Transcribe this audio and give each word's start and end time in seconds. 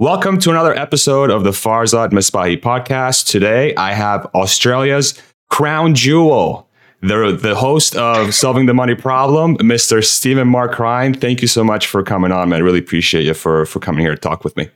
Welcome 0.00 0.38
to 0.38 0.50
another 0.50 0.74
episode 0.74 1.28
of 1.28 1.44
the 1.44 1.50
Farzad 1.50 2.08
Mesbahi 2.08 2.58
podcast. 2.58 3.26
Today 3.26 3.74
I 3.74 3.92
have 3.92 4.24
Australia's 4.34 5.20
crown 5.50 5.94
jewel, 5.94 6.70
the, 7.02 7.38
the 7.38 7.54
host 7.54 7.94
of 7.96 8.34
Solving 8.34 8.64
the 8.64 8.72
Money 8.72 8.94
Problem, 8.94 9.58
Mr. 9.58 10.02
Steven 10.02 10.48
Mark 10.48 10.78
Ryan. 10.78 11.12
Thank 11.12 11.42
you 11.42 11.48
so 11.48 11.62
much 11.62 11.86
for 11.86 12.02
coming 12.02 12.32
on, 12.32 12.48
man. 12.48 12.62
I 12.62 12.64
really 12.64 12.78
appreciate 12.78 13.26
you 13.26 13.34
for, 13.34 13.66
for 13.66 13.78
coming 13.78 14.00
here 14.00 14.14
to 14.14 14.18
talk 14.18 14.42
with 14.42 14.56
me. 14.56 14.70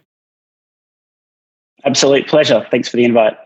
Absolute 1.85 2.29
pleasure. 2.29 2.67
Thanks 2.71 2.91
for 2.91 2.99
the 2.99 3.05
invite. 3.05 3.39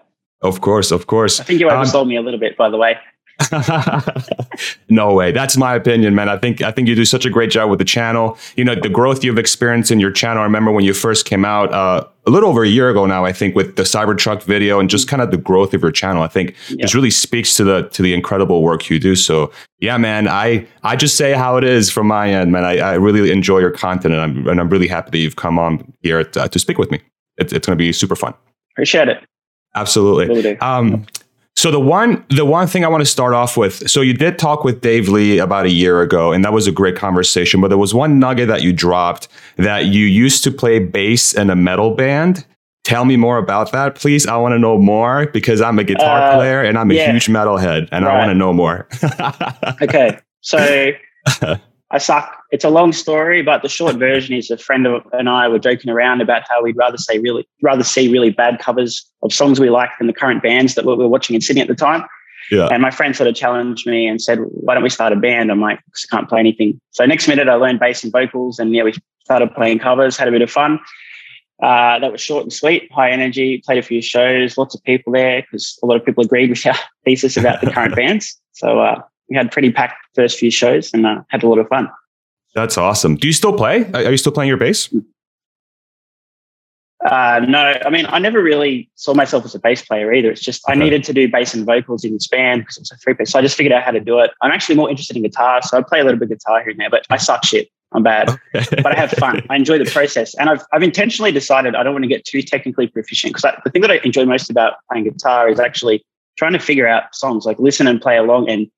Of 0.43 0.61
course, 0.61 0.91
of 0.91 1.07
course. 1.07 1.39
I 1.39 1.45
think 1.45 1.61
you 1.61 1.69
oversold 1.69 2.03
um, 2.03 2.09
me 2.09 2.17
a 2.17 2.23
little 2.23 2.41
bit, 2.41 2.57
by 2.57 2.71
the 2.71 2.77
way. 2.77 2.97
no 4.89 5.15
way. 5.15 5.31
That's 5.31 5.57
my 5.57 5.75
opinion, 5.75 6.15
man. 6.15 6.29
I 6.29 6.37
think 6.37 6.61
I 6.61 6.73
think 6.73 6.89
you 6.89 6.97
do 6.97 7.05
such 7.05 7.25
a 7.25 7.31
great 7.31 7.51
job 7.51 7.71
with 7.71 7.79
the 7.79 7.85
channel. 7.85 8.37
You 8.57 8.65
know, 8.65 8.75
the 8.75 8.89
growth 8.89 9.23
you've 9.23 9.39
experienced 9.39 9.91
in 9.91 10.01
your 10.01 10.11
channel. 10.11 10.41
I 10.41 10.45
remember 10.45 10.73
when 10.73 10.85
you 10.85 10.93
first 10.93 11.25
came 11.25 11.45
out 11.45 11.73
uh, 11.73 12.05
a 12.27 12.31
little 12.31 12.49
over 12.49 12.65
a 12.65 12.69
year 12.69 12.91
ago 12.91 13.07
now, 13.07 13.25
I 13.25 13.33
think, 13.33 13.55
with 13.55 13.77
the 13.77 13.85
Cybertruck 13.85 14.43
video 14.43 14.81
and 14.81 14.91
just 14.91 15.07
kind 15.07 15.23
of 15.23 15.31
the 15.31 15.37
growth 15.37 15.73
of 15.73 15.83
your 15.83 15.93
channel. 15.93 16.23
I 16.23 16.29
think 16.29 16.57
yeah. 16.69 16.79
this 16.81 16.97
really 16.97 17.13
speaks 17.13 17.55
to 17.57 17.65
the 17.65 17.83
to 17.91 18.03
the 18.03 18.13
incredible 18.13 18.63
work 18.63 18.91
you 18.91 18.99
do. 18.99 19.15
So 19.15 19.53
yeah, 19.79 19.97
man, 19.99 20.27
I 20.27 20.67
I 20.83 20.97
just 20.97 21.17
say 21.17 21.33
how 21.33 21.57
it 21.57 21.65
is 21.65 21.91
from 21.91 22.09
my 22.09 22.31
end, 22.31 22.51
man. 22.51 22.65
I, 22.65 22.79
I 22.79 22.95
really 22.95 23.31
enjoy 23.31 23.61
your 23.61 23.71
content 23.71 24.15
and 24.15 24.21
I'm 24.21 24.49
and 24.49 24.61
I'm 24.61 24.69
really 24.69 24.89
happy 24.89 25.11
that 25.13 25.19
you've 25.19 25.37
come 25.37 25.61
on 25.61 25.93
here 26.03 26.25
to, 26.25 26.49
to 26.49 26.59
speak 26.59 26.79
with 26.79 26.91
me. 26.91 27.01
It, 27.37 27.53
it's 27.53 27.67
going 27.69 27.79
to 27.79 27.83
be 27.83 27.93
super 27.93 28.17
fun. 28.17 28.35
Appreciate 28.73 29.09
it. 29.09 29.25
Absolutely. 29.75 30.59
Um, 30.59 31.07
so 31.59 31.73
the 31.73 31.81
one 31.81 32.25
the 32.29 32.45
one 32.45 32.69
thing 32.69 32.85
I 32.85 32.89
want 32.89 33.01
to 33.01 33.05
start 33.05 33.35
off 33.35 33.57
with, 33.57 33.91
so 33.91 34.01
you 34.01 34.15
did 34.15 34.39
talk 34.39 34.63
with 34.63 34.81
Dave 34.81 35.09
Lee 35.09 35.39
about 35.39 35.67
a 35.67 35.73
year 35.73 36.03
ago, 36.03 36.31
and 36.31 36.45
that 36.45 36.53
was 36.53 36.69
a 36.69 36.73
great 36.73 36.95
conversation. 36.95 37.61
But 37.61 37.67
there 37.67 37.77
was 37.77 37.93
one 37.93 38.21
nugget 38.21 38.47
that 38.47 38.63
you 38.63 38.73
dropped 38.73 39.27
that 39.57 39.87
you 39.87 40.05
used 40.05 40.45
to 40.45 40.53
play 40.53 40.79
bass 40.79 41.35
in 41.35 41.51
a 41.51 41.57
metal 41.57 41.97
band. 41.97 42.47
Tell 42.85 43.05
me 43.05 43.17
more 43.17 43.39
about 43.39 43.73
that, 43.73 43.97
please. 43.97 44.25
I 44.25 44.37
want 44.37 44.53
to 44.53 44.59
know 44.61 44.79
more 44.79 45.27
because 45.27 45.61
I'm 45.61 45.81
a 45.81 45.85
guitar 45.85 46.31
uh, 46.31 46.37
player 46.37 46.63
and 46.63 46.79
I'm 46.79 46.93
a 46.93 46.95
yeah. 46.95 47.11
huge 47.11 47.27
metalhead, 47.27 47.89
and 47.91 48.05
right. 48.05 48.15
I 48.15 48.19
want 48.19 48.31
to 48.31 48.37
know 48.37 48.53
more. 48.53 48.87
okay, 49.83 50.17
so 50.43 50.93
I 51.91 51.99
suck. 51.99 52.37
It's 52.51 52.65
a 52.65 52.71
long 52.71 52.93
story, 52.93 53.41
but 53.43 53.63
the 53.63 53.69
short 53.69 53.97
version 53.97 54.35
is 54.35 54.51
a 54.51 54.59
friend 54.59 54.87
of, 54.87 55.03
and 55.13 55.29
I 55.29 55.49
were 55.49 55.59
joking 55.59 55.91
around 55.91 56.21
about 56.21 56.43
how 56.49 56.63
we'd 56.63 56.77
rather 56.77 56.99
say 56.99 57.19
really 57.19 57.49
rather 57.63 57.83
see 57.83 58.09
really 58.09 58.31
bad 58.31 58.59
covers 58.59 59.11
of 59.23 59.33
songs 59.33 59.59
we 59.59 59.71
like 59.71 59.91
than 59.99 60.07
the 60.07 60.13
current 60.13 60.43
bands 60.43 60.75
that 60.75 60.85
we 60.85 60.95
were 60.95 61.09
watching 61.09 61.35
in 61.35 61.41
Sydney 61.41 61.63
at 61.63 61.69
the 61.69 61.75
time. 61.75 62.05
Yeah. 62.51 62.69
And 62.71 62.83
my 62.83 62.91
friend 62.91 63.17
sort 63.17 63.29
of 63.29 63.35
challenged 63.35 63.87
me 63.87 64.07
and 64.07 64.21
said, 64.21 64.39
"Why 64.41 64.75
don't 64.75 64.83
we 64.83 64.91
start 64.91 65.13
a 65.13 65.17
band?" 65.17 65.51
I'm 65.51 65.61
like, 65.61 65.79
"I 65.79 66.15
can't 66.15 66.29
play 66.29 66.41
anything." 66.41 66.79
So 66.91 67.07
next 67.07 67.27
minute, 67.27 67.49
I 67.49 67.55
learned 67.55 67.81
bass 67.81 68.05
and 68.05 68.13
vocals, 68.13 68.59
and 68.59 68.75
yeah, 68.75 68.83
we 68.83 68.93
started 69.25 69.55
playing 69.55 69.79
covers, 69.79 70.17
had 70.17 70.29
a 70.29 70.31
bit 70.31 70.43
of 70.43 70.51
fun. 70.51 70.79
Uh, 71.63 71.99
that 71.99 72.13
was 72.13 72.21
short 72.21 72.45
and 72.45 72.53
sweet, 72.53 72.91
high 72.93 73.11
energy. 73.11 73.63
Played 73.65 73.79
a 73.79 73.83
few 73.83 74.01
shows, 74.01 74.57
lots 74.57 74.75
of 74.75 74.83
people 74.85 75.13
there 75.13 75.43
because 75.43 75.79
a 75.83 75.87
lot 75.87 75.97
of 75.97 76.05
people 76.05 76.25
agreed 76.25 76.51
with 76.51 76.65
our 76.67 76.77
thesis 77.05 77.37
about 77.37 77.61
the 77.61 77.71
current 77.71 77.97
bands. 78.03 78.39
So 78.53 78.79
uh, 78.79 79.03
we 79.29 79.37
had 79.37 79.51
pretty 79.51 79.71
packed 79.71 79.97
first 80.15 80.39
few 80.39 80.51
shows 80.51 80.93
and 80.93 81.07
uh, 81.07 81.23
had 81.29 81.43
a 81.43 81.49
lot 81.49 81.59
of 81.59 81.69
fun. 81.69 81.91
That's 82.55 82.79
awesome. 82.79 83.17
Do 83.17 83.27
you 83.27 83.33
still 83.33 83.53
play? 83.53 83.91
Are 83.93 84.11
you 84.11 84.17
still 84.17 84.33
playing 84.33 84.49
your 84.49 84.57
bass? 84.57 84.93
Uh, 87.05 87.41
no, 87.49 87.75
I 87.87 87.91
mean, 87.91 88.07
I 88.07 88.19
never 88.19 88.43
really 88.43 88.91
saw 88.97 89.15
myself 89.15 89.45
as 89.45 89.55
a 89.55 89.61
bass 89.61 89.83
player 89.83 90.13
either. 90.13 90.31
It's 90.31 90.41
just 90.41 90.65
okay. 90.65 90.73
I 90.73 90.77
needed 90.77 91.05
to 91.05 91.13
do 91.13 91.31
bass 91.31 91.55
and 91.55 91.65
vocals 91.65 92.05
in 92.05 92.13
this 92.13 92.27
band 92.27 92.63
because 92.63 92.77
it 92.77 92.81
was 92.81 92.91
a 92.91 92.97
three 92.97 93.15
piece. 93.15 93.31
So 93.31 93.39
I 93.39 93.43
just 93.43 93.57
figured 93.57 93.73
out 93.73 93.85
how 93.85 93.93
to 93.93 94.01
do 94.01 94.19
it. 94.19 94.33
I'm 94.43 94.51
actually 94.51 94.75
more 94.75 94.91
interested 94.91 95.17
in 95.17 95.23
guitar, 95.23 95.63
so 95.63 95.79
I 95.79 95.83
play 95.83 96.01
a 96.01 96.05
little 96.05 96.19
bit 96.19 96.31
of 96.31 96.39
guitar 96.39 96.61
here 96.61 96.71
and 96.71 96.81
there, 96.81 96.91
but 96.91 97.07
I 97.09 97.17
suck 97.17 97.45
shit. 97.45 97.71
I'm 97.93 98.03
bad, 98.03 98.29
okay. 98.55 98.83
but 98.83 98.87
I 98.87 99.01
have 99.01 99.13
fun. 99.13 99.43
I 99.49 99.57
enjoy 99.57 99.79
the 99.79 99.91
process, 99.91 100.35
and 100.35 100.51
I've 100.51 100.63
I've 100.73 100.83
intentionally 100.83 101.33
decided 101.33 101.75
I 101.75 101.83
don't 101.83 101.95
want 101.95 102.03
to 102.03 102.09
get 102.09 102.25
too 102.25 102.43
technically 102.43 102.89
proficient 102.89 103.33
because 103.33 103.51
the 103.65 103.71
thing 103.71 103.83
that 103.83 103.91
I 103.91 104.01
enjoy 104.05 104.25
most 104.25 104.51
about 104.51 104.75
playing 104.91 105.05
guitar 105.05 105.49
is 105.49 105.61
actually 105.61 106.05
trying 106.37 106.53
to 106.53 106.59
figure 106.59 106.87
out 106.87 107.15
songs, 107.15 107.47
like 107.47 107.59
listen 107.59 107.87
and 107.87 108.01
play 108.01 108.17
along, 108.17 108.51
and 108.51 108.69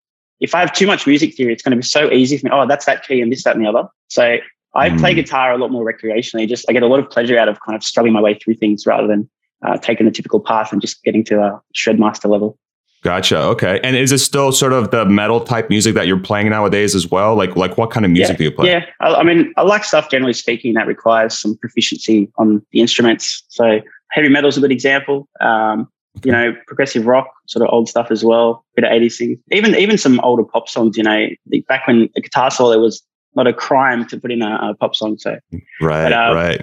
if 0.41 0.55
I 0.55 0.61
have 0.61 0.73
too 0.73 0.87
much 0.87 1.07
music 1.07 1.35
theory, 1.35 1.53
it's 1.53 1.63
going 1.63 1.73
to 1.73 1.77
be 1.77 1.83
so 1.83 2.11
easy 2.11 2.39
for 2.39 2.47
me. 2.47 2.51
Oh, 2.53 2.67
that's 2.67 2.87
that 2.87 3.07
key 3.07 3.21
and 3.21 3.31
this, 3.31 3.45
that, 3.45 3.55
and 3.57 3.65
the 3.65 3.69
other. 3.69 3.89
So 4.09 4.39
I 4.75 4.91
mm. 4.91 4.99
play 4.99 5.15
guitar 5.15 5.53
a 5.53 5.59
lot 5.59 5.71
more 5.71 5.85
recreationally. 5.85 6.49
Just 6.49 6.65
I 6.69 6.73
get 6.73 6.83
a 6.83 6.87
lot 6.87 6.99
of 6.99 7.11
pleasure 7.11 7.39
out 7.39 7.49
of 7.49 7.61
kind 7.61 7.77
of 7.77 7.85
struggling 7.85 8.13
my 8.13 8.21
way 8.21 8.35
through 8.35 8.55
things 8.55 8.87
rather 8.87 9.07
than 9.07 9.29
uh, 9.67 9.77
taking 9.77 10.07
the 10.07 10.13
typical 10.13 10.41
path 10.41 10.73
and 10.73 10.81
just 10.81 11.03
getting 11.05 11.25
to 11.25 11.43
a 11.43 11.61
shred 11.75 11.99
master 11.99 12.29
level. 12.29 12.59
Gotcha. 13.03 13.39
Okay. 13.39 13.81
And 13.83 13.97
is 13.97 14.13
it 14.13 14.19
still 14.19 14.53
sort 14.53 14.75
of 14.75 14.91
the 14.91 15.07
metal 15.07 15.41
type 15.41 15.71
music 15.71 15.95
that 15.95 16.07
you're 16.07 16.19
playing 16.19 16.51
nowadays 16.51 16.95
as 16.95 17.11
well? 17.11 17.35
Like, 17.35 17.57
like 17.57 17.79
what 17.79 17.91
kind 17.91 18.05
of 18.05 18.13
music 18.13 18.35
yeah, 18.35 18.39
do 18.39 18.45
you 18.45 18.51
play? 18.51 18.71
Yeah. 18.71 18.87
I, 19.01 19.15
I, 19.15 19.23
mean, 19.23 19.55
I 19.57 19.63
like 19.63 19.85
stuff 19.85 20.11
generally 20.11 20.35
speaking 20.35 20.75
that 20.75 20.87
requires 20.87 21.39
some 21.39 21.57
proficiency 21.57 22.31
on 22.37 22.65
the 22.73 22.81
instruments. 22.81 23.43
So 23.49 23.81
heavy 24.11 24.29
metal 24.29 24.49
is 24.49 24.59
a 24.59 24.61
good 24.61 24.73
example. 24.73 25.29
Um, 25.41 25.89
you 26.25 26.33
know, 26.33 26.55
progressive 26.67 27.07
rock, 27.07 27.29
sort 27.47 27.67
of 27.67 27.73
old 27.73 27.89
stuff 27.89 28.11
as 28.11 28.25
well, 28.25 28.65
bit 28.75 28.85
of 28.85 28.91
80s 28.91 29.17
things. 29.17 29.39
Even 29.53 29.75
even 29.75 29.99
some 29.99 30.21
older 30.21 30.45
pop 30.45 30.69
songs, 30.69 30.97
you 30.97 31.03
know, 31.03 31.29
back 31.69 31.87
when 31.87 32.09
the 32.15 32.21
guitar 32.21 32.51
solo 32.51 32.79
was 32.79 33.03
not 33.35 33.47
a 33.47 33.53
crime 33.53 34.07
to 34.09 34.19
put 34.19 34.33
in 34.33 34.43
a, 34.43 34.71
a 34.71 34.75
pop 34.75 34.95
song. 34.95 35.19
So 35.19 35.39
right, 35.81 36.05
but, 36.05 36.13
uh, 36.13 36.35
right. 36.35 36.63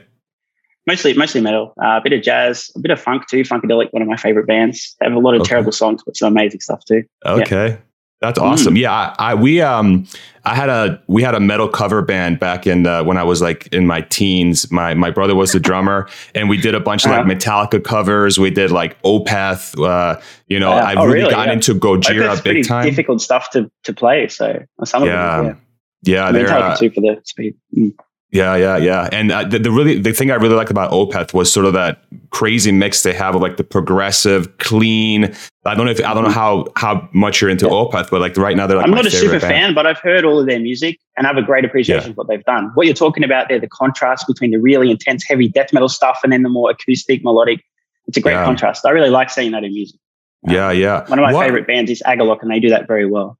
Mostly, 0.85 1.13
mostly 1.15 1.41
metal. 1.41 1.73
Uh, 1.83 1.97
a 1.97 2.01
bit 2.01 2.13
of 2.13 2.21
jazz, 2.21 2.71
a 2.75 2.79
bit 2.79 2.91
of 2.91 3.01
funk 3.01 3.27
too. 3.27 3.41
Funkadelic, 3.41 3.91
one 3.91 4.01
of 4.01 4.07
my 4.07 4.15
favorite 4.15 4.47
bands. 4.47 4.95
They 4.99 5.05
have 5.05 5.13
a 5.13 5.19
lot 5.19 5.35
of 5.35 5.41
okay. 5.41 5.49
terrible 5.49 5.73
songs, 5.73 6.01
but 6.05 6.15
some 6.15 6.31
amazing 6.31 6.61
stuff 6.61 6.85
too. 6.85 7.03
Okay, 7.25 7.69
yeah. 7.71 7.77
That's 8.19 8.39
awesome. 8.39 8.73
Mm. 8.73 8.79
Yeah, 8.79 8.93
I, 8.93 9.15
I, 9.19 9.35
we 9.35 9.61
um 9.61 10.07
I 10.43 10.55
had 10.55 10.69
a 10.69 10.99
we 11.07 11.21
had 11.21 11.35
a 11.35 11.39
metal 11.39 11.67
cover 11.67 12.01
band 12.01 12.39
back 12.39 12.65
in 12.65 12.87
uh, 12.87 13.03
when 13.03 13.15
I 13.17 13.23
was 13.23 13.43
like 13.43 13.67
in 13.67 13.85
my 13.85 14.01
teens. 14.01 14.71
My 14.71 14.95
my 14.95 15.11
brother 15.11 15.35
was 15.35 15.51
the 15.51 15.59
drummer, 15.59 16.09
and 16.33 16.49
we 16.49 16.57
did 16.57 16.73
a 16.73 16.79
bunch 16.79 17.05
of 17.05 17.11
like 17.11 17.21
uh-huh. 17.21 17.29
Metallica 17.29 17.83
covers. 17.83 18.39
We 18.39 18.49
did 18.49 18.71
like 18.71 18.99
Opeth. 19.03 19.79
Uh, 19.79 20.19
you 20.47 20.59
know, 20.59 20.71
I've 20.71 20.97
oh, 20.97 21.05
really, 21.05 21.19
really 21.19 21.31
gotten 21.31 21.47
yeah. 21.49 21.53
into 21.53 21.75
Gojira 21.75 22.43
big 22.43 22.67
time. 22.67 22.85
Difficult 22.85 23.21
stuff 23.21 23.51
to 23.51 23.69
to 23.83 23.93
play. 23.93 24.27
So 24.29 24.65
some 24.83 25.03
yeah. 25.05 25.37
of 25.37 25.45
them, 25.45 25.61
yeah, 26.03 26.25
yeah, 26.25 26.31
they're 26.31 26.49
uh, 26.49 26.75
too 26.75 26.89
for 26.89 27.01
the 27.01 27.21
speed. 27.23 27.55
Mm. 27.77 27.93
Yeah, 28.31 28.57
yeah, 28.57 28.75
yeah. 28.77 29.07
And 29.13 29.31
uh, 29.31 29.45
the, 29.45 29.57
the, 29.57 29.71
really 29.71 29.99
the 29.99 30.11
thing 30.11 30.31
I 30.31 30.35
really 30.35 30.55
liked 30.55 30.69
about 30.69 30.91
Opeth 30.91 31.33
was 31.33 31.51
sort 31.51 31.65
of 31.65 31.73
that 31.73 32.03
crazy 32.29 32.73
mix 32.73 33.03
they 33.03 33.13
have 33.13 33.35
of 33.35 33.41
like 33.41 33.55
the 33.55 33.63
progressive, 33.63 34.57
clean. 34.57 35.33
I 35.65 35.75
don't 35.75 35.85
know 35.85 35.91
if 35.91 36.03
I 36.03 36.13
don't 36.13 36.23
know 36.23 36.29
how 36.29 36.65
how 36.75 37.07
much 37.13 37.39
you're 37.39 37.49
into 37.49 37.65
yeah. 37.65 37.71
Opeth, 37.71 38.09
but 38.09 38.19
like 38.19 38.35
right 38.35 38.57
now 38.57 38.67
they're 38.67 38.77
like 38.77 38.85
I'm 38.85 38.91
not 38.91 39.05
a 39.05 39.11
super 39.11 39.39
band. 39.39 39.41
fan, 39.41 39.73
but 39.73 39.87
I've 39.87 39.99
heard 39.99 40.25
all 40.25 40.39
of 40.39 40.45
their 40.45 40.59
music 40.59 40.99
and 41.15 41.25
I 41.25 41.29
have 41.29 41.37
a 41.37 41.41
great 41.41 41.63
appreciation 41.63 42.07
yeah. 42.07 42.11
of 42.11 42.17
what 42.17 42.27
they've 42.27 42.43
done. 42.43 42.69
What 42.73 42.85
you're 42.85 42.95
talking 42.95 43.23
about 43.23 43.47
there, 43.47 43.59
the 43.59 43.69
contrast 43.69 44.27
between 44.27 44.51
the 44.51 44.57
really 44.57 44.91
intense, 44.91 45.23
heavy 45.25 45.47
death 45.47 45.71
metal 45.71 45.89
stuff 45.89 46.19
and 46.23 46.33
then 46.33 46.43
the 46.43 46.49
more 46.49 46.69
acoustic, 46.69 47.23
melodic. 47.23 47.61
It's 48.07 48.17
a 48.17 48.21
great 48.21 48.33
yeah. 48.33 48.45
contrast. 48.45 48.85
I 48.85 48.89
really 48.89 49.09
like 49.09 49.29
seeing 49.29 49.51
that 49.51 49.63
in 49.63 49.71
music. 49.71 49.99
Um, 50.47 50.53
yeah, 50.53 50.71
yeah. 50.71 51.07
One 51.07 51.19
of 51.19 51.23
my 51.23 51.33
what? 51.33 51.45
favorite 51.45 51.67
bands 51.67 51.89
is 51.91 52.01
Agalloch, 52.05 52.41
and 52.41 52.51
they 52.51 52.59
do 52.59 52.69
that 52.69 52.87
very 52.87 53.05
well. 53.05 53.37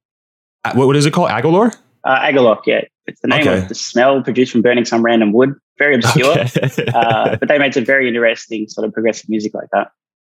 Uh, 0.64 0.72
what, 0.74 0.86
what 0.88 0.96
is 0.96 1.06
it 1.06 1.12
called? 1.12 1.30
Agalor? 1.30 1.74
Uh, 2.04 2.18
Agalloch, 2.20 2.62
yeah. 2.66 2.82
It's 3.06 3.20
the 3.20 3.28
name 3.28 3.40
okay. 3.40 3.58
of 3.58 3.68
the 3.68 3.74
smell 3.74 4.22
produced 4.22 4.52
from 4.52 4.62
burning 4.62 4.84
some 4.84 5.02
random 5.02 5.32
wood. 5.32 5.54
Very 5.78 5.94
obscure, 5.94 6.38
okay. 6.38 6.86
uh, 6.94 7.36
but 7.36 7.48
they 7.48 7.58
made 7.58 7.72
some 7.72 7.84
very 7.84 8.08
interesting 8.08 8.68
sort 8.68 8.86
of 8.86 8.92
progressive 8.92 9.28
music 9.28 9.54
like 9.54 9.68
that. 9.72 9.90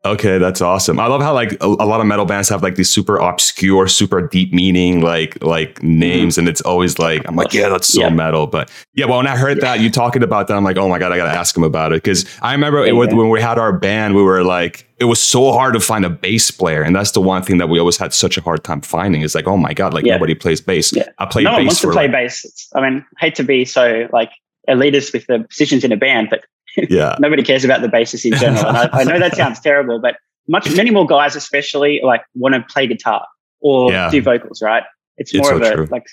Okay, 0.06 0.36
that's 0.36 0.60
awesome. 0.60 1.00
I 1.00 1.06
love 1.06 1.22
how 1.22 1.32
like 1.32 1.52
a, 1.62 1.66
a, 1.66 1.86
lot 1.86 2.00
of 2.00 2.06
metal 2.06 2.26
bands 2.26 2.50
have 2.50 2.62
like 2.62 2.74
these 2.74 2.90
super 2.90 3.16
obscure, 3.16 3.88
super 3.88 4.20
deep 4.20 4.52
meaning 4.52 5.00
like 5.00 5.42
like 5.42 5.82
names, 5.82 6.34
mm-hmm. 6.34 6.40
and 6.40 6.48
it's 6.48 6.60
always 6.60 6.98
like 6.98 7.26
I'm 7.26 7.36
like, 7.36 7.54
yeah, 7.54 7.70
that's 7.70 7.88
so 7.88 8.02
yeah. 8.02 8.10
metal. 8.10 8.46
But 8.46 8.70
yeah, 8.92 9.06
well, 9.06 9.16
when 9.16 9.26
I 9.26 9.34
heard 9.34 9.56
yeah. 9.56 9.76
that 9.76 9.80
you 9.80 9.88
talking 9.88 10.22
about 10.22 10.48
that, 10.48 10.58
I'm 10.58 10.64
like, 10.64 10.76
oh 10.76 10.90
my 10.90 10.98
god, 10.98 11.12
I 11.12 11.16
gotta 11.16 11.30
ask 11.30 11.56
him 11.56 11.62
about 11.62 11.92
it 11.92 12.02
because 12.02 12.26
I 12.42 12.52
remember 12.52 12.80
yeah, 12.80 12.90
it, 12.90 12.92
when 12.92 13.30
we 13.30 13.40
had 13.40 13.58
our 13.58 13.72
band, 13.72 14.14
we 14.14 14.22
were 14.22 14.44
like, 14.44 14.86
it 15.00 15.04
was 15.04 15.22
so 15.22 15.52
hard 15.52 15.72
to 15.72 15.80
find 15.80 16.04
a 16.04 16.10
bass 16.10 16.50
player, 16.50 16.82
and 16.82 16.94
that's 16.94 17.12
the 17.12 17.22
one 17.22 17.42
thing 17.42 17.56
that 17.56 17.70
we 17.70 17.78
always 17.78 17.96
had 17.96 18.12
such 18.12 18.36
a 18.36 18.42
hard 18.42 18.62
time 18.62 18.82
finding. 18.82 19.22
Is 19.22 19.34
like, 19.34 19.46
oh 19.46 19.56
my 19.56 19.72
god, 19.72 19.94
like 19.94 20.04
nobody 20.04 20.34
plays 20.34 20.60
bass. 20.60 20.92
I 21.16 21.24
play 21.24 21.44
no 21.44 21.50
bass. 21.50 21.56
one 21.56 21.66
wants 21.66 21.80
to 21.80 21.86
play 21.92 22.08
like, 22.08 22.12
bass. 22.12 22.44
It's, 22.44 22.68
I 22.74 22.82
mean, 22.82 23.06
hate 23.20 23.36
to 23.36 23.42
be 23.42 23.64
so 23.64 24.06
like 24.12 24.32
elitist 24.68 25.14
with 25.14 25.26
the 25.28 25.46
positions 25.48 25.82
in 25.82 25.92
a 25.92 25.96
band, 25.96 26.28
but 26.28 26.44
yeah, 26.76 27.16
nobody 27.20 27.42
cares 27.42 27.64
about 27.64 27.82
the 27.82 27.88
bassist 27.88 28.30
in 28.30 28.38
general. 28.38 28.66
and 28.66 28.76
I, 28.76 28.88
I 28.92 29.04
know 29.04 29.18
that 29.18 29.36
sounds 29.36 29.60
terrible, 29.60 30.00
but 30.00 30.16
much 30.48 30.74
many 30.76 30.90
more 30.90 31.06
guys 31.06 31.36
especially 31.36 32.00
like 32.02 32.22
want 32.34 32.54
to 32.54 32.62
play 32.72 32.86
guitar 32.86 33.26
or 33.60 33.90
yeah. 33.90 34.10
do 34.10 34.20
vocals 34.22 34.60
right? 34.62 34.84
It's 35.16 35.34
more 35.34 35.54
it's 35.54 35.66
of 35.66 35.72
a 35.72 35.74
true. 35.76 35.86
like 35.90 36.06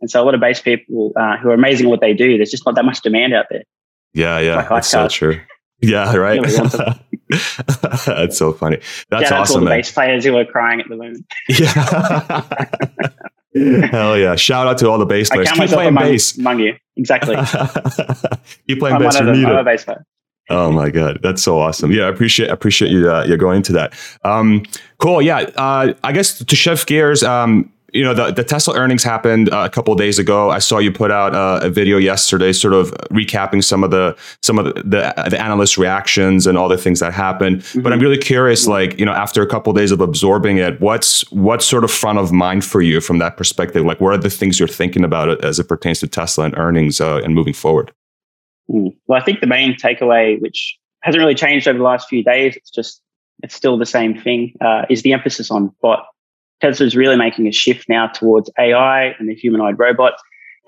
and 0.00 0.10
so 0.10 0.22
a 0.22 0.24
lot 0.24 0.34
of 0.34 0.40
bass 0.40 0.60
people 0.60 1.12
uh, 1.16 1.36
who 1.38 1.50
are 1.50 1.54
amazing 1.54 1.86
at 1.86 1.90
what 1.90 2.00
they 2.00 2.12
do 2.12 2.36
there's 2.36 2.50
just 2.50 2.66
not 2.66 2.74
that 2.74 2.84
much 2.84 3.00
demand 3.02 3.34
out 3.34 3.46
there. 3.50 3.62
Yeah 4.12 4.38
yeah. 4.40 4.56
Like 4.56 4.68
that's 4.68 4.88
so 4.88 5.08
true. 5.08 5.40
Yeah 5.80 6.14
right? 6.16 6.42
That's 8.06 8.36
so 8.36 8.52
funny. 8.52 8.78
That's 9.08 9.28
Shout 9.28 9.40
awesome 9.40 9.60
all 9.60 9.64
the 9.64 9.70
bass 9.70 9.90
players 9.90 10.24
who 10.24 10.36
are 10.36 10.44
crying 10.44 10.80
at 10.80 10.88
the 10.88 10.96
moment. 10.96 11.26
Yeah 11.48 13.28
hell 13.54 14.18
yeah. 14.18 14.36
Shout 14.36 14.66
out 14.66 14.78
to 14.78 14.88
all 14.88 14.98
the 14.98 15.06
bass 15.06 15.30
players. 15.30 15.50
keep 15.52 15.68
playing 15.68 15.88
among, 15.88 16.04
bass. 16.04 16.38
among 16.38 16.60
you. 16.60 16.76
Exactly. 16.96 17.36
Keep 18.68 18.80
playing 18.80 18.96
I'm 18.96 19.02
bass 19.02 19.16
I'm 19.16 19.44
a 19.46 19.64
bass 19.64 19.84
player. 19.84 20.04
Oh 20.50 20.70
my 20.72 20.90
god, 20.90 21.20
that's 21.22 21.42
so 21.42 21.58
awesome! 21.58 21.92
Yeah, 21.92 22.04
I 22.04 22.08
appreciate 22.08 22.50
appreciate 22.50 22.90
you 22.90 23.10
uh, 23.10 23.24
you 23.24 23.36
going 23.36 23.58
into 23.58 23.72
that. 23.72 23.94
Um, 24.24 24.64
cool. 24.98 25.22
Yeah, 25.22 25.38
uh, 25.56 25.94
I 26.02 26.12
guess 26.12 26.38
to 26.44 26.56
shift 26.56 26.86
gears, 26.88 27.22
um, 27.22 27.72
you 27.92 28.02
know, 28.02 28.14
the, 28.14 28.32
the 28.32 28.42
Tesla 28.42 28.74
earnings 28.74 29.02
happened 29.02 29.52
uh, 29.52 29.64
a 29.64 29.70
couple 29.70 29.94
days 29.94 30.18
ago. 30.18 30.50
I 30.50 30.58
saw 30.58 30.78
you 30.78 30.90
put 30.90 31.10
out 31.10 31.34
uh, 31.34 31.60
a 31.62 31.68
video 31.68 31.98
yesterday, 31.98 32.52
sort 32.52 32.72
of 32.72 32.90
recapping 33.10 33.62
some 33.62 33.84
of 33.84 33.90
the 33.90 34.16
some 34.40 34.58
of 34.58 34.64
the 34.64 34.72
the, 34.82 35.28
the 35.30 35.40
analyst 35.40 35.76
reactions 35.76 36.46
and 36.46 36.56
all 36.56 36.68
the 36.68 36.78
things 36.78 37.00
that 37.00 37.12
happened. 37.12 37.58
Mm-hmm. 37.60 37.82
But 37.82 37.92
I'm 37.92 38.00
really 38.00 38.18
curious, 38.18 38.66
like 38.66 38.98
you 38.98 39.04
know, 39.04 39.12
after 39.12 39.42
a 39.42 39.46
couple 39.46 39.70
of 39.70 39.76
days 39.76 39.92
of 39.92 40.00
absorbing 40.00 40.56
it, 40.56 40.80
what's 40.80 41.30
what's 41.30 41.66
sort 41.66 41.84
of 41.84 41.90
front 41.90 42.18
of 42.18 42.32
mind 42.32 42.64
for 42.64 42.80
you 42.80 43.00
from 43.00 43.18
that 43.18 43.36
perspective? 43.36 43.84
Like, 43.84 44.00
what 44.00 44.14
are 44.14 44.18
the 44.18 44.30
things 44.30 44.58
you're 44.58 44.68
thinking 44.68 45.04
about 45.04 45.28
it 45.28 45.44
as 45.44 45.58
it 45.58 45.68
pertains 45.68 46.00
to 46.00 46.08
Tesla 46.08 46.46
and 46.46 46.56
earnings 46.56 47.00
uh, 47.00 47.18
and 47.18 47.34
moving 47.34 47.54
forward? 47.54 47.92
Well, 48.68 49.20
I 49.20 49.20
think 49.20 49.40
the 49.40 49.46
main 49.46 49.76
takeaway, 49.76 50.40
which 50.40 50.78
hasn't 51.02 51.20
really 51.20 51.34
changed 51.34 51.68
over 51.68 51.78
the 51.78 51.84
last 51.84 52.08
few 52.08 52.24
days, 52.24 52.56
it's 52.56 52.70
just 52.70 53.02
it's 53.42 53.54
still 53.54 53.76
the 53.76 53.84
same 53.84 54.18
thing, 54.18 54.54
uh, 54.60 54.86
is 54.88 55.02
the 55.02 55.12
emphasis 55.12 55.50
on 55.50 55.74
bot 55.82 56.06
Tesla 56.62 56.86
is 56.86 56.94
really 56.94 57.16
making 57.16 57.48
a 57.48 57.52
shift 57.52 57.88
now 57.88 58.06
towards 58.06 58.48
AI 58.58 59.14
and 59.18 59.28
the 59.28 59.34
humanoid 59.34 59.78
robot. 59.78 60.14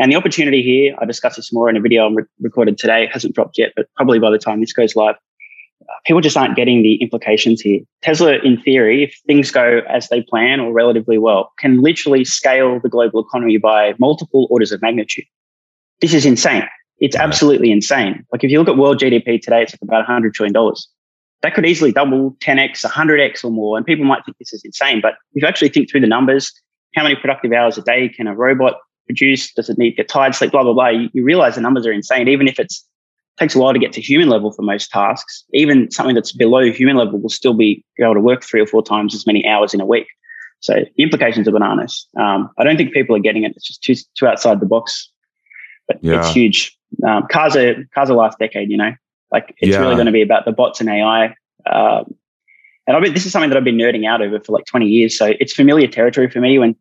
And 0.01 0.11
the 0.11 0.17
opportunity 0.17 0.61
here, 0.61 0.97
I 1.01 1.05
discussed 1.05 1.37
this 1.37 1.53
more 1.53 1.71
in 1.71 1.77
a 1.77 1.81
video 1.81 2.09
I 2.09 2.13
re- 2.13 2.25
recorded 2.41 2.79
today. 2.79 3.05
It 3.05 3.13
hasn't 3.13 3.37
dropped 3.37 3.57
yet, 3.57 3.73
but 3.77 3.87
probably 3.95 4.19
by 4.19 4.31
the 4.33 4.39
time 4.39 4.61
this 4.61 4.73
goes 4.73 4.97
live, 4.97 5.15
people 6.05 6.21
just 6.21 6.37
aren't 6.37 6.57
getting 6.57 6.83
the 6.83 6.97
implications 6.97 7.61
here. 7.61 7.81
Tesla, 8.03 8.39
in 8.43 8.61
theory, 8.63 9.05
if 9.05 9.17
things 9.29 9.53
go 9.53 9.83
as 9.89 10.09
they 10.09 10.23
plan 10.23 10.59
or 10.59 10.73
relatively 10.73 11.17
well, 11.17 11.53
can 11.61 11.81
literally 11.81 12.25
scale 12.25 12.81
the 12.81 12.89
global 12.89 13.21
economy 13.21 13.57
by 13.59 13.95
multiple 14.01 14.49
orders 14.51 14.73
of 14.73 14.83
magnitude. 14.83 15.27
This 16.01 16.13
is 16.13 16.27
insane. 16.27 16.67
It's 16.99 17.15
absolutely 17.15 17.71
insane. 17.71 18.25
Like 18.33 18.43
if 18.43 18.51
you 18.51 18.59
look 18.59 18.69
at 18.69 18.77
world 18.77 18.99
GDP 18.99 19.41
today, 19.41 19.63
it's 19.63 19.75
like 19.75 19.83
about 19.83 20.07
$100 20.09 20.35
trillion 20.35 20.75
that 21.45 21.55
could 21.55 21.67
easily 21.67 21.93
double 21.93 22.31
10x, 22.41 22.87
100x 22.87 23.45
or 23.45 23.51
more. 23.51 23.77
And 23.77 23.85
people 23.85 24.07
might 24.07 24.25
think 24.25 24.39
this 24.39 24.55
is 24.55 24.63
insane, 24.65 25.03
but 25.03 25.13
if 25.35 25.43
you 25.43 25.47
actually 25.47 25.69
think 25.69 25.91
through 25.91 26.01
the 26.01 26.07
numbers, 26.07 26.51
how 26.95 27.03
many 27.03 27.17
productive 27.17 27.53
hours 27.53 27.77
a 27.77 27.83
day 27.83 28.09
can 28.09 28.27
a 28.27 28.35
robot 28.35 28.77
produce? 29.05 29.53
Does 29.53 29.69
it 29.69 29.77
need 29.77 29.91
to 29.91 29.97
get 29.97 30.09
tired, 30.09 30.35
sleep, 30.35 30.53
blah, 30.53 30.63
blah, 30.63 30.73
blah? 30.73 30.89
You, 30.89 31.11
you 31.13 31.23
realize 31.23 31.57
the 31.57 31.61
numbers 31.61 31.87
are 31.87 31.93
insane. 31.93 32.29
Even 32.29 32.49
if 32.49 32.59
it's 32.59 32.83
takes 33.39 33.55
a 33.55 33.59
while 33.59 33.75
to 33.75 33.79
get 33.79 33.93
to 33.93 34.01
human 34.01 34.31
level 34.31 34.53
for 34.53 34.63
most 34.63 34.89
tasks, 34.91 35.45
even 35.53 35.91
something 35.91 36.15
that's 36.15 36.33
below 36.33 36.73
human 36.73 36.97
level 36.97 37.21
will 37.21 37.29
still 37.29 37.53
be 37.53 37.85
able 38.01 38.15
to 38.15 38.21
work 38.21 38.43
three 38.43 38.63
or 38.63 38.67
four 38.67 38.83
times 38.83 39.15
as 39.15 39.27
many 39.27 39.47
hours 39.47 39.75
in 39.75 39.83
a 39.83 39.87
week. 39.87 40.07
So 40.61 40.73
the 40.97 41.03
implications 41.03 41.47
are 41.47 41.53
bananas. 41.53 42.09
Um, 42.19 42.49
I 42.57 42.65
don't 42.65 42.79
think 42.79 42.95
people 42.95 43.15
are 43.17 43.21
getting 43.21 43.45
it. 43.45 43.53
It's 43.55 43.67
just 43.67 43.83
too, 43.83 43.97
too 44.17 44.27
outside 44.27 44.61
the 44.61 44.67
box, 44.67 45.11
but 45.87 45.99
yeah. 46.01 46.21
it's 46.21 46.31
huge. 46.31 46.75
Um, 47.07 47.27
cars 47.31 47.55
are 47.55 47.85
cars 47.95 48.09
are 48.09 48.17
last 48.17 48.39
decade, 48.39 48.71
you 48.71 48.79
know. 48.79 48.93
Like 49.31 49.55
it's 49.59 49.73
yeah. 49.73 49.79
really 49.79 49.95
going 49.95 50.07
to 50.07 50.13
be 50.13 50.23
about 50.23 50.45
the 50.45 50.53
bots 50.53 50.81
and 50.81 50.89
AI. 50.89 51.35
Um, 51.71 52.15
and 52.87 52.97
I 52.97 53.01
mean, 53.01 53.15
this 53.15 53.25
is 53.25 53.33
something 53.33 53.51
that 53.51 53.57
I've 53.57 53.65
been 53.65 53.79
nerding 53.79 54.07
out 54.07 54.23
over 54.23 54.39
for 54.41 54.53
like 54.53 54.67
20 54.67 54.87
years. 54.87 55.17
So 55.17 55.33
it's 55.41 55.53
familiar 55.53 55.89
territory 55.89 56.29
for 56.29 56.41
me 56.41 56.59
when 56.59 56.77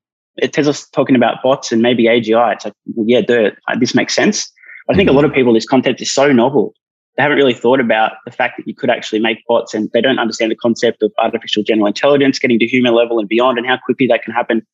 Tesla's 0.51 0.87
talking 0.89 1.15
about 1.15 1.41
bots 1.41 1.71
and 1.71 1.81
maybe 1.81 2.05
AGI. 2.05 2.53
It's 2.53 2.65
like, 2.65 2.73
well, 2.95 3.05
yeah, 3.07 3.21
duh, 3.21 3.51
this 3.79 3.95
makes 3.95 4.13
sense. 4.13 4.51
I 4.89 4.95
think 4.95 5.07
mm-hmm. 5.07 5.17
a 5.17 5.21
lot 5.21 5.25
of 5.25 5.33
people, 5.33 5.53
this 5.53 5.65
concept 5.65 6.01
is 6.01 6.11
so 6.11 6.31
novel. 6.31 6.73
They 7.15 7.23
haven't 7.23 7.37
really 7.37 7.53
thought 7.53 7.79
about 7.79 8.13
the 8.25 8.31
fact 8.31 8.57
that 8.57 8.67
you 8.67 8.75
could 8.75 8.89
actually 8.89 9.19
make 9.19 9.37
bots 9.47 9.73
and 9.73 9.89
they 9.93 10.01
don't 10.01 10.19
understand 10.19 10.51
the 10.51 10.55
concept 10.55 11.03
of 11.03 11.11
artificial 11.19 11.63
general 11.63 11.87
intelligence 11.87 12.39
getting 12.39 12.59
to 12.59 12.65
human 12.65 12.93
level 12.93 13.19
and 13.19 13.29
beyond 13.29 13.57
and 13.57 13.67
how 13.67 13.77
quickly 13.77 14.07
that 14.07 14.23
can 14.23 14.33
happen 14.33 14.65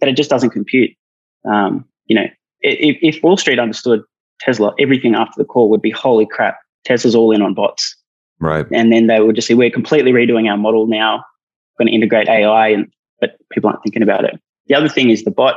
that 0.00 0.08
it 0.08 0.16
just 0.16 0.30
doesn't 0.30 0.50
compute. 0.50 0.90
Um, 1.44 1.84
you 2.06 2.16
know, 2.16 2.26
if, 2.60 2.96
if 3.02 3.22
Wall 3.22 3.36
Street 3.36 3.58
understood 3.58 4.02
Tesla, 4.40 4.74
everything 4.78 5.14
after 5.14 5.34
the 5.36 5.44
call 5.44 5.68
would 5.70 5.82
be 5.82 5.90
holy 5.90 6.26
crap. 6.26 6.58
Tesla's 6.84 7.14
all 7.14 7.32
in 7.32 7.42
on 7.42 7.54
bots. 7.54 7.96
Right. 8.40 8.66
And 8.72 8.92
then 8.92 9.06
they 9.06 9.20
would 9.20 9.36
just 9.36 9.46
say, 9.46 9.54
we're 9.54 9.70
completely 9.70 10.12
redoing 10.12 10.50
our 10.50 10.56
model 10.56 10.86
now, 10.86 11.24
going 11.78 11.88
to 11.88 11.94
integrate 11.94 12.28
AI, 12.28 12.68
and 12.68 12.90
but 13.20 13.36
people 13.50 13.70
aren't 13.70 13.82
thinking 13.82 14.02
about 14.02 14.24
it. 14.24 14.40
The 14.66 14.74
other 14.74 14.88
thing 14.88 15.10
is 15.10 15.24
the 15.24 15.30
bot. 15.30 15.56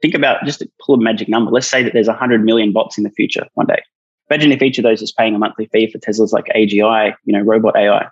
Think 0.00 0.14
about 0.14 0.44
just 0.44 0.60
to 0.60 0.70
pull 0.84 0.94
a 0.94 0.98
magic 0.98 1.28
number. 1.28 1.50
Let's 1.50 1.66
say 1.66 1.82
that 1.82 1.92
there's 1.92 2.06
100 2.06 2.44
million 2.44 2.72
bots 2.72 2.96
in 2.96 3.04
the 3.04 3.10
future 3.10 3.46
one 3.54 3.66
day. 3.66 3.82
Imagine 4.30 4.52
if 4.52 4.62
each 4.62 4.78
of 4.78 4.84
those 4.84 5.02
is 5.02 5.12
paying 5.12 5.34
a 5.34 5.38
monthly 5.38 5.66
fee 5.66 5.90
for 5.90 5.98
Tesla's 5.98 6.32
like 6.32 6.46
AGI, 6.54 7.14
you 7.24 7.32
know, 7.32 7.40
robot 7.40 7.76
AI. 7.76 8.06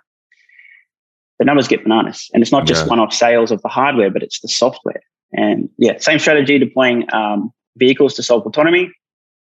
The 1.39 1.45
numbers 1.45 1.69
get 1.69 1.83
bananas. 1.83 2.29
And 2.33 2.43
it's 2.43 2.51
not 2.51 2.67
just 2.67 2.83
yeah. 2.83 2.89
one 2.89 2.99
off 2.99 3.13
sales 3.13 3.51
of 3.51 3.61
the 3.61 3.69
hardware, 3.69 4.11
but 4.11 4.21
it's 4.21 4.41
the 4.41 4.49
software. 4.49 5.01
And 5.31 5.69
yeah, 5.77 5.97
same 5.97 6.19
strategy 6.19 6.59
deploying 6.59 7.11
um, 7.13 7.51
vehicles 7.77 8.15
to 8.15 8.23
solve 8.23 8.45
autonomy, 8.45 8.91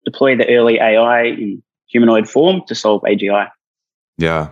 deploy 0.06 0.38
the 0.38 0.48
early 0.48 0.80
AI 0.80 1.24
in 1.24 1.62
humanoid 1.92 2.30
form 2.30 2.62
to 2.68 2.76
solve 2.76 3.02
AGI. 3.04 3.50
Yeah, 4.18 4.48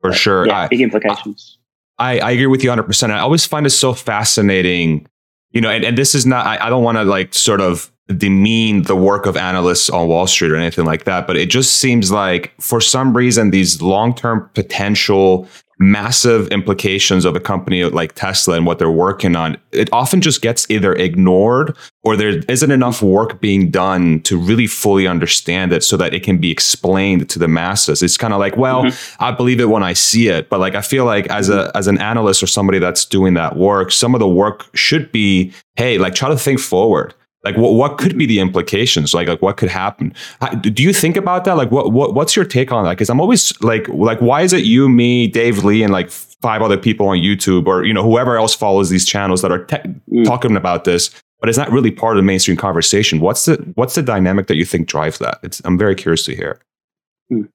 for 0.00 0.10
but, 0.10 0.16
sure. 0.16 0.46
Yeah, 0.46 0.62
I, 0.62 0.68
big 0.68 0.80
implications. 0.80 1.58
I, 1.98 2.18
I 2.18 2.30
agree 2.32 2.46
with 2.46 2.64
you 2.64 2.70
100%. 2.70 3.10
I 3.10 3.20
always 3.20 3.46
find 3.46 3.64
it 3.66 3.70
so 3.70 3.94
fascinating, 3.94 5.06
you 5.50 5.60
know, 5.60 5.70
and, 5.70 5.84
and 5.84 5.96
this 5.96 6.14
is 6.14 6.26
not, 6.26 6.46
I, 6.46 6.66
I 6.66 6.70
don't 6.70 6.82
want 6.82 6.98
to 6.98 7.04
like 7.04 7.32
sort 7.34 7.60
of 7.60 7.92
demean 8.16 8.82
the 8.82 8.96
work 8.96 9.26
of 9.26 9.36
analysts 9.36 9.88
on 9.88 10.08
Wall 10.08 10.26
Street 10.26 10.50
or 10.50 10.56
anything 10.56 10.84
like 10.84 11.04
that, 11.04 11.26
but 11.26 11.36
it 11.36 11.48
just 11.48 11.76
seems 11.76 12.10
like 12.10 12.52
for 12.60 12.80
some 12.80 13.16
reason, 13.16 13.50
these 13.50 13.80
long 13.80 14.14
term 14.14 14.50
potential 14.54 15.46
massive 15.82 16.48
implications 16.48 17.24
of 17.24 17.34
a 17.34 17.40
company 17.40 17.84
like 17.84 18.14
Tesla 18.14 18.56
and 18.56 18.64
what 18.64 18.78
they're 18.78 18.90
working 18.90 19.36
on, 19.36 19.56
it 19.72 19.92
often 19.92 20.20
just 20.20 20.40
gets 20.40 20.70
either 20.70 20.94
ignored 20.94 21.76
or 22.04 22.16
there 22.16 22.40
isn't 22.48 22.70
enough 22.70 23.02
work 23.02 23.40
being 23.40 23.70
done 23.70 24.20
to 24.22 24.38
really 24.38 24.66
fully 24.66 25.06
understand 25.06 25.72
it 25.72 25.82
so 25.82 25.96
that 25.96 26.14
it 26.14 26.22
can 26.22 26.38
be 26.38 26.50
explained 26.50 27.28
to 27.28 27.38
the 27.38 27.48
masses. 27.48 28.02
It's 28.02 28.16
kind 28.16 28.32
of 28.32 28.40
like, 28.40 28.56
well, 28.56 28.84
mm-hmm. 28.84 29.22
I 29.22 29.32
believe 29.32 29.60
it 29.60 29.68
when 29.68 29.82
I 29.82 29.92
see 29.92 30.28
it, 30.28 30.48
but 30.48 30.60
like 30.60 30.74
I 30.74 30.82
feel 30.82 31.04
like 31.04 31.26
as 31.28 31.48
a 31.50 31.70
as 31.74 31.86
an 31.88 31.98
analyst 31.98 32.42
or 32.42 32.46
somebody 32.46 32.78
that's 32.78 33.04
doing 33.04 33.34
that 33.34 33.56
work, 33.56 33.90
some 33.92 34.14
of 34.14 34.20
the 34.20 34.28
work 34.28 34.74
should 34.74 35.10
be, 35.12 35.52
hey, 35.76 35.98
like 35.98 36.14
try 36.14 36.28
to 36.28 36.36
think 36.36 36.60
forward 36.60 37.14
like 37.44 37.56
what, 37.56 37.74
what 37.74 37.98
could 37.98 38.16
be 38.16 38.26
the 38.26 38.40
implications? 38.40 39.14
Like 39.14 39.28
like 39.28 39.42
what 39.42 39.56
could 39.56 39.68
happen? 39.68 40.14
Do 40.60 40.82
you 40.82 40.92
think 40.92 41.16
about 41.16 41.44
that? 41.44 41.56
Like 41.56 41.70
what, 41.70 41.92
what 41.92 42.14
what's 42.14 42.36
your 42.36 42.44
take 42.44 42.72
on 42.72 42.84
that? 42.84 42.90
Because 42.90 43.10
i'm 43.10 43.20
always 43.20 43.52
like 43.62 43.88
like 43.88 44.20
why 44.20 44.42
is 44.42 44.52
it 44.52 44.64
you 44.64 44.88
me 44.88 45.26
dave 45.26 45.64
lee 45.64 45.82
and 45.82 45.92
like 45.92 46.10
five 46.10 46.62
other 46.62 46.76
people 46.76 47.08
on 47.08 47.18
youtube 47.18 47.66
or 47.66 47.84
you 47.84 47.92
know 47.92 48.02
whoever 48.02 48.36
else 48.36 48.54
follows 48.54 48.90
these 48.90 49.06
channels 49.06 49.42
that 49.42 49.52
are 49.52 49.64
te- 49.64 49.76
mm. 50.10 50.24
talking 50.24 50.56
about 50.56 50.84
this 50.84 51.10
but 51.42 51.48
it's 51.48 51.58
not 51.58 51.72
really 51.72 51.90
part 51.90 52.16
of 52.16 52.22
the 52.22 52.26
mainstream 52.26 52.56
conversation? 52.56 53.18
What's 53.18 53.46
the 53.46 53.56
what's 53.74 53.96
the 53.96 54.02
dynamic 54.02 54.46
that 54.46 54.54
you 54.54 54.64
think 54.64 54.86
drives 54.86 55.18
that? 55.18 55.40
It's, 55.42 55.60
i'm 55.64 55.76
very 55.76 55.96
curious 55.96 56.22
to 56.24 56.36
hear. 56.36 56.60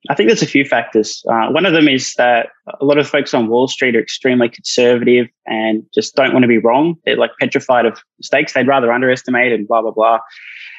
I 0.09 0.15
think 0.15 0.29
there's 0.29 0.41
a 0.41 0.47
few 0.47 0.65
factors. 0.65 1.23
Uh, 1.29 1.47
one 1.49 1.65
of 1.65 1.73
them 1.73 1.87
is 1.87 2.13
that 2.17 2.49
a 2.79 2.85
lot 2.85 2.97
of 2.97 3.07
folks 3.07 3.33
on 3.33 3.47
Wall 3.47 3.67
Street 3.67 3.95
are 3.95 4.01
extremely 4.01 4.49
conservative 4.49 5.27
and 5.45 5.83
just 5.93 6.15
don't 6.15 6.33
want 6.33 6.43
to 6.43 6.47
be 6.47 6.57
wrong. 6.57 6.95
They're 7.05 7.17
like 7.17 7.31
petrified 7.39 7.85
of 7.85 7.99
mistakes. 8.17 8.53
They'd 8.53 8.67
rather 8.67 8.91
underestimate 8.91 9.51
and 9.51 9.67
blah, 9.67 9.81
blah, 9.81 9.91
blah. 9.91 10.19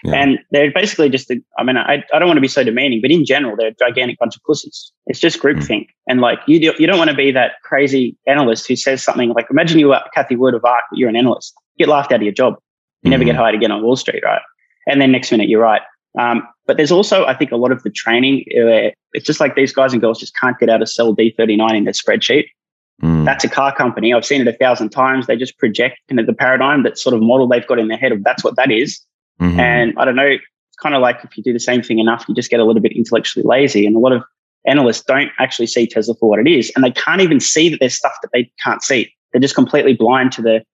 Yeah. 0.04 0.14
And 0.14 0.38
they're 0.50 0.72
basically 0.72 1.08
just, 1.08 1.30
a, 1.30 1.42
I 1.58 1.64
mean, 1.64 1.76
I, 1.76 2.04
I 2.12 2.18
don't 2.18 2.28
want 2.28 2.36
to 2.36 2.42
be 2.42 2.48
so 2.48 2.62
demeaning, 2.62 3.00
but 3.00 3.10
in 3.10 3.24
general, 3.24 3.56
they're 3.56 3.68
a 3.68 3.74
gigantic 3.74 4.18
bunch 4.18 4.36
of 4.36 4.42
pussies. 4.44 4.92
It's 5.06 5.18
just 5.18 5.40
groupthink. 5.40 5.86
Mm. 5.86 5.88
And 6.08 6.20
like, 6.20 6.38
you, 6.46 6.60
do, 6.60 6.74
you 6.78 6.86
don't 6.86 6.98
want 6.98 7.10
to 7.10 7.16
be 7.16 7.32
that 7.32 7.52
crazy 7.64 8.16
analyst 8.26 8.68
who 8.68 8.76
says 8.76 9.02
something 9.02 9.30
like, 9.30 9.46
imagine 9.50 9.78
you 9.78 9.92
are 9.92 10.08
Cathie 10.14 10.36
Wood 10.36 10.54
of 10.54 10.64
ARK, 10.64 10.84
but 10.90 10.98
you're 10.98 11.08
an 11.08 11.16
analyst. 11.16 11.54
You 11.76 11.86
get 11.86 11.92
laughed 11.92 12.12
out 12.12 12.20
of 12.20 12.22
your 12.22 12.32
job. 12.32 12.54
You 13.02 13.08
mm. 13.08 13.10
never 13.12 13.24
get 13.24 13.34
hmm. 13.34 13.42
hired 13.42 13.54
again 13.54 13.70
on 13.70 13.82
Wall 13.82 13.96
Street, 13.96 14.22
right? 14.24 14.42
And 14.86 15.00
then 15.00 15.12
next 15.12 15.30
minute, 15.30 15.48
you're 15.48 15.60
right. 15.60 15.82
Um, 16.18 16.46
but 16.66 16.76
there's 16.76 16.92
also, 16.92 17.24
I 17.24 17.34
think, 17.34 17.52
a 17.52 17.56
lot 17.56 17.72
of 17.72 17.82
the 17.84 17.90
training. 17.90 18.44
Uh, 18.50 18.90
it's 19.12 19.24
just 19.24 19.40
like 19.40 19.54
these 19.54 19.72
guys 19.72 19.92
and 19.92 20.02
girls 20.02 20.18
just 20.18 20.36
can't 20.36 20.58
get 20.58 20.68
out 20.68 20.82
of 20.82 20.88
cell 20.88 21.14
D39 21.14 21.76
in 21.76 21.84
their 21.84 21.92
spreadsheet. 21.92 22.46
Mm. 23.02 23.24
That's 23.24 23.44
a 23.44 23.48
car 23.48 23.74
company. 23.74 24.12
I've 24.12 24.26
seen 24.26 24.40
it 24.40 24.48
a 24.48 24.52
thousand 24.52 24.90
times. 24.90 25.26
They 25.26 25.36
just 25.36 25.56
project 25.58 25.98
into 26.08 26.24
the 26.24 26.32
paradigm, 26.32 26.82
that 26.82 26.98
sort 26.98 27.14
of 27.14 27.22
model 27.22 27.46
they've 27.46 27.66
got 27.66 27.78
in 27.78 27.88
their 27.88 27.96
head 27.96 28.12
of 28.12 28.24
that's 28.24 28.42
what 28.42 28.56
that 28.56 28.72
is. 28.72 29.00
Mm-hmm. 29.40 29.60
And 29.60 29.94
I 29.96 30.04
don't 30.04 30.16
know, 30.16 30.26
it's 30.26 30.44
kind 30.82 30.96
of 30.96 31.00
like 31.00 31.20
if 31.22 31.36
you 31.36 31.44
do 31.44 31.52
the 31.52 31.60
same 31.60 31.82
thing 31.82 32.00
enough, 32.00 32.24
you 32.28 32.34
just 32.34 32.50
get 32.50 32.58
a 32.58 32.64
little 32.64 32.82
bit 32.82 32.92
intellectually 32.92 33.46
lazy. 33.46 33.86
And 33.86 33.94
a 33.94 34.00
lot 34.00 34.12
of 34.12 34.24
analysts 34.66 35.04
don't 35.04 35.30
actually 35.38 35.68
see 35.68 35.86
Tesla 35.86 36.14
for 36.16 36.28
what 36.28 36.40
it 36.40 36.48
is. 36.48 36.72
And 36.74 36.84
they 36.84 36.90
can't 36.90 37.20
even 37.20 37.38
see 37.38 37.68
that 37.68 37.78
there's 37.78 37.94
stuff 37.94 38.16
that 38.22 38.30
they 38.32 38.50
can't 38.62 38.82
see. 38.82 39.12
They're 39.32 39.40
just 39.40 39.54
completely 39.54 39.94
blind 39.94 40.32
to 40.32 40.42
the 40.42 40.64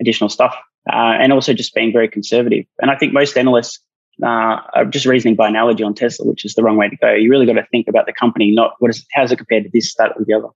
additional 0.00 0.30
stuff. 0.30 0.56
Uh, 0.90 1.16
and 1.18 1.32
also 1.32 1.54
just 1.54 1.74
being 1.74 1.92
very 1.92 2.08
conservative. 2.08 2.64
And 2.80 2.90
I 2.90 2.96
think 2.96 3.12
most 3.12 3.38
analysts 3.38 3.78
uh, 4.22 4.84
just 4.90 5.06
reasoning 5.06 5.34
by 5.34 5.48
analogy 5.48 5.82
on 5.82 5.94
Tesla, 5.94 6.26
which 6.26 6.44
is 6.44 6.54
the 6.54 6.62
wrong 6.62 6.76
way 6.76 6.88
to 6.88 6.96
go. 6.96 7.12
You 7.12 7.30
really 7.30 7.46
got 7.46 7.54
to 7.54 7.66
think 7.70 7.88
about 7.88 8.06
the 8.06 8.12
company, 8.12 8.52
not 8.52 8.74
what 8.78 8.90
is 8.90 9.04
how 9.12 9.22
does 9.22 9.32
it 9.32 9.36
compared 9.36 9.64
to 9.64 9.70
this, 9.72 9.94
that, 9.96 10.12
or 10.16 10.24
the 10.24 10.34
other. 10.34 10.48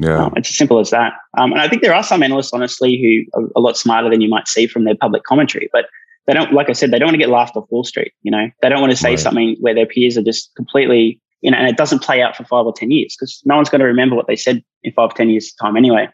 Yeah, 0.00 0.26
um, 0.26 0.32
it's 0.36 0.50
as 0.50 0.56
simple 0.56 0.78
as 0.78 0.90
that. 0.90 1.14
Um, 1.36 1.52
and 1.52 1.60
I 1.60 1.68
think 1.68 1.82
there 1.82 1.94
are 1.94 2.02
some 2.02 2.22
analysts, 2.22 2.52
honestly, 2.52 2.96
who 3.34 3.40
are 3.40 3.48
a 3.56 3.60
lot 3.60 3.76
smarter 3.76 4.08
than 4.08 4.20
you 4.20 4.28
might 4.28 4.46
see 4.46 4.66
from 4.66 4.84
their 4.84 4.96
public 4.96 5.24
commentary, 5.24 5.68
but 5.72 5.86
they 6.26 6.34
don't, 6.34 6.52
like 6.52 6.68
I 6.68 6.72
said, 6.72 6.90
they 6.90 6.98
don't 6.98 7.06
want 7.06 7.14
to 7.14 7.18
get 7.18 7.30
laughed 7.30 7.56
off 7.56 7.66
Wall 7.70 7.84
Street. 7.84 8.12
You 8.22 8.30
know, 8.30 8.48
they 8.62 8.68
don't 8.68 8.80
want 8.80 8.92
to 8.92 8.96
say 8.96 9.10
right. 9.10 9.18
something 9.18 9.56
where 9.60 9.74
their 9.74 9.86
peers 9.86 10.16
are 10.16 10.22
just 10.22 10.54
completely, 10.56 11.20
you 11.40 11.50
know, 11.50 11.56
and 11.56 11.68
it 11.68 11.76
doesn't 11.76 12.02
play 12.02 12.22
out 12.22 12.36
for 12.36 12.44
five 12.44 12.66
or 12.66 12.72
ten 12.72 12.90
years 12.90 13.16
because 13.18 13.42
no 13.44 13.56
one's 13.56 13.70
going 13.70 13.80
to 13.80 13.86
remember 13.86 14.14
what 14.14 14.26
they 14.28 14.36
said 14.36 14.62
in 14.84 14.92
five, 14.92 15.14
ten 15.14 15.30
years 15.30 15.52
time 15.54 15.76
anyway. 15.76 16.08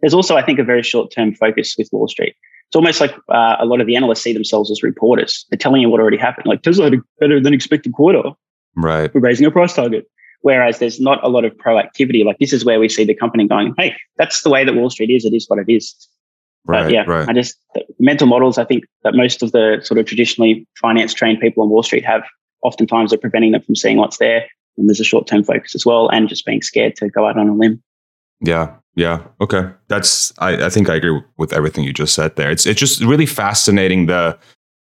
There's 0.00 0.14
also, 0.14 0.36
I 0.36 0.44
think, 0.44 0.58
a 0.58 0.64
very 0.64 0.82
short 0.82 1.10
term 1.10 1.34
focus 1.34 1.74
with 1.78 1.88
Wall 1.92 2.08
Street 2.08 2.34
it's 2.72 2.76
almost 2.76 3.02
like 3.02 3.12
uh, 3.28 3.56
a 3.60 3.66
lot 3.66 3.82
of 3.82 3.86
the 3.86 3.96
analysts 3.96 4.22
see 4.22 4.32
themselves 4.32 4.70
as 4.70 4.82
reporters. 4.82 5.44
They're 5.50 5.58
telling 5.58 5.82
you 5.82 5.90
what 5.90 6.00
already 6.00 6.16
happened. 6.16 6.46
Like 6.46 6.62
Tesla 6.62 6.84
had 6.84 6.94
a 6.94 7.02
better 7.20 7.38
than 7.38 7.52
expected 7.52 7.92
quarter. 7.92 8.22
Right. 8.74 9.12
We're 9.12 9.20
raising 9.20 9.44
a 9.44 9.50
price 9.50 9.74
target. 9.74 10.06
Whereas 10.40 10.78
there's 10.78 10.98
not 10.98 11.22
a 11.22 11.28
lot 11.28 11.44
of 11.44 11.52
proactivity. 11.58 12.24
Like 12.24 12.38
this 12.38 12.50
is 12.50 12.64
where 12.64 12.80
we 12.80 12.88
see 12.88 13.04
the 13.04 13.14
company 13.14 13.46
going, 13.46 13.74
hey, 13.76 13.94
that's 14.16 14.42
the 14.42 14.48
way 14.48 14.64
that 14.64 14.74
Wall 14.74 14.88
Street 14.88 15.10
is. 15.10 15.26
It 15.26 15.34
is 15.34 15.44
what 15.50 15.58
it 15.58 15.70
is. 15.70 15.94
Right, 16.64 16.84
but 16.84 16.92
yeah, 16.92 17.04
right. 17.06 17.28
I 17.28 17.34
just 17.34 17.58
mental 17.98 18.26
models. 18.26 18.56
I 18.56 18.64
think 18.64 18.84
that 19.04 19.14
most 19.14 19.42
of 19.42 19.52
the 19.52 19.80
sort 19.82 20.00
of 20.00 20.06
traditionally 20.06 20.66
finance 20.80 21.12
trained 21.12 21.40
people 21.40 21.62
on 21.62 21.68
Wall 21.68 21.82
Street 21.82 22.06
have 22.06 22.22
oftentimes 22.62 23.12
are 23.12 23.18
preventing 23.18 23.52
them 23.52 23.60
from 23.60 23.76
seeing 23.76 23.98
what's 23.98 24.16
there. 24.16 24.46
And 24.78 24.88
there's 24.88 25.00
a 25.00 25.04
short 25.04 25.26
term 25.26 25.44
focus 25.44 25.74
as 25.74 25.84
well, 25.84 26.08
and 26.08 26.26
just 26.26 26.46
being 26.46 26.62
scared 26.62 26.96
to 26.96 27.10
go 27.10 27.26
out 27.28 27.36
on 27.36 27.50
a 27.50 27.54
limb. 27.54 27.82
Yeah, 28.40 28.76
yeah. 28.94 29.22
Okay. 29.40 29.70
That's 29.88 30.32
I, 30.38 30.66
I 30.66 30.68
think 30.68 30.90
I 30.90 30.96
agree 30.96 31.22
with 31.38 31.52
everything 31.52 31.84
you 31.84 31.92
just 31.92 32.14
said 32.14 32.36
there. 32.36 32.50
It's 32.50 32.66
it's 32.66 32.78
just 32.78 33.02
really 33.02 33.26
fascinating 33.26 34.06
the 34.06 34.38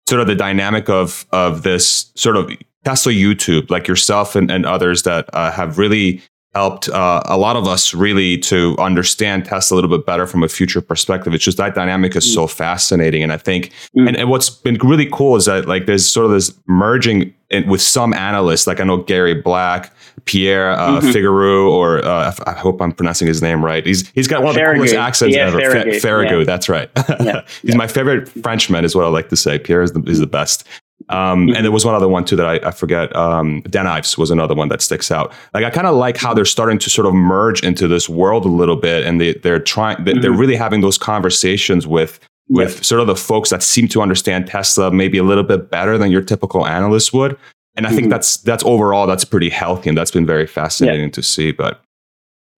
sort 0.07 0.21
of 0.21 0.27
the 0.27 0.35
dynamic 0.35 0.89
of 0.89 1.25
of 1.31 1.63
this 1.63 2.11
sort 2.15 2.37
of 2.37 2.49
Tesla 2.85 3.11
YouTube, 3.11 3.69
like 3.69 3.87
yourself 3.87 4.35
and, 4.35 4.49
and 4.49 4.65
others 4.65 5.03
that 5.03 5.29
uh, 5.33 5.51
have 5.51 5.77
really 5.77 6.21
helped 6.53 6.89
uh, 6.89 7.21
a 7.25 7.37
lot 7.37 7.55
of 7.55 7.67
us 7.67 7.93
really 7.93 8.37
to 8.37 8.75
understand 8.79 9.45
Tesla 9.45 9.75
a 9.75 9.77
little 9.77 9.95
bit 9.95 10.05
better 10.05 10.25
from 10.25 10.41
a 10.41 10.47
future 10.47 10.81
perspective. 10.81 11.33
It's 11.33 11.43
just 11.43 11.57
that 11.57 11.75
dynamic 11.75 12.15
is 12.15 12.25
mm. 12.25 12.33
so 12.33 12.47
fascinating. 12.47 13.21
And 13.21 13.33
I 13.33 13.37
think, 13.37 13.71
mm. 13.95 14.07
and, 14.07 14.15
and, 14.15 14.29
what's 14.29 14.49
been 14.49 14.75
really 14.75 15.07
cool 15.11 15.35
is 15.35 15.45
that 15.45 15.67
like 15.67 15.85
there's 15.85 16.09
sort 16.09 16.25
of 16.25 16.31
this 16.31 16.57
merging 16.65 17.33
in, 17.49 17.67
with 17.67 17.81
some 17.81 18.13
analysts, 18.13 18.65
like 18.65 18.79
I 18.79 18.85
know 18.85 18.97
Gary 18.97 19.35
Black, 19.35 19.93
Pierre 20.27 20.71
uh, 20.71 20.99
mm-hmm. 20.99 21.11
Figueroa, 21.11 21.71
or 21.71 22.05
uh, 22.05 22.33
I 22.45 22.51
hope 22.51 22.81
I'm 22.81 22.91
pronouncing 22.91 23.27
his 23.27 23.41
name 23.41 23.65
right. 23.65 23.85
He's 23.85 24.07
he's 24.09 24.27
got 24.27 24.43
one 24.43 24.49
of 24.49 24.55
the 24.55 24.73
coolest 24.73 24.93
accents 24.93 25.35
yeah, 25.35 25.47
ever. 25.47 25.59
Ferragu, 25.59 26.01
Ferragu 26.01 26.39
yeah. 26.39 26.43
that's 26.43 26.69
right. 26.69 26.89
yeah. 27.19 27.41
he's 27.63 27.75
my 27.75 27.87
favorite 27.87 28.29
Frenchman, 28.29 28.85
is 28.85 28.95
what 28.95 29.05
I 29.05 29.09
like 29.09 29.29
to 29.29 29.35
say. 29.35 29.57
Pierre 29.57 29.81
is 29.81 29.93
the, 29.93 30.03
is 30.03 30.19
the 30.19 30.27
best. 30.27 30.67
Um, 31.09 31.47
mm-hmm. 31.47 31.55
And 31.55 31.63
there 31.63 31.71
was 31.71 31.85
one 31.85 31.95
other 31.95 32.07
one 32.07 32.25
too 32.25 32.35
that 32.35 32.45
I, 32.45 32.67
I 32.67 32.71
forget. 32.71 33.15
Um, 33.15 33.61
Dan 33.61 33.87
Ives 33.87 34.17
was 34.17 34.29
another 34.29 34.55
one 34.55 34.67
that 34.69 34.81
sticks 34.81 35.11
out. 35.11 35.33
Like 35.53 35.63
I 35.63 35.69
kind 35.69 35.87
of 35.87 35.95
like 35.95 36.17
how 36.17 36.33
they're 36.33 36.45
starting 36.45 36.79
to 36.79 36.89
sort 36.89 37.07
of 37.07 37.13
merge 37.13 37.63
into 37.63 37.87
this 37.87 38.09
world 38.09 38.45
a 38.45 38.49
little 38.49 38.75
bit, 38.75 39.05
and 39.05 39.21
they 39.21 39.33
they're 39.33 39.59
trying. 39.59 40.03
They're 40.03 40.15
mm-hmm. 40.15 40.37
really 40.37 40.55
having 40.55 40.81
those 40.81 40.97
conversations 40.97 41.87
with 41.87 42.19
with 42.49 42.83
sort 42.83 43.01
of 43.01 43.07
the 43.07 43.15
folks 43.15 43.49
that 43.49 43.61
seem 43.61 43.87
to 43.89 44.01
understand 44.01 44.47
Tesla 44.47 44.91
maybe 44.91 45.17
a 45.17 45.23
little 45.23 45.43
bit 45.43 45.69
better 45.69 45.97
than 45.97 46.11
your 46.11 46.21
typical 46.21 46.65
analyst 46.65 47.13
would. 47.13 47.37
And 47.77 47.85
I 47.85 47.89
mm-hmm. 47.89 47.95
think 47.95 48.09
that's 48.09 48.37
that's 48.37 48.63
overall 48.65 49.05
that's 49.05 49.23
pretty 49.23 49.49
healthy, 49.49 49.89
and 49.89 49.97
that's 49.97 50.11
been 50.11 50.25
very 50.25 50.47
fascinating 50.47 51.05
yeah. 51.05 51.11
to 51.11 51.23
see. 51.23 51.51
But 51.51 51.79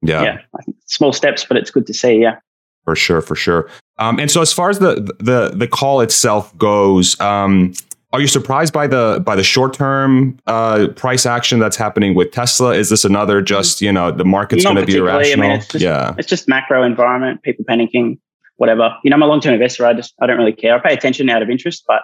yeah, 0.02 0.24
yeah, 0.24 0.38
small 0.86 1.12
steps, 1.12 1.46
but 1.46 1.58
it's 1.58 1.70
good 1.70 1.86
to 1.88 1.94
see. 1.94 2.16
Yeah, 2.16 2.40
for 2.86 2.96
sure, 2.96 3.22
for 3.22 3.36
sure. 3.36 3.70
Um, 3.98 4.18
and 4.18 4.32
so 4.32 4.42
as 4.42 4.54
far 4.54 4.70
as 4.70 4.80
the 4.80 5.14
the 5.20 5.52
the 5.54 5.68
call 5.68 6.00
itself 6.00 6.58
goes, 6.58 7.20
um, 7.20 7.74
are 8.14 8.22
you 8.22 8.28
surprised 8.28 8.72
by 8.72 8.88
the 8.88 9.22
by 9.26 9.36
the 9.36 9.44
short 9.44 9.74
term 9.74 10.40
uh, 10.48 10.88
price 10.96 11.26
action 11.26 11.60
that's 11.60 11.76
happening 11.76 12.16
with 12.16 12.32
Tesla? 12.32 12.74
Is 12.74 12.90
this 12.90 13.04
another 13.04 13.42
just 13.42 13.82
you 13.82 13.92
know 13.92 14.12
the 14.12 14.26
market's 14.26 14.64
going 14.64 14.78
to 14.78 14.86
be 14.86 14.96
irrational? 14.96 15.46
I 15.46 15.50
mean, 15.50 15.58
it's 15.60 15.68
just, 15.68 15.84
yeah, 15.84 16.16
it's 16.18 16.30
just 16.30 16.48
macro 16.48 16.82
environment, 16.84 17.44
people 17.44 17.66
panicking, 17.66 18.18
whatever. 18.56 18.96
You 19.04 19.10
know, 19.10 19.16
I'm 19.16 19.22
a 19.22 19.28
long 19.28 19.42
term 19.42 19.54
investor. 19.54 19.86
I 19.86 19.94
just 19.94 20.14
I 20.22 20.28
don't 20.28 20.38
really 20.38 20.54
care. 20.54 20.76
I 20.76 20.80
pay 20.80 20.94
attention 20.94 21.30
out 21.30 21.44
of 21.44 21.50
interest, 21.50 21.84
but 21.86 22.04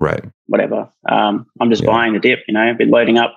right, 0.00 0.24
whatever. 0.46 0.88
Um, 1.08 1.46
I'm 1.60 1.70
just 1.70 1.82
yeah. 1.82 1.90
buying 1.90 2.12
the 2.12 2.20
dip. 2.20 2.40
You 2.48 2.54
know, 2.54 2.62
I've 2.62 2.78
been 2.78 2.90
loading 2.90 3.18
up. 3.18 3.36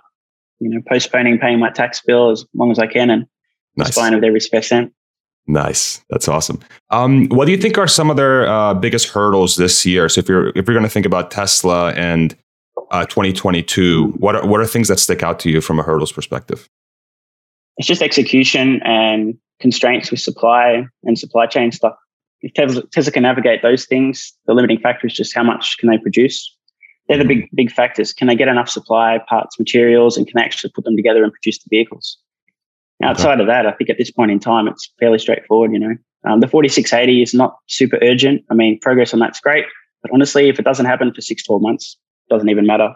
You 0.60 0.70
know, 0.70 0.82
postponing 0.89 1.39
paying 1.39 1.60
my 1.60 1.70
tax 1.70 2.01
bill 2.06 2.32
as 2.32 2.46
long 2.54 2.72
as 2.72 2.80
I 2.80 2.88
can, 2.88 3.10
and 3.10 3.25
nice. 3.78 3.88
just 3.88 3.98
buying 3.98 4.13
with 4.13 4.24
every 4.24 4.42
spare 4.42 4.62
cent. 4.62 4.94
Nice, 5.48 6.04
that's 6.12 6.28
awesome. 6.28 6.60
Um, 6.92 7.28
what 7.30 7.46
do 7.46 7.51
you 7.51 7.58
think 7.58 7.78
are 7.78 7.88
some 7.88 8.12
of 8.12 8.18
their 8.18 8.48
uh, 8.48 8.75
biggest 8.75 9.08
hurdles 9.10 9.56
this 9.56 9.84
year? 9.86 10.08
So 10.08 10.20
if 10.20 10.30
you're 10.30 10.50
if 10.50 10.68
you're 10.68 10.75
going 10.75 10.84
to 10.84 10.89
think 10.89 11.08
about 11.08 11.32
Tesla 11.32 11.92
and 11.94 12.36
uh, 12.92 13.06
2022, 13.06 14.10
what 14.18 14.36
are 14.36 14.46
what 14.46 14.60
are 14.60 14.68
things 14.68 14.89
that 14.89 15.00
stick 15.00 15.24
out 15.24 15.39
to 15.39 15.50
you 15.50 15.60
from 15.60 15.80
a 15.80 15.84
hurdles 15.84 16.12
perspective? 16.12 16.70
It's 17.78 17.88
just 17.88 18.01
execution 18.01 18.82
and 18.84 19.38
constraints 19.60 20.12
with 20.12 20.20
supply 20.20 20.86
and 21.04 21.18
supply 21.18 21.48
chain 21.48 21.72
stuff. 21.72 21.96
If 22.41 22.53
Tesla, 22.53 22.84
Tesla 22.91 23.12
can 23.12 23.24
navigate 23.24 23.62
those 23.62 23.86
things, 23.86 24.34
the 24.46 24.53
limiting 24.53 24.79
factor 24.79 25.08
is 25.08 25.13
just 25.13 25.36
how 25.36 25.43
much 25.43 25.77
can 25.77 25.89
they 25.89 25.98
produce. 25.98 26.55
They're 27.08 27.17
the 27.17 27.25
big 27.25 27.50
big 27.53 27.72
factors. 27.72 28.13
Can 28.13 28.27
they 28.27 28.36
get 28.36 28.48
enough 28.48 28.69
supply, 28.69 29.19
parts, 29.27 29.58
materials, 29.58 30.15
and 30.15 30.27
can 30.27 30.38
actually 30.38 30.72
put 30.75 30.84
them 30.84 30.96
together 30.96 31.24
and 31.24 31.34
produce 31.34 31.58
the 31.60 31.67
vehicles? 31.69 32.17
Outside 33.01 33.39
of 33.39 33.48
that, 33.48 33.65
I 33.65 33.72
think 33.72 33.89
at 33.89 33.98
this 33.98 34.12
point 34.12 34.29
in 34.29 34.39
time, 34.39 34.67
it's 34.67 34.91
fairly 35.00 35.19
straightforward. 35.19 35.72
You 35.72 35.79
know, 35.79 35.96
um, 36.27 36.39
the 36.41 36.48
4680 36.48 37.22
is 37.22 37.34
not 37.34 37.58
super 37.67 37.98
urgent. 38.01 38.43
I 38.51 38.53
mean, 38.53 38.79
progress 38.79 39.13
on 39.13 39.19
that's 39.19 39.39
great, 39.39 39.65
but 40.01 40.12
honestly, 40.13 40.50
if 40.50 40.60
it 40.60 40.65
doesn't 40.65 40.86
happen 40.86 41.13
for 41.13 41.22
six, 41.22 41.43
12 41.43 41.62
months, 41.62 41.98
it 42.29 42.34
doesn't 42.34 42.50
even 42.50 42.67
matter. 42.67 42.93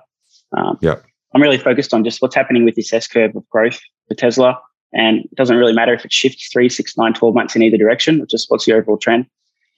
Um, 0.55 0.77
yeah. 0.81 0.95
I'm 1.33 1.41
really 1.41 1.57
focused 1.57 1.93
on 1.93 2.03
just 2.03 2.21
what's 2.21 2.35
happening 2.35 2.65
with 2.65 2.75
this 2.75 2.93
S 2.93 3.07
curve 3.07 3.35
of 3.35 3.47
growth 3.49 3.79
for 4.07 4.13
Tesla. 4.13 4.59
And 4.93 5.19
it 5.19 5.35
doesn't 5.35 5.57
really 5.57 5.73
matter 5.73 5.93
if 5.93 6.05
it 6.05 6.13
shifts 6.13 6.49
three, 6.51 6.69
six, 6.69 6.97
nine, 6.97 7.13
12 7.13 7.33
months 7.33 7.55
in 7.55 7.63
either 7.63 7.77
direction, 7.77 8.25
just 8.29 8.49
what's 8.49 8.65
the 8.65 8.73
overall 8.73 8.97
trend. 8.97 9.25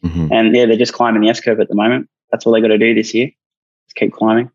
Mm-hmm. 0.03 0.27
And 0.31 0.55
yeah, 0.55 0.65
they're 0.65 0.77
just 0.77 0.93
climbing 0.93 1.22
the 1.22 1.29
S 1.29 1.39
curve 1.39 1.60
at 1.60 1.69
the 1.69 1.75
moment. 1.75 2.10
That's 2.31 2.45
all 2.45 2.53
they 2.53 2.62
got 2.62 2.67
to 2.67 2.77
do 2.77 2.93
this 2.93 3.13
year. 3.13 3.29
Just 3.88 3.95
keep 3.95 4.13
climbing. 4.13 4.51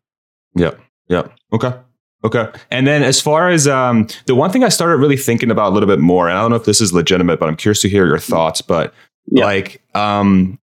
Yeah. 0.55 0.71
Yeah. 1.07 1.27
Okay. 1.51 1.73
Okay. 2.23 2.47
And 2.69 2.85
then 2.85 3.01
as 3.01 3.19
far 3.19 3.49
as 3.49 3.67
um, 3.67 4.07
the 4.27 4.35
one 4.35 4.51
thing 4.51 4.63
I 4.63 4.69
started 4.69 4.97
really 4.97 5.17
thinking 5.17 5.49
about 5.49 5.71
a 5.71 5.73
little 5.73 5.87
bit 5.87 5.99
more, 5.99 6.29
and 6.29 6.37
I 6.37 6.41
don't 6.41 6.51
know 6.51 6.57
if 6.57 6.65
this 6.65 6.79
is 6.79 6.93
legitimate, 6.93 7.39
but 7.39 7.49
I'm 7.49 7.55
curious 7.55 7.81
to 7.81 7.89
hear 7.89 8.05
your 8.05 8.19
thoughts. 8.19 8.61
But 8.61 8.93
yeah. 9.27 9.43
like, 9.43 9.81
um, 9.95 10.59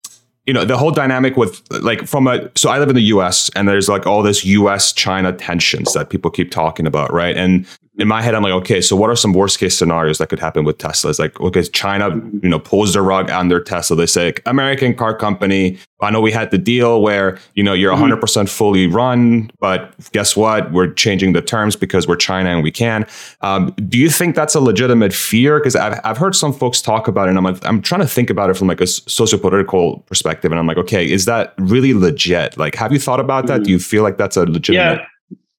you 0.46 0.52
know, 0.52 0.64
the 0.64 0.76
whole 0.76 0.90
dynamic 0.90 1.36
with 1.36 1.62
like 1.70 2.06
from 2.06 2.26
a 2.26 2.50
so 2.56 2.68
I 2.70 2.78
live 2.78 2.88
in 2.88 2.96
the 2.96 3.02
US 3.02 3.50
and 3.56 3.68
there's 3.68 3.88
like 3.88 4.06
all 4.06 4.22
this 4.22 4.44
US 4.44 4.92
China 4.92 5.32
tensions 5.32 5.92
that 5.94 6.10
people 6.10 6.30
keep 6.30 6.50
talking 6.50 6.86
about, 6.86 7.12
right? 7.12 7.36
And 7.36 7.66
in 7.96 8.08
my 8.08 8.22
head, 8.22 8.34
I'm 8.34 8.42
like, 8.42 8.52
okay, 8.52 8.80
so 8.80 8.96
what 8.96 9.08
are 9.08 9.14
some 9.14 9.32
worst 9.32 9.60
case 9.60 9.78
scenarios 9.78 10.18
that 10.18 10.28
could 10.28 10.40
happen 10.40 10.64
with 10.64 10.78
Tesla? 10.78 11.10
It's 11.10 11.20
like, 11.20 11.40
okay, 11.40 11.62
China, 11.62 12.08
you 12.42 12.48
know, 12.48 12.58
pulls 12.58 12.94
the 12.94 13.02
rug 13.02 13.30
on 13.30 13.48
their 13.48 13.60
Tesla. 13.60 13.96
They 13.96 14.06
say, 14.06 14.34
American 14.46 14.94
car 14.94 15.16
company. 15.16 15.78
I 16.00 16.10
know 16.10 16.20
we 16.20 16.32
had 16.32 16.50
the 16.50 16.58
deal 16.58 17.00
where, 17.00 17.38
you 17.54 17.62
know, 17.62 17.72
you're 17.72 17.94
100% 17.94 18.18
mm-hmm. 18.18 18.46
fully 18.46 18.88
run, 18.88 19.50
but 19.60 19.94
guess 20.10 20.36
what? 20.36 20.72
We're 20.72 20.92
changing 20.92 21.34
the 21.34 21.40
terms 21.40 21.76
because 21.76 22.08
we're 22.08 22.16
China 22.16 22.50
and 22.50 22.64
we 22.64 22.72
can. 22.72 23.06
Um, 23.42 23.72
do 23.88 23.96
you 23.96 24.10
think 24.10 24.34
that's 24.34 24.56
a 24.56 24.60
legitimate 24.60 25.12
fear? 25.12 25.60
Because 25.60 25.76
I've, 25.76 26.00
I've 26.02 26.18
heard 26.18 26.34
some 26.34 26.52
folks 26.52 26.82
talk 26.82 27.06
about 27.06 27.28
it 27.28 27.30
and 27.30 27.38
I'm 27.38 27.44
like, 27.44 27.64
I'm 27.64 27.80
trying 27.80 28.00
to 28.00 28.08
think 28.08 28.28
about 28.28 28.50
it 28.50 28.54
from 28.54 28.66
like 28.66 28.80
a 28.80 28.88
socio-political 28.88 30.00
perspective. 30.00 30.50
And 30.50 30.58
I'm 30.58 30.66
like, 30.66 30.78
okay, 30.78 31.08
is 31.08 31.26
that 31.26 31.54
really 31.58 31.94
legit? 31.94 32.58
Like, 32.58 32.74
have 32.74 32.92
you 32.92 32.98
thought 32.98 33.20
about 33.20 33.46
that? 33.46 33.58
Mm-hmm. 33.58 33.64
Do 33.64 33.70
you 33.70 33.78
feel 33.78 34.02
like 34.02 34.18
that's 34.18 34.36
a 34.36 34.44
legitimate? 34.44 35.00
Yeah. 35.00 35.06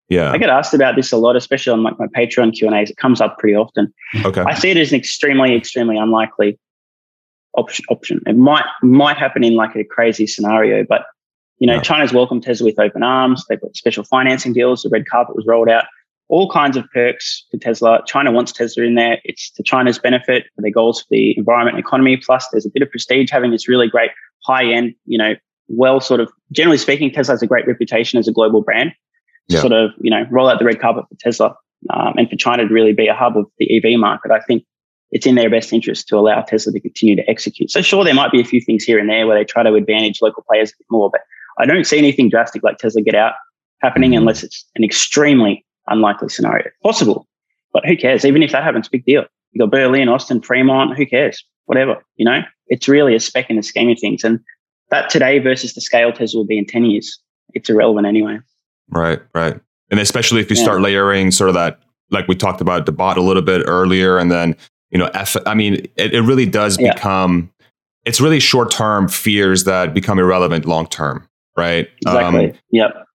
Yeah. 0.10 0.32
I 0.32 0.38
get 0.38 0.50
asked 0.50 0.74
about 0.74 0.96
this 0.96 1.12
a 1.12 1.18
lot, 1.18 1.36
especially 1.36 1.74
on 1.74 1.84
like 1.84 1.98
my 1.98 2.08
Patreon 2.08 2.54
Q 2.54 2.68
and 2.68 2.76
A's. 2.76 2.90
It 2.90 2.98
comes 2.98 3.22
up 3.22 3.38
pretty 3.40 3.56
often. 3.56 3.94
Okay. 4.24 4.42
I 4.42 4.54
see 4.54 4.70
it 4.70 4.78
as 4.78 4.92
an 4.92 5.00
extremely, 5.00 5.56
extremely 5.56 5.98
unlikely 5.98 6.60
option. 7.56 7.86
Option. 7.90 8.22
It 8.28 8.38
might 8.38 8.66
might 8.84 9.18
happen 9.18 9.44
in 9.44 9.56
like 9.56 9.76
a 9.76 9.84
crazy 9.84 10.28
scenario, 10.28 10.86
but 10.88 11.06
you 11.58 11.68
know, 11.68 11.80
China's 11.80 12.12
welcomed 12.12 12.44
Tesla 12.44 12.66
with 12.66 12.80
open 12.80 13.02
arms. 13.02 13.46
They've 13.48 13.60
got 13.60 13.76
special 13.76 14.04
financing 14.04 14.54
deals. 14.54 14.84
The 14.84 14.90
red 14.90 15.06
carpet 15.08 15.36
was 15.36 15.46
rolled 15.48 15.70
out. 15.70 15.86
All 16.28 16.52
kinds 16.52 16.76
of 16.76 16.84
perks 16.94 17.46
for 17.50 17.58
Tesla. 17.58 18.02
China 18.06 18.32
wants 18.32 18.52
Tesla 18.52 18.84
in 18.84 18.96
there. 18.96 19.20
It's 19.24 19.52
to 19.52 19.64
China's 19.64 19.98
benefit 19.98 20.46
for 20.56 20.62
their 20.62 20.72
goals 20.72 21.02
for 21.02 21.08
the 21.12 21.38
environment 21.38 21.78
and 21.78 21.86
economy. 21.86 22.18
Plus, 22.18 22.48
there's 22.52 22.66
a 22.66 22.70
bit 22.70 22.82
of 22.82 22.90
prestige 22.90 23.32
having 23.32 23.52
this 23.52 23.70
really 23.70 23.88
great 23.88 24.12
high 24.44 24.66
end, 24.66 24.96
you 25.06 25.18
know, 25.18 25.36
well 25.68 26.00
sort 26.02 26.20
of 26.20 26.32
generally 26.52 26.78
speaking, 26.78 27.12
Tesla 27.12 27.34
has 27.34 27.42
a 27.42 27.48
great 27.48 27.68
reputation 27.68 28.20
as 28.20 28.28
a 28.28 28.32
global 28.32 28.62
brand 28.62 28.92
yeah. 29.48 29.60
sort 29.60 29.74
of, 29.74 29.92
you 30.00 30.10
know, 30.10 30.26
roll 30.30 30.50
out 30.50 30.60
the 30.60 30.66
red 30.66 30.80
carpet 30.80 31.06
for 31.10 31.16
Tesla 31.20 31.56
um, 31.94 32.14
and 32.18 32.30
for 32.30 32.36
China 32.36 32.68
to 32.68 32.74
really 32.74 32.94
be 32.94 33.08
a 33.08 33.14
hub 33.14 33.38
of 33.38 33.46
the 33.58 33.78
EV 33.78 34.00
market. 34.00 34.32
I 34.32 34.40
think 34.40 34.64
it's 35.12 35.26
in 35.26 35.36
their 35.36 35.50
best 35.50 35.72
interest 35.72 36.08
to 36.08 36.18
allow 36.18 36.42
Tesla 36.42 36.74
to 36.74 36.80
continue 36.80 37.16
to 37.16 37.30
execute. 37.30 37.72
So 37.72 37.82
sure, 37.82 38.04
there 38.04 38.14
might 38.14 38.32
be 38.32 38.42
a 38.42 38.46
few 38.46 38.60
things 38.62 38.84
here 38.84 39.00
and 39.00 39.10
there 39.10 39.28
where 39.28 39.38
they 39.38 39.46
try 39.46 39.64
to 39.64 39.74
advantage 39.74 40.22
local 40.22 40.44
players 40.50 40.72
a 40.72 40.74
bit 40.80 40.88
more, 40.90 41.10
but 41.10 41.22
I 41.60 41.66
don't 41.66 41.86
see 41.86 41.98
anything 41.98 42.30
drastic 42.30 42.64
like 42.64 42.78
Tesla 42.78 43.02
get 43.02 43.16
out 43.16 43.34
happening 43.82 44.12
mm-hmm. 44.12 44.20
unless 44.20 44.44
it's 44.44 44.66
an 44.76 44.84
extremely 44.84 45.66
unlikely 45.88 46.30
scenario. 46.30 46.70
Possible, 46.84 47.28
but 47.72 47.86
who 47.86 47.96
cares? 47.96 48.26
Even 48.26 48.42
if 48.42 48.52
that 48.52 48.64
happens, 48.64 48.90
big 48.90 49.06
deal. 49.06 49.26
You 49.52 49.60
got 49.60 49.72
Berlin, 49.72 50.10
Austin, 50.10 50.42
Fremont, 50.42 50.98
who 50.98 51.06
cares? 51.06 51.44
Whatever, 51.66 52.04
you 52.16 52.26
know, 52.26 52.42
it's 52.68 52.88
really 52.88 53.16
a 53.16 53.20
speck 53.20 53.50
in 53.50 53.56
the 53.56 53.64
scheme 53.64 53.90
of 53.90 54.00
things. 54.00 54.24
And 54.24 54.40
that 54.90 55.10
today 55.10 55.40
versus 55.40 55.74
the 55.74 55.82
scale 55.82 56.12
Tesla 56.12 56.40
will 56.40 56.46
be 56.46 56.58
in 56.58 56.66
10 56.66 56.86
years, 56.86 57.20
it's 57.54 57.70
irrelevant 57.70 58.06
anyway. 58.06 58.40
Right, 58.90 59.20
right. 59.34 59.60
And 59.90 60.00
especially 60.00 60.42
if 60.42 60.50
you 60.50 60.58
yeah. 60.58 60.64
start 60.64 60.82
layering 60.82 61.32
sort 61.32 61.50
of 61.50 61.56
that, 61.56 61.80
like 62.12 62.28
we 62.28 62.36
talked 62.36 62.62
about 62.62 62.86
the 62.86 62.92
bot 62.92 63.18
a 63.18 63.22
little 63.22 63.42
bit 63.42 63.64
earlier, 63.66 64.18
and 64.18 64.32
then, 64.32 64.56
you 64.92 64.98
know, 64.98 65.10
F, 65.14 65.36
I 65.46 65.54
mean, 65.54 65.86
it, 65.96 66.14
it 66.14 66.22
really 66.22 66.46
does 66.46 66.80
yeah. 66.80 66.94
become, 66.94 67.52
it's 68.06 68.22
really 68.22 68.40
short 68.40 68.72
term 68.72 69.08
fears 69.08 69.64
that 69.64 69.94
become 69.94 70.20
irrelevant 70.20 70.66
long 70.66 70.88
term, 70.88 71.28
right? 71.58 71.90
Exactly. 72.06 72.52
Um, 72.52 72.58
yep. 72.72 73.06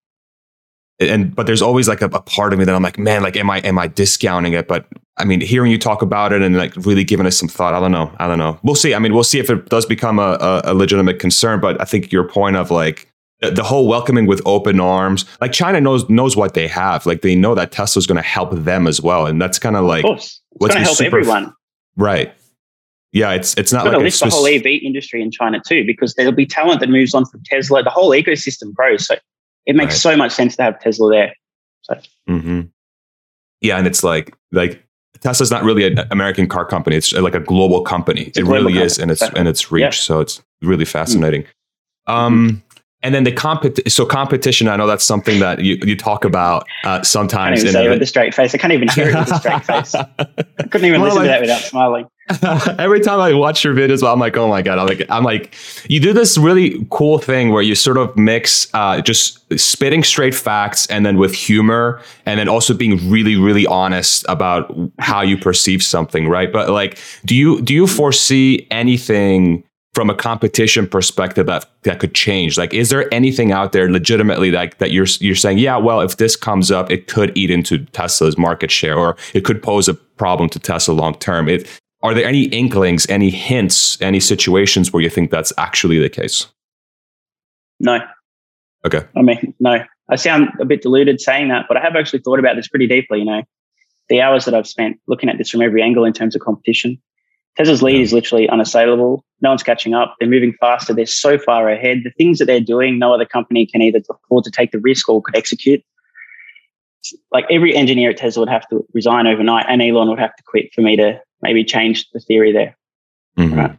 And 0.99 1.35
but 1.35 1.47
there's 1.47 1.63
always 1.63 1.89
like 1.89 2.03
a, 2.03 2.07
a, 2.07 2.21
part 2.21 2.53
of 2.53 2.59
me 2.59 2.67
that 2.67 2.75
I'm 2.75 2.83
like, 2.83 2.99
man, 2.99 3.23
like, 3.23 3.35
am 3.37 3.49
I 3.49 3.61
am 3.61 3.79
I 3.79 3.87
discounting 3.87 4.53
it? 4.53 4.69
But 4.69 4.87
I 5.17 5.25
mean, 5.25 5.41
hearing 5.41 5.71
you 5.71 5.79
talk 5.79 6.03
about 6.03 6.33
it 6.33 6.43
and 6.43 6.57
like 6.57 6.77
really 6.77 7.05
giving 7.05 7.27
us 7.27 7.39
some 7.39 7.49
thought, 7.49 7.73
I 7.73 7.81
don't 7.81 7.93
know, 7.93 8.15
I 8.19 8.27
don't 8.27 8.39
know. 8.39 8.61
We'll 8.63 8.75
see. 8.75 8.95
I 8.95 8.99
mean, 8.99 9.15
we'll 9.15 9.25
see 9.25 9.39
if 9.39 9.49
it 9.49 9.71
does 9.71 9.87
become 9.87 10.19
a, 10.19 10.37
a, 10.41 10.61
a 10.65 10.75
legitimate 10.75 11.19
concern. 11.19 11.59
But 11.59 11.81
I 11.81 11.85
think 11.85 12.13
your 12.13 12.25
point 12.25 12.57
of 12.57 12.71
like, 12.71 13.10
the 13.41 13.63
whole 13.63 13.89
welcoming 13.89 14.27
with 14.27 14.43
open 14.45 14.81
arms 14.81 15.25
like 15.41 15.53
china 15.53 15.81
knows 15.81 16.09
knows 16.11 16.37
what 16.37 16.55
they 16.55 16.69
have 16.69 17.07
like 17.07 17.23
they 17.23 17.35
know 17.35 17.55
that 17.55 17.73
tesla's 17.73 18.07
going 18.07 18.17
to 18.17 18.23
help 18.23 18.51
them 18.53 18.87
as 18.87 19.01
well 19.01 19.27
and 19.27 19.41
that's 19.41 19.59
kind 19.59 19.77
of 19.77 19.85
like 19.85 20.05
of 20.05 20.17
it's 20.19 20.39
going 20.59 20.73
to 20.73 20.81
help 20.81 20.97
super, 20.97 21.19
everyone 21.19 21.55
right 21.97 22.33
Yeah, 23.13 23.33
it's 23.33 23.55
it's 23.57 23.73
not 23.73 23.87
like 23.87 23.97
lift 23.97 24.21
the 24.21 24.31
whole 24.31 24.47
EV 24.47 24.67
industry 24.85 25.21
in 25.21 25.33
China 25.33 25.61
too, 25.67 25.85
because 25.85 26.15
there'll 26.15 26.31
be 26.31 26.47
talent 26.47 26.79
that 26.79 26.89
moves 26.89 27.13
on 27.13 27.27
from 27.27 27.43
Tesla. 27.45 27.83
The 27.83 27.91
whole 27.91 28.11
ecosystem 28.11 28.73
grows. 28.73 29.05
So 29.07 29.17
it 29.67 29.75
makes 29.75 29.95
Right. 29.95 30.13
so 30.13 30.17
much 30.17 30.31
sense 30.31 30.55
to 30.57 30.63
have 30.63 30.79
Tesla 30.81 31.11
there. 31.11 31.35
so 31.83 31.95
mm-hmm. 32.29 32.61
Yeah, 33.61 33.79
and 33.79 33.87
it's 33.89 34.05
like 34.05 34.37
like 34.53 34.85
Tesla's 35.21 35.51
not 35.51 35.65
really 35.65 35.87
an 35.87 35.99
American 36.13 36.47
car 36.47 36.65
company. 36.65 36.95
It's 36.97 37.13
like 37.13 37.35
a 37.35 37.41
global 37.41 37.83
company. 37.83 38.27
a 38.27 38.27
it 38.29 38.45
global 38.45 38.67
really 38.67 38.79
is, 38.79 38.99
and 38.99 39.11
it's 39.11 39.23
and 39.23 39.49
its 39.49 39.73
reach. 39.73 39.83
Yeah. 39.83 39.91
So 39.91 40.21
it's 40.21 40.41
really 40.63 40.85
fascinating. 40.85 41.45
Um, 42.07 42.63
and 43.03 43.15
then 43.15 43.25
the 43.25 43.33
compet 43.33 43.91
so 43.91 44.05
competition. 44.05 44.69
I 44.69 44.77
know 44.77 44.87
that's 44.87 45.05
something 45.05 45.41
that 45.41 45.61
you, 45.61 45.79
you 45.83 45.97
talk 45.97 46.25
about 46.25 46.67
uh, 46.85 47.03
I 47.03 47.27
can't 47.27 47.33
even 47.57 47.67
in 47.67 47.73
say 47.73 47.87
it 47.87 47.91
with 47.91 48.03
a 48.03 48.07
straight 48.07 48.35
face. 48.35 48.55
I 48.55 48.59
can't 48.59 48.73
even 48.73 48.89
hear 48.89 49.09
it 49.09 49.15
with 49.15 49.31
a 49.31 49.39
straight 49.39 49.65
face. 49.65 49.95
I 49.95 50.05
couldn't 50.71 50.87
even 50.87 51.01
Well, 51.01 51.15
listen 51.15 51.23
like- 51.23 51.25
to 51.25 51.29
that 51.29 51.41
without 51.41 51.63
smiling. 51.63 52.07
Every 52.79 53.01
time 53.01 53.19
I 53.19 53.33
watch 53.35 53.65
your 53.65 53.75
videos, 53.75 54.07
I'm 54.09 54.21
like, 54.21 54.37
oh 54.37 54.47
my 54.47 54.63
god! 54.63 54.79
I'm 54.79 54.87
like, 54.87 55.05
I'm 55.11 55.25
like, 55.25 55.53
you 55.89 55.99
do 55.99 56.13
this 56.13 56.39
really 56.39 56.87
cool 56.91 57.19
thing 57.19 57.51
where 57.51 57.63
you 57.63 57.75
sort 57.75 57.97
of 57.97 58.17
mix 58.17 58.73
uh, 58.73 59.01
just 59.01 59.41
spitting 59.59 60.05
straight 60.05 60.33
facts 60.35 60.87
and 60.87 61.05
then 61.05 61.17
with 61.17 61.35
humor, 61.35 62.01
and 62.27 62.39
then 62.39 62.49
also 62.49 62.73
being 62.73 63.11
really, 63.11 63.35
really 63.35 63.67
honest 63.67 64.25
about 64.29 64.73
how 65.01 65.23
you 65.23 65.37
perceive 65.37 65.83
something, 65.83 66.29
right? 66.29 66.53
But 66.53 66.71
like, 66.71 67.01
do 67.25 67.35
you 67.35 67.61
do 67.63 67.75
you 67.75 67.89
foresee 67.89 68.69
anything 68.71 69.65
from 69.95 70.09
a 70.09 70.15
competition 70.15 70.87
perspective 70.87 71.47
that 71.47 71.67
that 71.83 71.99
could 71.99 72.15
change? 72.15 72.57
Like, 72.57 72.73
is 72.73 72.91
there 72.91 73.13
anything 73.13 73.53
out 73.53 73.73
there 73.73 73.91
legitimately 73.91 74.51
like 74.51 74.79
that 74.79 74.91
you're 74.93 75.07
you're 75.21 75.35
saying, 75.35 75.59
yeah, 75.59 75.77
well, 75.77 76.01
if 76.01 76.17
this 76.17 76.37
comes 76.37 76.71
up, 76.71 76.91
it 76.91 77.07
could 77.07 77.37
eat 77.37 77.51
into 77.51 77.85
Tesla's 77.87 78.39
market 78.39 78.71
share, 78.71 78.97
or 78.97 79.17
it 79.35 79.45
could 79.45 79.63
pose 79.63 79.89
a 79.89 79.95
problem 79.95 80.49
to 80.51 80.59
Tesla 80.59 80.93
long 80.93 81.15
term. 81.15 81.49
Are 82.03 82.15
there 82.15 82.27
any 82.27 82.45
inklings, 82.45 83.07
any 83.11 83.31
hints, 83.31 84.01
any 84.01 84.21
situations 84.21 84.93
where 84.93 85.03
you 85.03 85.11
think 85.11 85.31
that's 85.31 85.53
actually 85.59 85.99
the 85.99 86.09
case? 86.09 86.47
No. 87.79 87.99
Okay. 88.87 89.03
I 89.17 89.23
mean, 89.23 89.55
no. 89.61 89.85
I 90.09 90.17
sound 90.17 90.49
a 90.61 90.65
bit 90.65 90.83
deluded 90.83 91.21
saying 91.21 91.49
that, 91.49 91.67
but 91.69 91.77
I 91.77 91.81
have 91.81 91.97
actually 91.97 92.21
thought 92.21 92.39
about 92.39 92.57
this 92.57 92.69
pretty 92.69 92.87
deeply. 92.87 93.19
You 93.19 93.27
know, 93.27 93.43
the 94.09 94.21
hours 94.23 94.45
that 94.47 94.55
I've 94.55 94.67
spent 94.67 94.99
looking 95.07 95.29
at 95.29 95.39
this 95.39 95.51
from 95.51 95.63
every 95.63 95.83
angle 95.83 96.05
in 96.05 96.13
terms 96.13 96.35
of 96.35 96.41
competition. 96.41 97.01
Tesla's 97.57 97.83
lead 97.83 98.01
is 98.01 98.13
literally 98.13 98.49
unassailable. 98.49 99.25
No 99.41 99.51
one's 99.51 99.63
catching 99.63 99.95
up. 99.95 100.17
They're 100.19 100.29
moving 100.29 100.55
faster. 100.61 100.95
They're 100.95 101.07
so 101.07 101.39
far 101.39 101.69
ahead. 101.69 102.03
The 102.05 102.11
things 102.11 102.39
that 102.39 102.45
they're 102.45 102.61
doing, 102.61 102.99
no 102.99 103.13
other 103.13 103.25
company 103.25 103.67
can 103.67 103.83
either 103.83 104.01
afford 104.09 104.45
to 104.45 104.51
take 104.51 104.71
the 104.71 104.79
risk 104.79 105.09
or 105.09 105.21
could 105.23 105.37
execute. 105.37 105.83
Like 107.33 107.47
every 107.51 107.75
engineer 107.75 108.11
at 108.11 108.19
Tesla 108.19 108.43
would 108.43 108.49
have 108.51 108.69
to 108.69 108.87
resign 108.93 109.27
overnight, 109.27 109.67
and 109.69 109.83
Elon 109.83 110.09
would 110.09 110.19
have 110.19 110.37
to 110.37 110.43
quit 110.45 110.73
for 110.75 110.83
me 110.83 110.97
to 110.97 111.21
maybe 111.43 111.65
change 111.65 112.09
the 112.13 112.21
theory 112.21 112.53
there. 112.53 112.77
Mhm. 113.39 113.57
Right. 113.57 113.71
You 113.73 113.79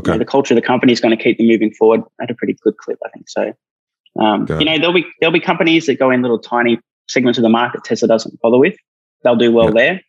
Okay. 0.00 0.12
know, 0.12 0.18
the 0.18 0.24
culture 0.24 0.52
of 0.54 0.56
the 0.56 0.66
company 0.66 0.92
is 0.92 1.00
going 1.00 1.16
to 1.16 1.22
keep 1.22 1.38
them 1.38 1.46
moving 1.46 1.72
forward 1.72 2.02
at 2.20 2.30
a 2.30 2.34
pretty 2.34 2.54
good 2.62 2.76
clip, 2.76 2.98
I 3.04 3.08
think. 3.10 3.28
So, 3.28 3.52
um, 4.20 4.46
you 4.58 4.66
know, 4.66 4.76
there'll 4.78 4.92
be 4.92 5.06
there'll 5.20 5.32
be 5.32 5.40
companies 5.40 5.86
that 5.86 5.98
go 5.98 6.10
in 6.10 6.20
little 6.22 6.38
tiny 6.38 6.78
segments 7.08 7.38
of 7.38 7.42
the 7.42 7.48
market 7.48 7.82
Tesla 7.84 8.08
doesn't 8.08 8.38
bother 8.40 8.58
with. 8.58 8.76
They'll 9.22 9.36
do 9.36 9.50
well 9.52 9.66
Yeah. 9.66 9.72
there. 9.72 10.00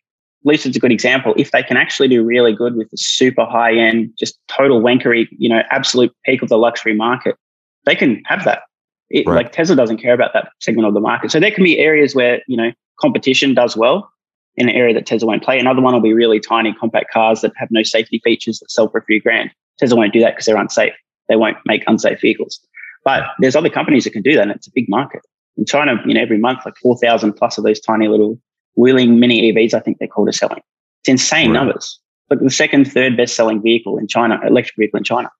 Lucid's 0.46 0.76
a 0.76 0.80
good 0.80 0.92
example. 0.92 1.34
If 1.36 1.50
they 1.50 1.62
can 1.62 1.76
actually 1.76 2.06
do 2.08 2.22
really 2.22 2.54
good 2.54 2.76
with 2.76 2.88
the 2.90 2.96
super 2.96 3.44
high 3.44 3.74
end, 3.74 4.12
just 4.18 4.38
total 4.46 4.80
wankery, 4.80 5.26
you 5.32 5.48
know, 5.48 5.62
absolute 5.70 6.14
peak 6.24 6.40
of 6.40 6.48
the 6.48 6.56
luxury 6.56 6.94
market, 6.94 7.36
they 7.84 7.96
can 7.96 8.22
have 8.26 8.44
that. 8.44 8.62
It, 9.10 9.26
Right. 9.26 9.36
Like 9.36 9.52
Tesla 9.52 9.76
doesn't 9.76 9.98
care 9.98 10.14
about 10.14 10.32
that 10.34 10.50
segment 10.60 10.86
of 10.86 10.94
the 10.94 11.00
market. 11.00 11.30
So 11.32 11.40
there 11.40 11.50
can 11.50 11.64
be 11.64 11.78
areas 11.78 12.14
where 12.14 12.42
you 12.46 12.56
know 12.56 12.72
competition 13.00 13.54
does 13.54 13.76
well 13.76 14.10
in 14.56 14.68
an 14.68 14.74
area 14.74 14.94
that 14.94 15.04
Tesla 15.06 15.26
won't 15.26 15.42
play. 15.42 15.58
Another 15.58 15.82
one 15.82 15.92
will 15.92 16.00
be 16.00 16.14
really 16.14 16.40
tiny 16.40 16.72
compact 16.72 17.12
cars 17.12 17.40
that 17.40 17.52
have 17.56 17.68
no 17.70 17.82
safety 17.82 18.20
features 18.22 18.58
that 18.60 18.70
sell 18.70 18.88
for 18.88 18.98
a 18.98 19.04
few 19.04 19.20
grand. 19.20 19.50
Tesla 19.78 19.96
won't 19.96 20.12
do 20.12 20.20
that 20.20 20.34
because 20.34 20.46
they're 20.46 20.56
unsafe. 20.56 20.94
They 21.28 21.36
won't 21.36 21.58
make 21.66 21.82
unsafe 21.86 22.20
vehicles. 22.20 22.60
But 23.04 23.24
there's 23.40 23.54
other 23.54 23.70
companies 23.70 24.04
that 24.04 24.12
can 24.12 24.22
do 24.22 24.34
that, 24.34 24.42
and 24.42 24.52
it's 24.52 24.66
a 24.66 24.72
big 24.74 24.88
market. 24.88 25.22
In 25.56 25.64
China, 25.64 26.00
you 26.06 26.14
know, 26.14 26.20
every 26.20 26.38
month, 26.38 26.60
like 26.64 26.76
4,000 26.82 27.32
plus 27.34 27.58
of 27.58 27.64
those 27.64 27.80
tiny 27.80 28.08
little 28.08 28.40
Wuling 28.78 29.18
mini 29.18 29.52
EVs, 29.52 29.74
I 29.74 29.80
think 29.80 29.98
they're 29.98 30.08
called, 30.08 30.28
are 30.28 30.32
selling. 30.32 30.62
It's 31.02 31.08
insane 31.08 31.48
Right. 31.50 31.54
numbers. 31.54 31.98
Like 32.30 32.40
the 32.40 32.50
second, 32.50 32.90
third 32.90 33.16
best 33.16 33.34
selling 33.36 33.62
vehicle 33.62 33.98
in 33.98 34.08
China, 34.08 34.38
electric 34.46 34.76
vehicle 34.76 34.98
in 34.98 35.04
China. 35.04 35.30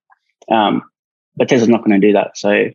Um, 0.50 0.82
but 1.36 1.48
Tesla's 1.48 1.68
not 1.68 1.84
going 1.84 2.00
to 2.00 2.06
do 2.06 2.12
that. 2.12 2.36
So 2.38 2.66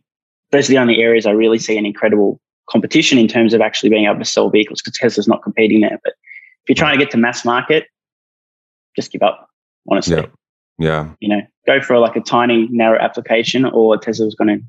those 0.50 0.68
are 0.68 0.72
the 0.72 0.78
only 0.78 1.02
areas 1.02 1.26
I 1.26 1.30
really 1.30 1.58
see 1.58 1.76
an 1.78 1.86
incredible 1.86 2.40
competition 2.70 3.18
in 3.18 3.26
terms 3.26 3.54
of 3.54 3.60
actually 3.60 3.90
being 3.90 4.04
able 4.04 4.18
to 4.18 4.24
sell 4.24 4.50
vehicles 4.50 4.80
because 4.82 4.98
Tesla's 4.98 5.26
not 5.26 5.42
competing 5.42 5.80
there. 5.80 5.98
But 6.04 6.12
if 6.62 6.68
you're 6.68 6.76
trying 6.76 6.96
to 6.98 7.02
get 7.04 7.10
to 7.12 7.16
mass 7.18 7.44
market, 7.44 7.86
just 8.94 9.10
give 9.10 9.22
up, 9.22 9.48
honestly 9.90 10.16
Yeah. 10.16 10.26
Yeah. 10.78 11.08
you 11.20 11.28
know, 11.28 11.40
go 11.66 11.80
for 11.80 11.98
like 11.98 12.14
a 12.16 12.20
tiny, 12.20 12.68
narrow 12.70 12.98
application, 13.00 13.64
or 13.64 13.96
Tesla's 13.96 14.34
going 14.34 14.58
to 14.58 14.64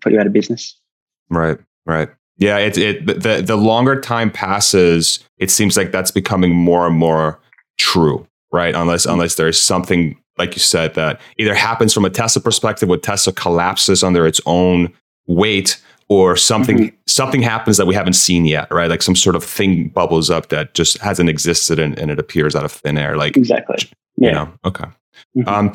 put 0.00 0.12
you 0.12 0.18
out 0.20 0.26
of 0.26 0.32
business. 0.32 0.78
Right. 1.30 1.58
Right. 1.86 2.08
Yeah. 2.38 2.58
It, 2.58 2.78
it, 2.78 3.06
the, 3.06 3.42
the 3.44 3.56
longer 3.56 4.00
time 4.00 4.30
passes, 4.30 5.20
it 5.38 5.50
seems 5.50 5.76
like 5.76 5.92
that's 5.92 6.10
becoming 6.10 6.54
more 6.54 6.86
and 6.86 6.96
more 6.96 7.38
true, 7.78 8.26
right? 8.52 8.74
Unless, 8.74 9.06
unless 9.06 9.34
there's 9.34 9.60
something, 9.60 10.16
like 10.38 10.54
you 10.54 10.60
said, 10.60 10.94
that 10.94 11.20
either 11.38 11.54
happens 11.54 11.92
from 11.92 12.04
a 12.04 12.10
Tesla 12.10 12.40
perspective 12.42 12.88
where 12.88 12.98
Tesla 12.98 13.32
collapses 13.32 14.02
under 14.02 14.26
its 14.26 14.40
own 14.46 14.92
weight 15.26 15.80
or 16.08 16.36
something, 16.36 16.90
something 17.06 17.42
happens 17.42 17.76
that 17.76 17.86
we 17.86 17.94
haven't 17.94 18.14
seen 18.14 18.46
yet, 18.46 18.70
right? 18.70 18.88
Like 18.88 19.02
some 19.02 19.14
sort 19.16 19.36
of 19.36 19.44
thing 19.44 19.88
bubbles 19.88 20.30
up 20.30 20.48
that 20.48 20.72
just 20.74 20.96
hasn't 20.98 21.28
existed 21.28 21.78
and, 21.78 21.98
and 21.98 22.10
it 22.10 22.18
appears 22.18 22.56
out 22.56 22.64
of 22.64 22.72
thin 22.72 22.96
air. 22.96 23.16
Like, 23.16 23.36
Exactly. 23.36 23.76
you 24.16 24.28
Yeah. 24.28 24.32
know, 24.32 24.52
okay. 24.64 24.86
Mhm. 25.36 25.46
Um, 25.48 25.72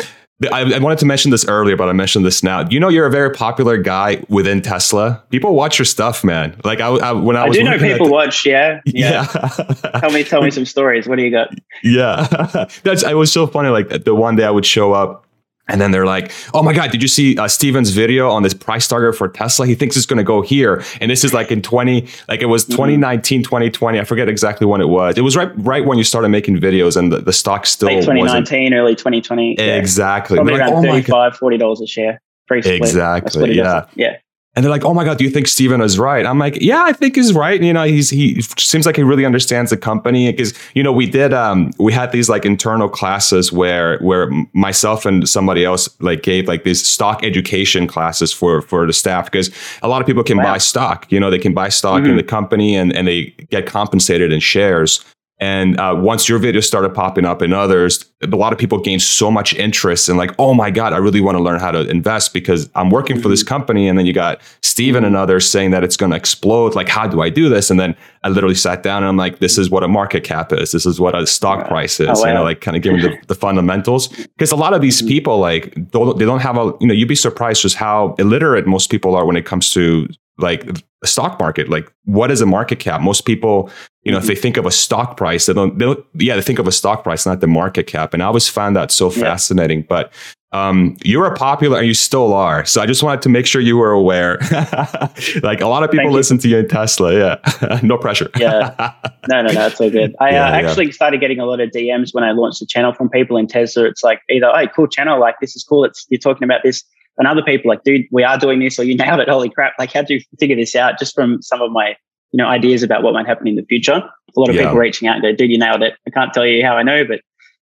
I, 0.52 0.76
I 0.76 0.80
wanted 0.80 1.00
to 1.00 1.06
mention 1.06 1.32
this 1.32 1.46
earlier, 1.48 1.76
but 1.76 1.90
I 1.90 1.94
mentioned 1.94 2.26
this 2.26 2.44
now. 2.44 2.68
You 2.70 2.80
know, 2.80 2.90
you're 2.90 3.06
a 3.06 3.12
very 3.12 3.32
popular 3.32 3.78
guy 3.78 4.24
within 4.30 4.62
Tesla. 4.62 5.24
People 5.30 5.56
watch 5.56 5.78
your 5.80 5.86
stuff, 5.86 6.24
man. 6.24 6.56
Like 6.64 6.82
I, 6.82 6.88
I 6.88 7.12
when 7.12 7.36
I, 7.36 7.44
I 7.44 7.48
was 7.48 7.58
do 7.58 7.64
know 7.64 7.78
people 7.78 8.08
the- 8.08 8.12
watch. 8.12 8.46
Yeah. 8.46 8.82
Yeah. 8.86 9.26
yeah, 9.34 10.00
tell 10.00 10.12
me, 10.12 10.24
tell 10.24 10.42
me 10.42 10.52
some 10.52 10.66
stories. 10.66 11.08
What 11.08 11.18
do 11.18 11.24
you 11.24 11.32
got? 11.32 11.54
yeah. 11.84 12.28
That's 12.84 13.04
it 13.04 13.16
was 13.16 13.32
so 13.32 13.48
funny. 13.48 13.70
Like 13.70 14.04
the 14.04 14.16
one 14.16 14.36
day 14.36 14.46
I 14.46 14.52
would 14.52 14.66
show 14.66 14.94
up. 14.94 15.23
And 15.70 15.80
then 15.80 15.92
they're 15.92 16.06
like, 16.06 16.32
"Oh 16.54 16.62
my 16.62 16.74
God! 16.74 16.92
Did 16.92 17.02
you 17.02 17.08
see 17.08 17.38
uh, 17.38 17.48
Steven's 17.48 17.92
video 17.92 18.30
on 18.30 18.44
this 18.44 18.54
price 18.54 18.86
target 18.86 19.16
for 19.16 19.30
Tesla? 19.30 19.66
He 19.66 19.76
thinks 19.76 19.96
it's 19.96 20.06
going 20.06 20.18
to 20.18 20.24
go 20.24 20.42
here, 20.42 20.84
and 21.00 21.10
this 21.10 21.24
is 21.24 21.34
like 21.34 21.52
in 21.52 21.62
twenty, 21.62 22.08
like 22.28 22.42
it 22.42 22.48
was 22.48 22.66
Mhm. 22.66 22.72
2019, 22.72 23.44
2020. 23.44 23.98
I 23.98 24.04
forget 24.04 24.28
exactly 24.28 24.68
when 24.68 24.82
it 24.82 24.90
was. 24.90 25.18
It 25.18 25.22
was 25.22 25.38
right, 25.38 25.50
right 25.56 25.86
when 25.86 25.98
you 25.98 26.04
started 26.04 26.30
making 26.30 26.58
videos, 26.58 26.98
and 26.98 27.14
the, 27.14 27.20
the 27.20 27.32
stock 27.32 27.66
still 27.66 27.88
Late 27.88 27.96
wasn't 28.00 28.18
2019, 28.20 28.74
early 28.74 28.94
2020. 28.96 29.56
Yeah. 29.58 29.78
exactly. 29.78 30.36
Probably 30.36 30.54
They're 30.58 30.66
like, 30.66 30.74
around 30.74 30.86
"Oh 30.86 30.92
35 30.92 31.38
$40 31.40 31.82
a 31.82 31.88
share. 31.88 32.22
Free 32.48 32.62
split. 32.62 32.82
That's 32.82 32.92
Exactly, 32.92 33.56
yeah. 33.56 33.86
Yeah. 33.96 34.18
And 34.56 34.64
they're 34.64 34.70
like, 34.72 34.86
"Oh 34.86 34.94
my 34.94 35.04
god, 35.04 35.18
do 35.18 35.24
you 35.24 35.32
think 35.32 35.48
Steven 35.48 35.82
is 35.82 35.98
right?" 35.98 36.26
I'm 36.28 36.38
like, 36.38 36.60
"Yeah, 36.62 36.84
I 36.84 36.94
think 36.94 37.16
he's 37.16 37.34
right." 37.34 37.60
You 37.62 37.74
know, 37.74 37.84
he's 37.86 38.12
he 38.12 38.40
seems 38.58 38.86
like 38.86 38.96
he 38.98 39.02
really 39.04 39.26
understands 39.26 39.72
the 39.72 39.78
company 39.78 40.32
because 40.32 40.54
you 40.76 40.84
know 40.84 40.92
we 40.92 41.08
did 41.08 41.34
um 41.34 41.72
we 41.80 41.92
had 41.92 42.12
these 42.12 42.30
like 42.30 42.46
internal 42.46 42.88
classes 42.88 43.52
where 43.52 43.98
where 44.00 44.30
myself 44.54 45.06
and 45.08 45.28
somebody 45.28 45.66
else 45.66 45.90
like 46.02 46.22
gave 46.22 46.48
like 46.48 46.64
these 46.66 46.86
stock 46.86 47.24
education 47.24 47.88
classes 47.88 48.32
for 48.32 48.62
for 48.62 48.86
the 48.86 48.94
staff 48.94 49.26
because 49.26 49.50
a 49.82 49.88
lot 49.88 50.02
of 50.02 50.06
people 50.08 50.24
can 50.24 50.38
Wow. 50.38 50.44
buy 50.54 50.58
stock. 50.60 51.12
You 51.12 51.20
know, 51.20 51.32
they 51.32 51.40
can 51.40 51.54
buy 51.56 51.70
stock 51.70 52.04
in 52.06 52.12
Mhm. 52.12 52.18
the 52.18 52.24
company 52.24 52.76
and 52.76 52.94
and 52.96 53.08
they 53.08 53.34
get 53.50 53.66
compensated 53.66 54.32
in 54.32 54.40
shares. 54.40 55.04
And 55.44 55.78
uh, 55.78 55.94
once 55.98 56.30
your 56.30 56.40
videos 56.40 56.64
started 56.64 56.94
popping 56.94 57.26
up 57.26 57.42
in 57.42 57.52
others, 57.52 58.06
a 58.22 58.28
lot 58.28 58.54
of 58.54 58.60
people 58.60 58.80
gained 58.80 59.02
so 59.02 59.30
much 59.30 59.54
interest 59.56 60.08
and 60.08 60.18
like, 60.18 60.32
oh 60.40 60.54
my 60.54 60.72
God, 60.72 60.94
I 60.94 60.98
really 60.98 61.20
want 61.20 61.38
to 61.38 61.44
learn 61.44 61.60
how 61.60 61.72
to 61.72 61.82
invest 61.90 62.34
because 62.34 62.70
I'm 62.76 62.90
working 62.90 63.20
for 63.22 63.28
this 63.28 63.44
company. 63.44 63.90
And 63.90 64.00
then 64.00 64.06
you 64.06 64.14
got 64.14 64.40
Steven 64.62 65.04
and 65.04 65.18
others 65.18 65.52
saying 65.52 65.72
that 65.72 65.84
it's 65.84 65.98
going 65.98 66.12
to 66.12 66.16
explode. 66.16 66.76
Like, 66.76 66.88
how 66.88 67.08
do 67.08 67.22
I 67.22 67.30
do 67.30 67.50
this? 67.50 67.70
And 67.70 67.78
then 67.78 67.94
I 68.24 68.30
literally 68.30 68.56
sat 68.56 68.84
down 68.84 69.04
and 69.04 69.10
I'm 69.10 69.18
like, 69.18 69.40
this 69.40 69.58
is 69.58 69.70
what 69.70 69.84
a 69.84 69.88
market 69.90 70.24
cap 70.24 70.54
is. 70.54 70.72
This 70.72 70.86
is 70.86 70.98
what 71.02 71.14
a 71.14 71.28
stock 71.28 71.68
price 71.68 72.00
is. 72.00 72.08
Oh, 72.22 72.26
You 72.26 72.34
know, 72.36 72.44
like 72.44 72.62
kind 72.62 72.78
of 72.78 72.84
giving 72.84 73.02
the, 73.02 73.18
the 73.28 73.36
fundamentals. 73.36 74.08
Because 74.38 74.52
a 74.52 74.56
lot 74.66 74.74
of 74.74 74.82
these 74.82 75.02
Mhm. 75.02 75.08
people, 75.08 75.38
like, 75.40 75.64
don't, 75.92 76.18
they 76.18 76.26
don't 76.26 76.40
have 76.42 76.58
a, 76.58 76.66
you 76.82 76.88
know, 76.88 76.94
you'd 76.94 77.08
be 77.08 77.16
surprised 77.16 77.62
just 77.62 77.76
how 77.76 78.16
illiterate 78.18 78.66
most 78.66 78.90
people 78.90 79.16
are 79.16 79.26
when 79.26 79.36
it 79.36 79.46
comes 79.46 79.72
to 79.74 80.08
like 80.38 80.66
the 80.66 81.08
stock 81.08 81.40
market. 81.40 81.70
Like, 81.70 81.92
what 82.06 82.32
is 82.32 82.42
a 82.42 82.46
market 82.46 82.80
cap? 82.80 83.02
Most 83.02 83.22
people, 83.26 83.70
you 84.04 84.12
know, 84.12 84.18
if 84.18 84.26
they 84.26 84.36
think 84.36 84.58
of 84.58 84.66
a 84.66 84.72
stock 84.72 85.16
price, 85.18 85.46
they 85.46 85.54
don't, 85.54 85.78
they 85.78 85.86
don't, 85.86 86.04
yeah, 86.16 86.36
they 86.36 86.42
think 86.42 86.60
of 86.60 86.68
a 86.68 86.72
stock 86.72 87.04
price, 87.04 87.26
not 87.26 87.40
the 87.42 87.48
market 87.48 87.88
cap. 87.88 88.14
And 88.14 88.24
I 88.24 88.28
always 88.28 88.48
found 88.50 88.76
that 88.76 88.92
so 88.92 89.12
Yeah. 89.12 89.22
fascinating. 89.24 89.86
But 89.88 90.12
um, 90.54 90.96
you're 91.04 91.26
a 91.26 91.36
popular, 91.36 91.80
and 91.80 91.88
you 91.88 91.96
still 91.96 92.32
are. 92.34 92.64
So 92.66 92.80
I 92.82 92.86
just 92.86 93.02
wanted 93.02 93.24
to 93.24 93.30
make 93.30 93.48
sure 93.48 93.60
you 93.60 93.76
were 93.76 93.90
aware. 93.92 94.38
like 95.42 95.62
a 95.62 95.68
lot 95.68 95.82
of 95.84 95.90
people 95.90 96.04
Thank 96.04 96.12
you. 96.12 96.16
listen 96.16 96.38
to 96.40 96.48
you 96.48 96.58
in 96.60 96.68
Tesla. 96.68 97.14
Yeah, 97.18 97.80
no 97.84 97.98
pressure. 97.98 98.30
Yeah. 98.40 98.94
No, 99.30 99.42
no, 99.42 99.52
no, 99.52 99.66
it's 99.68 99.82
all 99.82 99.90
good. 99.90 100.16
I 100.20 100.30
Yeah, 100.32 100.46
uh, 100.46 100.50
yeah. 100.60 100.68
actually 100.70 100.92
started 100.92 101.20
getting 101.22 101.40
a 101.40 101.46
lot 101.46 101.60
of 101.60 101.72
DMs 101.72 102.14
when 102.14 102.24
I 102.24 102.32
launched 102.34 102.60
the 102.60 102.68
channel 102.68 102.94
from 102.94 103.10
people 103.10 103.36
in 103.38 103.48
Tesla. 103.48 103.86
It's 103.86 104.04
like 104.04 104.22
either, 104.30 104.52
hey, 104.56 104.68
cool 104.76 104.88
channel, 104.88 105.20
like 105.20 105.36
this 105.42 105.56
is 105.56 105.64
cool. 105.64 105.86
It's 105.86 106.06
you're 106.10 106.20
talking 106.20 106.44
about 106.44 106.62
this, 106.64 106.84
and 107.18 107.28
other 107.28 107.42
people 107.44 107.70
like, 107.70 107.84
dude, 107.84 108.06
we 108.12 108.24
are 108.24 108.38
doing 108.38 108.60
this, 108.60 108.80
or 108.80 108.84
you 108.84 108.96
nailed 109.04 109.20
it. 109.20 109.30
Holy 109.30 109.50
crap! 109.50 109.74
Like, 109.80 109.92
how 109.94 110.02
do 110.02 110.16
you 110.16 110.22
figure 110.40 110.56
this 110.56 110.76
out? 110.76 111.00
Just 111.00 111.14
from 111.16 111.42
some 111.42 111.62
of 111.62 111.72
my, 111.72 111.90
you 112.32 112.38
know, 112.38 112.48
ideas 112.48 112.84
about 112.84 113.04
what 113.04 113.14
might 113.14 113.26
happen 113.28 113.48
in 113.48 113.56
the 113.56 113.64
future. 113.66 113.94
A 114.36 114.40
lot 114.40 114.50
of 114.50 114.56
Yeah. 114.56 114.64
people 114.64 114.78
reaching 114.78 115.08
out 115.08 115.16
and 115.16 115.22
go, 115.24 115.32
dude, 115.34 115.52
you 115.52 115.58
nailed 115.60 115.84
it. 115.84 115.94
I 116.08 116.10
can't 116.10 116.34
tell 116.34 116.46
you 116.46 116.66
how 116.66 116.76
I 116.76 116.84
know, 116.84 117.06
but 117.06 117.22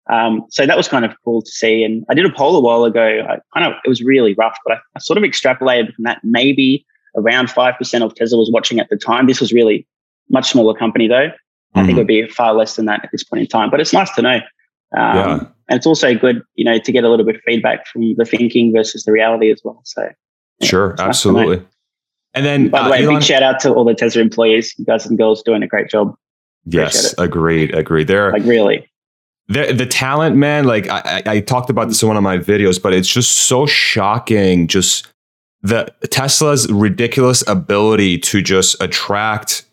Um, 0.10 0.46
so 0.50 0.66
that 0.66 0.76
was 0.76 0.88
kind 0.88 1.06
of 1.06 1.12
cool 1.24 1.42
to 1.44 1.52
see. 1.52 1.84
And 1.84 2.04
I 2.10 2.14
did 2.16 2.26
a 2.26 2.32
poll 2.32 2.56
a 2.56 2.60
while 2.60 2.86
ago. 2.86 3.06
I 3.30 3.38
kind 3.54 3.66
of 3.72 3.74
it 3.86 3.90
was 3.90 4.02
really 4.02 4.34
rough, 4.34 4.58
but 4.66 4.78
I, 4.78 4.80
I 4.96 5.00
sort 5.00 5.18
of 5.18 5.24
extrapolated 5.24 5.94
from 5.94 6.04
that 6.06 6.20
maybe 6.24 6.86
around 7.16 7.50
five 7.52 7.76
percent 7.78 8.04
of 8.04 8.16
Tesla 8.16 8.38
was 8.40 8.50
watching 8.52 8.80
at 8.80 8.90
the 8.90 8.98
time. 8.98 9.28
This 9.28 9.40
was 9.40 9.54
really 9.54 9.86
much 10.30 10.50
smaller 10.50 10.74
company 10.74 11.08
though. 11.08 11.28
Mm-hmm. 11.30 11.80
I 11.80 11.86
think 11.86 11.98
it 11.98 12.02
would 12.02 12.08
be 12.08 12.28
far 12.28 12.54
less 12.54 12.76
than 12.76 12.86
that 12.86 13.04
at 13.04 13.12
this 13.12 13.24
point 13.24 13.42
in 13.42 13.48
time. 13.48 13.70
But 13.70 13.80
it's 13.80 13.94
nice 13.94 14.12
to 14.16 14.22
know. 14.22 14.40
Um, 14.96 15.16
yeah. 15.16 15.40
And 15.70 15.78
it's 15.78 15.88
also 15.88 16.14
good, 16.14 16.42
you 16.56 16.66
know, 16.66 16.80
to 16.80 16.92
get 16.92 17.04
a 17.04 17.10
little 17.10 17.26
bit 17.26 17.36
of 17.36 17.42
feedback 17.44 17.88
from 17.88 18.14
the 18.16 18.26
thinking 18.26 18.74
versus 18.74 19.04
the 19.04 19.12
reality 19.12 19.52
as 19.52 19.62
well. 19.64 19.82
So 19.86 20.04
yeah, 20.60 20.68
sure, 20.68 20.96
absolutely. 21.00 21.58
Nice 21.58 21.66
and 22.34 22.46
then, 22.46 22.70
by 22.70 22.80
the 22.80 22.86
uh, 22.86 22.92
way, 22.92 23.04
Elon, 23.04 23.16
big 23.16 23.24
shout 23.24 23.44
out 23.44 23.60
to 23.62 23.74
all 23.74 23.84
the 23.84 23.94
Tesla 23.94 24.22
employees, 24.22 24.74
you 24.78 24.86
guys 24.86 25.06
and 25.06 25.18
girls, 25.18 25.44
doing 25.44 25.64
a 25.64 25.68
great 25.68 25.90
job. 25.90 26.16
Yes, 26.66 27.14
agreed, 27.18 27.74
agreed. 27.76 28.08
There, 28.08 28.32
like 28.32 28.44
really, 28.44 28.90
the 29.48 29.74
the 29.74 29.86
talent, 29.86 30.38
man. 30.38 30.66
Like 30.66 30.88
I, 30.90 31.24
I 31.26 31.40
talked 31.42 31.70
about 31.70 31.90
this 31.90 32.02
in 32.02 32.08
one 32.08 32.18
of 32.18 32.24
my 32.24 32.38
videos, 32.38 32.82
but 32.82 32.94
it's 32.94 33.08
just 33.08 33.32
so 33.32 33.66
shocking. 33.66 34.68
Just 34.68 35.08
the 35.62 35.94
Tesla's 36.10 36.72
ridiculous 36.72 37.44
ability 37.48 38.18
to 38.20 38.42
just 38.42 38.82
attract 38.82 39.66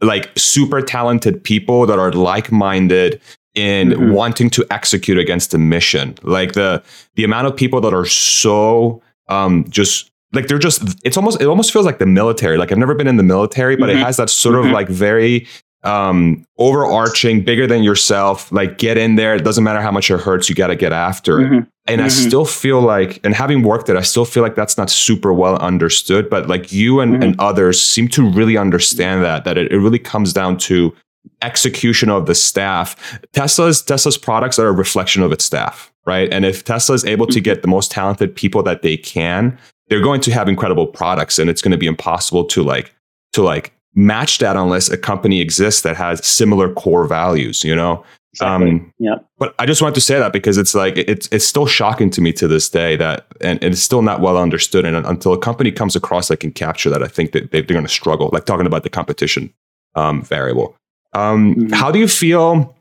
like 0.00 0.30
super 0.36 0.80
talented 0.80 1.44
people 1.44 1.86
that 1.86 1.98
are 1.98 2.12
like 2.12 2.50
minded 2.50 3.20
in 3.54 3.90
mm-hmm. 3.90 4.12
wanting 4.12 4.50
to 4.50 4.66
execute 4.70 5.18
against 5.18 5.52
a 5.54 5.58
mission. 5.58 6.14
Like 6.22 6.52
the 6.52 6.82
the 7.16 7.24
amount 7.24 7.46
of 7.46 7.56
people 7.56 7.80
that 7.82 7.92
are 7.92 8.06
so 8.06 9.02
um, 9.28 9.64
just 9.68 10.10
like 10.32 10.48
they're 10.48 10.58
just 10.58 10.82
it's 11.04 11.16
almost 11.16 11.40
it 11.40 11.46
almost 11.46 11.72
feels 11.72 11.84
like 11.84 11.98
the 11.98 12.06
military 12.06 12.56
like 12.56 12.72
i've 12.72 12.78
never 12.78 12.94
been 12.94 13.06
in 13.06 13.16
the 13.16 13.22
military 13.22 13.76
but 13.76 13.88
mm-hmm. 13.88 13.98
it 13.98 14.04
has 14.04 14.16
that 14.16 14.30
sort 14.30 14.54
mm-hmm. 14.54 14.68
of 14.68 14.72
like 14.72 14.88
very 14.88 15.46
um 15.84 16.46
overarching 16.58 17.42
bigger 17.42 17.66
than 17.66 17.82
yourself 17.82 18.50
like 18.52 18.78
get 18.78 18.96
in 18.96 19.16
there 19.16 19.34
it 19.34 19.42
doesn't 19.44 19.64
matter 19.64 19.80
how 19.80 19.90
much 19.90 20.10
it 20.10 20.20
hurts 20.20 20.48
you 20.48 20.54
got 20.54 20.68
to 20.68 20.76
get 20.76 20.92
after 20.92 21.40
it 21.40 21.44
mm-hmm. 21.44 21.68
and 21.86 22.00
i 22.00 22.06
mm-hmm. 22.06 22.28
still 22.28 22.44
feel 22.44 22.80
like 22.80 23.20
and 23.24 23.34
having 23.34 23.62
worked 23.62 23.88
it 23.88 23.96
i 23.96 24.02
still 24.02 24.24
feel 24.24 24.42
like 24.42 24.54
that's 24.54 24.78
not 24.78 24.88
super 24.88 25.32
well 25.32 25.56
understood 25.58 26.30
but 26.30 26.48
like 26.48 26.72
you 26.72 27.00
and, 27.00 27.14
and 27.14 27.34
mm-hmm. 27.34 27.40
others 27.40 27.82
seem 27.82 28.06
to 28.06 28.28
really 28.30 28.56
understand 28.56 29.24
that 29.24 29.44
that 29.44 29.58
it, 29.58 29.72
it 29.72 29.78
really 29.78 29.98
comes 29.98 30.32
down 30.32 30.56
to 30.56 30.94
execution 31.44 32.08
of 32.08 32.26
the 32.26 32.34
staff 32.34 33.20
tesla's 33.32 33.82
tesla's 33.82 34.18
products 34.18 34.58
are 34.58 34.68
a 34.68 34.72
reflection 34.72 35.22
of 35.22 35.32
its 35.32 35.44
staff 35.44 35.92
right 36.06 36.32
and 36.32 36.44
if 36.44 36.64
tesla 36.64 36.94
is 36.94 37.04
able 37.04 37.26
to 37.26 37.34
mm-hmm. 37.34 37.44
get 37.44 37.62
the 37.62 37.68
most 37.68 37.90
talented 37.90 38.34
people 38.34 38.62
that 38.62 38.82
they 38.82 38.96
can 38.96 39.58
they're 39.88 40.02
going 40.02 40.20
to 40.22 40.32
have 40.32 40.48
incredible 40.48 40.86
products 40.86 41.38
and 41.38 41.50
it's 41.50 41.60
going 41.60 41.72
to 41.72 41.78
be 41.78 41.86
impossible 41.86 42.44
to 42.44 42.62
like 42.62 42.94
to 43.32 43.42
like 43.42 43.72
match 43.94 44.38
that 44.38 44.56
unless 44.56 44.88
a 44.90 44.96
company 44.96 45.40
exists 45.40 45.82
that 45.82 45.96
has 45.96 46.24
similar 46.24 46.72
core 46.72 47.06
values 47.06 47.62
you 47.62 47.76
know 47.76 48.02
exactly. 48.32 48.70
um 48.70 48.92
yeah 48.98 49.16
but 49.36 49.54
i 49.58 49.66
just 49.66 49.82
wanted 49.82 49.94
to 49.94 50.00
say 50.00 50.18
that 50.18 50.32
because 50.32 50.56
it's 50.56 50.74
like 50.74 50.96
it's 50.96 51.28
it's 51.30 51.46
still 51.46 51.66
shocking 51.66 52.08
to 52.08 52.22
me 52.22 52.32
to 52.32 52.48
this 52.48 52.70
day 52.70 52.96
that 52.96 53.26
and, 53.42 53.62
and 53.62 53.74
it's 53.74 53.82
still 53.82 54.02
not 54.02 54.20
well 54.20 54.38
understood 54.38 54.86
and 54.86 54.96
until 54.96 55.32
a 55.32 55.38
company 55.38 55.70
comes 55.70 55.94
across 55.94 56.28
that 56.28 56.38
can 56.38 56.52
capture 56.52 56.88
that 56.88 57.02
i 57.02 57.08
think 57.08 57.32
that 57.32 57.50
they're 57.50 57.62
going 57.62 57.82
to 57.82 57.88
struggle 57.88 58.30
like 58.32 58.46
talking 58.46 58.66
about 58.66 58.82
the 58.82 58.90
competition 58.90 59.52
um, 59.94 60.22
variable 60.22 60.74
um, 61.12 61.54
mm-hmm. 61.54 61.72
how 61.72 61.90
do 61.90 61.98
you 61.98 62.08
feel 62.08 62.74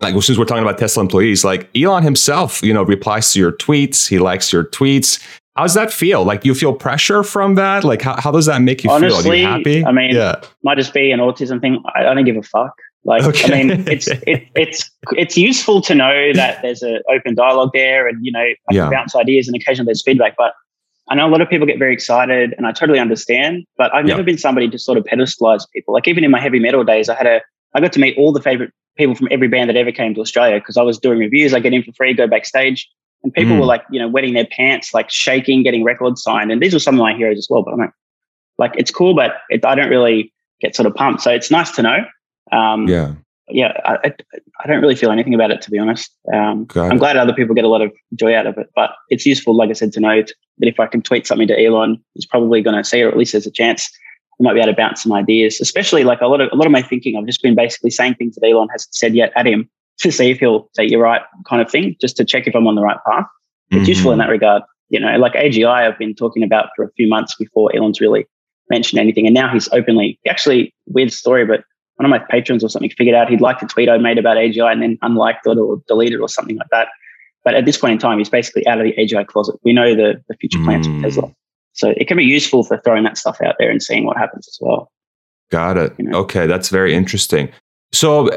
like 0.00 0.14
since 0.22 0.38
we're 0.38 0.44
talking 0.44 0.62
about 0.62 0.78
tesla 0.78 1.02
employees 1.02 1.44
like 1.44 1.68
elon 1.76 2.02
himself 2.02 2.62
you 2.62 2.72
know 2.72 2.82
replies 2.82 3.32
to 3.32 3.40
your 3.40 3.52
tweets 3.52 4.08
he 4.08 4.18
likes 4.18 4.52
your 4.52 4.64
tweets 4.64 5.22
how 5.58 5.64
does 5.64 5.74
that 5.74 5.92
feel? 5.92 6.22
Like, 6.22 6.42
do 6.42 6.48
you 6.48 6.54
feel 6.54 6.72
pressure 6.72 7.24
from 7.24 7.56
that? 7.56 7.82
Like, 7.82 8.00
how, 8.00 8.14
how 8.20 8.30
does 8.30 8.46
that 8.46 8.62
make 8.62 8.84
you 8.84 8.90
Honestly, 8.90 9.22
feel? 9.24 9.32
Are 9.32 9.34
you 9.34 9.44
happy? 9.44 9.84
I 9.84 9.90
mean, 9.90 10.14
yeah. 10.14 10.40
might 10.62 10.76
just 10.76 10.94
be 10.94 11.10
an 11.10 11.18
autism 11.18 11.60
thing. 11.60 11.82
I, 11.96 12.06
I 12.06 12.14
don't 12.14 12.24
give 12.24 12.36
a 12.36 12.44
fuck. 12.44 12.76
Like, 13.04 13.24
okay. 13.24 13.52
I 13.52 13.64
mean, 13.64 13.88
it's 13.88 14.06
it, 14.06 14.46
it's 14.54 14.88
it's 15.16 15.36
useful 15.36 15.80
to 15.82 15.96
know 15.96 16.32
that 16.34 16.62
there's 16.62 16.82
an 16.82 17.00
open 17.12 17.34
dialogue 17.34 17.70
there, 17.74 18.06
and 18.06 18.24
you 18.24 18.30
know, 18.30 18.38
I 18.38 18.54
yeah. 18.70 18.82
can 18.84 18.92
bounce 18.92 19.16
ideas, 19.16 19.48
and 19.48 19.56
occasionally 19.56 19.86
there's 19.86 20.02
feedback. 20.04 20.36
But 20.38 20.52
I 21.08 21.16
know 21.16 21.26
a 21.26 21.30
lot 21.30 21.40
of 21.40 21.48
people 21.48 21.66
get 21.66 21.80
very 21.80 21.92
excited, 21.92 22.54
and 22.56 22.64
I 22.64 22.70
totally 22.70 23.00
understand. 23.00 23.64
But 23.76 23.92
I've 23.92 24.04
never 24.04 24.22
been 24.22 24.38
somebody 24.38 24.68
to 24.68 24.78
sort 24.78 24.96
of 24.96 25.02
pedestalize 25.04 25.64
people. 25.72 25.92
Like, 25.92 26.06
even 26.06 26.22
in 26.22 26.30
my 26.30 26.40
heavy 26.40 26.60
metal 26.60 26.84
days, 26.84 27.08
I 27.08 27.16
had 27.16 27.26
a 27.26 27.40
I 27.74 27.80
got 27.80 27.92
to 27.92 28.00
meet 28.00 28.16
all 28.16 28.32
the 28.32 28.42
favorite 28.42 28.72
people 28.96 29.14
from 29.14 29.28
every 29.30 29.48
band 29.48 29.70
that 29.70 29.76
ever 29.76 29.92
came 29.92 30.14
to 30.14 30.20
Australia 30.20 30.58
because 30.58 30.76
I 30.76 30.82
was 30.82 30.98
doing 30.98 31.18
reviews. 31.18 31.54
I 31.54 31.60
get 31.60 31.72
in 31.72 31.82
for 31.82 31.92
free, 31.92 32.14
go 32.14 32.26
backstage. 32.26 32.88
And 33.22 33.32
people 33.32 33.54
mm. 33.54 33.60
were 33.60 33.66
like, 33.66 33.84
you 33.90 33.98
know, 33.98 34.08
wetting 34.08 34.34
their 34.34 34.46
pants, 34.46 34.94
like 34.94 35.10
shaking, 35.10 35.62
getting 35.62 35.82
records 35.82 36.22
signed. 36.22 36.52
And 36.52 36.62
these 36.62 36.72
were 36.72 36.78
some 36.78 36.94
of 36.94 37.00
my 37.00 37.14
heroes 37.14 37.38
as 37.38 37.48
well. 37.50 37.62
But 37.62 37.72
I'm 37.74 37.78
like, 37.78 37.92
like 38.58 38.72
it's 38.76 38.90
cool, 38.90 39.14
but 39.14 39.38
it, 39.48 39.64
I 39.64 39.74
don't 39.74 39.88
really 39.88 40.32
get 40.60 40.76
sort 40.76 40.86
of 40.86 40.94
pumped. 40.94 41.22
So 41.22 41.30
it's 41.30 41.50
nice 41.50 41.70
to 41.72 41.82
know. 41.82 41.98
Um, 42.52 42.86
yeah. 42.86 43.14
Yeah. 43.48 43.72
I, 43.84 44.12
I, 44.62 44.66
don't 44.66 44.80
really 44.80 44.94
feel 44.94 45.10
anything 45.10 45.34
about 45.34 45.50
it, 45.50 45.62
to 45.62 45.70
be 45.70 45.78
honest. 45.78 46.12
Um, 46.32 46.66
I'm 46.76 46.92
it. 46.92 46.98
glad 46.98 47.16
other 47.16 47.32
people 47.32 47.54
get 47.54 47.64
a 47.64 47.68
lot 47.68 47.82
of 47.82 47.92
joy 48.14 48.34
out 48.34 48.46
of 48.46 48.56
it. 48.58 48.68
But 48.74 48.90
it's 49.08 49.26
useful, 49.26 49.56
like 49.56 49.70
I 49.70 49.74
said, 49.74 49.92
to 49.92 50.00
know 50.00 50.22
that 50.22 50.68
if 50.68 50.78
I 50.78 50.86
can 50.86 51.02
tweet 51.02 51.26
something 51.26 51.48
to 51.48 51.64
Elon, 51.64 52.02
he's 52.14 52.26
probably 52.26 52.62
going 52.62 52.76
to 52.76 52.84
see 52.84 53.00
it, 53.00 53.04
or 53.04 53.08
at 53.08 53.16
least 53.16 53.32
there's 53.32 53.46
a 53.46 53.50
chance 53.50 53.90
I 54.40 54.42
might 54.42 54.54
be 54.54 54.60
able 54.60 54.72
to 54.72 54.76
bounce 54.76 55.02
some 55.02 55.12
ideas. 55.12 55.60
Especially 55.60 56.04
like 56.04 56.20
a 56.20 56.26
lot 56.26 56.40
of 56.40 56.50
a 56.52 56.56
lot 56.56 56.66
of 56.66 56.72
my 56.72 56.82
thinking, 56.82 57.16
I've 57.16 57.26
just 57.26 57.42
been 57.42 57.54
basically 57.54 57.90
saying 57.90 58.14
things 58.14 58.36
that 58.36 58.46
Elon 58.46 58.68
hasn't 58.70 58.94
said 58.94 59.14
yet 59.14 59.32
at 59.36 59.46
him 59.46 59.68
to 59.98 60.12
see 60.12 60.30
if 60.30 60.38
he'll 60.38 60.68
say 60.74 60.86
you're 60.86 61.02
right 61.02 61.22
kind 61.48 61.60
of 61.60 61.70
thing, 61.70 61.96
just 62.00 62.16
to 62.18 62.24
check 62.24 62.46
if 62.46 62.54
I'm 62.54 62.66
on 62.66 62.74
the 62.74 62.82
right 62.82 62.98
path. 63.06 63.26
It's 63.70 63.80
mm-hmm. 63.80 63.88
useful 63.88 64.12
in 64.12 64.18
that 64.18 64.30
regard. 64.30 64.62
You 64.88 65.00
know, 65.00 65.18
like 65.18 65.34
AGI, 65.34 65.66
I've 65.66 65.98
been 65.98 66.14
talking 66.14 66.42
about 66.42 66.70
for 66.74 66.84
a 66.84 66.90
few 66.92 67.08
months 67.08 67.34
before 67.34 67.74
Elon's 67.76 68.00
really 68.00 68.26
mentioned 68.70 69.00
anything. 69.00 69.26
And 69.26 69.34
now 69.34 69.52
he's 69.52 69.68
openly, 69.72 70.18
actually, 70.26 70.74
weird 70.86 71.12
story, 71.12 71.44
but 71.44 71.64
one 71.96 72.06
of 72.06 72.10
my 72.10 72.18
patrons 72.30 72.62
or 72.62 72.68
something 72.68 72.90
figured 72.90 73.14
out 73.14 73.28
he'd 73.28 73.40
liked 73.40 73.62
a 73.62 73.66
tweet 73.66 73.88
I 73.88 73.98
made 73.98 74.18
about 74.18 74.36
AGI 74.36 74.70
and 74.70 74.80
then 74.80 74.98
unliked 75.02 75.46
it 75.46 75.58
or 75.58 75.82
deleted 75.88 76.20
or 76.20 76.28
something 76.28 76.56
like 76.56 76.68
that. 76.70 76.88
But 77.44 77.54
at 77.54 77.64
this 77.64 77.76
point 77.76 77.92
in 77.92 77.98
time, 77.98 78.18
he's 78.18 78.28
basically 78.28 78.66
out 78.66 78.78
of 78.78 78.84
the 78.84 78.92
AGI 78.92 79.26
closet. 79.26 79.56
We 79.64 79.72
know 79.72 79.94
the, 79.94 80.22
the 80.28 80.34
future 80.36 80.62
plans 80.64 80.86
mm. 80.86 80.96
for 81.00 81.08
Tesla. 81.08 81.32
So 81.78 81.94
it 81.96 82.08
can 82.08 82.16
be 82.16 82.24
useful 82.24 82.64
for 82.64 82.78
throwing 82.78 83.04
that 83.04 83.16
stuff 83.16 83.40
out 83.40 83.54
there 83.58 83.70
and 83.70 83.80
seeing 83.80 84.04
what 84.04 84.16
happens 84.16 84.48
as 84.48 84.58
well. 84.60 84.90
Got 85.50 85.76
it. 85.76 85.94
You 85.96 86.06
know? 86.06 86.18
Okay, 86.18 86.46
that's 86.46 86.68
very 86.68 86.92
interesting. 86.92 87.50
So 87.92 88.30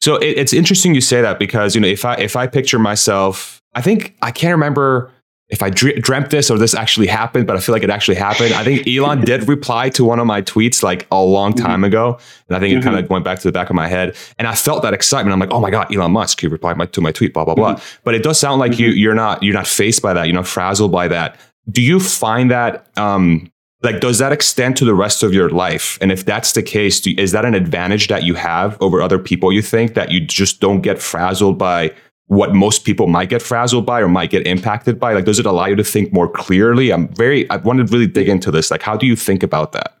so 0.00 0.16
it, 0.16 0.36
it's 0.36 0.52
interesting 0.52 0.94
you 0.94 1.00
say 1.00 1.22
that 1.22 1.38
because 1.38 1.74
you 1.74 1.80
know 1.80 1.88
if 1.88 2.04
I 2.04 2.14
if 2.14 2.34
I 2.34 2.46
picture 2.46 2.78
myself, 2.78 3.62
I 3.74 3.80
think 3.80 4.16
I 4.22 4.32
can't 4.32 4.52
remember 4.52 5.12
if 5.50 5.64
I 5.64 5.70
dreamt 5.70 6.30
this 6.30 6.48
or 6.48 6.58
this 6.58 6.74
actually 6.74 7.08
happened, 7.08 7.48
but 7.48 7.56
I 7.56 7.60
feel 7.60 7.74
like 7.74 7.82
it 7.82 7.90
actually 7.90 8.14
happened. 8.14 8.54
I 8.54 8.62
think 8.62 8.86
Elon 8.86 9.20
did 9.24 9.48
reply 9.48 9.90
to 9.90 10.04
one 10.04 10.20
of 10.20 10.26
my 10.26 10.42
tweets 10.42 10.84
like 10.84 11.08
a 11.10 11.20
long 11.20 11.52
mm-hmm. 11.52 11.66
time 11.66 11.74
mm-hmm. 11.78 11.84
ago, 11.84 12.18
and 12.48 12.56
I 12.56 12.60
think 12.60 12.72
mm-hmm. 12.72 12.80
it 12.80 12.84
kind 12.84 13.04
of 13.04 13.10
went 13.10 13.24
back 13.24 13.40
to 13.40 13.48
the 13.48 13.52
back 13.52 13.68
of 13.68 13.74
my 13.74 13.88
head, 13.88 14.16
and 14.38 14.46
I 14.46 14.54
felt 14.54 14.82
that 14.82 14.94
excitement. 14.94 15.32
I'm 15.32 15.40
like, 15.40 15.52
oh 15.52 15.60
my 15.60 15.70
god, 15.70 15.94
Elon 15.94 16.12
Musk, 16.12 16.40
he 16.40 16.46
replied 16.46 16.76
my, 16.76 16.86
to 16.86 17.00
my 17.00 17.12
tweet, 17.12 17.34
blah 17.34 17.44
blah 17.44 17.54
blah. 17.54 17.74
Mm-hmm. 17.74 18.00
But 18.04 18.14
it 18.14 18.22
does 18.22 18.38
sound 18.38 18.60
like 18.60 18.78
you 18.78 18.90
mm-hmm. 18.90 18.98
you're 18.98 19.14
not 19.14 19.42
you're 19.42 19.54
not 19.54 19.66
faced 19.66 20.02
by 20.02 20.12
that, 20.14 20.26
you're 20.26 20.34
not 20.34 20.46
frazzled 20.46 20.92
by 20.92 21.08
that. 21.08 21.38
Do 21.70 21.82
you 21.82 22.00
find 22.00 22.50
that 22.50 22.86
um, 22.98 23.50
like 23.82 24.00
does 24.00 24.18
that 24.18 24.32
extend 24.32 24.76
to 24.78 24.84
the 24.84 24.94
rest 24.94 25.22
of 25.22 25.32
your 25.32 25.50
life? 25.50 25.98
And 26.00 26.12
if 26.12 26.24
that's 26.24 26.52
the 26.52 26.62
case 26.62 27.00
do, 27.00 27.14
is 27.16 27.32
that 27.32 27.44
an 27.44 27.54
advantage 27.54 28.08
that 28.08 28.24
you 28.24 28.34
have 28.34 28.80
over 28.80 29.00
other 29.00 29.18
people 29.18 29.52
you 29.52 29.62
think 29.62 29.94
that 29.94 30.10
you 30.10 30.20
just 30.20 30.60
don't 30.60 30.82
get 30.82 31.00
frazzled 31.00 31.58
by 31.58 31.94
what 32.26 32.54
most 32.54 32.84
people 32.84 33.08
might 33.08 33.28
get 33.28 33.42
frazzled 33.42 33.84
by 33.84 34.00
or 34.00 34.08
might 34.08 34.30
get 34.30 34.46
impacted 34.46 35.00
by? 35.00 35.14
Like 35.14 35.24
does 35.24 35.38
it 35.38 35.46
allow 35.46 35.66
you 35.66 35.76
to 35.76 35.84
think 35.84 36.12
more 36.12 36.28
clearly? 36.28 36.92
I'm 36.92 37.08
very 37.14 37.48
i 37.50 37.56
want 37.56 37.78
to 37.78 37.92
really 37.92 38.06
dig 38.06 38.28
into 38.28 38.50
this. 38.50 38.70
Like 38.70 38.82
how 38.82 38.96
do 38.96 39.06
you 39.06 39.16
think 39.16 39.42
about 39.42 39.72
that? 39.72 39.96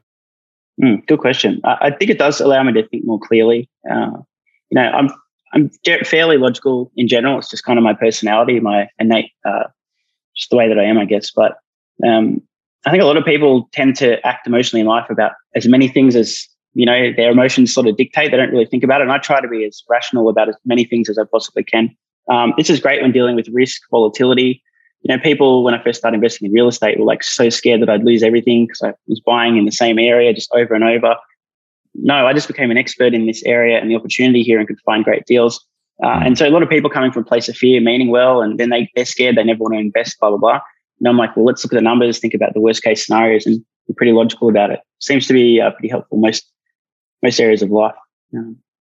Mm, 0.82 1.06
good 1.06 1.18
question. 1.18 1.60
I, 1.64 1.76
I, 1.80 1.90
think 1.90 2.10
it 2.10 2.18
does 2.18 2.40
allow 2.40 2.62
me 2.62 2.72
to 2.72 2.86
think 2.88 3.04
more 3.04 3.18
clearly. 3.18 3.68
Uh, 3.90 4.12
you 4.70 4.80
know 4.80 4.82
i'm 4.82 5.10
i'm 5.52 5.70
fairly 6.04 6.36
logical 6.36 6.92
in 6.96 7.08
general. 7.08 7.38
It's 7.38 7.50
just 7.50 7.64
kind 7.64 7.78
of 7.78 7.82
my 7.82 7.94
personality 7.94 8.60
my 8.60 8.88
innate 8.98 9.32
uh, 9.44 9.64
just 10.40 10.50
the 10.50 10.56
way 10.56 10.68
that 10.68 10.78
i 10.78 10.84
am 10.84 10.98
i 10.98 11.04
guess 11.04 11.30
but 11.30 11.58
um, 12.06 12.40
I 12.86 12.90
think 12.90 13.02
a 13.02 13.06
lot 13.06 13.16
of 13.16 13.24
people 13.24 13.68
tend 13.72 13.96
to 13.96 14.24
act 14.26 14.46
emotionally 14.46 14.80
in 14.80 14.86
life 14.86 15.10
about 15.10 15.32
as 15.54 15.68
many 15.68 15.88
things 15.88 16.16
as 16.16 16.46
you 16.74 16.86
know 16.86 17.12
their 17.14 17.30
emotions 17.30 17.74
sort 17.74 17.86
of 17.86 17.96
dictate. 17.96 18.30
They 18.30 18.36
don't 18.36 18.50
really 18.50 18.66
think 18.66 18.84
about 18.84 19.00
it, 19.00 19.04
and 19.04 19.12
I 19.12 19.18
try 19.18 19.40
to 19.40 19.48
be 19.48 19.64
as 19.64 19.82
rational 19.88 20.28
about 20.28 20.48
as 20.48 20.56
many 20.64 20.84
things 20.84 21.08
as 21.08 21.18
I 21.18 21.24
possibly 21.30 21.64
can. 21.64 21.94
Um, 22.30 22.54
this 22.56 22.70
is 22.70 22.80
great 22.80 23.02
when 23.02 23.12
dealing 23.12 23.36
with 23.36 23.48
risk, 23.48 23.82
volatility. 23.90 24.62
You 25.02 25.14
know, 25.14 25.22
people 25.22 25.64
when 25.64 25.74
I 25.74 25.82
first 25.82 25.98
started 25.98 26.16
investing 26.16 26.46
in 26.46 26.52
real 26.52 26.68
estate 26.68 26.98
were 26.98 27.04
like 27.04 27.22
so 27.22 27.48
scared 27.50 27.82
that 27.82 27.90
I'd 27.90 28.04
lose 28.04 28.22
everything 28.22 28.66
because 28.66 28.82
I 28.82 28.94
was 29.08 29.20
buying 29.20 29.56
in 29.56 29.64
the 29.64 29.72
same 29.72 29.98
area 29.98 30.32
just 30.32 30.50
over 30.54 30.74
and 30.74 30.84
over. 30.84 31.16
No, 31.94 32.26
I 32.26 32.32
just 32.32 32.46
became 32.46 32.70
an 32.70 32.78
expert 32.78 33.14
in 33.14 33.26
this 33.26 33.42
area 33.44 33.78
and 33.78 33.90
the 33.90 33.96
opportunity 33.96 34.42
here 34.42 34.58
and 34.58 34.68
could 34.68 34.80
find 34.86 35.04
great 35.04 35.26
deals. 35.26 35.66
Uh, 36.02 36.20
and 36.24 36.38
so 36.38 36.46
a 36.46 36.50
lot 36.50 36.62
of 36.62 36.68
people 36.68 36.88
coming 36.88 37.12
from 37.12 37.22
a 37.22 37.26
place 37.26 37.48
of 37.48 37.56
fear, 37.56 37.80
meaning 37.80 38.08
well, 38.08 38.40
and 38.42 38.58
then 38.58 38.70
they, 38.70 38.90
they're 38.94 39.04
scared, 39.04 39.36
they 39.36 39.44
never 39.44 39.60
want 39.60 39.74
to 39.74 39.80
invest, 39.80 40.18
blah, 40.20 40.30
blah, 40.30 40.38
blah. 40.38 40.60
And 40.98 41.08
I'm 41.08 41.16
like, 41.16 41.36
well, 41.36 41.44
let's 41.44 41.64
look 41.64 41.72
at 41.72 41.76
the 41.76 41.82
numbers, 41.82 42.18
think 42.18 42.34
about 42.34 42.54
the 42.54 42.60
worst 42.60 42.82
case 42.82 43.06
scenarios, 43.06 43.46
and 43.46 43.64
be 43.86 43.94
pretty 43.94 44.12
logical 44.12 44.48
about 44.48 44.70
it. 44.70 44.80
Seems 45.00 45.26
to 45.26 45.32
be 45.32 45.60
uh, 45.60 45.70
pretty 45.72 45.88
helpful 45.88 46.18
most 46.18 46.50
most 47.22 47.38
areas 47.38 47.60
of 47.60 47.70
life. 47.70 47.94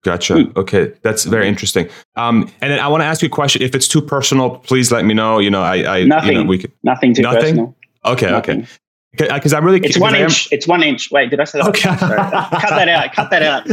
Gotcha. 0.04 0.36
Hmm. 0.36 0.58
Okay, 0.58 0.94
that's 1.02 1.26
very 1.26 1.48
interesting. 1.48 1.90
Um, 2.16 2.52
and 2.62 2.72
then 2.72 2.80
I 2.80 2.88
want 2.88 3.02
to 3.02 3.06
ask 3.06 3.22
you 3.22 3.28
a 3.28 3.30
question. 3.30 3.62
If 3.62 3.74
it's 3.74 3.88
too 3.88 4.02
personal, 4.02 4.52
please 4.52 4.92
let 4.92 5.04
me 5.04 5.14
know. 5.14 5.40
You 5.40 5.50
know, 5.50 5.62
I, 5.62 6.00
I 6.00 6.04
nothing. 6.04 6.34
You 6.34 6.44
know, 6.44 6.50
we 6.50 6.60
could, 6.60 6.72
nothing 6.84 7.14
too 7.14 7.24
nothing? 7.24 7.42
personal. 7.42 7.76
Okay, 8.06 8.30
nothing. 8.30 8.62
okay. 8.62 8.70
Because 9.18 9.54
I'm 9.54 9.64
really 9.64 9.80
it's 9.80 9.98
one 9.98 10.16
inch. 10.16 10.52
It's 10.52 10.68
one 10.68 10.84
inch. 10.84 11.12
Wait, 11.12 11.30
did 11.30 11.40
I 11.40 11.44
say 11.44 11.60
that? 11.60 11.68
Okay. 11.70 11.90
cut 11.90 12.70
that 12.70 12.90
out. 12.90 13.14
Cut 13.14 13.30
that 13.30 13.44
out. 13.44 13.66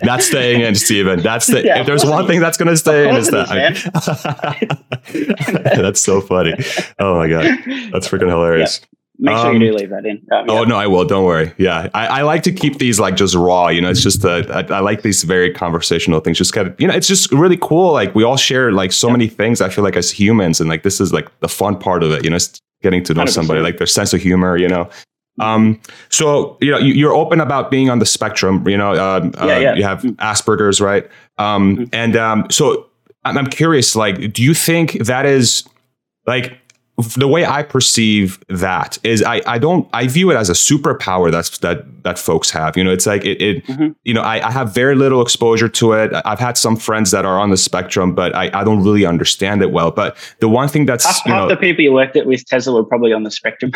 that's 0.02 0.26
staying 0.26 0.60
in, 0.60 0.74
Steven. 0.74 1.20
That's 1.20 1.46
the. 1.46 1.64
Yeah, 1.64 1.80
if 1.80 1.86
there's 1.86 2.04
one 2.04 2.26
thing 2.26 2.40
that's 2.40 2.56
going 2.56 2.68
to 2.68 2.76
stay 2.76 3.08
in, 3.08 3.16
it's 3.16 3.30
that. 3.30 3.48
that's 5.76 6.00
so 6.00 6.20
funny. 6.20 6.54
Oh 6.98 7.16
my 7.16 7.28
god, 7.28 7.44
that's 7.92 8.08
freaking 8.08 8.28
hilarious. 8.28 8.80
Yeah. 8.82 8.88
Make 9.16 9.36
sure 9.36 9.46
um, 9.46 9.60
you 9.60 9.70
do 9.70 9.76
leave 9.76 9.90
that 9.90 10.04
in. 10.04 10.26
Um, 10.32 10.50
oh 10.50 10.64
no, 10.64 10.76
I 10.76 10.88
will. 10.88 11.04
Don't 11.04 11.24
worry. 11.24 11.52
Yeah, 11.56 11.88
I, 11.94 12.06
I, 12.06 12.22
like 12.22 12.42
to 12.42 12.52
keep 12.52 12.78
these 12.78 12.98
like 12.98 13.14
just 13.14 13.36
raw. 13.36 13.68
You 13.68 13.80
know, 13.80 13.88
it's 13.88 14.02
just 14.02 14.22
that 14.22 14.50
I, 14.50 14.76
I, 14.76 14.80
like 14.80 15.02
these 15.02 15.22
very 15.22 15.52
conversational 15.52 16.18
things. 16.18 16.36
Just 16.36 16.52
kind 16.52 16.66
of, 16.66 16.80
you 16.80 16.88
know, 16.88 16.94
it's 16.94 17.06
just 17.06 17.30
really 17.30 17.56
cool. 17.56 17.92
Like 17.92 18.12
we 18.16 18.24
all 18.24 18.36
share 18.36 18.72
like 18.72 18.90
so 18.90 19.08
many 19.08 19.28
things. 19.28 19.60
I 19.60 19.68
feel 19.68 19.84
like 19.84 19.94
as 19.94 20.10
humans, 20.10 20.60
and 20.60 20.68
like 20.68 20.82
this 20.82 21.00
is 21.00 21.12
like 21.12 21.28
the 21.38 21.48
fun 21.48 21.78
part 21.78 22.02
of 22.02 22.10
it. 22.10 22.24
You 22.24 22.30
know, 22.30 22.38
getting 22.84 23.02
to 23.04 23.14
know 23.14 23.24
100%. 23.24 23.28
somebody, 23.30 23.60
like 23.60 23.78
their 23.78 23.88
sense 23.88 24.12
of 24.12 24.20
humor. 24.20 24.56
You 24.56 24.68
know, 24.68 24.88
um, 25.40 25.80
so 26.10 26.56
you 26.60 26.70
know 26.70 26.78
you, 26.78 27.08
are 27.08 27.14
open 27.14 27.40
about 27.40 27.72
being 27.72 27.90
on 27.90 27.98
the 27.98 28.06
spectrum. 28.06 28.66
You 28.68 28.76
know, 28.76 28.92
uh, 28.92 29.30
yeah, 29.34 29.40
uh, 29.42 29.58
yeah. 29.58 29.74
you 29.74 29.82
have 29.82 30.02
mm. 30.02 30.14
Asperger's, 30.16 30.80
right? 30.80 31.08
Um, 31.38 31.76
mm-hmm. 31.76 31.84
And 31.92 32.16
um, 32.16 32.46
so 32.50 32.88
I'm, 33.24 33.36
I'm 33.36 33.48
curious. 33.48 33.96
Like, 33.96 34.32
do 34.32 34.42
you 34.42 34.54
think 34.54 34.92
that 35.04 35.26
is 35.26 35.64
like 36.26 36.60
the 37.16 37.26
way 37.26 37.44
I 37.44 37.64
perceive 37.64 38.38
that 38.48 38.98
is 39.02 39.22
I, 39.22 39.42
I 39.46 39.58
don't 39.58 39.88
I 39.92 40.06
view 40.06 40.30
it 40.30 40.36
as 40.36 40.48
a 40.48 40.52
superpower 40.52 41.32
that's 41.32 41.58
that 41.58 42.04
that 42.04 42.20
folks 42.20 42.50
have. 42.50 42.76
You 42.76 42.84
know, 42.84 42.92
it's 42.92 43.06
like 43.06 43.24
it, 43.24 43.42
it 43.42 43.66
mm-hmm. 43.66 43.88
you 44.04 44.14
know, 44.14 44.20
I, 44.20 44.46
I 44.46 44.50
have 44.52 44.72
very 44.72 44.94
little 44.94 45.20
exposure 45.20 45.68
to 45.68 45.92
it. 45.94 46.12
I've 46.24 46.38
had 46.38 46.56
some 46.56 46.76
friends 46.76 47.10
that 47.10 47.24
are 47.24 47.38
on 47.38 47.50
the 47.50 47.56
spectrum, 47.56 48.14
but 48.14 48.34
I, 48.36 48.50
I 48.54 48.62
don't 48.62 48.84
really 48.84 49.04
understand 49.04 49.60
it 49.62 49.72
well. 49.72 49.90
But 49.90 50.16
the 50.38 50.48
one 50.48 50.68
thing 50.68 50.86
that's 50.86 51.04
half, 51.04 51.26
you 51.26 51.32
half 51.32 51.42
know, 51.42 51.48
the 51.48 51.56
people 51.56 51.82
you 51.82 51.92
worked 51.92 52.16
at 52.16 52.26
with 52.26 52.46
Tesla 52.46 52.74
were 52.74 52.84
probably 52.84 53.12
on 53.12 53.24
the 53.24 53.30
spectrum. 53.30 53.72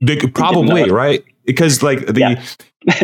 they, 0.00 0.16
probably, 0.34 0.90
right? 0.90 1.22
Because 1.44 1.82
like 1.82 2.06
the 2.06 2.20
yeah. 2.20 2.44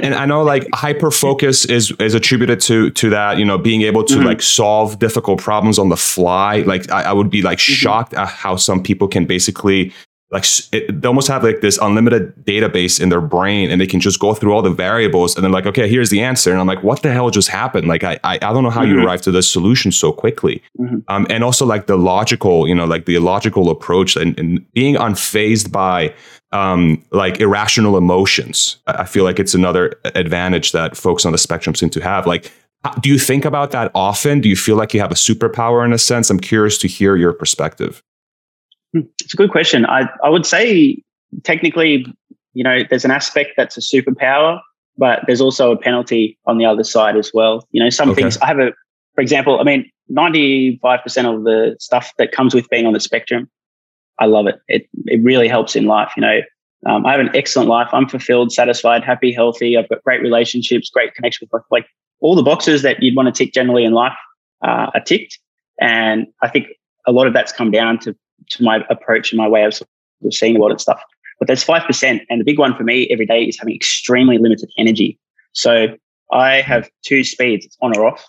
and 0.03 0.15
I 0.15 0.27
know 0.27 0.43
like 0.43 0.67
hyper 0.75 1.11
focus 1.11 1.65
is 1.65 1.91
is 1.93 2.15
attributed 2.15 2.61
to 2.63 2.91
to 2.91 3.11
that, 3.11 3.39
you 3.39 3.45
know, 3.45 3.59
being 3.59 3.83
able 3.83 4.05
to 4.05 4.15
mm-hmm. 4.15 4.27
like 4.27 4.43
solve 4.43 4.99
difficult 4.99 5.41
problems 5.41 5.79
on 5.79 5.89
the 5.89 5.97
fly. 5.97 6.59
Like 6.61 6.91
I, 6.91 7.03
I 7.03 7.13
would 7.13 7.31
be 7.31 7.43
like 7.43 7.59
mm-hmm. 7.59 7.73
shocked 7.73 8.15
at 8.15 8.29
how 8.29 8.57
some 8.57 8.83
people 8.83 9.09
can 9.09 9.25
basically 9.25 9.93
like 10.31 10.45
it, 10.73 11.01
they 11.01 11.09
almost 11.09 11.29
have 11.29 11.43
like 11.43 11.61
this 11.61 11.79
unlimited 11.81 12.35
database 12.45 13.01
in 13.01 13.09
their 13.09 13.21
brain 13.21 13.71
and 13.71 13.81
they 13.81 13.87
can 13.87 13.99
just 13.99 14.21
go 14.21 14.35
through 14.35 14.53
all 14.53 14.61
the 14.61 14.71
variables 14.71 15.35
and 15.35 15.45
then 15.45 15.53
like 15.53 15.65
okay 15.65 15.89
here's 15.89 16.11
the 16.11 16.21
answer 16.21 16.51
and 16.51 16.61
i'm 16.61 16.67
like 16.67 16.83
what 16.83 17.03
the 17.03 17.11
hell 17.11 17.31
just 17.31 17.49
happened 17.49 17.89
like 17.89 18.05
i 18.05 18.19
i, 18.25 18.35
I 18.35 18.53
don't 18.53 18.63
know 18.63 18.71
how 18.71 18.83
mm-hmm. 18.83 18.99
you 18.99 19.07
arrived 19.07 19.25
to 19.25 19.31
this 19.31 19.51
solution 19.51 19.91
so 19.91 20.13
quickly 20.13 20.63
mm-hmm. 20.79 20.99
um, 21.09 21.27
and 21.31 21.43
also 21.43 21.65
like 21.65 21.87
the 21.87 21.97
logical 21.97 22.69
you 22.69 22.75
know 22.75 22.85
like 22.85 23.07
the 23.07 23.19
logical 23.19 23.71
approach 23.71 24.17
and, 24.17 24.39
and 24.39 24.71
being 24.73 24.97
unfazed 24.97 25.73
by 25.73 26.15
um, 26.53 27.05
like 27.11 27.41
irrational 27.41 27.97
emotions. 27.97 28.79
I 28.87 29.05
feel 29.05 29.25
like 29.25 29.39
it's 29.39 29.55
another 29.55 29.99
advantage 30.15 30.73
that 30.73 30.97
folks 30.97 31.27
on 31.27 31.33
the 31.33 31.39
spectrum 31.39 31.75
seem 31.75 31.91
to 31.91 32.01
have. 32.01 32.27
Like, 32.27 32.51
do 33.01 33.09
you 33.09 33.19
think 33.19 33.45
about 33.45 33.71
that 33.73 33.91
often? 33.95 34.41
Do 34.41 34.49
you 34.49 34.57
feel 34.57 34.77
like 34.77 34.95
you 34.95 35.01
have 35.01 35.11
a 35.11 35.17
superpower 35.17 35.85
in 35.85 35.93
a 35.93 35.99
sense? 35.99 36.31
I'm 36.31 36.41
curious 36.41 36.79
to 36.79 36.89
hear 36.89 37.17
your 37.17 37.33
perspective. 37.33 38.03
Hmm, 38.95 39.03
it's 39.21 39.35
a 39.35 39.37
good 39.37 39.51
question. 39.51 39.85
I, 39.87 40.09
I 40.25 40.31
would 40.31 40.47
say 40.47 41.03
technically, 41.43 42.07
you 42.55 42.65
know, 42.65 42.83
there's 42.89 43.05
an 43.05 43.11
aspect 43.11 43.51
that's 43.57 43.77
a 43.77 43.81
superpower, 43.81 44.61
but 44.97 45.21
there's 45.27 45.41
also 45.41 45.73
a 45.73 45.77
penalty 45.77 46.39
on 46.47 46.59
the 46.59 46.65
other 46.65 46.85
side 46.85 47.17
as 47.17 47.31
well. 47.35 47.67
You 47.73 47.83
know, 47.83 47.91
some 47.91 48.11
okay. 48.11 48.23
things 48.23 48.39
I 48.39 48.47
have 48.47 48.59
a, 48.59 48.73
for 49.15 49.21
example, 49.21 49.61
I 49.61 49.65
mean, 49.65 49.91
95% 50.11 50.81
of 51.37 51.45
the 51.45 51.77
stuff 51.79 52.13
that 52.17 52.33
comes 52.33 52.55
with 52.55 52.69
being 52.71 52.87
on 52.87 52.95
the 52.95 53.01
spectrum 53.01 53.51
I 54.19 54.27
love 54.27 54.47
it. 54.47 54.61
It 54.69 54.89
it 55.07 55.23
really 55.23 55.49
helps 55.49 55.77
in 55.77 55.87
life. 55.87 56.13
You 56.17 56.23
know, 56.23 56.41
um, 56.87 57.07
I 57.07 57.13
have 57.13 57.21
an 57.21 57.31
excellent 57.35 57.69
life. 57.69 57.89
I'm 57.93 58.09
fulfilled, 58.09 58.53
satisfied, 58.53 59.05
happy, 59.05 59.33
healthy. 59.33 59.77
I've 59.77 59.89
got 59.89 60.03
great 60.03 60.23
relationships, 60.23 60.91
great 60.91 61.15
connection 61.15 61.49
with 61.51 61.63
like 61.71 61.87
all 62.21 62.35
the 62.35 62.43
boxes 62.43 62.83
that 62.83 63.03
you'd 63.03 63.17
want 63.17 63.33
to 63.33 63.45
tick 63.45 63.53
generally 63.53 63.85
in 63.85 63.93
life 63.93 64.17
uh, 64.63 64.91
are 64.95 65.01
ticked. 65.01 65.39
And 65.81 66.27
I 66.43 66.49
think 66.49 66.67
a 67.07 67.13
lot 67.13 67.27
of 67.27 67.33
that's 67.33 67.53
come 67.53 67.71
down 67.71 67.99
to 68.01 68.17
to 68.51 68.63
my 68.63 68.85
approach 68.91 69.33
and 69.33 69.39
my 69.39 69.49
way 69.49 69.65
of, 69.65 69.75
sort 69.75 69.89
of 70.25 70.35
seeing 70.35 70.57
a 70.57 70.61
lot 70.61 70.71
of 70.71 70.81
stuff. 70.81 71.01
But 71.39 71.47
there's 71.47 71.63
five 71.63 71.85
percent, 71.85 72.23
and 72.29 72.41
the 72.41 72.45
big 72.45 72.59
one 72.59 72.75
for 72.77 72.85
me 72.85 73.09
every 73.11 73.27
day 73.27 73.45
is 73.45 73.59
having 73.59 73.75
extremely 73.75 74.39
limited 74.39 74.71
energy. 74.77 75.19
So 75.53 75.97
I 76.33 76.61
have 76.61 76.91
two 77.05 77.25
speeds: 77.25 77.67
it's 77.67 77.77
on 77.81 77.97
or 77.97 78.07
off. 78.07 78.25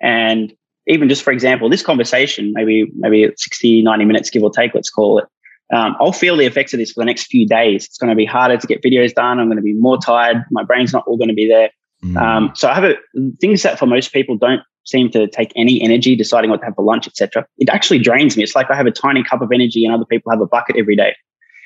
And 0.00 0.54
even 0.88 1.08
just 1.08 1.22
for 1.22 1.32
example, 1.32 1.68
this 1.68 1.82
conversation, 1.82 2.52
maybe 2.54 2.90
maybe 2.96 3.30
60, 3.36 3.82
90 3.82 4.04
minutes, 4.04 4.30
give 4.30 4.42
or 4.42 4.50
take, 4.50 4.74
let's 4.74 4.90
call 4.90 5.18
it. 5.18 5.26
Um, 5.70 5.96
I'll 6.00 6.12
feel 6.12 6.36
the 6.36 6.46
effects 6.46 6.72
of 6.72 6.78
this 6.78 6.92
for 6.92 7.00
the 7.00 7.04
next 7.04 7.24
few 7.24 7.46
days. 7.46 7.84
It's 7.84 7.98
going 7.98 8.10
to 8.10 8.16
be 8.16 8.24
harder 8.24 8.56
to 8.56 8.66
get 8.66 8.82
videos 8.82 9.12
done. 9.12 9.38
I'm 9.38 9.48
going 9.48 9.58
to 9.58 9.62
be 9.62 9.74
more 9.74 9.98
tired. 9.98 10.42
My 10.50 10.64
brain's 10.64 10.94
not 10.94 11.04
all 11.06 11.18
going 11.18 11.28
to 11.28 11.34
be 11.34 11.46
there. 11.46 11.70
Mm. 12.02 12.16
Um, 12.16 12.52
so 12.54 12.68
I 12.68 12.74
have 12.74 12.84
a, 12.84 12.94
things 13.40 13.62
that 13.64 13.78
for 13.78 13.86
most 13.86 14.12
people 14.12 14.36
don't 14.36 14.62
seem 14.84 15.10
to 15.10 15.26
take 15.26 15.52
any 15.56 15.82
energy 15.82 16.16
deciding 16.16 16.50
what 16.50 16.60
to 16.60 16.66
have 16.66 16.74
for 16.74 16.84
lunch, 16.84 17.06
etc. 17.06 17.46
It 17.58 17.68
actually 17.68 17.98
drains 17.98 18.36
me. 18.36 18.42
It's 18.42 18.54
like 18.54 18.70
I 18.70 18.76
have 18.76 18.86
a 18.86 18.90
tiny 18.90 19.22
cup 19.22 19.42
of 19.42 19.52
energy 19.52 19.84
and 19.84 19.94
other 19.94 20.06
people 20.06 20.32
have 20.32 20.40
a 20.40 20.46
bucket 20.46 20.76
every 20.76 20.96
day. 20.96 21.14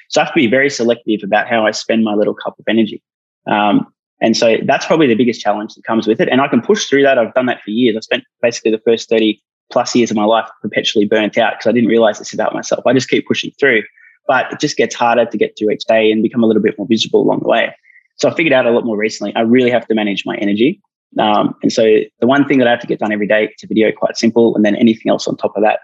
So 0.08 0.20
I 0.20 0.24
have 0.24 0.34
to 0.34 0.40
be 0.40 0.48
very 0.48 0.68
selective 0.68 1.20
about 1.22 1.48
how 1.48 1.64
I 1.64 1.70
spend 1.70 2.02
my 2.02 2.14
little 2.14 2.34
cup 2.34 2.58
of 2.58 2.64
energy. 2.68 3.02
Um, 3.46 3.86
and 4.22 4.36
so 4.36 4.56
that's 4.64 4.86
probably 4.86 5.08
the 5.08 5.16
biggest 5.16 5.40
challenge 5.40 5.74
that 5.74 5.84
comes 5.84 6.06
with 6.06 6.20
it. 6.20 6.28
And 6.28 6.40
I 6.40 6.46
can 6.46 6.62
push 6.62 6.86
through 6.86 7.02
that. 7.02 7.18
I've 7.18 7.34
done 7.34 7.46
that 7.46 7.60
for 7.62 7.70
years. 7.70 7.96
I 7.96 8.00
spent 8.00 8.24
basically 8.40 8.70
the 8.70 8.80
first 8.86 9.08
30 9.08 9.42
plus 9.72 9.94
years 9.96 10.12
of 10.12 10.16
my 10.16 10.24
life 10.24 10.48
perpetually 10.62 11.06
burnt 11.06 11.36
out 11.36 11.54
because 11.54 11.66
I 11.66 11.72
didn't 11.72 11.88
realize 11.88 12.20
this 12.20 12.32
about 12.32 12.54
myself. 12.54 12.86
I 12.86 12.92
just 12.92 13.08
keep 13.08 13.26
pushing 13.26 13.50
through, 13.58 13.82
but 14.28 14.52
it 14.52 14.60
just 14.60 14.76
gets 14.76 14.94
harder 14.94 15.26
to 15.26 15.36
get 15.36 15.58
through 15.58 15.72
each 15.72 15.84
day 15.86 16.12
and 16.12 16.22
become 16.22 16.44
a 16.44 16.46
little 16.46 16.62
bit 16.62 16.78
more 16.78 16.86
visible 16.86 17.20
along 17.20 17.40
the 17.40 17.48
way. 17.48 17.74
So 18.16 18.28
I 18.28 18.34
figured 18.34 18.52
out 18.52 18.64
a 18.64 18.70
lot 18.70 18.84
more 18.84 18.96
recently. 18.96 19.34
I 19.34 19.40
really 19.40 19.70
have 19.70 19.88
to 19.88 19.94
manage 19.94 20.24
my 20.24 20.36
energy. 20.36 20.80
Um, 21.18 21.56
and 21.62 21.72
so 21.72 21.82
the 22.20 22.26
one 22.26 22.46
thing 22.46 22.58
that 22.58 22.68
I 22.68 22.70
have 22.70 22.80
to 22.80 22.86
get 22.86 23.00
done 23.00 23.12
every 23.12 23.26
day 23.26 23.46
is 23.46 23.64
a 23.64 23.66
video, 23.66 23.90
quite 23.90 24.16
simple. 24.16 24.54
And 24.54 24.64
then 24.64 24.76
anything 24.76 25.10
else 25.10 25.26
on 25.26 25.36
top 25.36 25.56
of 25.56 25.64
that, 25.64 25.80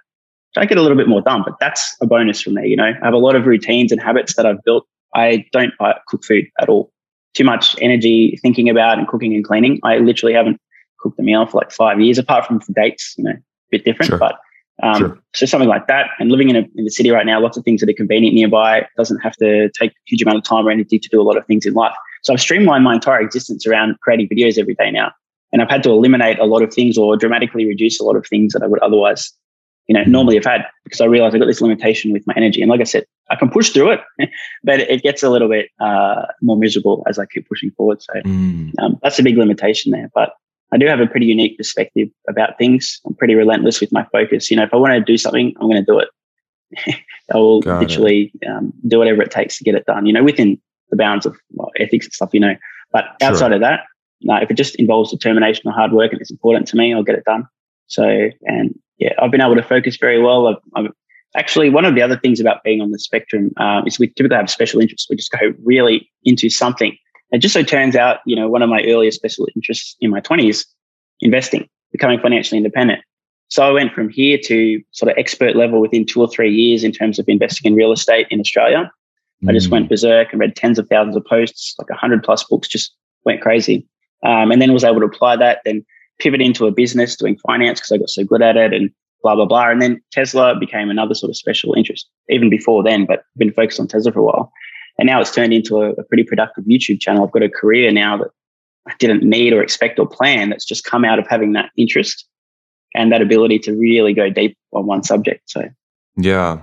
I 0.57 0.65
get 0.65 0.79
a 0.79 0.83
little 0.83 0.97
bit 0.97 1.09
more 1.09 1.23
done, 1.23 1.43
but 1.45 1.55
that's 1.61 1.97
a 2.01 2.07
bonus 2.07 2.41
from 2.41 2.55
there. 2.55 2.65
You 2.65 2.77
know, 2.77 2.93
I 3.03 3.05
have 3.05 3.15
a 3.15 3.19
lot 3.19 3.35
of 3.35 3.47
routines 3.47 3.91
and 3.91 4.01
habits 4.01 4.37
that 4.37 4.47
I've 4.47 4.63
built. 4.65 4.87
I 5.15 5.45
don't 5.53 5.73
cook 6.09 6.25
food 6.25 6.47
at 6.61 6.69
all 6.69 6.93
too 7.39 7.45
much 7.45 7.77
energy 7.81 8.37
thinking 8.43 8.69
about 8.69 8.99
and 8.99 9.07
cooking 9.07 9.33
and 9.33 9.45
cleaning. 9.45 9.79
I 9.85 9.99
literally 9.99 10.35
haven't 10.35 10.61
cooked 10.99 11.21
a 11.21 11.23
meal 11.23 11.47
for 11.47 11.59
like 11.59 11.71
five 11.71 12.01
years, 12.01 12.19
apart 12.19 12.45
from 12.45 12.59
for 12.59 12.73
dates, 12.73 13.15
you 13.17 13.25
know, 13.25 13.31
a 13.31 13.43
bit 13.71 13.85
different. 13.85 14.11
Sure. 14.11 14.19
But 14.19 14.41
um, 14.83 14.99
sure. 14.99 15.19
so 15.35 15.47
something 15.47 15.69
like 15.69 15.87
that. 15.87 16.11
And 16.19 16.33
living 16.33 16.51
in, 16.51 16.57
a, 16.57 16.65
in 16.75 16.85
the 16.85 16.91
city 16.91 17.11
right 17.11 17.25
now, 17.25 17.41
lots 17.41 17.57
of 17.57 17.63
things 17.63 17.81
that 17.81 17.89
are 17.89 17.95
convenient 17.95 18.35
nearby. 18.35 18.87
Doesn't 18.97 19.21
have 19.21 19.37
to 19.37 19.71
take 19.71 19.93
a 19.93 20.03
huge 20.07 20.23
amount 20.23 20.39
of 20.39 20.45
time 20.45 20.67
or 20.67 20.71
energy 20.73 20.99
to 20.99 21.09
do 21.09 21.21
a 21.21 21.23
lot 21.23 21.37
of 21.37 21.47
things 21.47 21.65
in 21.65 21.75
life. 21.75 21.95
So 22.23 22.33
I've 22.33 22.41
streamlined 22.41 22.83
my 22.83 22.95
entire 22.95 23.21
existence 23.21 23.67
around 23.67 23.97
creating 24.01 24.29
videos 24.29 24.59
every 24.59 24.75
day 24.75 24.91
now. 24.91 25.13
And 25.53 25.63
I've 25.63 25.71
had 25.71 25.85
to 25.85 25.91
eliminate 25.91 26.41
a 26.41 26.45
lot 26.45 26.63
of 26.63 26.75
things 26.75 26.99
or 26.99 27.17
dramatically 27.17 27.67
reduce 27.67 28.01
a 28.01 28.05
lot 28.05 28.17
of 28.17 28.27
things 28.27 28.53
that 28.53 28.63
I 28.65 28.67
would 28.67 28.81
otherwise 28.81 29.33
you 29.89 29.95
know, 29.95 30.05
normally 30.05 30.37
have 30.37 30.45
had 30.45 30.67
because 30.85 31.01
I 31.01 31.07
realized 31.07 31.35
I 31.35 31.39
got 31.39 31.47
this 31.47 31.63
limitation 31.63 32.13
with 32.13 32.27
my 32.27 32.35
energy. 32.37 32.61
And 32.61 32.71
like 32.71 32.81
I 32.81 32.85
said, 32.85 33.07
I 33.31 33.37
can 33.37 33.49
push 33.49 33.71
through 33.71 33.93
it, 33.93 34.01
but 34.63 34.81
it 34.81 35.03
gets 35.03 35.23
a 35.23 35.31
little 35.31 35.49
bit 35.49 35.71
uh, 35.81 36.27
more 36.43 36.57
miserable 36.57 37.03
as 37.09 37.19
I 37.19 37.27
keep 37.27 37.49
pushing 37.49 37.71
forward. 37.73 38.03
So 38.03 38.13
mm. 38.25 38.73
um, 38.79 38.99
that's 39.03 39.19
a 39.19 39.23
big 39.23 39.39
limitation 39.39 39.91
there. 39.91 40.11
But 40.15 40.35
I 40.73 40.77
do 40.77 40.87
have 40.87 41.01
a 41.01 41.07
pretty 41.07 41.27
unique 41.27 41.57
perspective 41.57 42.09
about 42.29 42.59
things. 42.59 43.01
I'm 43.07 43.15
pretty 43.15 43.35
relentless 43.35 43.81
with 43.81 43.91
my 43.91 44.05
focus. 44.13 44.51
You 44.51 44.59
know, 44.59 44.65
if 44.65 44.75
I 44.75 44.77
want 44.77 44.93
to 44.93 45.01
do 45.01 45.17
something, 45.17 45.55
I'm 45.59 45.71
going 45.71 45.83
to 45.85 45.91
do 45.91 45.99
it. 45.99 46.09
I 47.33 47.37
will 47.39 47.61
got 47.63 47.81
literally 47.81 48.31
um, 48.47 48.73
do 48.87 48.99
whatever 48.99 49.23
it 49.23 49.31
takes 49.31 49.57
to 49.59 49.65
get 49.65 49.75
it 49.75 49.87
done. 49.87 50.05
You 50.05 50.13
know, 50.13 50.23
within 50.23 50.61
the 50.91 50.97
bounds 50.97 51.25
of 51.25 51.39
well, 51.53 51.71
ethics 51.79 52.07
and 52.07 52.13
stuff. 52.13 52.35
You 52.35 52.41
know, 52.41 52.57
but 52.93 53.05
outside 53.23 53.49
sure. 53.49 53.55
of 53.55 53.61
that, 53.61 53.85
no, 54.21 54.37
if 54.37 54.51
it 54.51 54.55
just 54.55 54.75
involves 54.77 55.11
determination 55.11 55.63
or 55.65 55.73
hard 55.73 55.93
work 55.93 56.13
and 56.13 56.21
it's 56.21 56.31
important 56.31 56.69
to 56.69 56.77
me, 56.77 56.93
I'll 56.93 57.03
get 57.03 57.15
it 57.15 57.25
done. 57.25 57.47
So, 57.89 58.31
and 58.43 58.79
yeah, 58.99 59.13
I've 59.21 59.31
been 59.31 59.41
able 59.41 59.57
to 59.57 59.63
focus 59.63 59.97
very 59.97 60.23
well. 60.23 60.47
I've, 60.47 60.57
I've 60.77 60.93
actually 61.37 61.69
one 61.69 61.85
of 61.85 61.95
the 61.95 62.03
other 62.03 62.17
things 62.17 62.41
about 62.41 62.63
being 62.63 62.81
on 62.81 62.91
the 62.91 62.99
spectrum 62.99 63.51
um, 63.59 63.87
is 63.87 63.99
we 63.99 64.07
typically 64.09 64.37
have 64.37 64.49
special 64.49 64.81
interests. 64.81 65.09
We 65.11 65.17
just 65.17 65.31
go 65.33 65.53
really 65.63 66.11
into 66.25 66.49
something. 66.49 66.97
It 67.31 67.39
just 67.39 67.53
so 67.53 67.63
turns 67.63 67.97
out, 67.97 68.21
you 68.25 68.35
know, 68.35 68.49
one 68.49 68.63
of 68.63 68.71
my 68.71 68.83
earliest 68.85 69.19
special 69.19 69.47
interests 69.55 69.97
in 70.01 70.11
my 70.11 70.21
twenties, 70.21 70.65
investing, 71.21 71.69
becoming 71.93 72.21
financially 72.21 72.57
independent. 72.57 73.01
So 73.49 73.67
I 73.67 73.71
went 73.71 73.93
from 73.93 74.09
here 74.09 74.39
to 74.45 74.83
sort 74.93 75.11
of 75.11 75.19
expert 75.19 75.57
level 75.57 75.81
within 75.81 76.05
two 76.05 76.21
or 76.21 76.29
three 76.29 76.53
years 76.55 76.85
in 76.85 76.93
terms 76.93 77.19
of 77.19 77.27
investing 77.29 77.71
in 77.71 77.77
real 77.77 77.93
estate 77.93 78.27
in 78.31 78.41
Australia. 78.41 78.91
Mm. 79.43 79.51
I 79.51 79.53
just 79.53 79.71
went 79.71 79.87
mm. 79.87 79.89
berserk 79.91 80.33
and 80.33 80.41
read 80.41 80.57
tens 80.57 80.79
of 80.79 80.89
thousands 80.89 81.17
of 81.17 81.25
posts, 81.25 81.75
like 81.79 81.89
a 81.91 81.95
hundred 81.97 82.23
plus 82.23 82.45
books, 82.45 82.69
just 82.69 82.95
went 83.25 83.41
crazy. 83.41 83.87
Um, 84.25 84.51
and 84.51 84.61
then 84.61 84.73
was 84.73 84.85
able 84.85 85.01
to 85.01 85.07
apply 85.07 85.37
that. 85.37 85.61
Then 85.65 85.87
pivot 86.19 86.41
into 86.41 86.67
a 86.67 86.71
business 86.71 87.17
doing 87.17 87.39
finance 87.47 87.81
because 87.81 87.93
I 87.93 87.99
got 87.99 88.11
so 88.11 88.25
good 88.25 88.43
at 88.43 88.57
it 88.57 88.73
and 88.73 88.91
blah, 89.23 89.35
blah, 89.35 89.47
blah. 89.47 89.71
And 89.71 89.83
then 89.83 90.01
Tesla 90.13 90.57
became 90.59 90.91
another 90.91 91.15
sort 91.15 91.31
of 91.31 91.37
special 91.37 91.75
interest, 91.75 92.09
even 92.29 92.51
before 92.51 92.83
then, 92.83 93.07
but 93.07 93.21
I've 93.21 93.39
been 93.39 93.53
focused 93.53 93.81
on 93.81 93.89
Tesla 93.89 94.13
for 94.13 94.21
a 94.21 94.25
while. 94.25 94.53
And 94.99 95.07
now 95.07 95.21
it's 95.21 95.31
turned 95.31 95.53
into 95.53 95.81
a, 95.81 95.91
a 95.93 96.03
pretty 96.05 96.25
productive 96.25 96.65
YouTube 96.65 97.01
channel. 97.01 97.25
I've 97.25 97.33
got 97.33 97.43
a 97.43 97.49
career 97.49 97.93
now 97.93 98.17
that 98.19 98.29
I 98.89 98.95
didn't 98.99 99.23
need 99.23 99.53
or 99.53 99.63
expect 99.63 99.99
or 99.99 100.07
plan 100.07 100.51
that's 100.51 100.65
just 100.65 100.85
come 100.85 101.05
out 101.05 101.19
of 101.19 101.27
having 101.29 101.53
that 101.53 101.71
interest 101.77 102.27
and 102.95 103.13
that 103.13 103.23
ability 103.23 103.59
to 103.61 103.75
really 103.75 104.13
go 104.13 104.31
deep 104.31 104.57
on 104.73 104.87
one 104.87 105.03
subject. 105.03 105.51
So, 105.51 105.69
yeah. 106.17 106.63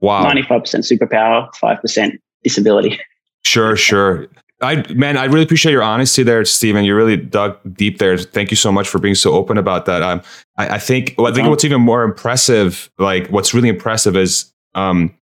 Wow. 0.00 0.24
95% 0.24 0.60
superpower, 0.90 1.48
5% 1.62 2.18
disability. 2.42 2.98
Sure, 3.44 3.76
sure. 3.76 4.28
I 4.60 4.84
man, 4.92 5.16
I 5.16 5.24
really 5.24 5.42
appreciate 5.42 5.72
your 5.72 5.82
honesty 5.82 6.22
there, 6.22 6.44
Steven. 6.44 6.84
You 6.84 6.94
really 6.94 7.16
dug 7.16 7.58
deep 7.72 7.98
there. 7.98 8.18
Thank 8.18 8.50
you 8.50 8.56
so 8.56 8.70
much 8.70 8.88
for 8.88 8.98
being 8.98 9.14
so 9.14 9.32
open 9.32 9.56
about 9.56 9.86
that. 9.86 10.02
Um, 10.02 10.22
I, 10.58 10.74
I 10.74 10.78
think 10.78 11.14
well, 11.16 11.26
I 11.26 11.34
think 11.34 11.48
what's 11.48 11.64
even 11.64 11.80
more 11.80 12.02
impressive, 12.02 12.90
like 12.98 13.28
what's 13.28 13.54
really 13.54 13.68
impressive, 13.68 14.16
is 14.16 14.52
um, 14.74 15.16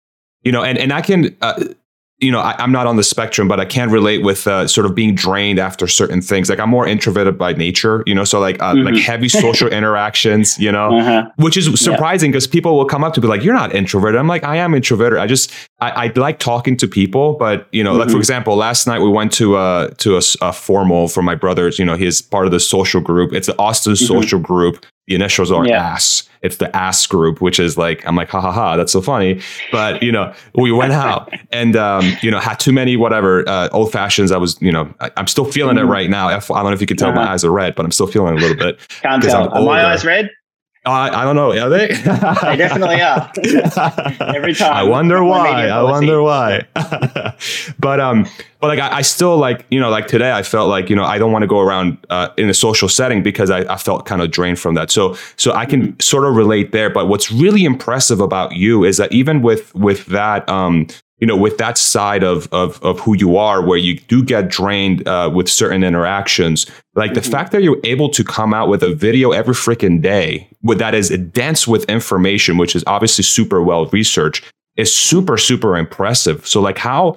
you 0.43 0.53
know, 0.53 0.63
and 0.63 0.79
and 0.79 0.93
I 0.93 1.01
can. 1.01 1.37
Uh, 1.41 1.65
you 2.21 2.31
know, 2.31 2.39
I, 2.39 2.63
am 2.63 2.71
not 2.71 2.87
on 2.87 2.97
the 2.97 3.03
spectrum, 3.03 3.49
but 3.49 3.59
I 3.59 3.65
can 3.65 3.91
relate 3.91 4.23
with 4.23 4.47
uh, 4.47 4.69
sort 4.69 4.87
of 4.87 4.95
being 4.95 5.17
drained 5.17 5.59
after 5.59 5.89
certain 5.89 6.23
things. 6.23 6.49
Like 6.49 6.61
I'm 6.61 6.71
more 6.71 6.87
introverted 6.87 7.37
by 7.37 7.53
nature, 7.55 8.05
you 8.07 8.15
know, 8.15 8.23
so 8.25 8.39
like 8.39 8.63
uh, 8.63 8.73
mm-hmm. 8.73 8.95
like 8.95 9.03
heavy 9.03 9.29
social 9.29 9.69
interactions, 9.73 10.57
you 10.59 10.71
know, 10.71 10.97
uh-huh. 10.97 11.31
which 11.37 11.57
is 11.57 11.81
surprising 11.81 12.31
because 12.31 12.47
yeah. 12.47 12.53
people 12.53 12.77
will 12.77 12.85
come 12.85 13.03
up 13.03 13.15
to 13.15 13.21
be 13.21 13.27
like, 13.27 13.43
"You're 13.43 13.55
not 13.55 13.75
introverted." 13.75 14.19
I'm 14.19 14.29
like, 14.29 14.45
I 14.45 14.57
am 14.57 14.75
introverted. 14.75 15.19
I 15.19 15.27
just 15.27 15.53
I, 15.81 16.07
I 16.07 16.13
like 16.15 16.39
talking 16.39 16.77
to 16.79 16.87
people, 16.87 17.35
but 17.35 17.67
you 17.73 17.83
know, 17.83 17.91
mm-hmm. 17.91 17.99
like 17.99 18.09
for 18.09 18.13
mm-hmm. 18.13 18.21
example, 18.21 18.55
last 18.55 18.87
night 18.87 19.01
we 19.01 19.09
went 19.09 19.33
to 19.33 19.57
a 19.57 19.91
to 19.99 20.17
a, 20.17 20.23
a, 20.41 20.53
formal 20.53 21.09
for 21.09 21.23
my 21.23 21.35
brother's. 21.35 21.81
You 21.81 21.85
know, 21.85 21.97
he's 21.97 22.23
part 22.23 22.47
of 22.47 22.53
the 22.53 22.61
social 22.61 23.01
group. 23.01 23.33
It's 23.33 23.49
an 23.49 23.57
Austin 23.59 23.95
mm-hmm. 23.95 24.07
social 24.07 24.39
group. 24.39 24.87
The 25.07 25.15
initials 25.15 25.53
are 25.53 25.67
yeah. 25.67 25.95
ASS 25.95 26.29
it's 26.45 26.59
the 26.59 26.75
ass 26.77 27.07
group, 27.07 27.41
which 27.41 27.59
is 27.59 27.79
like, 27.79 28.07
I'm 28.07 28.15
like, 28.17 28.29
ha 28.29 28.39
ha 28.39 28.53
ha, 28.53 28.77
that's 28.77 28.93
so 28.93 29.01
funny. 29.01 29.41
But, 29.73 30.03
you 30.03 30.13
know, 30.13 30.35
we 30.55 30.71
went 30.71 30.93
out 30.93 31.33
and, 31.51 31.75
um, 31.75 32.13
you 32.21 32.31
know, 32.31 32.39
had 32.39 32.61
too 32.61 32.71
many, 32.71 32.99
whatever, 32.99 33.49
uh, 33.49 33.71
old 33.73 33.91
fashions. 33.91 34.31
I 34.31 34.37
was, 34.37 34.61
you 34.61 34.71
know, 34.71 34.93
I, 35.01 35.11
am 35.17 35.27
still 35.27 35.47
feeling 35.47 35.77
mm-hmm. 35.77 35.89
it 35.89 35.91
right 35.91 36.11
now. 36.11 36.29
I 36.29 36.39
don't 36.39 36.51
know 36.51 36.73
if 36.73 36.83
you 36.83 36.87
can 36.87 36.99
tell 36.99 37.09
uh-huh. 37.09 37.25
my 37.25 37.33
eyes 37.33 37.45
are 37.45 37.51
red, 37.51 37.75
but 37.75 37.87
I'm 37.87 37.93
still 37.93 38.07
feeling 38.07 38.35
it 38.35 38.43
a 38.43 38.47
little 38.47 38.59
bit. 38.59 38.79
Can't 39.01 39.23
tell. 39.23 39.49
Are 39.49 39.63
my 39.63 39.87
eyes 39.87 40.05
red? 40.05 40.29
Uh, 40.87 41.09
I 41.13 41.25
don't 41.25 41.35
know. 41.35 41.51
Are 41.59 41.71
they? 41.71 41.89
they 41.89 42.57
definitely 42.57 43.01
are. 43.01 43.33
Every 44.37 44.55
time. 44.55 44.75
I 44.75 44.83
wonder 44.83 45.25
why. 45.25 45.69
I 45.69 45.83
wonder 45.83 46.23
why. 46.23 46.67
but 47.79 48.01
um, 48.01 48.27
but 48.61 48.67
like 48.67 48.79
I, 48.79 48.99
I, 48.99 49.03
still 49.03 49.39
like 49.39 49.65
you 49.71 49.81
know 49.81 49.89
like 49.89 50.09
today 50.09 50.33
I 50.33 50.43
felt 50.43 50.69
like 50.69 50.91
you 50.91 50.97
know 50.97 51.05
I 51.05 51.17
don't 51.17 51.33
want 51.33 51.43
to 51.43 51.47
go 51.47 51.61
around 51.61 51.97
uh, 52.11 52.29
in 52.37 52.51
a 52.51 52.55
social 52.55 52.91
setting 52.91 53.23
because 53.23 53.51
I, 53.51 53.61
I 53.61 53.79
felt 53.79 54.05
kind 54.05 54.21
of 54.21 54.31
drained 54.31 54.59
from 54.59 54.75
that. 54.75 54.91
So 54.91 55.17
so 55.37 55.53
I 55.53 55.65
can 55.65 55.99
sort 56.01 56.27
of 56.27 56.37
relate 56.37 56.73
there. 56.73 56.91
But 56.91 57.09
what's 57.09 57.33
really 57.33 57.65
impressive 57.65 58.21
about 58.21 58.55
you 58.55 58.85
is 58.85 58.99
that 58.99 59.11
even 59.11 59.41
with 59.41 59.75
with 59.75 60.05
that 60.07 60.47
um 60.51 60.87
you 61.25 61.27
know, 61.27 61.39
with 61.39 61.57
that 61.57 61.79
side 61.79 62.23
of 62.23 62.47
of 62.53 62.79
of 62.83 63.01
who 63.01 63.17
you 63.17 63.39
are, 63.39 63.65
where 63.65 63.79
you 63.79 63.99
do 63.99 64.23
get 64.23 64.51
drained 64.51 65.09
uh, 65.09 65.31
with 65.35 65.49
certain 65.49 65.83
interactions, 65.83 66.67
like 66.97 67.13
mm-hmm. 67.13 67.15
the 67.15 67.23
fact 67.23 67.51
that 67.53 67.63
you're 67.63 67.81
able 67.83 68.11
to 68.11 68.23
come 68.23 68.53
out 68.53 68.69
with 68.69 68.83
a 68.83 68.95
video 68.95 69.33
every 69.33 69.55
freaking 69.55 70.03
day, 70.03 70.47
with 70.63 70.79
that 70.81 70.95
is 70.95 71.09
dense 71.33 71.67
with 71.67 71.89
information, 71.89 72.59
which 72.59 72.77
is 72.77 72.85
obviously 72.87 73.25
super 73.25 73.63
well 73.63 73.87
researched, 73.87 74.45
is 74.77 74.95
super 74.95 75.39
super 75.39 75.79
impressive. 75.79 76.47
So, 76.47 76.61
like, 76.61 76.77
how 76.77 77.17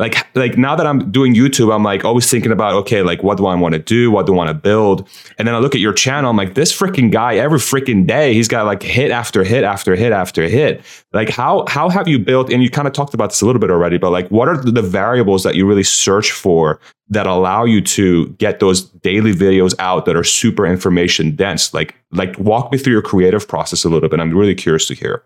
like 0.00 0.26
like 0.34 0.58
now 0.58 0.74
that 0.74 0.88
I'm 0.88 1.12
doing 1.12 1.34
YouTube, 1.34 1.72
I'm 1.72 1.84
like 1.84 2.04
always 2.04 2.28
thinking 2.28 2.50
about 2.50 2.74
okay, 2.74 3.02
like 3.02 3.22
what 3.22 3.38
do 3.38 3.46
I 3.46 3.54
want 3.54 3.74
to 3.74 3.78
do? 3.78 4.10
What 4.10 4.26
do 4.26 4.32
I 4.32 4.36
want 4.36 4.48
to 4.48 4.54
build? 4.54 5.08
And 5.38 5.46
then 5.46 5.54
I 5.54 5.58
look 5.58 5.76
at 5.76 5.80
your 5.80 5.92
channel, 5.92 6.30
I'm 6.30 6.36
like, 6.36 6.54
this 6.54 6.76
freaking 6.76 7.12
guy 7.12 7.36
every 7.36 7.60
freaking 7.60 8.04
day, 8.04 8.34
he's 8.34 8.48
got 8.48 8.66
like 8.66 8.82
hit 8.82 9.12
after 9.12 9.44
hit 9.44 9.62
after 9.62 9.94
hit 9.94 10.10
after 10.10 10.42
hit. 10.48 10.84
Like 11.12 11.28
how 11.28 11.64
how 11.68 11.88
have 11.90 12.08
you 12.08 12.18
built? 12.18 12.50
And 12.52 12.60
you 12.60 12.70
kind 12.70 12.88
of 12.88 12.92
talked 12.92 13.14
about 13.14 13.30
this 13.30 13.40
a 13.40 13.46
little 13.46 13.60
bit 13.60 13.70
already, 13.70 13.96
but 13.96 14.10
like 14.10 14.28
what 14.30 14.48
are 14.48 14.56
the 14.56 14.82
variables 14.82 15.44
that 15.44 15.54
you 15.54 15.64
really 15.64 15.84
search 15.84 16.32
for 16.32 16.80
that 17.10 17.28
allow 17.28 17.64
you 17.64 17.80
to 17.80 18.28
get 18.30 18.58
those 18.58 18.82
daily 18.82 19.32
videos 19.32 19.76
out 19.78 20.06
that 20.06 20.16
are 20.16 20.24
super 20.24 20.66
information 20.66 21.36
dense? 21.36 21.72
Like 21.72 21.94
like 22.10 22.36
walk 22.36 22.72
me 22.72 22.78
through 22.78 22.94
your 22.94 23.02
creative 23.02 23.46
process 23.46 23.84
a 23.84 23.88
little 23.88 24.08
bit. 24.08 24.18
I'm 24.18 24.36
really 24.36 24.56
curious 24.56 24.88
to 24.88 24.94
hear. 24.94 25.22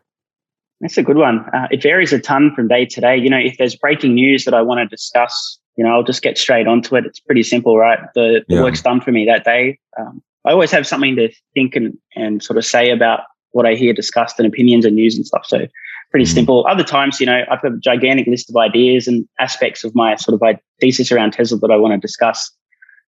That's 0.80 0.96
a 0.96 1.02
good 1.02 1.16
one. 1.16 1.40
Uh, 1.52 1.66
it 1.70 1.82
varies 1.82 2.12
a 2.12 2.20
ton 2.20 2.54
from 2.54 2.68
day 2.68 2.86
to 2.86 3.00
day. 3.00 3.16
You 3.16 3.30
know, 3.30 3.38
if 3.38 3.56
there's 3.58 3.74
breaking 3.74 4.14
news 4.14 4.44
that 4.44 4.54
I 4.54 4.62
want 4.62 4.78
to 4.78 4.86
discuss, 4.86 5.58
you 5.76 5.84
know, 5.84 5.90
I'll 5.90 6.04
just 6.04 6.22
get 6.22 6.38
straight 6.38 6.66
onto 6.66 6.96
it. 6.96 7.04
It's 7.04 7.20
pretty 7.20 7.42
simple, 7.42 7.76
right? 7.76 7.98
The, 8.14 8.44
the 8.48 8.56
yeah. 8.56 8.62
work's 8.62 8.82
done 8.82 9.00
for 9.00 9.10
me 9.10 9.24
that 9.26 9.44
day. 9.44 9.78
Um, 9.98 10.22
I 10.44 10.52
always 10.52 10.70
have 10.70 10.86
something 10.86 11.16
to 11.16 11.30
think 11.54 11.74
and, 11.74 11.98
and 12.14 12.42
sort 12.42 12.58
of 12.58 12.64
say 12.64 12.90
about 12.90 13.20
what 13.50 13.66
I 13.66 13.74
hear 13.74 13.92
discussed 13.92 14.38
and 14.38 14.46
opinions 14.46 14.84
and 14.84 14.94
news 14.94 15.16
and 15.16 15.26
stuff. 15.26 15.46
So 15.46 15.66
pretty 16.10 16.26
mm 16.26 16.34
simple. 16.34 16.66
Other 16.66 16.84
times, 16.84 17.20
you 17.20 17.26
know, 17.26 17.44
I've 17.50 17.60
got 17.60 17.72
a 17.72 17.78
gigantic 17.78 18.26
list 18.26 18.48
of 18.48 18.56
ideas 18.56 19.06
and 19.06 19.28
aspects 19.40 19.84
of 19.84 19.94
my 19.94 20.16
sort 20.16 20.40
of 20.40 20.58
thesis 20.80 21.12
around 21.12 21.32
Tesla 21.32 21.58
that 21.58 21.70
I 21.70 21.76
want 21.76 21.92
to 21.92 21.98
discuss. 21.98 22.50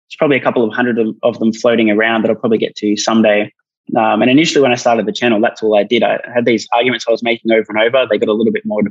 There's 0.08 0.16
probably 0.18 0.36
a 0.36 0.42
couple 0.42 0.64
of 0.64 0.74
hundred 0.74 0.98
of, 0.98 1.14
of 1.22 1.38
them 1.38 1.52
floating 1.52 1.90
around 1.90 2.22
that 2.22 2.30
I'll 2.30 2.36
probably 2.36 2.58
get 2.58 2.76
to 2.76 2.96
someday. 2.96 3.52
Um, 3.96 4.22
and 4.22 4.30
initially, 4.30 4.62
when 4.62 4.72
I 4.72 4.76
started 4.76 5.06
the 5.06 5.12
channel, 5.12 5.40
that's 5.40 5.62
all 5.62 5.76
I 5.76 5.82
did. 5.82 6.02
I 6.02 6.18
had 6.32 6.44
these 6.44 6.68
arguments 6.72 7.04
I 7.08 7.10
was 7.10 7.22
making 7.22 7.50
over 7.50 7.66
and 7.68 7.78
over. 7.78 8.06
They 8.08 8.18
got 8.18 8.28
a 8.28 8.32
little 8.32 8.52
bit 8.52 8.64
more 8.64 8.82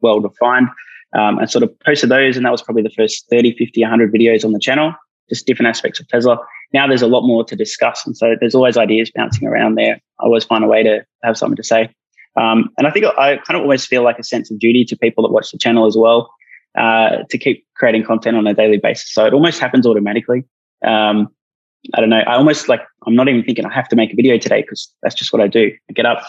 well 0.00 0.20
defined. 0.20 0.68
Um, 1.14 1.38
and 1.38 1.50
sort 1.50 1.62
of 1.62 1.72
posted 1.80 2.10
those. 2.10 2.36
And 2.36 2.44
that 2.44 2.52
was 2.52 2.60
probably 2.60 2.82
the 2.82 2.90
first 2.90 3.26
30, 3.30 3.56
50, 3.56 3.80
100 3.80 4.12
videos 4.12 4.44
on 4.44 4.52
the 4.52 4.58
channel, 4.58 4.92
just 5.30 5.46
different 5.46 5.68
aspects 5.68 5.98
of 6.00 6.08
Tesla. 6.08 6.38
Now 6.74 6.86
there's 6.86 7.00
a 7.00 7.06
lot 7.06 7.22
more 7.22 7.44
to 7.44 7.56
discuss. 7.56 8.06
And 8.06 8.14
so 8.14 8.36
there's 8.38 8.54
always 8.54 8.76
ideas 8.76 9.10
bouncing 9.14 9.48
around 9.48 9.76
there. 9.76 9.94
I 10.20 10.24
always 10.24 10.44
find 10.44 10.62
a 10.62 10.66
way 10.66 10.82
to 10.82 11.06
have 11.22 11.38
something 11.38 11.56
to 11.56 11.64
say. 11.64 11.88
Um, 12.36 12.68
and 12.76 12.86
I 12.86 12.90
think 12.90 13.06
I 13.06 13.36
kind 13.38 13.56
of 13.56 13.62
always 13.62 13.86
feel 13.86 14.02
like 14.02 14.18
a 14.18 14.22
sense 14.22 14.50
of 14.50 14.58
duty 14.58 14.84
to 14.84 14.96
people 14.96 15.24
that 15.24 15.32
watch 15.32 15.50
the 15.50 15.58
channel 15.58 15.86
as 15.86 15.96
well 15.96 16.30
uh, 16.76 17.24
to 17.30 17.38
keep 17.38 17.66
creating 17.76 18.04
content 18.04 18.36
on 18.36 18.46
a 18.46 18.54
daily 18.54 18.76
basis. 18.76 19.12
So 19.12 19.24
it 19.24 19.32
almost 19.32 19.60
happens 19.60 19.86
automatically. 19.86 20.44
Um, 20.84 21.28
I 21.94 22.00
don't 22.00 22.10
know. 22.10 22.20
I 22.26 22.36
almost 22.36 22.68
like 22.68 22.80
I'm 23.06 23.14
not 23.14 23.28
even 23.28 23.42
thinking 23.42 23.64
I 23.64 23.72
have 23.72 23.88
to 23.88 23.96
make 23.96 24.12
a 24.12 24.16
video 24.16 24.38
today 24.38 24.62
because 24.62 24.92
that's 25.02 25.14
just 25.14 25.32
what 25.32 25.40
I 25.40 25.46
do. 25.46 25.72
I 25.88 25.92
get 25.92 26.06
up, 26.06 26.22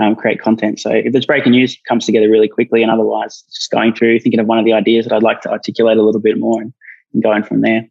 um, 0.00 0.16
create 0.16 0.40
content. 0.40 0.80
So 0.80 0.90
if 0.90 1.12
there's 1.12 1.26
breaking 1.26 1.52
news, 1.52 1.74
it 1.74 1.84
comes 1.88 2.06
together 2.06 2.28
really 2.28 2.48
quickly. 2.48 2.82
And 2.82 2.90
otherwise, 2.90 3.44
just 3.54 3.70
going 3.70 3.94
through, 3.94 4.20
thinking 4.20 4.40
of 4.40 4.46
one 4.46 4.58
of 4.58 4.64
the 4.64 4.72
ideas 4.72 5.06
that 5.06 5.14
I'd 5.14 5.22
like 5.22 5.40
to 5.42 5.50
articulate 5.50 5.98
a 5.98 6.02
little 6.02 6.20
bit 6.20 6.38
more 6.38 6.60
and, 6.60 6.72
and 7.12 7.22
going 7.22 7.42
from 7.42 7.60
there. 7.60 7.86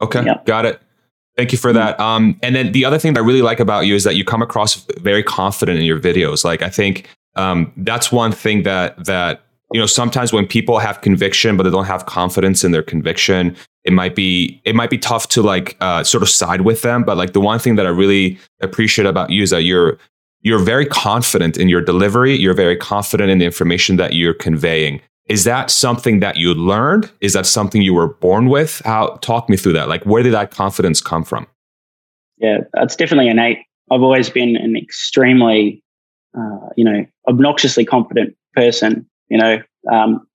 Okay, 0.00 0.24
yep. 0.24 0.44
got 0.46 0.66
it. 0.66 0.80
Thank 1.36 1.52
you 1.52 1.58
for 1.58 1.72
that. 1.72 1.98
Um, 1.98 2.38
and 2.42 2.54
then 2.54 2.72
the 2.72 2.84
other 2.84 2.98
thing 2.98 3.14
that 3.14 3.20
I 3.20 3.24
really 3.24 3.40
like 3.40 3.60
about 3.60 3.86
you 3.86 3.94
is 3.94 4.04
that 4.04 4.16
you 4.16 4.24
come 4.24 4.42
across 4.42 4.84
very 5.00 5.22
confident 5.22 5.78
in 5.78 5.84
your 5.84 5.98
videos. 5.98 6.44
Like 6.44 6.60
I 6.60 6.68
think 6.68 7.08
um, 7.36 7.72
that's 7.76 8.12
one 8.12 8.32
thing 8.32 8.64
that 8.64 9.04
that 9.06 9.42
you 9.72 9.80
know 9.80 9.86
sometimes 9.86 10.32
when 10.32 10.46
people 10.46 10.78
have 10.78 11.00
conviction 11.00 11.56
but 11.56 11.62
they 11.62 11.70
don't 11.70 11.86
have 11.86 12.06
confidence 12.06 12.64
in 12.64 12.72
their 12.72 12.82
conviction 12.82 13.56
it 13.84 13.92
might 13.92 14.14
be 14.14 14.60
it 14.64 14.74
might 14.74 14.90
be 14.90 14.98
tough 14.98 15.28
to 15.28 15.42
like 15.42 15.76
uh, 15.80 16.04
sort 16.04 16.22
of 16.22 16.28
side 16.28 16.62
with 16.62 16.82
them. 16.82 17.02
But 17.04 17.16
like 17.16 17.32
the 17.32 17.40
one 17.40 17.58
thing 17.58 17.76
that 17.76 17.86
i 17.86 17.88
really 17.88 18.38
appreciate 18.60 19.06
about 19.06 19.30
you 19.30 19.42
is 19.42 19.50
that 19.50 19.62
you're 19.62 19.98
you're 20.42 20.60
very 20.60 20.86
confident 20.86 21.56
in 21.56 21.68
your 21.68 21.80
delivery. 21.80 22.36
You're 22.36 22.54
very 22.54 22.76
confident 22.76 23.30
in 23.30 23.38
the 23.38 23.44
information 23.44 23.96
that 23.96 24.12
you're 24.12 24.34
conveying. 24.34 25.00
Is 25.28 25.44
that 25.44 25.70
something 25.70 26.20
that 26.20 26.36
you 26.36 26.52
learned? 26.52 27.10
Is 27.20 27.32
that 27.32 27.46
something 27.46 27.80
you 27.80 27.94
were 27.94 28.08
born 28.08 28.48
with? 28.48 28.82
How 28.84 29.18
talk 29.22 29.48
me 29.48 29.56
through 29.56 29.74
that. 29.74 29.88
Like 29.88 30.04
where 30.04 30.22
did 30.22 30.32
that 30.32 30.50
confidence 30.50 31.00
come 31.00 31.24
from? 31.24 31.46
Yeah 32.38 32.58
that's 32.74 32.96
definitely 32.96 33.28
innate. 33.28 33.58
I've 33.90 34.02
always 34.02 34.30
been 34.30 34.56
an 34.56 34.76
extremely 34.76 35.82
uh, 36.38 36.68
you 36.76 36.84
know 36.84 37.04
obnoxiously 37.28 37.84
confident 37.84 38.36
person 38.54 39.08
you 39.28 39.38
know 39.38 39.62
um, 39.90 40.26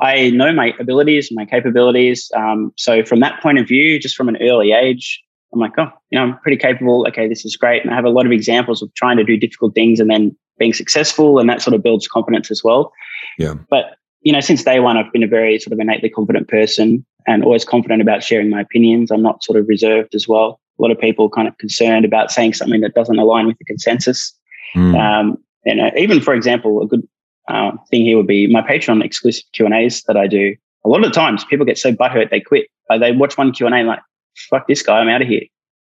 I 0.00 0.30
know 0.30 0.52
my 0.52 0.74
abilities, 0.80 1.30
my 1.30 1.44
capabilities. 1.44 2.30
Um, 2.34 2.72
so 2.76 3.04
from 3.04 3.20
that 3.20 3.40
point 3.42 3.58
of 3.58 3.68
view, 3.68 3.98
just 3.98 4.16
from 4.16 4.28
an 4.28 4.38
early 4.40 4.72
age, 4.72 5.22
I'm 5.52 5.60
like, 5.60 5.72
oh, 5.78 5.90
you 6.10 6.18
know, 6.18 6.24
I'm 6.24 6.38
pretty 6.38 6.56
capable. 6.56 7.06
Okay, 7.08 7.28
this 7.28 7.44
is 7.44 7.56
great. 7.56 7.82
And 7.82 7.90
I 7.90 7.94
have 7.94 8.04
a 8.04 8.10
lot 8.10 8.24
of 8.24 8.32
examples 8.32 8.82
of 8.82 8.92
trying 8.94 9.16
to 9.18 9.24
do 9.24 9.36
difficult 9.36 9.74
things 9.74 10.00
and 10.00 10.10
then 10.10 10.36
being 10.58 10.72
successful, 10.72 11.38
and 11.38 11.48
that 11.48 11.62
sort 11.62 11.74
of 11.74 11.82
builds 11.82 12.06
confidence 12.06 12.50
as 12.50 12.62
well. 12.62 12.92
Yeah. 13.38 13.54
But 13.68 13.96
you 14.22 14.32
know, 14.32 14.40
since 14.40 14.62
day 14.62 14.80
one, 14.80 14.96
I've 14.96 15.12
been 15.12 15.22
a 15.22 15.28
very 15.28 15.58
sort 15.58 15.72
of 15.72 15.80
innately 15.80 16.10
confident 16.10 16.48
person 16.48 17.04
and 17.26 17.42
always 17.42 17.64
confident 17.64 18.02
about 18.02 18.22
sharing 18.22 18.50
my 18.50 18.60
opinions. 18.60 19.10
I'm 19.10 19.22
not 19.22 19.42
sort 19.42 19.58
of 19.58 19.66
reserved 19.68 20.14
as 20.14 20.28
well. 20.28 20.60
A 20.78 20.82
lot 20.82 20.90
of 20.90 20.98
people 20.98 21.28
kind 21.28 21.48
of 21.48 21.56
concerned 21.58 22.04
about 22.04 22.30
saying 22.30 22.54
something 22.54 22.80
that 22.82 22.94
doesn't 22.94 23.18
align 23.18 23.46
with 23.46 23.58
the 23.58 23.64
consensus. 23.64 24.32
Mm. 24.74 24.98
Um, 24.98 25.38
and 25.64 25.80
uh, 25.80 25.90
even, 25.96 26.20
for 26.20 26.34
example, 26.34 26.82
a 26.82 26.86
good 26.86 27.06
uh, 27.50 27.72
thing 27.90 28.04
here 28.04 28.16
would 28.16 28.26
be 28.26 28.46
my 28.46 28.62
Patreon 28.62 29.04
exclusive 29.04 29.44
Q 29.52 29.66
and 29.66 29.74
A's 29.74 30.02
that 30.04 30.16
I 30.16 30.26
do. 30.26 30.54
A 30.84 30.88
lot 30.88 31.04
of 31.04 31.10
the 31.10 31.14
times, 31.14 31.44
people 31.44 31.66
get 31.66 31.78
so 31.78 31.92
butthurt 31.92 32.30
they 32.30 32.40
quit. 32.40 32.66
Like 32.88 33.00
they 33.00 33.12
watch 33.12 33.36
one 33.36 33.52
Q 33.52 33.66
and 33.66 33.74
A 33.74 33.82
like, 33.82 34.00
"Fuck 34.48 34.66
this 34.66 34.82
guy, 34.82 34.98
I'm 34.98 35.08
out 35.08 35.22
of 35.22 35.28
here," 35.28 35.42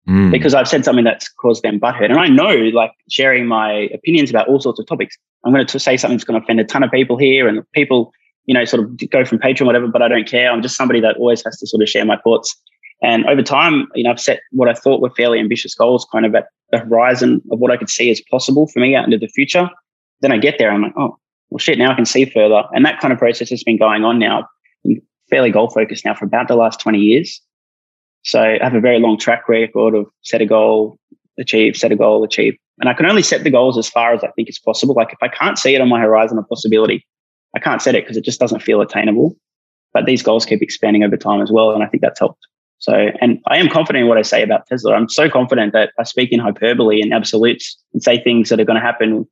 mm. 0.09 0.31
because 0.31 0.55
I've 0.55 0.69
said 0.69 0.85
something 0.85 1.05
that's 1.05 1.29
caused 1.29 1.63
them 1.63 1.79
butthurt. 1.79 2.11
And 2.11 2.19
I 2.19 2.29
know, 2.29 2.55
like 2.73 2.93
sharing 3.09 3.47
my 3.47 3.89
opinions 3.95 4.31
about 4.31 4.49
all 4.49 4.61
sorts 4.61 4.81
of 4.81 4.87
topics, 4.87 5.17
I'm 5.45 5.53
going 5.53 5.67
to 5.67 5.79
say 5.79 5.97
something 5.97 6.17
that's 6.17 6.25
going 6.25 6.41
to 6.41 6.45
offend 6.45 6.61
a 6.61 6.65
ton 6.65 6.83
of 6.83 6.91
people 6.91 7.17
here, 7.17 7.47
and 7.47 7.63
people, 7.73 8.13
you 8.47 8.55
know, 8.55 8.65
sort 8.65 8.83
of 8.83 9.11
go 9.11 9.25
from 9.25 9.39
Patreon, 9.39 9.67
whatever. 9.67 9.87
But 9.87 10.03
I 10.03 10.09
don't 10.09 10.27
care. 10.29 10.51
I'm 10.51 10.63
just 10.63 10.77
somebody 10.77 11.01
that 11.01 11.17
always 11.17 11.45
has 11.45 11.59
to 11.59 11.67
sort 11.67 11.83
of 11.83 11.89
share 11.89 12.05
my 12.05 12.17
thoughts. 12.19 12.57
And 13.03 13.25
over 13.27 13.43
time, 13.43 13.89
you 13.95 14.05
know, 14.05 14.11
I've 14.11 14.21
set 14.21 14.41
what 14.51 14.69
I 14.69 14.75
thought 14.75 15.01
were 15.01 15.11
fairly 15.11 15.39
ambitious 15.39 15.75
goals, 15.75 16.07
kind 16.13 16.27
of 16.27 16.35
at 16.35 16.49
the 16.71 16.79
horizon 16.79 17.41
of 17.51 17.59
what 17.59 17.71
I 17.71 17.77
could 17.77 17.89
see 17.91 18.11
as 18.11 18.21
possible 18.31 18.67
for 18.67 18.81
me 18.81 18.95
out 18.95 19.05
into 19.05 19.19
the 19.19 19.29
future. 19.29 19.71
Then 20.21 20.33
I 20.33 20.39
get 20.39 20.57
there, 20.59 20.71
I'm 20.71 20.83
like, 20.83 20.93
oh, 20.97 21.19
well, 21.51 21.59
shit, 21.59 21.79
now 21.79 21.91
I 21.91 21.95
can 21.95 22.07
see 22.07 22.25
further. 22.25 22.63
And 22.73 22.85
that 22.85 23.01
kind 23.01 23.13
of 23.13 23.19
process 23.19 23.51
has 23.51 23.63
been 23.63 23.79
going 23.79 24.05
on 24.05 24.19
now, 24.19 24.49
I'm 24.85 25.03
fairly 25.29 25.51
goal 25.51 25.71
focused 25.71 26.05
now 26.05 26.15
for 26.15 26.25
about 26.25 26.49
the 26.49 26.57
last 26.57 26.81
20 26.81 26.99
years. 26.99 27.41
So 28.23 28.41
I 28.41 28.59
have 28.63 28.75
a 28.75 28.81
very 28.81 28.99
long 28.99 29.19
track 29.19 29.49
record 29.49 29.95
of 29.95 30.07
set 30.23 30.43
a 30.43 30.47
goal, 30.47 30.99
achieve, 31.39 31.77
set 31.77 31.93
a 31.93 31.97
goal, 31.97 32.23
achieve. 32.23 32.57
And 32.79 32.89
I 32.89 32.95
can 32.95 33.07
only 33.07 33.23
set 33.23 33.45
the 33.45 33.51
goals 33.51 33.79
as 33.79 33.89
far 33.89 34.13
as 34.15 34.23
I 34.23 34.31
think 34.33 34.49
it's 34.49 34.59
possible. 34.59 34.95
Like 34.95 35.13
if 35.13 35.19
I 35.23 35.29
can't 35.29 35.59
see 35.59 35.75
it 35.75 35.81
on 35.81 35.89
my 35.89 36.01
horizon 36.01 36.39
of 36.39 36.49
possibility, 36.49 37.07
I 37.55 37.59
can't 37.59 37.83
set 37.83 37.95
it 37.95 38.05
because 38.05 38.17
it 38.17 38.25
just 38.25 38.41
doesn't 38.41 38.63
feel 38.63 38.81
attainable. 38.81 39.37
But 39.93 40.07
these 40.07 40.23
goals 40.23 40.47
keep 40.47 40.63
expanding 40.63 41.03
over 41.03 41.17
time 41.17 41.41
as 41.41 41.51
well. 41.51 41.73
And 41.73 41.83
I 41.83 41.87
think 41.87 42.03
that's 42.03 42.21
helped. 42.21 42.47
So, 42.79 43.09
and 43.21 43.39
I 43.49 43.59
am 43.59 43.69
confident 43.69 44.03
in 44.03 44.09
what 44.09 44.17
I 44.17 44.23
say 44.23 44.43
about 44.43 44.67
Tesla. 44.67 44.95
I'm 44.95 45.09
so 45.09 45.29
confident 45.29 45.73
that 45.75 45.93
I 45.99 46.05
speak 46.05 46.33
in 46.33 46.41
hyperbole 46.41 47.03
and 47.03 47.13
absolutes 47.13 47.77
and 47.93 48.03
say 48.03 48.23
things 48.23 48.49
that 48.49 48.61
are 48.61 48.65
going 48.65 48.81
to 48.81 48.87
happen 48.87 49.29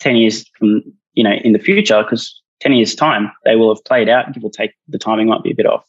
10 0.00 0.16
years 0.16 0.44
from, 0.58 0.82
you 1.14 1.24
know, 1.24 1.32
in 1.44 1.52
the 1.52 1.58
future, 1.58 2.02
because 2.02 2.40
10 2.60 2.72
years 2.72 2.94
time, 2.94 3.30
they 3.44 3.56
will 3.56 3.74
have 3.74 3.84
played 3.84 4.08
out, 4.08 4.32
give 4.32 4.44
or 4.44 4.50
take 4.50 4.72
the 4.88 4.98
timing 4.98 5.28
might 5.28 5.42
be 5.42 5.52
a 5.52 5.54
bit 5.54 5.66
off. 5.66 5.84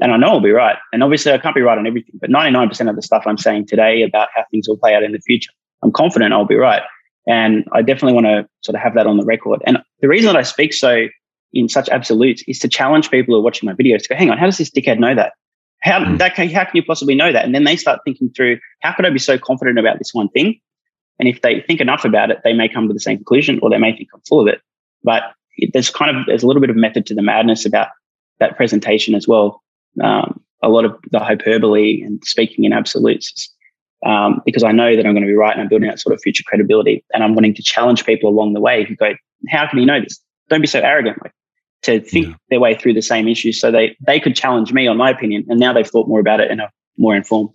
And 0.00 0.12
I 0.12 0.16
know 0.16 0.28
I'll 0.28 0.40
be 0.40 0.50
right. 0.50 0.76
And 0.92 1.02
obviously 1.02 1.32
I 1.32 1.38
can't 1.38 1.54
be 1.54 1.62
right 1.62 1.78
on 1.78 1.86
everything, 1.86 2.18
but 2.20 2.30
99% 2.30 2.90
of 2.90 2.96
the 2.96 3.02
stuff 3.02 3.24
I'm 3.26 3.38
saying 3.38 3.66
today 3.66 4.02
about 4.02 4.28
how 4.34 4.44
things 4.50 4.68
will 4.68 4.76
play 4.76 4.94
out 4.94 5.02
in 5.02 5.12
the 5.12 5.20
future, 5.20 5.52
I'm 5.82 5.92
confident 5.92 6.32
I'll 6.32 6.44
be 6.44 6.56
right. 6.56 6.82
And 7.26 7.64
I 7.72 7.80
definitely 7.80 8.12
want 8.12 8.26
to 8.26 8.48
sort 8.62 8.74
of 8.74 8.82
have 8.82 8.94
that 8.94 9.06
on 9.06 9.16
the 9.16 9.24
record. 9.24 9.62
And 9.66 9.78
the 10.00 10.08
reason 10.08 10.26
that 10.26 10.36
I 10.38 10.42
speak 10.42 10.72
so 10.74 11.06
in 11.52 11.68
such 11.68 11.88
absolutes 11.88 12.42
is 12.48 12.58
to 12.58 12.68
challenge 12.68 13.10
people 13.10 13.34
who 13.34 13.40
are 13.40 13.44
watching 13.44 13.66
my 13.66 13.72
videos 13.72 14.02
to 14.02 14.08
go, 14.08 14.16
hang 14.16 14.30
on, 14.30 14.36
how 14.36 14.46
does 14.46 14.58
this 14.58 14.70
dickhead 14.70 14.98
know 14.98 15.14
that? 15.14 15.32
How 15.82 16.00
mm. 16.00 16.18
that 16.18 16.34
can, 16.34 16.50
how 16.50 16.64
can 16.64 16.76
you 16.76 16.84
possibly 16.84 17.14
know 17.14 17.32
that? 17.32 17.44
And 17.44 17.54
then 17.54 17.64
they 17.64 17.76
start 17.76 18.00
thinking 18.04 18.30
through, 18.34 18.58
how 18.80 18.92
could 18.92 19.06
I 19.06 19.10
be 19.10 19.18
so 19.18 19.38
confident 19.38 19.78
about 19.78 19.98
this 19.98 20.12
one 20.12 20.28
thing? 20.30 20.60
And 21.18 21.28
if 21.28 21.42
they 21.42 21.60
think 21.60 21.80
enough 21.80 22.04
about 22.04 22.30
it, 22.30 22.38
they 22.44 22.52
may 22.52 22.68
come 22.68 22.88
to 22.88 22.94
the 22.94 23.00
same 23.00 23.18
conclusion, 23.18 23.60
or 23.62 23.70
they 23.70 23.78
may 23.78 23.96
think 23.96 24.08
I'm 24.12 24.20
full 24.22 24.40
of 24.40 24.48
it. 24.48 24.60
But 25.02 25.22
there's 25.72 25.90
kind 25.90 26.16
of 26.16 26.26
there's 26.26 26.42
a 26.42 26.46
little 26.46 26.60
bit 26.60 26.70
of 26.70 26.76
method 26.76 27.06
to 27.06 27.14
the 27.14 27.22
madness 27.22 27.64
about 27.64 27.88
that 28.40 28.56
presentation 28.56 29.14
as 29.14 29.28
well. 29.28 29.62
Um, 30.02 30.40
a 30.62 30.68
lot 30.68 30.84
of 30.84 30.96
the 31.10 31.20
hyperbole 31.20 32.02
and 32.02 32.22
speaking 32.24 32.64
in 32.64 32.72
absolutes, 32.72 33.52
um, 34.04 34.40
because 34.44 34.64
I 34.64 34.72
know 34.72 34.96
that 34.96 35.06
I'm 35.06 35.12
going 35.12 35.22
to 35.22 35.28
be 35.28 35.34
right 35.34 35.52
and 35.52 35.60
I'm 35.60 35.68
building 35.68 35.88
that 35.88 36.00
sort 36.00 36.14
of 36.14 36.20
future 36.20 36.42
credibility. 36.46 37.04
And 37.12 37.22
I'm 37.22 37.34
wanting 37.34 37.54
to 37.54 37.62
challenge 37.62 38.04
people 38.04 38.30
along 38.30 38.54
the 38.54 38.60
way 38.60 38.84
who 38.84 38.96
go, 38.96 39.14
"How 39.48 39.68
can 39.68 39.78
you 39.78 39.86
know 39.86 40.00
this? 40.00 40.20
Don't 40.48 40.60
be 40.60 40.66
so 40.66 40.80
arrogant." 40.80 41.18
Like 41.22 41.32
to 41.82 42.00
think 42.00 42.28
yeah. 42.28 42.34
their 42.50 42.60
way 42.60 42.74
through 42.74 42.94
the 42.94 43.02
same 43.02 43.28
issues, 43.28 43.60
so 43.60 43.70
they 43.70 43.96
they 44.04 44.18
could 44.18 44.34
challenge 44.34 44.72
me 44.72 44.88
on 44.88 44.96
my 44.96 45.10
opinion, 45.10 45.44
and 45.48 45.60
now 45.60 45.72
they've 45.72 45.86
thought 45.86 46.08
more 46.08 46.20
about 46.20 46.40
it 46.40 46.50
and 46.50 46.60
are 46.60 46.70
more 46.98 47.14
informed. 47.14 47.50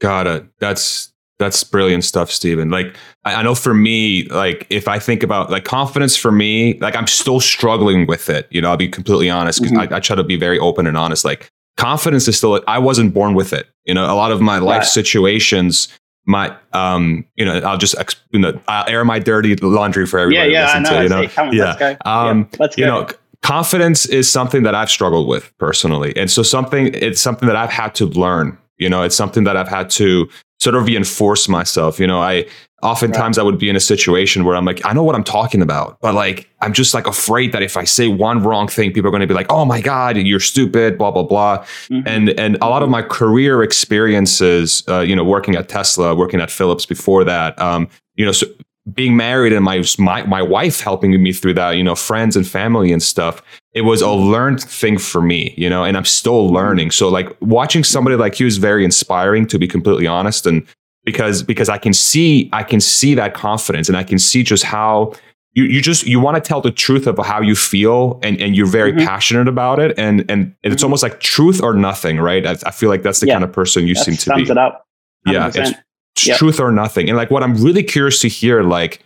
Got 0.00 0.26
it. 0.26 0.46
That's 0.58 1.11
that's 1.42 1.64
brilliant 1.64 2.04
stuff, 2.04 2.30
Steven. 2.30 2.70
Like, 2.70 2.94
I, 3.24 3.42
know 3.42 3.54
for 3.54 3.74
me, 3.74 4.24
like, 4.28 4.66
if 4.70 4.86
I 4.86 4.98
think 4.98 5.22
about 5.22 5.50
like 5.50 5.64
confidence 5.64 6.16
for 6.16 6.30
me, 6.30 6.78
like, 6.78 6.94
I'm 6.94 7.06
still 7.06 7.40
struggling 7.40 8.06
with 8.06 8.30
it. 8.30 8.46
You 8.50 8.60
know, 8.60 8.70
I'll 8.70 8.76
be 8.76 8.88
completely 8.88 9.28
honest 9.28 9.60
because 9.60 9.76
mm-hmm. 9.76 9.92
I, 9.92 9.96
I, 9.96 10.00
try 10.00 10.16
to 10.16 10.24
be 10.24 10.36
very 10.36 10.58
open 10.58 10.86
and 10.86 10.96
honest. 10.96 11.24
Like, 11.24 11.50
confidence 11.76 12.28
is 12.28 12.38
still, 12.38 12.62
I 12.68 12.78
wasn't 12.78 13.12
born 13.12 13.34
with 13.34 13.52
it. 13.52 13.66
You 13.84 13.94
know, 13.94 14.04
a 14.04 14.14
lot 14.14 14.30
of 14.30 14.40
my 14.40 14.58
life 14.58 14.84
situations, 14.84 15.88
my, 16.24 16.56
um, 16.72 17.24
you 17.34 17.44
know, 17.44 17.58
I'll 17.58 17.78
just, 17.78 17.96
you 18.30 18.38
know, 18.38 18.60
I'll 18.68 18.88
air 18.88 19.04
my 19.04 19.18
dirty 19.18 19.56
laundry 19.56 20.06
for 20.06 20.20
everybody. 20.20 20.52
Yeah, 20.52 20.78
yeah. 20.78 20.88
To, 20.88 21.02
you 21.02 21.08
know? 21.08 21.28
On, 21.36 21.52
yeah. 21.52 21.76
Let's 21.80 22.00
um, 22.06 22.48
yeah, 22.52 22.56
let's 22.60 22.76
go. 22.76 22.80
You 22.80 22.86
know, 22.86 23.08
confidence 23.42 24.06
is 24.06 24.30
something 24.30 24.62
that 24.62 24.74
I've 24.74 24.90
struggled 24.90 25.26
with 25.26 25.52
personally. 25.58 26.16
And 26.16 26.30
so 26.30 26.44
something, 26.44 26.94
it's 26.94 27.20
something 27.20 27.48
that 27.48 27.56
I've 27.56 27.70
had 27.70 27.94
to 27.96 28.06
learn. 28.06 28.56
You 28.78 28.88
know, 28.88 29.02
it's 29.02 29.16
something 29.16 29.44
that 29.44 29.56
I've 29.56 29.68
had 29.68 29.90
to 29.90 30.28
sort 30.62 30.76
of 30.76 30.86
reinforce 30.86 31.48
myself. 31.48 31.98
You 31.98 32.06
know, 32.06 32.20
I 32.20 32.46
oftentimes 32.82 33.36
right. 33.36 33.42
I 33.42 33.44
would 33.44 33.58
be 33.58 33.68
in 33.68 33.76
a 33.76 33.80
situation 33.80 34.44
where 34.44 34.56
I'm 34.56 34.64
like, 34.64 34.84
I 34.84 34.92
know 34.92 35.02
what 35.02 35.14
I'm 35.14 35.24
talking 35.24 35.62
about, 35.62 35.98
but 36.00 36.14
like, 36.14 36.48
I'm 36.60 36.72
just 36.72 36.94
like 36.94 37.06
afraid 37.06 37.52
that 37.52 37.62
if 37.62 37.76
I 37.76 37.84
say 37.84 38.08
one 38.08 38.42
wrong 38.42 38.68
thing, 38.68 38.92
people 38.92 39.08
are 39.08 39.10
going 39.10 39.20
to 39.20 39.26
be 39.26 39.34
like, 39.34 39.50
oh 39.50 39.64
my 39.64 39.80
God, 39.80 40.16
you're 40.16 40.40
stupid, 40.40 40.98
blah, 40.98 41.10
blah, 41.10 41.22
blah. 41.22 41.58
Mm-hmm. 41.58 42.06
And, 42.06 42.30
and 42.30 42.56
a 42.60 42.68
lot 42.68 42.82
of 42.82 42.88
my 42.88 43.02
career 43.02 43.62
experiences, 43.62 44.82
uh, 44.88 45.00
you 45.00 45.14
know, 45.14 45.24
working 45.24 45.54
at 45.54 45.68
Tesla, 45.68 46.14
working 46.14 46.40
at 46.40 46.50
Philips 46.50 46.86
before 46.86 47.24
that, 47.24 47.58
um, 47.60 47.88
you 48.14 48.24
know, 48.26 48.32
so 48.32 48.46
being 48.92 49.16
married 49.16 49.52
and 49.52 49.64
my, 49.64 49.84
my 49.98 50.24
my 50.24 50.42
wife 50.42 50.80
helping 50.80 51.22
me 51.22 51.32
through 51.32 51.54
that, 51.54 51.72
you 51.72 51.84
know, 51.84 51.94
friends 51.94 52.34
and 52.34 52.46
family 52.46 52.92
and 52.92 53.00
stuff. 53.00 53.40
It 53.74 53.82
was 53.82 54.02
a 54.02 54.10
learned 54.10 54.62
thing 54.62 54.98
for 54.98 55.22
me, 55.22 55.54
you 55.56 55.68
know, 55.70 55.84
and 55.84 55.96
I'm 55.96 56.04
still 56.04 56.48
learning. 56.48 56.90
So 56.90 57.08
like 57.08 57.34
watching 57.40 57.84
somebody 57.84 58.16
like 58.16 58.38
you 58.38 58.46
is 58.46 58.58
very 58.58 58.84
inspiring 58.84 59.46
to 59.48 59.58
be 59.58 59.66
completely 59.66 60.06
honest 60.06 60.46
and 60.46 60.66
because 61.04 61.42
because 61.42 61.68
I 61.68 61.78
can 61.78 61.92
see 61.92 62.48
I 62.52 62.62
can 62.62 62.80
see 62.80 63.14
that 63.14 63.34
confidence 63.34 63.88
and 63.88 63.96
I 63.96 64.04
can 64.04 64.18
see 64.18 64.42
just 64.42 64.62
how 64.62 65.14
you, 65.54 65.64
you 65.64 65.82
just 65.82 66.06
you 66.06 66.20
want 66.20 66.36
to 66.36 66.40
tell 66.40 66.60
the 66.60 66.70
truth 66.70 67.06
of 67.06 67.18
how 67.18 67.40
you 67.40 67.56
feel 67.56 68.20
and, 68.22 68.40
and 68.40 68.54
you're 68.54 68.66
very 68.66 68.92
mm-hmm. 68.92 69.06
passionate 69.06 69.48
about 69.48 69.80
it 69.80 69.98
and 69.98 70.30
and, 70.30 70.54
it's 70.62 70.76
mm-hmm. 70.76 70.84
almost 70.84 71.02
like 71.02 71.18
truth 71.18 71.60
or 71.60 71.74
nothing 71.74 72.18
right 72.18 72.46
I, 72.46 72.52
I 72.66 72.70
feel 72.70 72.88
like 72.88 73.02
that's 73.02 73.20
the 73.20 73.26
yeah. 73.26 73.34
kind 73.34 73.44
of 73.44 73.52
person 73.52 73.86
you 73.86 73.94
that 73.94 74.04
seem 74.04 74.16
to 74.16 74.34
be 74.34 74.42
it 74.42 74.56
up 74.56 74.86
100%. 75.26 75.32
yeah 75.32 75.72
it's 76.16 76.26
yep. 76.26 76.38
truth 76.38 76.60
or 76.60 76.70
nothing. 76.72 77.08
And 77.08 77.16
like 77.16 77.30
what 77.30 77.42
I'm 77.42 77.54
really 77.54 77.82
curious 77.82 78.20
to 78.20 78.28
hear, 78.28 78.62
like 78.62 79.02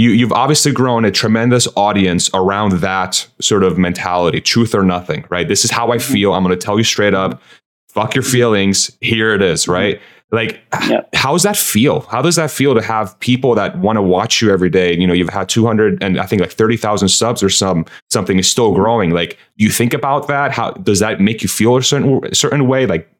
you 0.00 0.12
you've 0.12 0.32
obviously 0.32 0.72
grown 0.72 1.04
a 1.04 1.10
tremendous 1.10 1.68
audience 1.76 2.30
around 2.32 2.72
that 2.80 3.26
sort 3.38 3.62
of 3.62 3.76
mentality, 3.76 4.40
truth 4.40 4.74
or 4.74 4.82
nothing, 4.82 5.26
right? 5.28 5.46
This 5.46 5.62
is 5.62 5.70
how 5.70 5.92
I 5.92 5.98
mm-hmm. 5.98 6.12
feel. 6.12 6.32
I'm 6.32 6.42
gonna 6.42 6.56
tell 6.56 6.78
you 6.78 6.84
straight 6.84 7.12
up, 7.12 7.42
fuck 7.88 8.14
your 8.14 8.24
feelings. 8.24 8.96
Here 9.02 9.34
it 9.34 9.42
is, 9.42 9.68
right? 9.68 9.96
Mm-hmm. 9.96 10.04
Like, 10.32 10.60
yep. 10.88 11.08
how 11.12 11.32
does 11.32 11.42
that 11.42 11.56
feel? 11.56 12.00
How 12.02 12.22
does 12.22 12.36
that 12.36 12.50
feel 12.50 12.74
to 12.74 12.80
have 12.80 13.18
people 13.18 13.54
that 13.56 13.76
want 13.78 13.96
to 13.96 14.02
watch 14.02 14.40
you 14.40 14.50
every 14.52 14.70
day? 14.70 14.96
You 14.96 15.06
know, 15.06 15.12
you've 15.12 15.28
had 15.28 15.48
200 15.48 16.02
and 16.02 16.20
I 16.20 16.24
think 16.24 16.40
like 16.40 16.52
30,000 16.52 17.08
subs 17.08 17.42
or 17.42 17.50
some 17.50 17.84
something 18.10 18.38
is 18.38 18.48
still 18.48 18.72
growing. 18.72 19.10
Like, 19.10 19.36
you 19.56 19.70
think 19.70 19.92
about 19.92 20.28
that? 20.28 20.52
How 20.52 20.70
does 20.70 21.00
that 21.00 21.20
make 21.20 21.42
you 21.42 21.48
feel 21.48 21.76
a 21.76 21.82
certain 21.82 22.24
a 22.24 22.34
certain 22.34 22.68
way? 22.68 22.86
Like, 22.86 23.12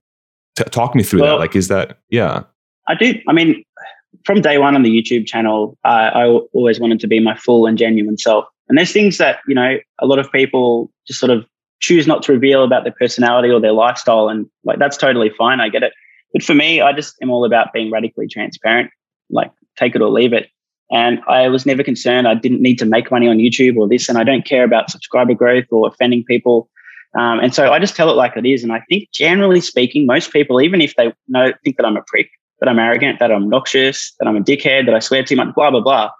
t- 0.56 0.64
talk 0.64 0.94
me 0.94 1.02
through 1.02 1.22
well, 1.22 1.36
that. 1.36 1.40
Like, 1.40 1.56
is 1.56 1.68
that 1.68 1.98
yeah? 2.10 2.44
I 2.86 2.94
do. 2.94 3.14
I 3.28 3.32
mean, 3.32 3.64
from 4.30 4.42
day 4.42 4.58
one 4.58 4.76
on 4.76 4.84
the 4.84 4.90
YouTube 4.90 5.26
channel, 5.26 5.76
uh, 5.84 6.10
I 6.14 6.26
always 6.52 6.78
wanted 6.78 7.00
to 7.00 7.08
be 7.08 7.18
my 7.18 7.36
full 7.36 7.66
and 7.66 7.76
genuine 7.76 8.16
self. 8.16 8.44
And 8.68 8.78
there's 8.78 8.92
things 8.92 9.18
that, 9.18 9.40
you 9.48 9.56
know, 9.56 9.78
a 9.98 10.06
lot 10.06 10.20
of 10.20 10.30
people 10.30 10.88
just 11.04 11.18
sort 11.18 11.30
of 11.30 11.44
choose 11.80 12.06
not 12.06 12.22
to 12.22 12.32
reveal 12.32 12.62
about 12.62 12.84
their 12.84 12.94
personality 12.96 13.50
or 13.50 13.60
their 13.60 13.72
lifestyle. 13.72 14.28
And 14.28 14.46
like, 14.62 14.78
that's 14.78 14.96
totally 14.96 15.30
fine. 15.36 15.60
I 15.60 15.68
get 15.68 15.82
it. 15.82 15.92
But 16.32 16.44
for 16.44 16.54
me, 16.54 16.80
I 16.80 16.92
just 16.92 17.16
am 17.20 17.28
all 17.28 17.44
about 17.44 17.72
being 17.72 17.90
radically 17.90 18.28
transparent, 18.28 18.92
like 19.30 19.50
take 19.74 19.96
it 19.96 20.00
or 20.00 20.10
leave 20.10 20.32
it. 20.32 20.48
And 20.92 21.18
I 21.26 21.48
was 21.48 21.66
never 21.66 21.82
concerned. 21.82 22.28
I 22.28 22.34
didn't 22.34 22.62
need 22.62 22.78
to 22.78 22.86
make 22.86 23.10
money 23.10 23.26
on 23.26 23.38
YouTube 23.38 23.78
or 23.78 23.88
this, 23.88 24.08
and 24.08 24.16
I 24.16 24.22
don't 24.22 24.44
care 24.44 24.62
about 24.62 24.90
subscriber 24.90 25.34
growth 25.34 25.66
or 25.72 25.88
offending 25.88 26.22
people. 26.22 26.70
Um, 27.18 27.40
and 27.40 27.52
so 27.52 27.72
I 27.72 27.80
just 27.80 27.96
tell 27.96 28.10
it 28.10 28.14
like 28.14 28.36
it 28.36 28.46
is. 28.46 28.62
And 28.62 28.72
I 28.72 28.80
think 28.88 29.10
generally 29.10 29.60
speaking, 29.60 30.06
most 30.06 30.32
people, 30.32 30.60
even 30.60 30.80
if 30.80 30.94
they 30.94 31.12
know 31.26 31.52
think 31.64 31.78
that 31.78 31.84
I'm 31.84 31.96
a 31.96 32.02
prick, 32.06 32.30
that 32.60 32.68
I'm 32.68 32.78
arrogant, 32.78 33.18
that 33.18 33.32
I'm 33.32 33.44
obnoxious, 33.44 34.12
that 34.20 34.28
I'm 34.28 34.36
a 34.36 34.40
dickhead, 34.40 34.86
that 34.86 34.94
I 34.94 34.98
swear 34.98 35.24
too 35.24 35.36
much, 35.36 35.54
blah, 35.54 35.70
blah, 35.70 35.80
blah, 35.80 36.10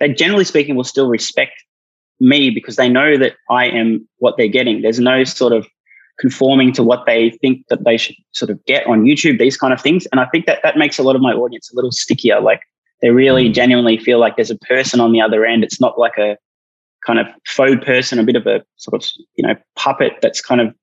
they 0.00 0.08
generally 0.08 0.44
speaking 0.44 0.76
will 0.76 0.84
still 0.84 1.08
respect 1.08 1.52
me 2.20 2.50
because 2.50 2.76
they 2.76 2.88
know 2.88 3.16
that 3.16 3.34
I 3.50 3.66
am 3.66 4.06
what 4.18 4.36
they're 4.36 4.48
getting. 4.48 4.82
There's 4.82 5.00
no 5.00 5.24
sort 5.24 5.52
of 5.52 5.66
conforming 6.18 6.72
to 6.72 6.82
what 6.82 7.06
they 7.06 7.30
think 7.30 7.64
that 7.68 7.84
they 7.84 7.96
should 7.96 8.16
sort 8.32 8.50
of 8.50 8.64
get 8.64 8.86
on 8.86 9.04
YouTube, 9.04 9.38
these 9.38 9.56
kind 9.56 9.72
of 9.72 9.80
things. 9.80 10.06
And 10.06 10.20
I 10.20 10.26
think 10.26 10.46
that 10.46 10.60
that 10.62 10.76
makes 10.76 10.98
a 10.98 11.02
lot 11.02 11.16
of 11.16 11.22
my 11.22 11.32
audience 11.32 11.70
a 11.72 11.76
little 11.76 11.92
stickier. 11.92 12.40
Like 12.40 12.60
they 13.02 13.10
really 13.10 13.48
mm. 13.48 13.54
genuinely 13.54 13.98
feel 13.98 14.18
like 14.18 14.36
there's 14.36 14.50
a 14.50 14.58
person 14.58 15.00
on 15.00 15.12
the 15.12 15.20
other 15.20 15.44
end. 15.44 15.62
It's 15.62 15.80
not 15.80 15.98
like 15.98 16.18
a 16.18 16.36
kind 17.06 17.20
of 17.20 17.26
faux 17.46 17.84
person, 17.84 18.18
a 18.18 18.24
bit 18.24 18.36
of 18.36 18.46
a 18.46 18.64
sort 18.76 19.00
of, 19.00 19.08
you 19.36 19.46
know, 19.46 19.54
puppet 19.76 20.14
that's 20.20 20.40
kind 20.40 20.60
of 20.60 20.74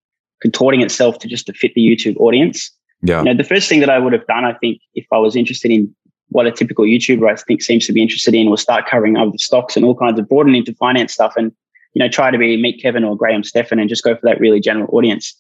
contorting 0.42 0.82
itself 0.82 1.20
to 1.20 1.28
just 1.28 1.46
to 1.48 1.54
fit 1.54 1.74
the 1.76 1.82
YouTube 1.82 2.18
audience. 2.18 2.72
Yeah. 3.02 3.20
You 3.20 3.26
know, 3.26 3.34
the 3.36 3.44
first 3.44 3.70
thing 3.70 3.80
that 3.82 3.90
I 3.90 4.00
would 4.00 4.14
have 4.14 4.26
done, 4.28 4.46
I 4.46 4.54
think, 4.54 4.80
if 4.94 5.06
I 5.12 5.18
was 5.18 5.36
interested 5.36 5.72
in 5.72 5.94
what 6.30 6.48
a 6.48 6.52
typical 6.52 6.86
YouTuber 6.86 7.30
I 7.30 7.36
think 7.36 7.62
seems 7.62 7.86
to 7.88 7.94
be 7.94 8.02
interested 8.02 8.34
in 8.34 8.50
was 8.50 8.62
start 8.62 8.88
covering 8.88 9.16
other 9.16 9.38
stocks 9.38 9.76
and 9.76 9.86
all 9.86 9.96
kinds 9.96 10.20
of 10.20 10.28
broaden 10.28 10.56
into 10.56 10.74
finance 10.74 11.14
stuff 11.14 11.34
and, 11.38 11.52
you 11.94 12.00
know, 12.00 12.10
try 12.10 12.32
to 12.32 12.38
be 12.38 12.60
meet 12.60 12.82
Kevin 12.82 13.04
or 13.04 13.16
Graham 13.16 13.44
Stephan 13.44 13.80
and 13.80 13.90
just 13.90 14.04
go 14.04 14.16
for 14.16 14.22
that 14.24 14.40
really 14.40 14.60
general 14.60 14.90
audience. 14.92 15.36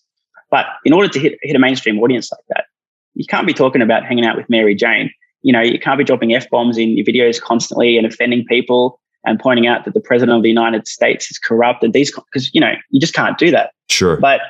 But 0.51 0.67
in 0.85 0.93
order 0.93 1.07
to 1.09 1.19
hit, 1.19 1.39
hit 1.41 1.55
a 1.55 1.59
mainstream 1.59 1.99
audience 1.99 2.31
like 2.31 2.43
that, 2.49 2.65
you 3.15 3.25
can't 3.25 3.47
be 3.47 3.53
talking 3.53 3.81
about 3.81 4.05
hanging 4.05 4.25
out 4.25 4.37
with 4.37 4.49
Mary 4.49 4.75
Jane. 4.75 5.09
You 5.41 5.53
know, 5.53 5.61
you 5.61 5.79
can't 5.79 5.97
be 5.97 6.03
dropping 6.03 6.33
F 6.33 6.49
bombs 6.49 6.77
in 6.77 6.97
your 6.97 7.05
videos 7.05 7.41
constantly 7.41 7.97
and 7.97 8.05
offending 8.05 8.45
people 8.45 8.99
and 9.25 9.39
pointing 9.39 9.65
out 9.65 9.85
that 9.85 9.95
the 9.95 9.99
president 9.99 10.37
of 10.37 10.43
the 10.43 10.49
United 10.49 10.87
States 10.87 11.31
is 11.31 11.39
corrupt 11.39 11.83
and 11.83 11.93
these, 11.93 12.11
because, 12.11 12.53
you 12.53 12.61
know, 12.61 12.73
you 12.91 12.99
just 12.99 13.13
can't 13.13 13.37
do 13.39 13.49
that. 13.49 13.71
Sure. 13.89 14.17
But 14.17 14.41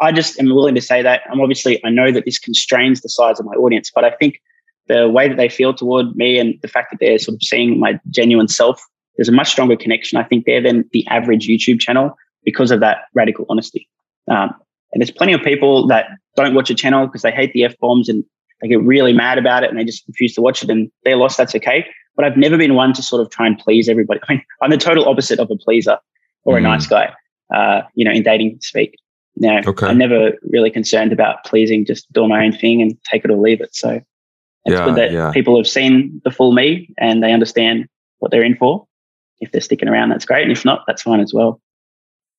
I 0.00 0.12
just 0.12 0.38
am 0.38 0.46
willing 0.46 0.74
to 0.74 0.80
say 0.80 1.02
that. 1.02 1.22
I'm 1.30 1.40
obviously, 1.40 1.84
I 1.84 1.90
know 1.90 2.12
that 2.12 2.24
this 2.24 2.38
constrains 2.38 3.00
the 3.00 3.08
size 3.08 3.38
of 3.38 3.46
my 3.46 3.54
audience, 3.54 3.90
but 3.94 4.04
I 4.04 4.10
think 4.10 4.40
the 4.88 5.08
way 5.08 5.28
that 5.28 5.36
they 5.36 5.48
feel 5.48 5.74
toward 5.74 6.16
me 6.16 6.38
and 6.38 6.54
the 6.62 6.68
fact 6.68 6.90
that 6.90 6.98
they're 7.00 7.18
sort 7.18 7.36
of 7.36 7.42
seeing 7.42 7.78
my 7.78 8.00
genuine 8.10 8.48
self, 8.48 8.82
there's 9.16 9.28
a 9.28 9.32
much 9.32 9.50
stronger 9.50 9.76
connection, 9.76 10.18
I 10.18 10.24
think, 10.24 10.46
there 10.46 10.62
than 10.62 10.88
the 10.92 11.06
average 11.08 11.46
YouTube 11.46 11.80
channel 11.80 12.14
because 12.44 12.70
of 12.70 12.80
that 12.80 12.98
radical 13.14 13.44
honesty. 13.48 13.88
Um, 14.30 14.54
and 14.92 15.00
there's 15.00 15.10
plenty 15.10 15.32
of 15.32 15.42
people 15.42 15.86
that 15.88 16.06
don't 16.36 16.54
watch 16.54 16.70
a 16.70 16.74
channel 16.74 17.06
because 17.06 17.22
they 17.22 17.30
hate 17.30 17.52
the 17.52 17.64
F 17.64 17.74
bombs 17.78 18.08
and 18.08 18.24
they 18.60 18.68
get 18.68 18.82
really 18.82 19.12
mad 19.12 19.38
about 19.38 19.62
it 19.62 19.70
and 19.70 19.78
they 19.78 19.84
just 19.84 20.06
refuse 20.08 20.34
to 20.34 20.40
watch 20.40 20.62
it 20.62 20.70
and 20.70 20.90
they're 21.04 21.16
lost. 21.16 21.36
That's 21.36 21.54
okay. 21.54 21.86
But 22.16 22.24
I've 22.24 22.36
never 22.36 22.56
been 22.56 22.74
one 22.74 22.92
to 22.94 23.02
sort 23.02 23.22
of 23.22 23.30
try 23.30 23.46
and 23.46 23.58
please 23.58 23.88
everybody. 23.88 24.20
I 24.28 24.34
mean, 24.34 24.42
I'm 24.62 24.70
the 24.70 24.78
total 24.78 25.08
opposite 25.08 25.38
of 25.38 25.50
a 25.50 25.56
pleaser 25.56 25.98
or 26.44 26.54
mm. 26.54 26.58
a 26.58 26.60
nice 26.62 26.86
guy, 26.86 27.12
uh, 27.54 27.82
you 27.94 28.04
know, 28.04 28.12
in 28.12 28.22
dating 28.22 28.58
speak. 28.60 28.94
No, 29.40 29.60
okay. 29.66 29.86
I'm 29.86 29.98
never 29.98 30.32
really 30.50 30.70
concerned 30.70 31.12
about 31.12 31.44
pleasing, 31.44 31.84
just 31.84 32.12
do 32.12 32.26
my 32.26 32.44
own 32.44 32.52
thing 32.52 32.82
and 32.82 32.96
take 33.04 33.24
it 33.24 33.30
or 33.30 33.36
leave 33.36 33.60
it. 33.60 33.74
So 33.74 33.90
it's 33.90 34.04
yeah, 34.66 34.84
good 34.84 34.96
that 34.96 35.12
yeah. 35.12 35.30
people 35.32 35.56
have 35.56 35.68
seen 35.68 36.20
the 36.24 36.30
full 36.30 36.52
me 36.52 36.92
and 36.98 37.22
they 37.22 37.32
understand 37.32 37.86
what 38.18 38.30
they're 38.30 38.42
in 38.42 38.56
for. 38.56 38.86
If 39.40 39.52
they're 39.52 39.60
sticking 39.60 39.88
around, 39.88 40.08
that's 40.08 40.24
great. 40.24 40.42
And 40.42 40.50
if 40.50 40.64
not, 40.64 40.82
that's 40.86 41.02
fine 41.02 41.20
as 41.20 41.32
well. 41.32 41.60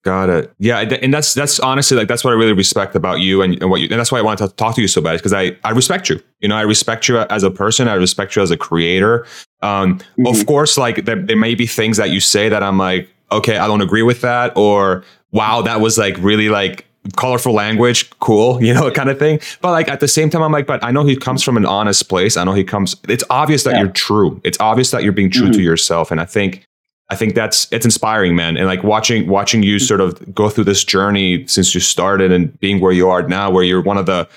Got 0.04 0.30
it. 0.30 0.54
Yeah, 0.60 0.80
and 0.80 1.14
that's 1.14 1.34
that's 1.34 1.60
honestly 1.60 1.98
like 1.98 2.08
that's 2.08 2.24
what 2.24 2.32
I 2.32 2.36
really 2.36 2.54
respect 2.54 2.96
about 2.96 3.20
you 3.20 3.42
and, 3.42 3.62
and 3.62 3.70
what 3.70 3.82
you 3.82 3.88
and 3.92 4.00
that's 4.00 4.14
why 4.14 4.20
I 4.20 4.22
wanted 4.22 4.48
to 4.48 4.56
talk 4.56 4.76
to 4.76 4.82
you 4.82 4.88
so 4.88 5.02
bad 5.02 5.18
because 5.18 5.34
I 5.34 5.58
I 5.66 5.72
respect 5.72 6.10
you. 6.10 6.22
You 6.40 6.48
know, 6.48 6.56
I 6.56 6.62
respect 6.62 7.10
you 7.10 7.20
as 7.20 7.44
a 7.44 7.52
person. 7.52 7.90
I 7.90 7.96
respect 7.96 8.34
you 8.34 8.42
as 8.42 8.50
a 8.50 8.56
creator. 8.56 9.26
Um, 9.62 10.00
mm-hmm. 10.00 10.28
Of 10.28 10.46
course, 10.46 10.78
like 10.78 11.04
there, 11.04 11.22
there 11.22 11.36
may 11.36 11.54
be 11.54 11.68
things 11.68 11.98
that 11.98 12.12
you 12.12 12.22
say 12.22 12.48
that 12.48 12.64
I'm 12.64 12.78
like, 12.78 13.10
okay, 13.30 13.58
I 13.58 13.68
don't 13.68 13.82
agree 13.82 14.04
with 14.04 14.22
that, 14.22 14.56
or 14.56 15.04
wow, 15.32 15.62
that 15.64 15.82
was 15.82 15.98
like 15.98 16.18
really 16.20 16.48
like 16.48 16.86
colorful 17.16 17.54
language, 17.54 18.10
cool, 18.20 18.62
you 18.64 18.74
know, 18.74 18.90
kind 18.92 19.10
of 19.10 19.20
thing. 19.20 19.40
But 19.62 19.72
like 19.72 19.88
at 19.88 20.00
the 20.00 20.08
same 20.08 20.30
time, 20.30 20.42
I'm 20.42 20.52
like, 20.52 20.68
but 20.68 20.84
I 20.84 20.92
know 20.92 21.06
he 21.06 21.16
comes 21.16 21.44
from 21.44 21.58
an 21.58 21.66
honest 21.66 22.10
place. 22.10 22.38
I 22.38 22.44
know 22.44 22.54
he 22.54 22.64
comes. 22.64 22.96
It's 23.08 23.24
obvious 23.30 23.64
that 23.64 23.74
yeah. 23.74 23.82
you're 23.82 23.92
true. 23.92 24.40
It's 24.44 24.60
obvious 24.60 24.92
that 24.92 25.04
you're 25.04 25.14
being 25.14 25.32
true 25.32 25.46
mm-hmm. 25.46 25.54
to 25.54 25.62
yourself, 25.62 26.12
and 26.12 26.20
I 26.20 26.26
think 26.26 26.68
I 27.10 27.16
think 27.16 27.34
that's 27.36 27.72
it's 27.72 27.86
inspiring, 27.86 28.36
man. 28.36 28.58
And 28.58 28.68
like 28.68 28.84
watching 28.84 29.28
watching 29.28 29.64
you 29.64 29.80
sort 29.80 30.02
of 30.02 30.34
go 30.34 30.50
through 30.50 30.66
this 30.66 30.84
journey 30.84 31.46
since 31.48 31.74
you 31.74 31.82
started 31.82 32.32
and 32.32 32.58
being 32.60 32.80
where 32.80 32.92
you 32.92 33.10
are 33.10 33.28
now, 33.28 33.50
where 33.50 33.64
you're 33.64 33.82
one 33.82 33.98
of 33.98 34.06
the 34.06 34.28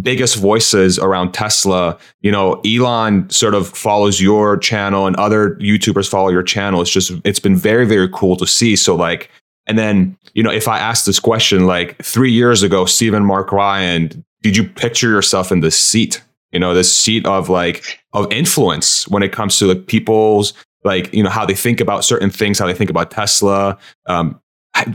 biggest 0.00 0.36
voices 0.36 0.98
around 0.98 1.32
Tesla. 1.32 1.98
You 2.22 2.32
know, 2.32 2.62
Elon 2.66 3.28
sort 3.28 3.54
of 3.54 3.68
follows 3.68 4.22
your 4.22 4.56
channel 4.56 5.06
and 5.06 5.14
other 5.16 5.56
YouTubers 5.56 6.08
follow 6.08 6.30
your 6.30 6.42
channel. 6.42 6.80
It's 6.80 6.90
just 6.90 7.12
it's 7.24 7.38
been 7.38 7.56
very, 7.56 7.86
very 7.86 8.08
cool 8.08 8.36
to 8.36 8.46
see. 8.46 8.76
So 8.76 8.96
like 8.96 9.30
and 9.66 9.78
then, 9.78 10.16
you 10.34 10.42
know, 10.42 10.50
if 10.50 10.68
I 10.68 10.78
ask 10.78 11.04
this 11.04 11.20
question 11.20 11.66
like 11.66 12.02
three 12.02 12.32
years 12.32 12.62
ago, 12.62 12.84
Steven 12.84 13.24
Mark 13.24 13.52
Ryan, 13.52 14.24
did 14.42 14.56
you 14.56 14.64
picture 14.64 15.10
yourself 15.10 15.52
in 15.52 15.60
this 15.60 15.78
seat? 15.78 16.22
You 16.52 16.58
know, 16.58 16.74
this 16.74 16.94
seat 16.94 17.26
of 17.26 17.48
like 17.48 18.00
of 18.12 18.30
influence 18.32 19.08
when 19.08 19.22
it 19.22 19.32
comes 19.32 19.58
to 19.58 19.66
like 19.66 19.86
people's 19.86 20.52
like 20.84 21.12
you 21.14 21.22
know 21.22 21.30
how 21.30 21.46
they 21.46 21.54
think 21.54 21.80
about 21.80 22.04
certain 22.04 22.30
things 22.30 22.58
how 22.58 22.66
they 22.66 22.74
think 22.74 22.90
about 22.90 23.10
tesla. 23.10 23.78
Um, 24.06 24.40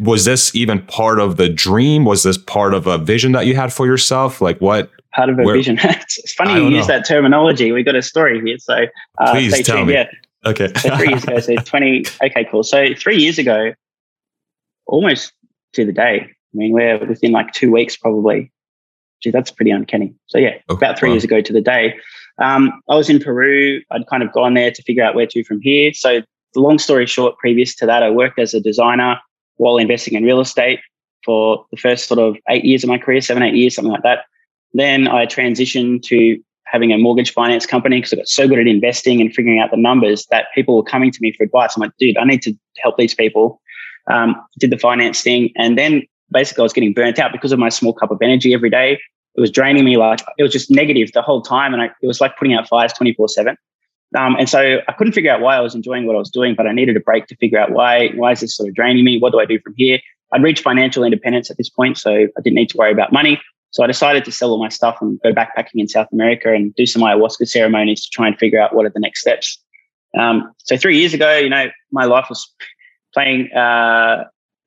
was 0.01 0.25
this 0.25 0.55
even 0.55 0.81
part 0.83 1.19
of 1.19 1.37
the 1.37 1.49
dream? 1.49 2.03
Was 2.03 2.23
this 2.23 2.37
part 2.37 2.73
of 2.73 2.87
a 2.87 2.97
vision 2.97 3.31
that 3.33 3.45
you 3.45 3.55
had 3.55 3.71
for 3.71 3.85
yourself? 3.85 4.41
Like 4.41 4.59
what 4.59 4.91
part 5.13 5.29
of 5.29 5.39
a 5.39 5.43
where, 5.43 5.55
vision. 5.55 5.79
It's 5.83 6.33
funny 6.33 6.53
you 6.53 6.69
use 6.69 6.87
that 6.87 7.05
terminology. 7.07 7.71
We 7.71 7.83
got 7.83 7.95
a 7.95 8.01
story 8.01 8.41
here 8.41 8.57
so 8.59 8.85
uh, 9.19 9.31
Please 9.31 9.65
tell 9.65 9.77
tuned. 9.77 9.87
me. 9.87 9.93
yeah. 9.93 10.09
Okay. 10.45 10.71
So 10.75 10.95
three 10.97 11.09
years 11.09 11.23
ago 11.23 11.39
so 11.39 11.55
20 11.55 12.05
okay 12.23 12.47
cool. 12.51 12.63
So 12.63 12.93
three 12.95 13.17
years 13.17 13.39
ago 13.39 13.73
almost 14.87 15.33
to 15.73 15.85
the 15.85 15.93
day 15.93 16.21
i 16.21 16.53
mean 16.53 16.71
we're 16.71 16.97
within 17.05 17.31
like 17.31 17.51
two 17.53 17.71
weeks 17.71 17.95
probably 17.95 18.51
Gee, 19.23 19.31
that's 19.31 19.51
pretty 19.51 19.71
uncanny 19.71 20.13
so 20.27 20.37
yeah 20.37 20.55
okay, 20.69 20.85
about 20.85 20.99
three 20.99 21.09
wow. 21.09 21.13
years 21.13 21.23
ago 21.23 21.41
to 21.41 21.53
the 21.53 21.61
day 21.61 21.95
um, 22.39 22.81
I 22.89 22.95
was 22.95 23.09
in 23.09 23.19
Peru. 23.19 23.81
I'd 23.91 24.07
kind 24.07 24.23
of 24.23 24.31
gone 24.31 24.53
there 24.53 24.71
to 24.71 24.83
figure 24.83 25.03
out 25.03 25.15
where 25.15 25.27
to 25.27 25.43
from 25.43 25.61
here. 25.61 25.93
So, 25.93 26.21
the 26.53 26.61
long 26.61 26.79
story 26.79 27.05
short, 27.05 27.37
previous 27.37 27.75
to 27.75 27.85
that, 27.85 28.03
I 28.03 28.09
worked 28.09 28.39
as 28.39 28.53
a 28.53 28.59
designer 28.59 29.19
while 29.57 29.77
investing 29.77 30.13
in 30.13 30.23
real 30.23 30.39
estate 30.39 30.79
for 31.25 31.65
the 31.71 31.77
first 31.77 32.07
sort 32.07 32.19
of 32.19 32.37
eight 32.49 32.63
years 32.63 32.83
of 32.83 32.89
my 32.89 32.97
career, 32.97 33.21
seven, 33.21 33.43
eight 33.43 33.55
years, 33.55 33.75
something 33.75 33.91
like 33.91 34.03
that. 34.03 34.25
Then 34.73 35.07
I 35.07 35.25
transitioned 35.25 36.03
to 36.03 36.41
having 36.65 36.91
a 36.91 36.97
mortgage 36.97 37.31
finance 37.31 37.65
company 37.65 37.97
because 37.97 38.13
I 38.13 38.17
got 38.17 38.27
so 38.27 38.47
good 38.47 38.59
at 38.59 38.67
investing 38.67 39.19
and 39.19 39.33
figuring 39.33 39.59
out 39.59 39.71
the 39.71 39.77
numbers 39.77 40.25
that 40.31 40.47
people 40.53 40.75
were 40.75 40.83
coming 40.83 41.11
to 41.11 41.19
me 41.21 41.33
for 41.33 41.43
advice. 41.43 41.75
I'm 41.75 41.81
like, 41.81 41.91
dude, 41.99 42.17
I 42.17 42.23
need 42.23 42.41
to 42.43 42.53
help 42.77 42.97
these 42.97 43.15
people. 43.15 43.61
Um, 44.09 44.35
did 44.59 44.71
the 44.71 44.77
finance 44.77 45.21
thing. 45.21 45.51
And 45.57 45.77
then 45.77 46.03
basically 46.31 46.61
I 46.61 46.63
was 46.63 46.73
getting 46.73 46.93
burnt 46.93 47.19
out 47.19 47.31
because 47.31 47.51
of 47.51 47.59
my 47.59 47.69
small 47.69 47.93
cup 47.93 48.11
of 48.11 48.21
energy 48.21 48.53
every 48.53 48.69
day. 48.69 48.99
It 49.35 49.41
was 49.41 49.51
draining 49.51 49.83
me 49.83 49.97
like 49.97 50.21
it 50.37 50.43
was 50.43 50.51
just 50.51 50.71
negative 50.71 51.11
the 51.13 51.21
whole 51.21 51.41
time. 51.41 51.73
And 51.73 51.81
I, 51.81 51.85
it 52.01 52.07
was 52.07 52.21
like 52.21 52.37
putting 52.37 52.53
out 52.53 52.67
fires 52.67 52.93
24 52.93 53.27
7 53.27 53.57
um, 54.15 54.35
and 54.39 54.47
so 54.47 54.79
i 54.87 54.91
couldn't 54.93 55.13
figure 55.13 55.31
out 55.31 55.41
why 55.41 55.55
i 55.55 55.59
was 55.59 55.75
enjoying 55.75 56.05
what 56.05 56.15
i 56.15 56.19
was 56.19 56.29
doing 56.29 56.55
but 56.55 56.65
i 56.65 56.71
needed 56.71 56.95
a 56.95 56.99
break 56.99 57.27
to 57.27 57.35
figure 57.35 57.59
out 57.59 57.71
why 57.71 58.09
why 58.15 58.31
is 58.31 58.39
this 58.39 58.55
sort 58.55 58.69
of 58.69 58.75
draining 58.75 59.03
me? 59.03 59.19
What 59.19 59.31
do 59.31 59.39
i 59.39 59.45
do 59.45 59.59
from 59.59 59.73
here? 59.75 59.99
I'd 60.33 60.43
reached 60.43 60.63
financial 60.63 61.03
independence 61.03 61.49
at 61.51 61.57
this 61.57 61.69
point 61.69 61.97
so 61.97 62.11
i 62.11 62.41
didn't 62.41 62.55
need 62.55 62.69
to 62.69 62.77
worry 62.77 62.91
about 62.91 63.11
money. 63.11 63.41
So 63.71 63.83
i 63.83 63.87
decided 63.87 64.23
to 64.25 64.31
sell 64.31 64.51
all 64.51 64.59
my 64.59 64.69
stuff 64.69 64.97
and 65.01 65.19
go 65.21 65.33
backpacking 65.33 65.75
in 65.75 65.87
south 65.87 66.07
america 66.13 66.53
and 66.53 66.73
do 66.75 66.85
some 66.85 67.01
ayahuasca 67.01 67.47
ceremonies 67.47 68.05
to 68.05 68.09
try 68.11 68.27
and 68.27 68.37
figure 68.37 68.59
out 68.59 68.73
what 68.73 68.85
are 68.85 68.91
the 68.91 68.99
next 68.99 69.21
steps. 69.21 69.61
Um, 70.17 70.53
so 70.59 70.77
three 70.77 70.97
years 70.97 71.13
ago 71.13 71.35
you 71.37 71.49
know 71.49 71.69
my 71.91 72.05
life 72.05 72.27
was 72.29 72.49
playing 73.17 73.51
uh, 73.53 74.25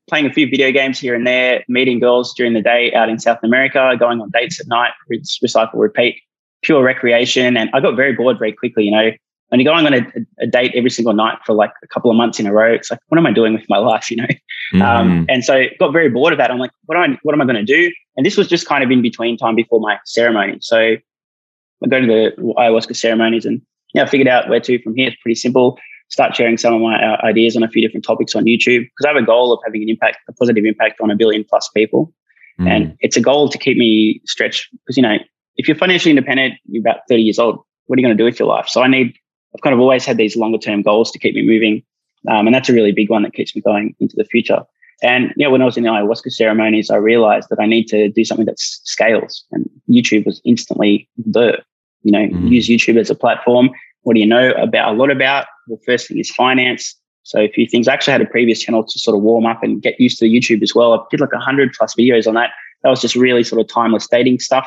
playing 0.09 0.27
a 0.27 0.33
few 0.33 0.47
video 0.47 0.73
games 0.73 0.99
here 0.99 1.15
and 1.15 1.25
there, 1.25 1.65
meeting 1.69 2.01
girls 2.01 2.35
during 2.35 2.53
the 2.53 2.61
day 2.61 2.93
out 2.95 3.09
in 3.09 3.19
South 3.19 3.39
America, 3.45 3.95
going 3.99 4.21
on 4.21 4.29
dates 4.31 4.59
at 4.59 4.67
night, 4.67 4.91
recycle, 5.09 5.75
repeat, 5.75 6.21
pure 6.63 6.83
recreation. 6.83 7.57
And 7.57 7.71
I 7.73 7.81
got 7.81 7.95
very 7.95 8.13
bored 8.13 8.39
very 8.39 8.53
quickly, 8.53 8.85
you 8.85 8.91
know. 8.91 9.13
When 9.49 9.59
you're 9.59 9.73
going 9.73 9.87
on 9.87 9.95
a, 9.95 10.45
a, 10.45 10.47
date 10.47 10.73
every 10.77 10.91
single 10.91 11.13
night 11.13 11.39
for 11.45 11.55
like 11.55 11.73
a 11.83 11.87
couple 11.89 12.09
of 12.09 12.17
months 12.17 12.39
in 12.39 12.47
a 12.47 12.53
row, 12.53 12.73
it's 12.73 12.89
like, 12.89 13.01
what 13.09 13.19
am 13.19 13.27
I 13.27 13.33
doing 13.33 13.53
with 13.53 13.69
my 13.69 13.79
life, 13.91 14.09
you 14.09 14.17
know? 14.17 14.27
Mm-hmm. 14.75 14.83
Um, 14.83 15.27
and 15.29 15.45
so 15.45 15.65
got 15.81 15.93
very 15.93 16.09
bored 16.09 16.33
of 16.33 16.39
that. 16.39 16.53
I'm 16.53 16.59
like, 16.59 16.71
what 16.87 16.97
am 16.97 17.13
I, 17.13 17.19
what 17.25 17.33
am 17.33 17.41
I 17.41 17.45
going 17.45 17.57
to 17.57 17.65
do? 17.65 17.93
And 18.17 18.25
this 18.25 18.37
was 18.37 18.47
just 18.47 18.67
kind 18.67 18.85
of 18.85 18.91
in 18.93 19.03
between 19.03 19.37
time 19.37 19.57
before 19.57 19.81
my 19.81 19.99
ceremony. 20.05 20.59
So 20.61 20.79
I 20.79 21.89
go 21.89 22.01
to 22.01 22.07
the 22.07 22.33
ayahuasca 22.59 22.95
ceremonies 22.95 23.45
and 23.45 23.61
yeah, 23.93 24.05
I 24.05 24.07
figured 24.07 24.29
out 24.29 24.49
where 24.49 24.61
to 24.61 24.81
from 24.83 24.95
here. 24.95 25.09
It's 25.09 25.21
pretty 25.21 25.35
simple 25.35 25.79
start 26.11 26.35
sharing 26.35 26.59
some 26.59 26.75
of 26.75 26.81
my 26.81 27.03
uh, 27.03 27.25
ideas 27.25 27.57
on 27.57 27.63
a 27.63 27.69
few 27.69 27.81
different 27.81 28.05
topics 28.05 28.35
on 28.35 28.45
YouTube 28.45 28.83
because 28.83 29.07
I 29.07 29.09
have 29.09 29.17
a 29.17 29.25
goal 29.25 29.53
of 29.53 29.61
having 29.65 29.83
an 29.83 29.89
impact, 29.89 30.19
a 30.29 30.33
positive 30.33 30.65
impact 30.65 31.01
on 31.01 31.11
a 31.11 31.17
billion 31.17 31.45
plus 31.45 31.69
people. 31.69 32.13
Mm. 32.61 32.69
And 32.69 32.97
it's 33.01 33.17
a 33.17 33.21
goal 33.21 33.49
to 33.49 33.57
keep 33.57 33.79
me 33.79 34.21
stretched 34.27 34.69
because, 34.73 34.97
you 34.97 35.03
know, 35.03 35.17
if 35.57 35.69
you're 35.69 35.77
financially 35.77 36.11
independent, 36.11 36.55
you're 36.67 36.83
about 36.83 37.01
30 37.09 37.23
years 37.23 37.39
old, 37.39 37.61
what 37.87 37.99
are 37.99 38.01
you 38.01 38.07
going 38.07 38.17
to 38.17 38.21
do 38.21 38.25
with 38.25 38.39
your 38.39 38.49
life? 38.49 38.69
So 38.69 38.83
I 38.83 38.89
need, 38.89 39.17
I've 39.55 39.63
kind 39.63 39.75
of 39.75 39.81
always 39.81 40.05
had 40.05 40.17
these 40.17 40.37
longer 40.37 40.59
term 40.59 40.83
goals 40.83 41.11
to 41.13 41.19
keep 41.19 41.35
me 41.35 41.47
moving. 41.47 41.83
Um, 42.29 42.47
and 42.47 42.55
that's 42.55 42.69
a 42.69 42.73
really 42.73 42.93
big 42.93 43.09
one 43.09 43.23
that 43.23 43.33
keeps 43.33 43.55
me 43.55 43.63
going 43.63 43.95
into 44.01 44.15
the 44.17 44.25
future. 44.25 44.63
And 45.03 45.33
you 45.37 45.47
know, 45.47 45.51
when 45.51 45.63
I 45.63 45.65
was 45.65 45.77
in 45.77 45.85
the 45.85 45.91
ayahuasca 45.91 46.31
ceremonies, 46.33 46.91
I 46.91 46.97
realized 46.97 47.49
that 47.51 47.61
I 47.61 47.67
need 47.67 47.89
to 47.89 48.11
do 48.11 48.25
something 48.25 48.47
that 48.47 48.59
scales. 48.59 49.45
And 49.51 49.69
YouTube 49.89 50.27
was 50.27 50.43
instantly 50.45 51.09
the, 51.17 51.63
you 52.03 52.13
know, 52.13 52.27
mm. 52.27 52.51
use 52.51 52.69
YouTube 52.69 52.99
as 52.99 53.09
a 53.09 53.15
platform 53.15 53.71
what 54.03 54.15
do 54.15 54.21
you 54.21 54.27
know 54.27 54.51
about 54.53 54.95
a 54.95 54.97
lot 54.97 55.11
about? 55.11 55.47
The 55.71 55.79
first 55.87 56.09
thing 56.09 56.19
is 56.19 56.31
finance. 56.31 56.95
So 57.23 57.41
a 57.41 57.49
few 57.49 57.67
things. 57.67 57.87
I 57.87 57.93
actually 57.93 58.13
had 58.13 58.23
a 58.23 58.27
previous 58.27 58.61
channel 58.61 58.85
to 58.85 58.99
sort 58.99 59.17
of 59.17 59.23
warm 59.23 59.47
up 59.47 59.63
and 59.63 59.81
get 59.83 60.01
used 60.01 60.19
to 60.19 60.25
YouTube 60.25 60.63
as 60.63 60.75
well. 60.75 60.93
I 60.95 60.99
did 61.11 61.21
like 61.21 61.33
a 61.33 61.39
hundred 61.39 61.73
plus 61.77 61.95
videos 61.95 62.27
on 62.27 62.35
that. 62.35 62.51
That 62.83 62.91
was 62.91 63.01
just 63.01 63.15
really 63.15 63.45
sort 63.45 63.61
of 63.61 63.69
timeless 63.69 64.09
dating 64.09 64.41
stuff. 64.41 64.67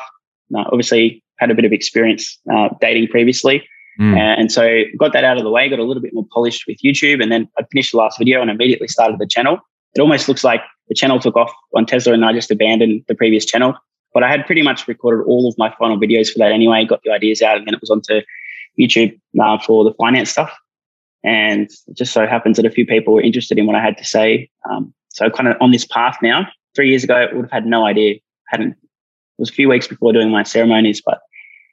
Uh, 0.54 0.64
obviously 0.66 1.22
had 1.38 1.50
a 1.50 1.54
bit 1.54 1.64
of 1.64 1.72
experience 1.72 2.38
uh, 2.52 2.68
dating 2.80 3.08
previously. 3.08 3.66
Mm. 4.00 4.16
and 4.16 4.50
so 4.50 4.82
got 4.98 5.12
that 5.12 5.22
out 5.22 5.36
of 5.36 5.44
the 5.44 5.50
way, 5.50 5.68
got 5.68 5.78
a 5.78 5.84
little 5.84 6.02
bit 6.02 6.12
more 6.12 6.26
polished 6.32 6.64
with 6.66 6.78
YouTube. 6.84 7.22
And 7.22 7.30
then 7.30 7.48
I 7.58 7.62
finished 7.70 7.92
the 7.92 7.98
last 7.98 8.18
video 8.18 8.40
and 8.40 8.50
immediately 8.50 8.88
started 8.88 9.20
the 9.20 9.26
channel. 9.26 9.58
It 9.94 10.00
almost 10.00 10.28
looks 10.28 10.42
like 10.42 10.62
the 10.88 10.94
channel 10.94 11.20
took 11.20 11.36
off 11.36 11.52
on 11.76 11.86
Tesla 11.86 12.12
and 12.12 12.24
I 12.24 12.32
just 12.32 12.50
abandoned 12.50 13.04
the 13.06 13.14
previous 13.14 13.44
channel. 13.44 13.74
But 14.12 14.22
I 14.22 14.30
had 14.30 14.46
pretty 14.46 14.62
much 14.62 14.88
recorded 14.88 15.24
all 15.26 15.48
of 15.48 15.54
my 15.58 15.72
final 15.78 15.98
videos 15.98 16.32
for 16.32 16.38
that 16.40 16.52
anyway, 16.52 16.84
got 16.84 17.02
the 17.04 17.10
ideas 17.10 17.42
out, 17.42 17.56
and 17.56 17.66
then 17.66 17.74
it 17.74 17.80
was 17.80 17.90
onto 17.90 18.20
YouTube 18.78 19.18
uh, 19.40 19.58
for 19.58 19.84
the 19.84 19.92
finance 19.94 20.30
stuff. 20.30 20.52
And 21.24 21.70
it 21.86 21.96
just 21.96 22.12
so 22.12 22.26
happens 22.26 22.58
that 22.58 22.66
a 22.66 22.70
few 22.70 22.86
people 22.86 23.14
were 23.14 23.22
interested 23.22 23.58
in 23.58 23.66
what 23.66 23.74
I 23.74 23.82
had 23.82 23.96
to 23.96 24.04
say. 24.04 24.50
Um, 24.70 24.92
so 25.08 25.30
kind 25.30 25.48
of 25.48 25.56
on 25.60 25.70
this 25.70 25.86
path 25.86 26.18
now. 26.22 26.46
Three 26.74 26.90
years 26.90 27.04
ago, 27.04 27.14
I 27.14 27.34
would 27.34 27.46
have 27.46 27.50
had 27.50 27.66
no 27.66 27.86
idea. 27.86 28.16
Hadn't. 28.48 28.72
It 28.72 29.40
was 29.40 29.50
a 29.50 29.52
few 29.52 29.68
weeks 29.68 29.88
before 29.88 30.12
doing 30.12 30.30
my 30.30 30.42
ceremonies, 30.42 31.02
but 31.04 31.14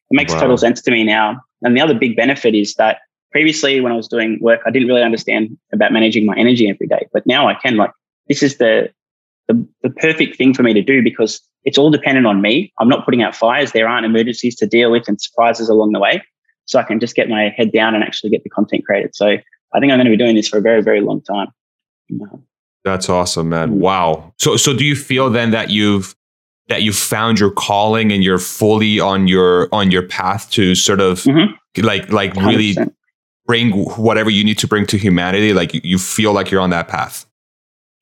it 0.10 0.16
makes 0.16 0.34
wow. 0.34 0.42
total 0.42 0.58
sense 0.58 0.82
to 0.84 0.92
me 0.92 1.04
now. 1.04 1.42
And 1.64 1.76
the 1.76 1.82
other 1.82 1.94
big 1.94 2.16
benefit 2.16 2.56
is 2.56 2.76
that 2.76 3.00
previously, 3.32 3.82
when 3.82 3.92
I 3.92 3.96
was 3.96 4.08
doing 4.08 4.40
work, 4.42 4.62
I 4.66 4.72
didn't 4.72 4.88
really 4.88 5.04
understand 5.04 5.58
about 5.74 5.92
managing 5.92 6.26
my 6.26 6.36
energy 6.38 6.70
every 6.70 6.88
day. 6.88 7.08
But 7.14 7.26
now 7.28 7.48
I 7.48 7.56
can. 7.56 7.76
Like 7.78 7.92
this 8.28 8.42
is 8.42 8.58
the 8.58 8.90
the, 9.48 9.68
the 9.84 9.90
perfect 9.90 10.38
thing 10.38 10.54
for 10.54 10.64
me 10.64 10.74
to 10.74 10.82
do 10.82 11.04
because 11.04 11.42
it's 11.66 11.78
all 11.78 11.92
dependent 11.92 12.26
on 12.26 12.42
me. 12.42 12.72
I'm 12.80 12.88
not 12.88 13.04
putting 13.04 13.22
out 13.22 13.36
fires. 13.36 13.74
There 13.74 13.88
aren't 13.88 14.06
emergencies 14.06 14.56
to 14.58 14.68
deal 14.68 14.92
with 14.92 15.08
and 15.08 15.20
surprises 15.20 15.68
along 15.68 15.92
the 15.92 16.00
way 16.00 16.24
so 16.72 16.80
I 16.80 16.84
can 16.84 17.00
just 17.00 17.16
get 17.16 17.28
my 17.28 17.54
head 17.56 17.72
down 17.72 17.94
and 17.94 18.04
actually 18.04 18.30
get 18.30 18.44
the 18.44 18.50
content 18.50 18.86
created. 18.86 19.14
So 19.14 19.28
I 19.28 19.80
think 19.80 19.92
I'm 19.92 19.98
going 19.98 20.06
to 20.06 20.12
be 20.12 20.18
doing 20.18 20.36
this 20.36 20.48
for 20.48 20.58
a 20.58 20.62
very, 20.62 20.82
very 20.82 21.02
long 21.02 21.22
time. 21.22 21.48
That's 22.84 23.10
awesome, 23.10 23.50
man. 23.50 23.72
Mm. 23.72 23.76
Wow. 23.76 24.34
So, 24.38 24.56
so 24.58 24.76
do 24.76 24.86
you 24.86 24.96
feel 24.96 25.30
then 25.30 25.52
that 25.52 25.70
you've 25.70 26.16
that 26.68 26.84
you 26.84 26.94
found 26.94 27.40
your 27.40 27.52
calling 27.52 28.12
and 28.14 28.24
you're 28.24 28.40
fully 28.40 29.00
on 29.00 29.28
your 29.28 29.68
on 29.74 29.92
your 29.92 30.08
path 30.08 30.50
to 30.52 30.74
sort 30.74 31.02
of 31.02 31.24
mm-hmm. 31.24 31.86
like 31.86 32.10
like 32.12 32.34
100%. 32.34 32.48
really 32.48 32.76
bring 33.46 33.72
whatever 33.98 34.30
you 34.30 34.44
need 34.44 34.58
to 34.60 34.68
bring 34.68 34.86
to 34.88 34.98
humanity? 34.98 35.54
Like 35.54 35.74
you 35.84 35.98
feel 35.98 36.32
like 36.32 36.50
you're 36.50 36.62
on 36.62 36.70
that 36.70 36.88
path. 36.88 37.26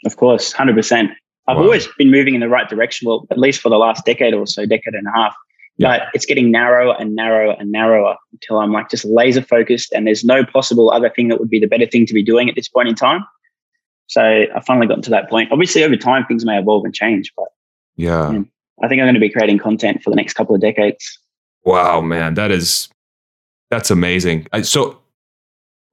Of 0.05 0.17
course, 0.17 0.53
hundred 0.53 0.75
percent. 0.75 1.11
I've 1.47 1.57
wow. 1.57 1.63
always 1.63 1.87
been 1.97 2.11
moving 2.11 2.35
in 2.35 2.41
the 2.41 2.49
right 2.49 2.69
direction. 2.69 3.07
Well, 3.07 3.25
at 3.31 3.39
least 3.39 3.59
for 3.59 3.69
the 3.69 3.77
last 3.77 4.05
decade 4.05 4.35
or 4.35 4.45
so, 4.45 4.67
decade 4.67 4.93
and 4.93 5.07
a 5.07 5.11
half 5.11 5.35
yeah. 5.79 5.97
but 5.97 6.07
it's 6.13 6.25
getting 6.25 6.51
narrower 6.51 6.95
and 6.99 7.15
narrower 7.15 7.55
and 7.59 7.71
narrower 7.71 8.15
until 8.33 8.59
I'm 8.59 8.71
like 8.71 8.89
just 8.89 9.05
laser 9.05 9.41
focused 9.41 9.91
and 9.93 10.05
there's 10.05 10.23
no 10.23 10.45
possible 10.45 10.91
other 10.91 11.09
thing 11.09 11.29
that 11.29 11.39
would 11.39 11.49
be 11.49 11.59
the 11.59 11.67
better 11.67 11.87
thing 11.87 12.05
to 12.05 12.13
be 12.13 12.21
doing 12.21 12.49
at 12.49 12.55
this 12.55 12.67
point 12.67 12.89
in 12.89 12.95
time. 12.95 13.25
So 14.07 14.21
I 14.21 14.61
finally 14.65 14.87
gotten 14.87 15.03
to 15.03 15.09
that 15.11 15.29
point. 15.29 15.51
Obviously, 15.51 15.83
over 15.83 15.95
time, 15.95 16.25
things 16.25 16.43
may 16.43 16.57
evolve 16.59 16.83
and 16.83 16.93
change, 16.93 17.31
but 17.37 17.47
yeah, 17.95 18.29
I 18.81 18.87
think 18.87 18.99
I'm 18.99 19.05
going 19.05 19.13
to 19.13 19.19
be 19.19 19.29
creating 19.29 19.59
content 19.59 20.03
for 20.03 20.09
the 20.09 20.15
next 20.15 20.33
couple 20.33 20.55
of 20.55 20.61
decades. 20.61 21.19
Wow, 21.63 22.01
man, 22.01 22.33
that 22.33 22.51
is 22.51 22.89
that's 23.69 23.91
amazing. 23.91 24.47
So, 24.63 24.99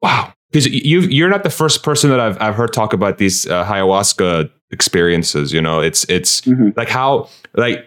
wow, 0.00 0.32
because 0.50 0.66
you 0.66 1.00
you're 1.00 1.28
not 1.28 1.42
the 1.42 1.50
first 1.50 1.82
person 1.82 2.08
that 2.10 2.20
I've 2.20 2.40
I've 2.40 2.54
heard 2.54 2.72
talk 2.72 2.92
about 2.92 3.18
these 3.18 3.46
uh, 3.46 3.64
ayahuasca 3.66 4.50
experiences. 4.70 5.52
You 5.52 5.60
know, 5.60 5.80
it's 5.80 6.04
it's 6.08 6.40
mm-hmm. 6.42 6.70
like 6.74 6.88
how 6.88 7.28
like 7.54 7.86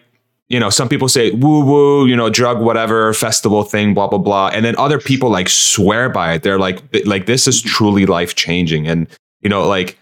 you 0.50 0.60
know, 0.60 0.70
some 0.70 0.90
people 0.90 1.08
say 1.08 1.32
woo 1.32 1.64
woo, 1.64 2.06
you 2.08 2.16
know, 2.16 2.30
drug, 2.30 2.60
whatever, 2.60 3.14
festival 3.14 3.64
thing, 3.64 3.94
blah, 3.94 4.08
blah, 4.08 4.18
blah. 4.18 4.50
And 4.50 4.66
then 4.66 4.76
other 4.78 5.00
people 5.00 5.30
like 5.30 5.48
swear 5.48 6.10
by 6.10 6.34
it. 6.34 6.44
They're 6.44 6.60
like, 6.60 6.82
like, 7.06 7.28
this 7.28 7.48
is 7.48 7.62
truly 7.62 8.08
life 8.08 8.36
changing. 8.36 8.88
And, 8.88 9.08
you 9.42 9.50
know, 9.50 9.68
like, 9.68 9.98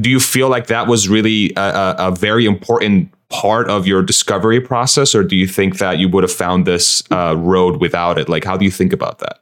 do 0.00 0.10
you 0.10 0.20
feel 0.20 0.48
like 0.48 0.66
that 0.66 0.88
was 0.88 1.08
really 1.08 1.52
a, 1.56 1.60
a, 1.60 1.96
a, 2.08 2.14
very 2.14 2.44
important 2.44 3.12
part 3.30 3.70
of 3.70 3.86
your 3.86 4.02
discovery 4.02 4.60
process? 4.60 5.14
Or 5.14 5.22
do 5.22 5.36
you 5.36 5.46
think 5.46 5.78
that 5.78 5.98
you 5.98 6.08
would 6.08 6.24
have 6.24 6.32
found 6.32 6.66
this 6.66 7.02
uh, 7.10 7.36
road 7.36 7.80
without 7.80 8.18
it? 8.18 8.28
Like, 8.28 8.44
how 8.44 8.56
do 8.56 8.64
you 8.64 8.70
think 8.70 8.92
about 8.92 9.20
that? 9.20 9.38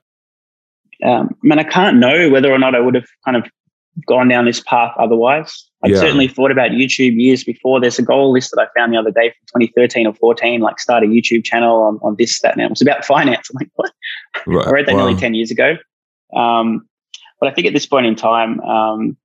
Um, 1.04 1.30
I 1.32 1.46
mean, 1.46 1.58
I 1.58 1.64
can't 1.64 1.96
know 1.96 2.30
whether 2.30 2.52
or 2.52 2.58
not 2.58 2.74
I 2.74 2.80
would 2.80 2.94
have 2.94 3.06
kind 3.24 3.36
of 3.36 3.50
gone 4.06 4.28
down 4.28 4.44
this 4.44 4.60
path 4.60 4.92
otherwise. 4.98 5.68
I'd 5.84 5.92
yeah. 5.92 5.98
certainly 5.98 6.26
thought 6.26 6.50
about 6.50 6.70
YouTube 6.70 7.20
years 7.20 7.44
before. 7.44 7.80
There's 7.80 7.98
a 7.98 8.02
goal 8.02 8.32
list 8.32 8.50
that 8.52 8.60
I 8.60 8.78
found 8.78 8.92
the 8.92 8.98
other 8.98 9.10
day 9.10 9.34
from 9.52 9.60
2013 9.60 10.06
or 10.06 10.14
14, 10.14 10.60
like 10.60 10.80
start 10.80 11.04
a 11.04 11.06
YouTube 11.06 11.44
channel 11.44 11.82
on, 11.82 11.98
on 12.02 12.16
this, 12.18 12.40
that, 12.40 12.52
and 12.52 12.62
it 12.62 12.70
was 12.70 12.80
about 12.80 13.04
finance. 13.04 13.50
I'm 13.50 13.56
like, 13.56 13.70
what? 13.74 13.92
Right. 14.46 14.66
I 14.66 14.70
read 14.70 14.86
that 14.86 14.94
wow. 14.94 15.06
nearly 15.06 15.20
10 15.20 15.34
years 15.34 15.50
ago. 15.50 15.76
Um, 16.34 16.88
but 17.40 17.50
I 17.50 17.52
think 17.52 17.66
at 17.66 17.74
this 17.74 17.86
point 17.86 18.06
in 18.06 18.16
time, 18.16 18.60
um, 18.60 19.16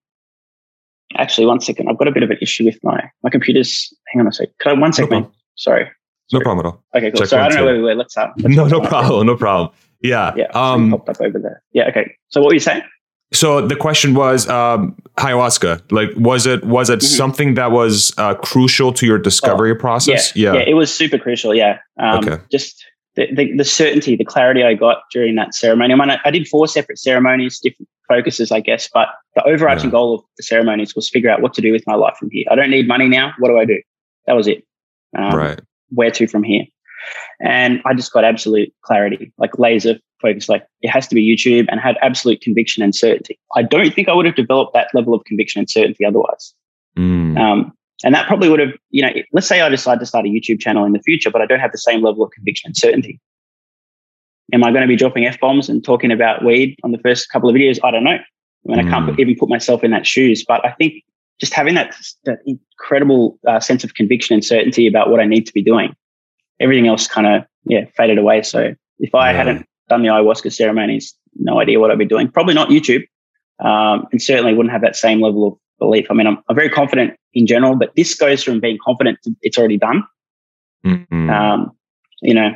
actually, 1.18 1.48
one 1.48 1.62
second, 1.62 1.90
I've 1.90 1.98
got 1.98 2.08
a 2.08 2.12
bit 2.12 2.24
of 2.24 2.30
an 2.30 2.38
issue 2.42 2.66
with 2.66 2.78
my 2.84 3.10
my 3.24 3.30
computer's. 3.30 3.94
Hang 4.08 4.22
on 4.22 4.28
a 4.28 4.34
sec. 4.34 4.50
Could 4.60 4.74
I, 4.74 4.74
one 4.74 4.94
second, 4.94 5.22
no 5.22 5.32
Sorry. 5.56 5.86
Sorry. 5.86 5.92
No 6.34 6.40
problem 6.42 6.66
at 6.66 6.70
all. 6.70 6.84
Okay, 6.96 7.12
cool. 7.12 7.20
Check 7.20 7.28
Sorry, 7.28 7.44
I 7.44 7.50
don't 7.50 7.58
know 7.58 7.66
where 7.66 7.76
we 7.76 7.82
were. 7.82 7.96
Let's 7.96 8.14
start. 8.14 8.32
Let's 8.38 8.56
no, 8.56 8.68
no 8.68 8.82
problem. 8.82 9.28
No 9.28 9.36
problem. 9.36 9.74
Yeah. 10.02 10.34
Yeah. 10.36 10.48
Um, 10.54 10.92
popped 10.92 11.10
up 11.10 11.22
over 11.22 11.40
there. 11.40 11.64
Yeah. 11.74 11.88
Okay. 11.90 12.16
So 12.30 12.42
what 12.42 12.48
were 12.48 12.54
you 12.54 12.60
saying? 12.60 12.84
So 13.34 13.66
the 13.66 13.76
question 13.76 14.14
was 14.14 14.48
um, 14.50 14.96
ayahuasca. 15.18 15.92
Like, 15.92 16.10
was 16.16 16.46
it 16.46 16.66
was 16.66 16.90
it 16.90 17.00
mm-hmm. 17.00 17.06
something 17.06 17.54
that 17.54 17.72
was 17.72 18.14
uh, 18.18 18.36
crucial 18.36 18.92
to 18.94 19.06
your 19.06 19.18
discovery 19.18 19.72
oh, 19.72 19.76
process? 19.76 20.36
Yeah, 20.36 20.54
yeah, 20.54 20.60
yeah, 20.60 20.70
it 20.70 20.74
was 20.74 20.94
super 20.94 21.18
crucial. 21.18 21.56
Yeah, 21.56 21.80
um, 21.98 22.20
okay. 22.20 22.44
Just 22.52 22.84
the, 23.16 23.28
the, 23.34 23.58
the, 23.58 23.66
certainty, 23.66 24.16
the 24.16 24.26
clarity 24.26 24.64
I 24.64 24.74
got 24.74 25.04
during 25.12 25.36
that 25.36 25.54
ceremony. 25.54 25.94
I 25.94 25.98
mean, 25.98 26.10
I, 26.12 26.20
I, 26.24 26.32
did 26.32 26.48
four 26.48 26.68
separate 26.68 26.98
ceremonies, 26.98 27.60
different 27.60 27.90
focuses, 28.08 28.52
I 28.52 28.62
guess, 28.62 28.90
but 28.94 29.10
the 29.36 29.44
overarching 29.44 29.90
yeah. 29.90 29.92
goal 29.92 30.16
of 30.16 30.22
the 30.38 30.44
ceremonies 30.44 30.96
was 30.96 31.10
figure 31.10 31.30
out 31.30 31.42
what 31.42 31.54
to 31.56 31.62
do 31.62 31.72
with 31.72 31.84
my 31.86 31.96
life 31.96 32.16
from 32.18 32.30
here. 32.32 32.46
I 32.50 32.56
don't 32.56 32.70
need 32.70 32.88
money 32.88 33.08
now. 33.08 33.34
What 33.40 33.50
do 33.50 33.58
I 33.58 33.66
do? 33.66 33.82
That 34.28 34.34
was 34.34 34.48
it. 34.48 34.64
Um, 35.18 35.36
right. 35.36 35.60
Where 35.90 36.12
to 36.12 36.28
from 36.28 36.44
here? 36.44 36.64
And 37.44 37.82
I 37.86 37.94
just 37.94 38.14
got 38.14 38.24
absolute 38.24 38.74
clarity, 38.84 39.34
like 39.38 39.58
laser 39.58 39.98
focus. 40.22 40.48
Like 40.48 40.66
it 40.82 40.90
has 40.90 41.08
to 41.08 41.16
be 41.16 41.24
YouTube 41.24 41.66
and 41.70 41.80
had 41.80 41.98
absolute 42.02 42.42
conviction 42.42 42.84
and 42.84 42.96
certainty. 42.96 43.40
I 43.56 43.64
don't 43.64 43.94
think 43.94 44.08
I 44.08 44.14
would 44.14 44.26
have 44.26 44.36
developed 44.36 44.74
that 44.74 44.90
level 44.94 45.14
of 45.14 45.24
conviction 45.26 45.60
and 45.60 45.70
certainty 45.70 46.06
otherwise. 46.06 46.54
Mm. 46.98 47.40
Um, 47.40 47.74
and 48.04 48.14
that 48.14 48.28
probably 48.28 48.50
would 48.50 48.60
have, 48.60 48.74
you 48.90 49.02
know, 49.02 49.12
let's 49.34 49.48
say 49.48 49.62
I 49.62 49.70
decide 49.70 50.00
to 50.00 50.06
start 50.06 50.26
a 50.26 50.30
YouTube 50.30 50.60
channel 50.60 50.86
in 50.86 50.92
the 50.92 51.02
future, 51.02 51.32
but 51.32 51.42
I 51.42 51.46
don't 51.46 51.60
have 51.60 51.72
the 51.72 51.78
same 51.78 52.02
level 52.02 52.24
of 52.24 52.32
conviction 52.32 52.70
and 52.70 52.78
certainty. 52.78 53.20
Am 54.54 54.64
I 54.64 54.72
going 54.72 54.82
to 54.82 54.88
be 54.88 54.96
dropping 54.96 55.26
F 55.26 55.40
bombs 55.40 55.70
and 55.70 55.84
talking 55.84 56.12
about 56.12 56.44
weed 56.44 56.78
on 56.84 56.92
the 56.92 56.98
first 57.00 57.30
couple 57.30 57.50
of 57.50 57.56
videos? 57.56 57.80
I 57.84 57.92
don't 57.92 58.04
know. 58.04 58.12
I 58.12 58.22
mean, 58.66 58.78
mm. 58.78 58.88
I 58.88 58.90
can't 58.90 59.10
mm. 59.10 59.20
even 59.20 59.36
put 59.36 59.50
myself 59.50 59.84
in 59.84 59.92
that 59.92 60.06
shoes, 60.06 60.44
but 60.48 60.64
I 60.66 60.72
think 60.74 61.04
just 61.40 61.54
having 61.54 61.74
that, 61.76 61.96
that 62.26 62.40
incredible 62.46 63.40
uh, 63.48 63.60
sense 63.60 63.84
of 63.84 63.94
conviction 63.96 64.36
and 64.36 64.46
certainty 64.46 64.88
about 64.88 65.10
what 65.10 65.20
I 65.20 65.26
need 65.26 65.48
to 65.48 65.54
be 65.54 65.64
doing 65.64 65.96
everything 66.62 66.88
else 66.88 67.08
kind 67.08 67.28
of 67.28 67.44
yeah 67.66 67.86
faded 67.96 68.18
away. 68.18 68.44
So 68.44 68.74
if 69.00 69.16
I 69.16 69.32
yeah. 69.32 69.38
hadn't 69.38 69.66
done 69.90 70.02
the 70.02 70.10
ayahuasca 70.10 70.54
ceremonies, 70.54 71.14
no 71.36 71.60
idea 71.60 71.80
what 71.80 71.92
I'd 71.92 72.00
be 72.00 72.06
doing. 72.06 72.30
Probably 72.30 72.54
not 72.54 72.70
YouTube, 72.70 73.04
um, 73.60 74.08
and 74.12 74.22
certainly 74.22 74.54
wouldn't 74.54 74.72
have 74.72 74.82
that 74.82 74.96
same 74.96 75.22
level 75.22 75.48
of 75.48 75.58
belief. 75.80 76.08
I 76.10 76.14
mean, 76.14 76.28
I'm, 76.28 76.38
I'm 76.48 76.56
very 76.56 76.70
confident 76.70 77.16
in 77.34 77.48
general, 77.48 77.76
but 77.76 77.92
this 77.96 78.16
goes 78.16 78.44
from 78.44 78.60
being 78.60 78.78
confident 78.84 79.20
to 79.24 79.36
it's 79.42 79.58
already 79.58 79.78
done. 79.78 80.04
Mm-hmm. 80.86 81.30
Um, 81.30 81.72
you 82.22 82.34
know, 82.34 82.56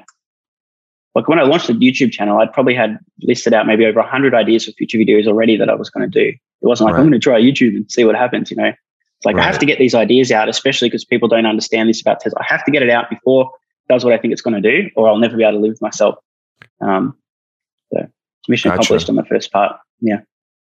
like 1.16 1.28
when 1.28 1.40
I 1.40 1.44
launched 1.44 1.68
the 1.68 1.74
YouTube 1.74 2.12
channel, 2.12 2.40
I'd 2.40 2.54
probably 2.54 2.76
had 2.76 3.00
listed 3.22 3.54
out 3.54 3.66
maybe 3.66 3.86
over 3.86 4.00
100 4.00 4.34
ideas 4.36 4.66
for 4.66 4.72
future 4.74 4.98
videos 4.98 5.28
already 5.28 5.58
that 5.58 5.70
I 5.70 5.76
was 5.76 5.90
going 5.90 6.10
to 6.10 6.24
do. 6.24 6.30
It 6.30 6.68
wasn't 6.68 6.88
like, 6.88 6.94
right. 6.94 7.00
I'm 7.02 7.10
going 7.10 7.20
to 7.20 7.24
try 7.24 7.40
YouTube 7.40 7.76
and 7.76 7.90
see 7.92 8.04
what 8.04 8.16
happens, 8.16 8.52
you 8.52 8.58
know. 8.58 8.68
It's 8.68 9.26
like 9.26 9.38
right. 9.38 9.44
I 9.44 9.46
have 9.46 9.60
to 9.60 9.66
get 9.66 9.80
these 9.80 9.96
ideas 9.96 10.32
out, 10.32 10.50
especially 10.50 10.90
because 10.90 11.06
people 11.06 11.30
don't 11.30 11.46
understand 11.46 11.88
this 11.88 12.02
about 12.02 12.20
Tesla. 12.20 12.40
I 12.42 12.46
have 12.48 12.66
to 12.66 12.72
get 12.72 12.84
it 12.84 12.90
out 12.90 13.10
before 13.10 13.50
does 13.90 14.04
what 14.04 14.14
I 14.14 14.18
think 14.18 14.34
it's 14.34 14.42
going 14.42 14.62
to 14.62 14.82
do, 14.82 14.90
or 14.96 15.08
I'll 15.08 15.18
never 15.18 15.38
be 15.38 15.44
able 15.44 15.54
to 15.54 15.60
live 15.60 15.72
with 15.72 15.82
myself. 15.82 16.16
Um, 16.82 17.18
so 17.94 18.08
mission 18.48 18.70
gotcha. 18.70 18.82
accomplished 18.82 19.10
on 19.10 19.16
the 19.16 19.26
first 19.26 19.52
part. 19.52 19.78
Yeah. 20.02 20.22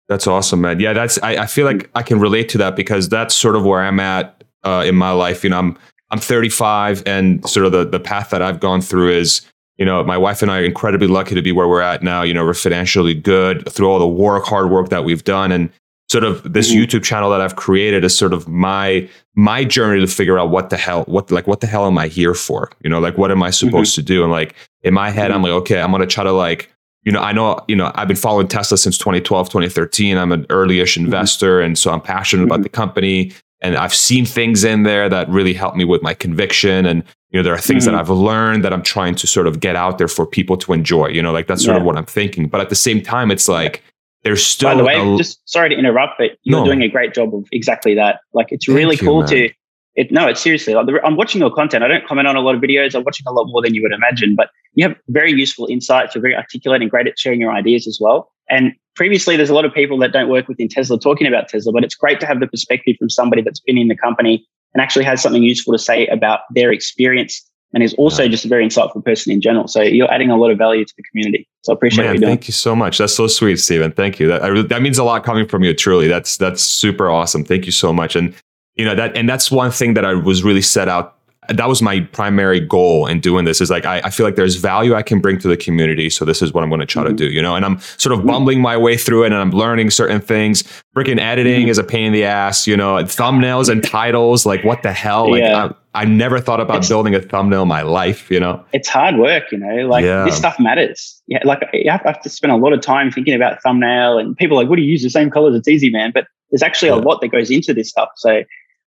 That's 0.08 0.26
awesome, 0.26 0.62
man. 0.62 0.80
Yeah, 0.80 0.94
that's 0.94 1.20
I, 1.22 1.44
I 1.44 1.46
feel 1.46 1.66
like 1.66 1.90
I 1.94 2.02
can 2.02 2.20
relate 2.20 2.50
to 2.50 2.58
that 2.58 2.76
because 2.76 3.10
that's 3.10 3.36
sort 3.36 3.56
of 3.56 3.64
where 3.64 3.82
I'm 3.82 4.00
at 4.00 4.44
uh, 4.64 4.84
in 4.86 4.96
my 4.96 5.12
life. 5.12 5.44
You 5.44 5.52
know, 5.52 5.60
I'm 5.60 5.78
I'm 6.10 6.20
35, 6.20 7.04
and 7.06 7.48
sort 7.48 7.68
of 7.68 7.72
the 7.72 7.86
the 7.86 8.00
path 8.00 8.32
that 8.32 8.42
I've 8.42 8.60
gone 8.60 8.82
through 8.82 9.12
is, 9.12 9.42
you 9.78 9.86
know, 9.86 10.04
my 10.04 10.18
wife 10.18 10.42
and 10.42 10.50
I 10.50 10.62
are 10.62 10.66
incredibly 10.66 11.08
lucky 11.08 11.36
to 11.36 11.44
be 11.44 11.52
where 11.52 11.68
we're 11.68 11.82
at 11.82 12.02
now. 12.02 12.24
You 12.24 12.34
know, 12.34 12.44
we're 12.44 12.56
financially 12.56 13.14
good 13.14 13.72
through 13.72 13.88
all 13.88 14.00
the 14.00 14.08
work, 14.08 14.46
hard 14.46 14.72
work 14.72 14.90
that 14.90 15.04
we've 15.04 15.24
done, 15.24 15.52
and 15.52 15.70
sort 16.10 16.24
of 16.24 16.54
this 16.54 16.72
mm-hmm. 16.72 16.82
YouTube 16.82 17.04
channel 17.04 17.30
that 17.30 17.42
I've 17.42 17.56
created 17.56 18.04
is 18.04 18.18
sort 18.18 18.34
of 18.34 18.48
my 18.48 19.08
my 19.36 19.64
journey 19.64 20.02
to 20.02 20.08
figure 20.08 20.40
out 20.40 20.50
what 20.50 20.70
the 20.70 20.78
hell 20.78 21.04
what 21.04 21.32
like 21.32 21.48
what 21.48 21.62
the 21.62 21.68
hell 21.68 21.86
am 21.86 21.98
I 21.98 22.08
here 22.08 22.34
for? 22.34 22.72
You 22.82 22.90
know, 22.90 23.00
like 23.00 23.18
what 23.18 23.32
am 23.32 23.44
I 23.44 23.52
supposed 23.52 23.94
mm-hmm. 23.94 24.02
to 24.02 24.06
do? 24.06 24.24
And 24.24 24.32
like 24.32 24.56
in 24.82 24.94
my 24.94 25.10
head, 25.10 25.30
mm-hmm. 25.30 25.36
I'm 25.36 25.44
like, 25.44 25.52
okay, 25.52 25.82
I'm 25.82 25.92
gonna 25.92 26.08
try 26.08 26.24
to 26.24 26.32
like, 26.32 26.72
you 27.04 27.12
know, 27.12 27.22
I 27.22 27.32
know, 27.32 27.64
you 27.68 27.76
know, 27.76 27.92
I've 27.96 28.08
been 28.08 28.18
following 28.18 28.48
Tesla 28.48 28.78
since 28.78 28.98
2012, 28.98 29.50
2013. 29.50 30.18
I'm 30.18 30.32
an 30.32 30.46
early-ish 30.50 30.96
mm-hmm. 30.96 31.06
investor, 31.06 31.62
and 31.62 31.78
so 31.78 31.92
I'm 31.92 32.02
passionate 32.02 32.44
about 32.44 32.56
mm-hmm. 32.56 32.64
the 32.64 32.70
company. 32.70 33.32
And 33.62 33.76
I've 33.76 33.94
seen 33.94 34.26
things 34.26 34.64
in 34.64 34.84
there 34.84 35.10
that 35.10 35.28
really 35.28 35.54
help 35.54 35.76
me 35.76 35.84
with 35.84 36.02
my 36.02 36.14
conviction. 36.14 36.86
And 36.86 37.04
you 37.32 37.40
know, 37.40 37.44
there 37.44 37.54
are 37.54 37.60
things 37.60 37.84
that 37.86 37.92
mm-hmm. 37.92 38.00
I've 38.00 38.10
learned 38.10 38.64
that 38.64 38.72
I'm 38.72 38.82
trying 38.82 39.16
to 39.16 39.28
sort 39.28 39.48
of 39.48 39.60
get 39.60 39.76
out 39.76 39.98
there 39.98 40.08
for 40.08 40.26
people 40.26 40.56
to 40.58 40.72
enjoy. 40.72 41.08
You 41.08 41.22
know, 41.22 41.34
like 41.34 41.48
that's 41.48 41.66
sort 41.66 41.76
yeah. 41.76 41.82
of 41.82 41.86
what 41.86 41.98
I'm 41.98 42.06
thinking. 42.06 42.48
But 42.48 42.62
at 42.62 42.70
the 42.70 42.76
same 42.76 43.02
time, 43.02 43.32
it's 43.32 43.50
like 43.50 43.84
there's 44.24 44.46
still. 44.46 44.70
By 44.70 44.76
the 44.76 44.84
way, 44.84 45.14
a, 45.14 45.18
just 45.18 45.42
sorry 45.50 45.70
to 45.70 45.76
interrupt, 45.76 46.14
but 46.18 46.32
you're 46.44 46.60
no. 46.60 46.66
doing 46.66 46.82
a 46.82 46.90
great 46.90 47.14
job 47.14 47.34
of 47.34 47.48
exactly 47.52 47.96
that. 47.96 48.22
Like, 48.34 48.48
it's 48.50 48.68
really 48.68 48.96
Thank 48.96 49.08
cool 49.08 49.22
you, 49.22 49.48
to. 49.48 49.54
It, 49.96 50.12
no, 50.12 50.28
it's 50.28 50.42
seriously. 50.42 50.74
Like, 50.74 50.88
I'm 51.04 51.16
watching 51.16 51.42
your 51.42 51.54
content. 51.54 51.84
I 51.84 51.88
don't 51.88 52.06
comment 52.06 52.28
on 52.28 52.36
a 52.36 52.42
lot 52.42 52.56
of 52.56 52.62
videos. 52.62 52.96
I'm 52.96 53.04
watching 53.04 53.26
a 53.28 53.32
lot 53.32 53.46
more 53.48 53.62
than 53.62 53.74
you 53.74 53.82
would 53.82 53.92
imagine, 53.92 54.36
but 54.36 54.50
you 54.74 54.88
have 54.88 54.96
very 55.08 55.32
useful 55.32 55.68
insights. 55.68 56.16
You're 56.16 56.22
very 56.22 56.36
articulate 56.36 56.82
and 56.82 56.90
great 56.90 57.08
at 57.08 57.18
sharing 57.18 57.40
your 57.40 57.52
ideas 57.52 57.88
as 57.88 57.98
well. 58.00 58.32
And 58.50 58.74
previously, 58.96 59.36
there's 59.36 59.50
a 59.50 59.54
lot 59.54 59.66
of 59.66 59.74
people 59.74 59.98
that 60.00 60.12
don't 60.12 60.30
work 60.30 60.48
within 60.48 60.70
Tesla 60.70 61.00
talking 61.00 61.28
about 61.28 61.50
Tesla, 61.50 61.72
but 61.72 61.84
it's 61.84 61.96
great 61.96 62.20
to 62.20 62.26
have 62.26 62.40
the 62.40 62.48
perspective 62.48 62.96
from 62.98 63.10
somebody 63.10 63.42
that's 63.42 63.60
been 63.60 63.78
in 63.78 63.88
the 63.88 63.96
company 63.96 64.46
and 64.74 64.82
actually 64.82 65.06
has 65.06 65.22
something 65.22 65.44
useful 65.44 65.74
to 65.74 65.80
say 65.80 66.08
about 66.08 66.42
their 66.54 66.72
experience 66.72 67.49
and 67.74 67.84
he's 67.84 67.94
also 67.96 68.28
just 68.28 68.46
a 68.46 68.48
very 68.48 68.66
insightful 68.66 69.04
person 69.04 69.32
in 69.32 69.42
general. 69.42 69.68
So 69.68 69.82
you're 69.82 70.12
adding 70.12 70.32
a 70.32 70.38
lot 70.38 70.50
of 70.50 70.58
value 70.58 70.86
to 70.86 70.94
the 70.98 71.04
community. 71.04 71.48
So 71.62 71.74
I 71.74 71.76
appreciate 71.76 72.06
Man, 72.06 72.16
you 72.16 72.22
Thank 72.22 72.48
you 72.48 72.54
so 72.54 72.76
much. 72.76 72.98
That's 72.98 73.16
so 73.16 73.28
sweet, 73.28 73.58
Steven. 73.58 73.92
Thank 73.92 74.20
you. 74.20 74.28
That 74.28 74.44
I, 74.44 74.62
that 74.62 74.82
means 74.82 74.98
a 74.98 75.04
lot 75.04 75.24
coming 75.24 75.48
from 75.48 75.64
you. 75.64 75.74
Truly, 75.74 76.08
that's 76.08 76.38
that's 76.38 76.62
super 76.62 77.10
awesome. 77.10 77.44
Thank 77.44 77.66
you 77.66 77.72
so 77.72 77.94
much. 77.94 78.16
And 78.16 78.34
you 78.76 78.86
know 78.86 78.96
that 78.96 79.16
and 79.16 79.30
that's 79.30 79.52
one 79.52 79.72
thing 79.72 79.94
that 79.96 80.06
I 80.06 80.14
was 80.14 80.44
really 80.44 80.62
set 80.62 80.88
out 80.88 81.19
that 81.50 81.68
was 81.68 81.82
my 81.82 82.02
primary 82.02 82.60
goal 82.60 83.08
in 83.08 83.20
doing 83.20 83.46
this 83.46 83.60
is 83.60 83.70
like 83.70 83.86
I, 83.86 84.02
I, 84.04 84.10
feel 84.10 84.26
like 84.26 84.36
there's 84.36 84.56
value 84.56 84.94
I 84.94 85.02
can 85.02 85.20
bring 85.20 85.38
to 85.40 85.48
the 85.48 85.58
community. 85.58 86.10
So 86.10 86.24
this 86.26 86.42
is 86.42 86.54
what 86.54 86.64
I'm 86.64 86.70
going 86.70 86.80
to 86.80 86.86
try 86.86 87.04
mm-hmm. 87.04 87.16
to 87.16 87.28
do, 87.28 87.32
you 87.32 87.42
know. 87.42 87.56
And 87.56 87.66
I'm 87.66 87.80
sort 87.98 88.14
of 88.14 88.20
mm-hmm. 88.20 88.28
bumbling 88.28 88.62
my 88.62 88.78
way 88.78 88.98
through 88.98 89.24
it 89.24 89.28
and 89.28 89.36
I'm 89.36 89.52
learning 89.52 89.90
certain 89.90 90.22
things. 90.22 90.64
Freaking 90.96 91.20
editing 91.20 91.62
mm-hmm. 91.62 91.70
is 91.70 91.78
a 91.78 91.84
pain 91.84 92.08
in 92.08 92.14
the 92.14 92.24
ass, 92.24 92.68
you 92.68 92.78
know, 92.78 92.96
thumbnails 93.04 93.70
and 93.70 93.84
titles, 93.84 94.46
like 94.46 94.64
what 94.64 94.84
the 94.84 94.94
hell? 94.94 95.32
Like 95.32 95.42
yeah. 95.42 95.72
I, 95.94 96.02
I, 96.02 96.06
never 96.06 96.40
thought 96.40 96.60
about 96.60 96.78
it's, 96.78 96.90
building 96.90 97.16
a 97.16 97.22
thumbnail 97.22 97.64
in 97.64 97.68
my 97.68 97.82
life, 97.82 98.30
you 98.30 98.40
know. 98.40 98.64
It's 98.72 98.88
hard 98.88 99.18
work, 99.18 99.52
you 99.52 99.58
know, 99.58 99.88
like 99.88 100.06
yeah. 100.06 100.26
this 100.26 100.38
stuff 100.38 100.60
matters. 100.60 101.22
Yeah, 101.28 101.40
like 101.46 101.62
have, 101.86 102.02
have, 102.02 102.22
to 102.22 102.30
spend 102.30 102.52
a 102.52 102.58
lot 102.58 102.74
of 102.74 102.82
time 102.82 103.12
thinking 103.12 103.34
about 103.34 103.62
thumbnail 103.64 104.18
and 104.18 104.38
people 104.38 104.56
like, 104.56 104.70
what 104.70 104.76
do 104.76 104.84
you 104.84 104.92
use 104.92 105.04
the 105.04 105.10
same 105.10 105.30
colors? 105.30 105.56
It's 105.56 105.68
easy, 105.68 105.90
man. 105.90 106.12
But 106.14 106.28
there's 106.52 106.64
actually 106.64 106.90
yeah. 106.90 106.96
a 106.96 107.02
lot 107.02 107.22
that 107.22 107.30
goes 107.30 107.50
into 107.50 107.74
this 107.74 107.90
stuff. 107.90 108.10
So 108.16 108.44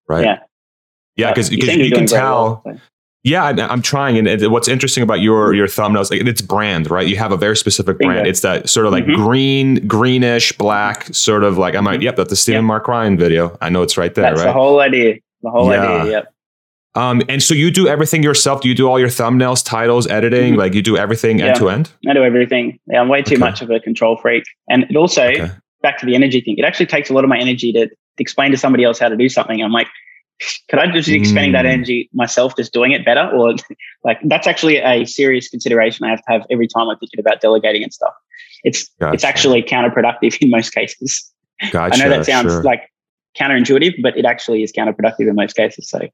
right. 0.07 0.25
yeah. 0.25 0.39
Yeah, 1.19 1.31
because 1.31 1.51
you, 1.51 1.57
you 1.57 1.91
can 1.91 2.07
tell. 2.07 2.61
Well. 2.65 2.79
Yeah, 3.23 3.43
I'm 3.43 3.81
trying. 3.81 4.25
And 4.25 4.51
what's 4.51 4.69
interesting 4.69 5.03
about 5.03 5.19
your 5.19 5.53
your 5.53 5.67
thumbnails, 5.67 6.09
like 6.09 6.21
it's 6.21 6.41
brand, 6.41 6.89
right? 6.89 7.05
You 7.05 7.17
have 7.17 7.33
a 7.33 7.37
very 7.37 7.57
specific 7.57 7.97
brand. 7.97 8.27
It's 8.27 8.41
that 8.41 8.69
sort 8.69 8.85
of 8.85 8.93
like 8.93 9.03
mm-hmm. 9.03 9.21
green, 9.21 9.87
greenish, 9.87 10.53
black, 10.53 11.13
sort 11.13 11.43
of 11.43 11.57
like 11.57 11.75
I'm 11.75 11.83
like, 11.83 12.01
yep, 12.01 12.15
that's 12.15 12.29
the 12.29 12.37
Steven 12.37 12.59
yep. 12.59 12.67
Mark 12.67 12.87
Ryan 12.87 13.17
video. 13.17 13.57
I 13.61 13.69
know 13.69 13.81
it's 13.81 13.97
right 13.97 14.13
there, 14.15 14.23
that's 14.23 14.39
right? 14.39 14.45
the 14.47 14.53
whole 14.53 14.79
idea. 14.79 15.15
The 15.41 15.51
whole 15.51 15.69
yeah. 15.69 15.83
idea. 15.83 16.11
Yep. 16.11 16.33
Um, 16.95 17.21
and 17.29 17.43
so 17.43 17.53
you 17.53 17.71
do 17.71 17.87
everything 17.87 18.23
yourself. 18.23 18.61
Do 18.61 18.69
you 18.69 18.75
do 18.75 18.89
all 18.89 18.99
your 18.99 19.09
thumbnails, 19.09 19.63
titles, 19.63 20.07
editing? 20.07 20.53
Mm-hmm. 20.53 20.59
Like 20.59 20.73
you 20.73 20.81
do 20.81 20.97
everything 20.97 21.41
end 21.41 21.57
to 21.57 21.69
end? 21.69 21.91
I 22.07 22.13
do 22.13 22.23
everything. 22.23 22.79
Yeah, 22.87 23.01
I'm 23.01 23.09
way 23.09 23.21
too 23.21 23.35
okay. 23.35 23.41
much 23.41 23.61
of 23.61 23.69
a 23.69 23.79
control 23.79 24.17
freak. 24.17 24.43
And 24.69 24.83
it 24.89 24.95
also, 24.95 25.23
okay. 25.25 25.51
back 25.81 25.99
to 25.99 26.05
the 26.05 26.15
energy 26.15 26.41
thing, 26.41 26.57
it 26.57 26.65
actually 26.65 26.87
takes 26.87 27.09
a 27.09 27.13
lot 27.13 27.23
of 27.23 27.29
my 27.29 27.37
energy 27.37 27.71
to 27.73 27.89
explain 28.17 28.51
to 28.51 28.57
somebody 28.57 28.85
else 28.85 28.97
how 28.97 29.09
to 29.09 29.15
do 29.17 29.29
something. 29.29 29.61
I'm 29.61 29.71
like, 29.71 29.87
could 30.69 30.79
I 30.79 30.91
just 30.91 31.07
be 31.07 31.15
expending 31.15 31.51
mm. 31.51 31.55
that 31.55 31.65
energy 31.65 32.09
myself, 32.13 32.55
just 32.55 32.73
doing 32.73 32.91
it 32.91 33.05
better? 33.05 33.29
Or 33.29 33.55
like 34.03 34.19
that's 34.23 34.47
actually 34.47 34.77
a 34.77 35.05
serious 35.05 35.49
consideration 35.49 36.05
I 36.05 36.09
have 36.09 36.19
to 36.19 36.31
have 36.31 36.45
every 36.49 36.67
time 36.67 36.89
I'm 36.89 36.97
thinking 36.97 37.19
about 37.19 37.41
delegating 37.41 37.83
and 37.83 37.93
stuff. 37.93 38.13
It's 38.63 38.89
gotcha. 38.99 39.13
it's 39.13 39.23
actually 39.23 39.63
counterproductive 39.63 40.37
in 40.41 40.49
most 40.49 40.71
cases. 40.71 41.31
Gotcha, 41.71 41.95
I 41.95 41.97
know 41.97 42.09
that 42.09 42.25
sounds 42.25 42.51
sure. 42.51 42.63
like 42.63 42.89
counterintuitive, 43.37 44.01
but 44.01 44.17
it 44.17 44.25
actually 44.25 44.63
is 44.63 44.71
counterproductive 44.71 45.27
in 45.27 45.35
most 45.35 45.55
cases. 45.55 45.89
So 45.89 46.07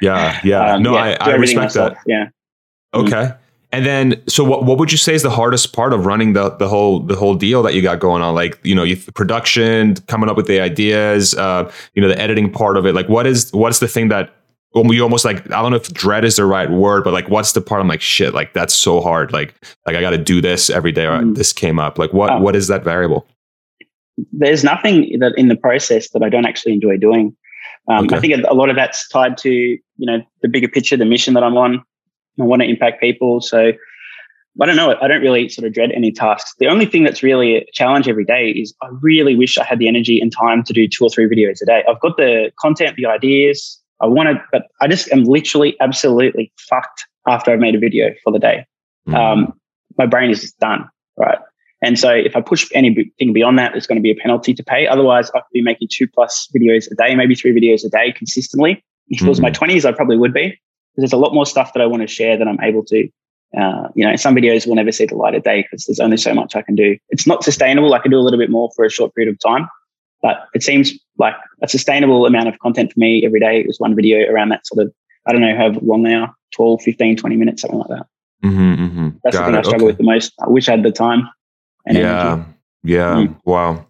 yeah, 0.00 0.40
yeah, 0.44 0.74
um, 0.74 0.82
no, 0.82 0.94
yeah, 0.94 1.16
I, 1.20 1.30
I 1.30 1.34
respect 1.34 1.64
myself. 1.64 1.94
that. 1.94 2.02
Yeah. 2.06 2.28
Okay. 2.94 3.10
Mm-hmm. 3.10 3.41
And 3.72 3.86
then, 3.86 4.22
so 4.28 4.44
what, 4.44 4.64
what 4.64 4.78
would 4.78 4.92
you 4.92 4.98
say 4.98 5.14
is 5.14 5.22
the 5.22 5.30
hardest 5.30 5.72
part 5.72 5.94
of 5.94 6.04
running 6.04 6.34
the, 6.34 6.50
the 6.50 6.68
whole 6.68 7.00
the 7.00 7.16
whole 7.16 7.34
deal 7.34 7.62
that 7.62 7.72
you 7.72 7.80
got 7.80 8.00
going 8.00 8.22
on? 8.22 8.34
Like, 8.34 8.60
you 8.62 8.74
know, 8.74 8.82
you, 8.82 8.96
production, 8.96 9.94
coming 10.06 10.28
up 10.28 10.36
with 10.36 10.46
the 10.46 10.60
ideas, 10.60 11.34
uh, 11.34 11.72
you 11.94 12.02
know, 12.02 12.08
the 12.08 12.18
editing 12.18 12.52
part 12.52 12.76
of 12.76 12.84
it. 12.84 12.94
Like, 12.94 13.08
what 13.08 13.26
is 13.26 13.50
what's 13.52 13.78
the 13.78 13.88
thing 13.88 14.08
that 14.08 14.34
you 14.74 15.02
almost 15.02 15.24
like 15.24 15.50
I 15.50 15.62
don't 15.62 15.70
know 15.70 15.76
if 15.76 15.92
dread 15.92 16.24
is 16.24 16.36
the 16.36 16.44
right 16.44 16.70
word, 16.70 17.04
but 17.04 17.14
like, 17.14 17.28
what's 17.28 17.52
the 17.52 17.62
part? 17.62 17.80
I'm 17.80 17.88
like, 17.88 18.02
shit, 18.02 18.34
like 18.34 18.52
that's 18.52 18.74
so 18.74 19.00
hard. 19.00 19.32
Like, 19.32 19.54
like 19.86 19.96
I 19.96 20.00
got 20.00 20.10
to 20.10 20.18
do 20.18 20.40
this 20.42 20.68
every 20.70 20.92
day. 20.92 21.06
Or 21.06 21.18
mm. 21.20 21.34
this 21.34 21.52
came 21.52 21.78
up. 21.78 21.98
Like, 21.98 22.12
what 22.12 22.30
um, 22.30 22.42
what 22.42 22.54
is 22.54 22.68
that 22.68 22.84
variable? 22.84 23.26
There's 24.32 24.62
nothing 24.62 25.18
that 25.20 25.32
in 25.38 25.48
the 25.48 25.56
process 25.56 26.10
that 26.10 26.22
I 26.22 26.28
don't 26.28 26.46
actually 26.46 26.74
enjoy 26.74 26.98
doing. 26.98 27.34
Um, 27.88 28.04
okay. 28.04 28.16
I 28.16 28.20
think 28.20 28.44
a 28.46 28.54
lot 28.54 28.68
of 28.68 28.76
that's 28.76 29.08
tied 29.08 29.36
to 29.38 29.50
you 29.50 29.80
know 29.98 30.22
the 30.42 30.48
bigger 30.48 30.68
picture, 30.68 30.96
the 30.96 31.06
mission 31.06 31.34
that 31.34 31.42
I'm 31.42 31.56
on. 31.56 31.82
I 32.40 32.44
want 32.44 32.62
to 32.62 32.68
impact 32.68 33.00
people. 33.00 33.40
So 33.40 33.72
I 34.60 34.66
don't 34.66 34.76
know. 34.76 34.94
I 35.00 35.08
don't 35.08 35.22
really 35.22 35.48
sort 35.48 35.66
of 35.66 35.72
dread 35.72 35.92
any 35.92 36.12
tasks. 36.12 36.54
The 36.58 36.66
only 36.66 36.84
thing 36.84 37.04
that's 37.04 37.22
really 37.22 37.56
a 37.56 37.64
challenge 37.72 38.08
every 38.08 38.24
day 38.24 38.50
is 38.50 38.74
I 38.82 38.88
really 39.00 39.34
wish 39.34 39.56
I 39.56 39.64
had 39.64 39.78
the 39.78 39.88
energy 39.88 40.20
and 40.20 40.30
time 40.30 40.62
to 40.64 40.72
do 40.72 40.86
two 40.86 41.04
or 41.04 41.10
three 41.10 41.26
videos 41.26 41.62
a 41.62 41.66
day. 41.66 41.82
I've 41.88 42.00
got 42.00 42.16
the 42.16 42.52
content, 42.60 42.96
the 42.96 43.06
ideas. 43.06 43.80
I 44.00 44.06
want 44.06 44.28
to, 44.28 44.42
but 44.50 44.66
I 44.80 44.88
just 44.88 45.10
am 45.12 45.24
literally 45.24 45.76
absolutely 45.80 46.52
fucked 46.58 47.06
after 47.26 47.52
I've 47.52 47.60
made 47.60 47.74
a 47.74 47.78
video 47.78 48.10
for 48.22 48.32
the 48.32 48.38
day. 48.38 48.66
Mm. 49.08 49.14
Um, 49.14 49.60
my 49.96 50.06
brain 50.06 50.30
is 50.30 50.40
just 50.40 50.58
done, 50.58 50.88
right? 51.16 51.38
And 51.82 51.98
so 51.98 52.10
if 52.10 52.36
I 52.36 52.40
push 52.40 52.68
anything 52.74 53.32
beyond 53.32 53.58
that, 53.58 53.72
there's 53.72 53.86
going 53.86 53.96
to 53.96 54.02
be 54.02 54.10
a 54.10 54.14
penalty 54.14 54.54
to 54.54 54.62
pay. 54.62 54.86
Otherwise, 54.86 55.30
I 55.30 55.38
could 55.38 55.52
be 55.52 55.62
making 55.62 55.88
two 55.90 56.06
plus 56.06 56.48
videos 56.54 56.90
a 56.90 56.94
day, 56.94 57.14
maybe 57.14 57.34
three 57.34 57.52
videos 57.52 57.84
a 57.84 57.88
day 57.88 58.12
consistently. 58.12 58.84
If 59.08 59.22
it 59.22 59.28
was 59.28 59.40
my 59.40 59.50
20s, 59.50 59.82
hmm. 59.82 59.88
I 59.88 59.92
probably 59.92 60.16
would 60.16 60.32
be 60.32 60.58
there's 60.96 61.12
a 61.12 61.16
lot 61.16 61.34
more 61.34 61.46
stuff 61.46 61.72
that 61.72 61.80
I 61.80 61.86
want 61.86 62.02
to 62.02 62.06
share 62.06 62.36
than 62.36 62.48
I'm 62.48 62.60
able 62.60 62.84
to. 62.84 63.08
Uh, 63.58 63.88
you 63.94 64.04
know, 64.04 64.16
some 64.16 64.34
videos 64.34 64.66
will 64.66 64.74
never 64.74 64.92
see 64.92 65.04
the 65.04 65.14
light 65.14 65.34
of 65.34 65.42
day 65.42 65.62
because 65.62 65.84
there's 65.84 66.00
only 66.00 66.16
so 66.16 66.32
much 66.34 66.56
I 66.56 66.62
can 66.62 66.74
do. 66.74 66.96
It's 67.10 67.26
not 67.26 67.44
sustainable. 67.44 67.92
I 67.92 67.98
can 67.98 68.10
do 68.10 68.18
a 68.18 68.22
little 68.22 68.38
bit 68.38 68.50
more 68.50 68.70
for 68.74 68.84
a 68.84 68.90
short 68.90 69.14
period 69.14 69.32
of 69.32 69.38
time, 69.40 69.68
but 70.22 70.48
it 70.54 70.62
seems 70.62 70.92
like 71.18 71.34
a 71.62 71.68
sustainable 71.68 72.24
amount 72.24 72.48
of 72.48 72.58
content 72.60 72.92
for 72.92 72.98
me 72.98 73.24
every 73.24 73.40
day 73.40 73.60
is 73.60 73.78
one 73.78 73.94
video 73.94 74.30
around 74.30 74.48
that 74.50 74.66
sort 74.66 74.86
of, 74.86 74.92
I 75.26 75.32
don't 75.32 75.42
know 75.42 75.56
how 75.56 75.68
long 75.82 76.02
they 76.02 76.14
are, 76.14 76.34
12, 76.54 76.82
15, 76.82 77.16
20 77.16 77.36
minutes, 77.36 77.62
something 77.62 77.78
like 77.78 77.88
that. 77.88 78.06
Mm-hmm, 78.44 78.84
mm-hmm. 78.84 79.08
That's 79.22 79.36
Got 79.36 79.42
the 79.42 79.46
thing 79.46 79.54
it. 79.54 79.58
I 79.58 79.62
struggle 79.62 79.86
okay. 79.86 79.86
with 79.86 79.98
the 79.98 80.04
most. 80.04 80.32
I 80.42 80.48
wish 80.48 80.68
I 80.68 80.72
had 80.72 80.82
the 80.82 80.90
time. 80.90 81.28
yeah. 81.86 82.32
Energy. 82.32 82.48
Yeah. 82.84 83.14
Mm. 83.14 83.40
Wow. 83.44 83.86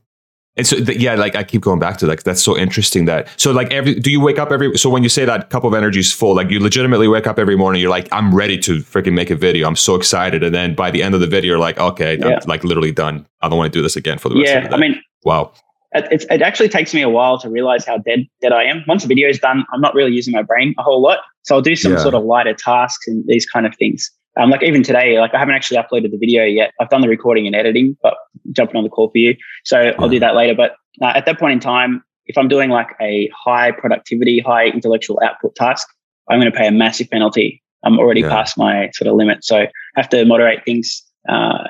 And 0.57 0.67
so, 0.67 0.85
th- 0.85 0.99
yeah, 0.99 1.15
like 1.15 1.35
I 1.35 1.45
keep 1.45 1.63
going 1.63 1.79
back 1.79 1.97
to 1.99 2.07
like 2.07 2.25
that's 2.25 2.43
so 2.43 2.59
interesting 2.59 3.07
that 3.07 3.29
so 3.41 3.53
like 3.53 3.73
every 3.73 3.95
do 3.95 4.11
you 4.11 4.21
wake 4.21 4.39
up 4.39 4.53
every 4.53 4.77
so 4.77 4.91
when 4.91 5.03
you 5.03 5.09
say 5.09 5.25
that 5.25 5.49
cup 5.49 5.65
of 5.65 5.73
energy 5.73 6.01
is 6.01 6.13
full, 6.13 6.35
like 6.35 6.51
you 6.51 6.61
legitimately 6.61 7.09
wake 7.09 7.27
up 7.27 7.39
every 7.39 7.57
morning, 7.57 7.81
you're 7.81 7.91
like 7.91 8.07
I'm 8.13 8.35
ready 8.35 8.59
to 8.59 8.81
freaking 8.81 9.15
make 9.15 9.31
a 9.31 9.35
video. 9.35 9.67
I'm 9.67 9.77
so 9.77 9.95
excited, 9.95 10.43
and 10.43 10.55
then 10.55 10.75
by 10.75 10.91
the 10.91 11.03
end 11.03 11.15
of 11.15 11.23
the 11.23 11.27
video, 11.27 11.53
you're 11.53 11.59
like, 11.59 11.79
okay, 11.79 12.19
yeah. 12.19 12.39
I'm 12.41 12.41
like 12.47 12.65
literally 12.65 12.93
done. 12.93 13.27
I 13.41 13.49
don't 13.49 13.57
want 13.57 13.73
to 13.73 13.79
do 13.79 13.83
this 13.83 13.97
again 13.97 14.19
for 14.19 14.29
the 14.29 14.35
rest 14.35 14.49
yeah, 14.51 14.59
of 14.59 14.65
the 14.65 14.69
day. 14.69 14.75
I 14.75 14.79
mean, 14.79 15.03
wow. 15.25 15.53
It, 15.95 16.25
it 16.31 16.43
actually 16.43 16.71
takes 16.71 16.95
me 16.95 17.03
a 17.03 17.09
while 17.09 17.39
to 17.39 17.49
realize 17.49 17.87
how 17.87 17.99
dead 17.99 18.27
dead 18.43 18.53
I 18.53 18.65
am. 18.65 18.85
Once 18.87 19.03
the 19.03 19.09
video 19.09 19.31
is 19.31 19.39
done, 19.39 19.65
I'm 19.73 19.81
not 19.81 19.95
really 19.95 20.13
using 20.13 20.33
my 20.33 20.43
brain 20.43 20.75
a 20.79 20.83
whole 20.83 21.01
lot, 21.01 21.21
so 21.45 21.55
I'll 21.55 21.63
do 21.63 21.77
some 21.77 21.93
yeah. 21.93 21.99
sort 21.99 22.15
of 22.15 22.25
lighter 22.25 22.55
tasks 22.55 23.09
and 23.09 23.25
these 23.27 23.47
kind 23.47 23.65
of 23.65 23.75
things. 23.77 24.11
Um, 24.41 24.51
like 24.51 24.62
even 24.62 24.83
today, 24.83 25.18
like 25.18 25.35
I 25.35 25.39
haven't 25.39 25.55
actually 25.55 25.76
uploaded 25.76 26.11
the 26.11 26.18
video 26.18 26.45
yet. 26.45 26.72
I've 26.80 26.89
done 26.89 27.03
the 27.03 27.09
recording 27.09 27.47
and 27.47 27.55
editing, 27.55 27.97
but 28.03 28.14
jumping 28.53 28.76
on 28.76 28.85
the 28.85 28.91
call 28.91 29.11
for 29.11 29.18
you. 29.18 29.37
So 29.64 29.80
yeah. 29.80 29.93
I'll 29.99 30.09
do 30.09 30.20
that 30.20 30.35
later. 30.35 30.55
But 30.55 30.72
uh, 31.03 31.12
at 31.14 31.26
that 31.26 31.39
point 31.39 31.53
in 31.53 31.61
time, 31.61 32.03
if 32.26 32.39
I'm 32.39 32.49
doing 32.49 32.70
like 32.70 32.89
a 33.01 33.30
high 33.45 33.72
productivity, 33.72 34.41
high 34.41 34.66
intellectual 34.66 35.20
output 35.22 35.55
task, 35.55 35.87
I'm 36.30 36.41
going 36.41 36.51
to 36.51 36.57
pay 36.57 36.66
a 36.66 36.72
massive 36.72 37.11
penalty. 37.11 37.62
I'm 37.85 37.99
already 37.99 38.20
yeah. 38.20 38.30
past 38.30 38.57
my 38.57 38.91
sort 38.95 39.09
of 39.09 39.16
limit. 39.16 39.45
So 39.45 39.59
I 39.59 39.68
have 39.97 40.09
to 40.11 40.24
moderate 40.24 40.64
things 40.64 41.03
uh, 41.28 41.64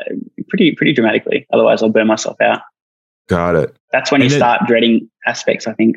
pretty, 0.48 0.74
pretty 0.74 0.92
dramatically. 0.92 1.46
Otherwise 1.52 1.82
I'll 1.82 1.88
burn 1.88 2.06
myself 2.06 2.40
out. 2.40 2.60
Got 3.28 3.56
it. 3.56 3.76
That's 3.92 4.12
when 4.12 4.20
and 4.20 4.30
you 4.30 4.38
then, 4.38 4.40
start 4.40 4.60
dreading 4.66 5.10
aspects, 5.26 5.66
I 5.66 5.72
think. 5.72 5.96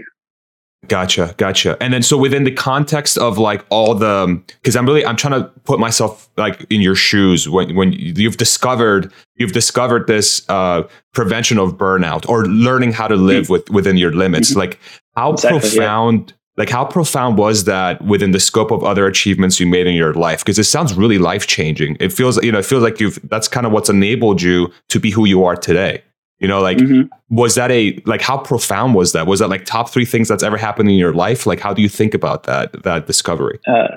Gotcha, 0.88 1.34
gotcha. 1.38 1.78
And 1.82 1.94
then 1.94 2.04
so 2.04 2.18
within 2.18 2.44
the 2.44 2.52
context 2.52 3.18
of 3.18 3.38
like 3.38 3.66
all 3.70 3.96
the 3.96 4.42
because 4.62 4.76
I'm 4.76 4.86
really 4.86 5.06
I'm 5.06 5.16
trying 5.16 5.42
to 5.42 5.50
put 5.64 5.80
myself 5.80 6.30
like 6.38 6.66
in 6.70 6.82
your 6.82 6.96
shoes 6.96 7.50
when 7.50 7.76
when 7.76 7.94
you've 7.94 8.38
discovered 8.38 9.12
you've 9.36 9.54
discovered 9.54 10.08
this 10.08 10.48
uh 10.50 10.84
prevention 11.14 11.58
of 11.58 11.74
burnout 11.78 12.28
or 12.30 12.46
learning 12.46 12.94
how 12.94 13.08
to 13.08 13.16
live 13.16 13.50
with 13.50 13.70
within 13.70 13.98
your 13.98 14.14
limits. 14.14 14.52
Mm-hmm. 14.52 14.60
Like 14.60 14.80
how 15.16 15.34
exactly, 15.34 15.60
profound 15.60 16.30
yeah. 16.30 16.36
like 16.58 16.70
how 16.70 16.86
profound 16.86 17.38
was 17.38 17.64
that 17.64 18.02
within 18.04 18.32
the 18.32 18.40
scope 18.40 18.72
of 18.72 18.84
other 18.84 19.08
achievements 19.08 19.60
you 19.60 19.68
made 19.68 19.88
in 19.88 19.96
your 19.96 20.14
life? 20.14 20.40
Because 20.40 20.60
it 20.60 20.66
sounds 20.66 20.94
really 20.94 21.18
life 21.18 21.48
changing. 21.48 21.98
It 22.00 22.14
feels 22.14 22.42
you 22.44 22.52
know, 22.52 22.60
it 22.60 22.66
feels 22.66 22.84
like 22.84 23.00
you've 23.00 23.20
that's 23.30 23.48
kind 23.48 23.66
of 23.66 23.72
what's 23.72 23.90
enabled 23.90 24.42
you 24.42 24.72
to 24.90 25.00
be 25.00 25.10
who 25.10 25.26
you 25.26 25.44
are 25.46 25.56
today. 25.56 26.04
You 26.40 26.50
know, 26.50 26.62
like 26.62 26.78
mm-hmm. 26.78 27.04
was 27.34 27.56
that 27.56 27.72
a 27.72 27.98
like 28.06 28.22
how 28.22 28.38
profound 28.38 28.94
was 28.94 29.14
that? 29.14 29.26
Was 29.26 29.40
that 29.40 29.50
like 29.50 29.64
top 29.64 29.90
three 29.90 30.06
things 30.06 30.28
that's 30.28 30.44
ever 30.44 30.58
happened 30.58 30.90
in 30.90 30.96
your 30.96 31.14
life? 31.14 31.46
Like 31.46 31.60
how 31.60 31.74
do 31.74 31.82
you 31.82 31.90
think 31.90 32.14
about 32.14 32.44
that 32.44 32.84
that 32.84 33.08
discovery? 33.08 33.60
Uh, 33.66 33.88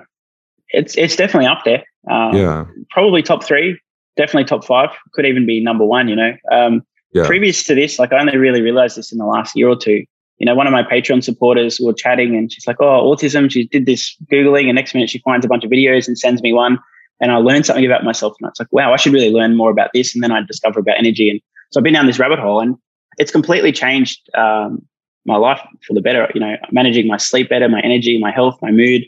it's 0.69 0.97
it's 0.97 1.17
definitely 1.17 1.47
up 1.47 1.65
there. 1.65 1.83
Um, 2.11 2.35
yeah, 2.35 2.65
probably 2.91 3.23
top 3.23 3.43
three, 3.43 3.79
definitely 4.17 4.45
top 4.45 4.65
five. 4.65 4.91
Could 5.15 5.27
even 5.27 5.47
be 5.47 5.61
number 5.61 5.85
one. 5.85 6.07
You 6.07 6.15
know, 6.15 6.37
um, 6.53 6.83
yeah. 7.13 7.27
previous 7.27 7.65
to 7.65 7.75
this, 7.75 7.99
like 7.99 8.13
I 8.13 8.21
only 8.21 8.37
really 8.37 8.63
realized 8.63 8.97
this 8.97 9.11
in 9.11 9.19
the 9.19 9.27
last 9.27 9.57
year 9.57 9.69
or 9.69 9.77
two. 9.77 10.05
You 10.39 10.47
know, 10.47 10.55
one 10.55 10.69
of 10.69 10.73
my 10.73 10.85
Patreon 10.85 11.25
supporters, 11.25 11.81
we 11.81 11.87
were 11.87 11.93
chatting, 11.93 12.37
and 12.37 12.53
she's 12.53 12.69
like, 12.69 12.77
"Oh, 12.81 13.13
autism." 13.13 13.51
She 13.51 13.67
did 13.67 13.87
this 13.87 14.17
googling, 14.33 14.67
and 14.67 14.77
next 14.77 14.95
minute 14.95 15.11
she 15.11 15.19
finds 15.19 15.45
a 15.45 15.49
bunch 15.49 15.65
of 15.65 15.71
videos 15.71 16.07
and 16.07 16.17
sends 16.17 16.41
me 16.41 16.53
one, 16.53 16.79
and 17.21 17.33
I 17.33 17.39
learned 17.39 17.67
something 17.67 17.85
about 17.85 18.05
myself. 18.05 18.35
And 18.41 18.49
it's 18.49 18.61
like, 18.61 18.69
"Wow, 18.71 18.93
I 18.93 18.97
should 18.97 19.13
really 19.13 19.33
learn 19.33 19.57
more 19.57 19.73
about 19.73 19.91
this." 19.93 20.15
And 20.15 20.23
then 20.23 20.31
I 20.31 20.41
discover 20.43 20.79
about 20.79 20.99
energy 20.99 21.29
and 21.29 21.41
so 21.71 21.81
I've 21.81 21.85
been 21.85 21.93
down 21.93 22.07
this 22.07 22.19
rabbit 22.19 22.39
hole 22.39 22.61
and 22.61 22.77
it's 23.19 23.31
completely 23.31 23.73
changed 23.73 24.21
um, 24.37 24.87
my 25.27 25.37
life 25.37 25.61
for 25.87 25.95
the 25.95 26.01
better. 26.01 26.31
You 26.35 26.41
know, 26.41 26.57
managing 26.71 27.07
my 27.07 27.17
sleep 27.17 27.49
better, 27.49 27.69
my 27.69 27.81
energy, 27.81 28.19
my 28.19 28.31
health, 28.31 28.59
my 28.63 28.71
mood, 28.71 29.05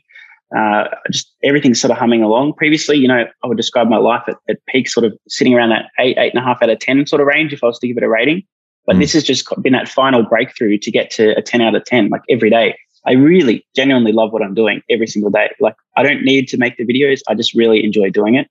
uh, 0.56 0.84
just 1.10 1.32
everything's 1.44 1.80
sort 1.80 1.90
of 1.90 1.96
humming 1.96 2.22
along. 2.22 2.54
Previously, 2.54 2.96
you 2.96 3.08
know, 3.08 3.24
I 3.42 3.46
would 3.46 3.56
describe 3.56 3.88
my 3.88 3.98
life 3.98 4.22
at, 4.26 4.36
at 4.48 4.58
peak 4.66 4.88
sort 4.88 5.06
of 5.06 5.16
sitting 5.28 5.54
around 5.54 5.70
that 5.70 5.86
eight, 5.98 6.18
eight 6.18 6.34
and 6.34 6.42
a 6.42 6.44
half 6.44 6.62
out 6.62 6.70
of 6.70 6.78
10 6.78 7.06
sort 7.06 7.20
of 7.20 7.26
range 7.26 7.52
if 7.52 7.62
I 7.62 7.66
was 7.66 7.78
to 7.78 7.86
give 7.86 7.96
it 7.96 8.02
a 8.02 8.08
rating. 8.08 8.42
But 8.86 8.96
mm. 8.96 9.00
this 9.00 9.12
has 9.12 9.22
just 9.22 9.46
been 9.62 9.72
that 9.74 9.88
final 9.88 10.22
breakthrough 10.24 10.78
to 10.78 10.90
get 10.90 11.10
to 11.12 11.36
a 11.36 11.42
10 11.42 11.60
out 11.60 11.74
of 11.74 11.84
10, 11.84 12.08
like 12.08 12.22
every 12.28 12.50
day. 12.50 12.76
I 13.06 13.12
really 13.12 13.64
genuinely 13.74 14.12
love 14.12 14.32
what 14.32 14.42
I'm 14.42 14.54
doing 14.54 14.82
every 14.90 15.06
single 15.06 15.30
day. 15.30 15.50
Like 15.60 15.76
I 15.96 16.02
don't 16.02 16.22
need 16.22 16.48
to 16.48 16.58
make 16.58 16.76
the 16.76 16.84
videos. 16.84 17.20
I 17.28 17.34
just 17.34 17.54
really 17.54 17.84
enjoy 17.84 18.10
doing 18.10 18.34
it. 18.34 18.48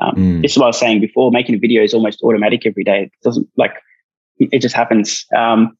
Um, 0.00 0.14
mm. 0.14 0.42
This 0.42 0.52
is 0.52 0.58
what 0.58 0.64
I 0.64 0.68
was 0.68 0.78
saying 0.78 1.00
before. 1.00 1.30
Making 1.30 1.56
a 1.56 1.58
video 1.58 1.82
is 1.82 1.94
almost 1.94 2.22
automatic 2.22 2.66
every 2.66 2.84
day. 2.84 3.04
It 3.04 3.12
doesn't 3.22 3.48
like 3.56 3.74
it 4.38 4.60
just 4.60 4.74
happens. 4.74 5.26
Um, 5.36 5.76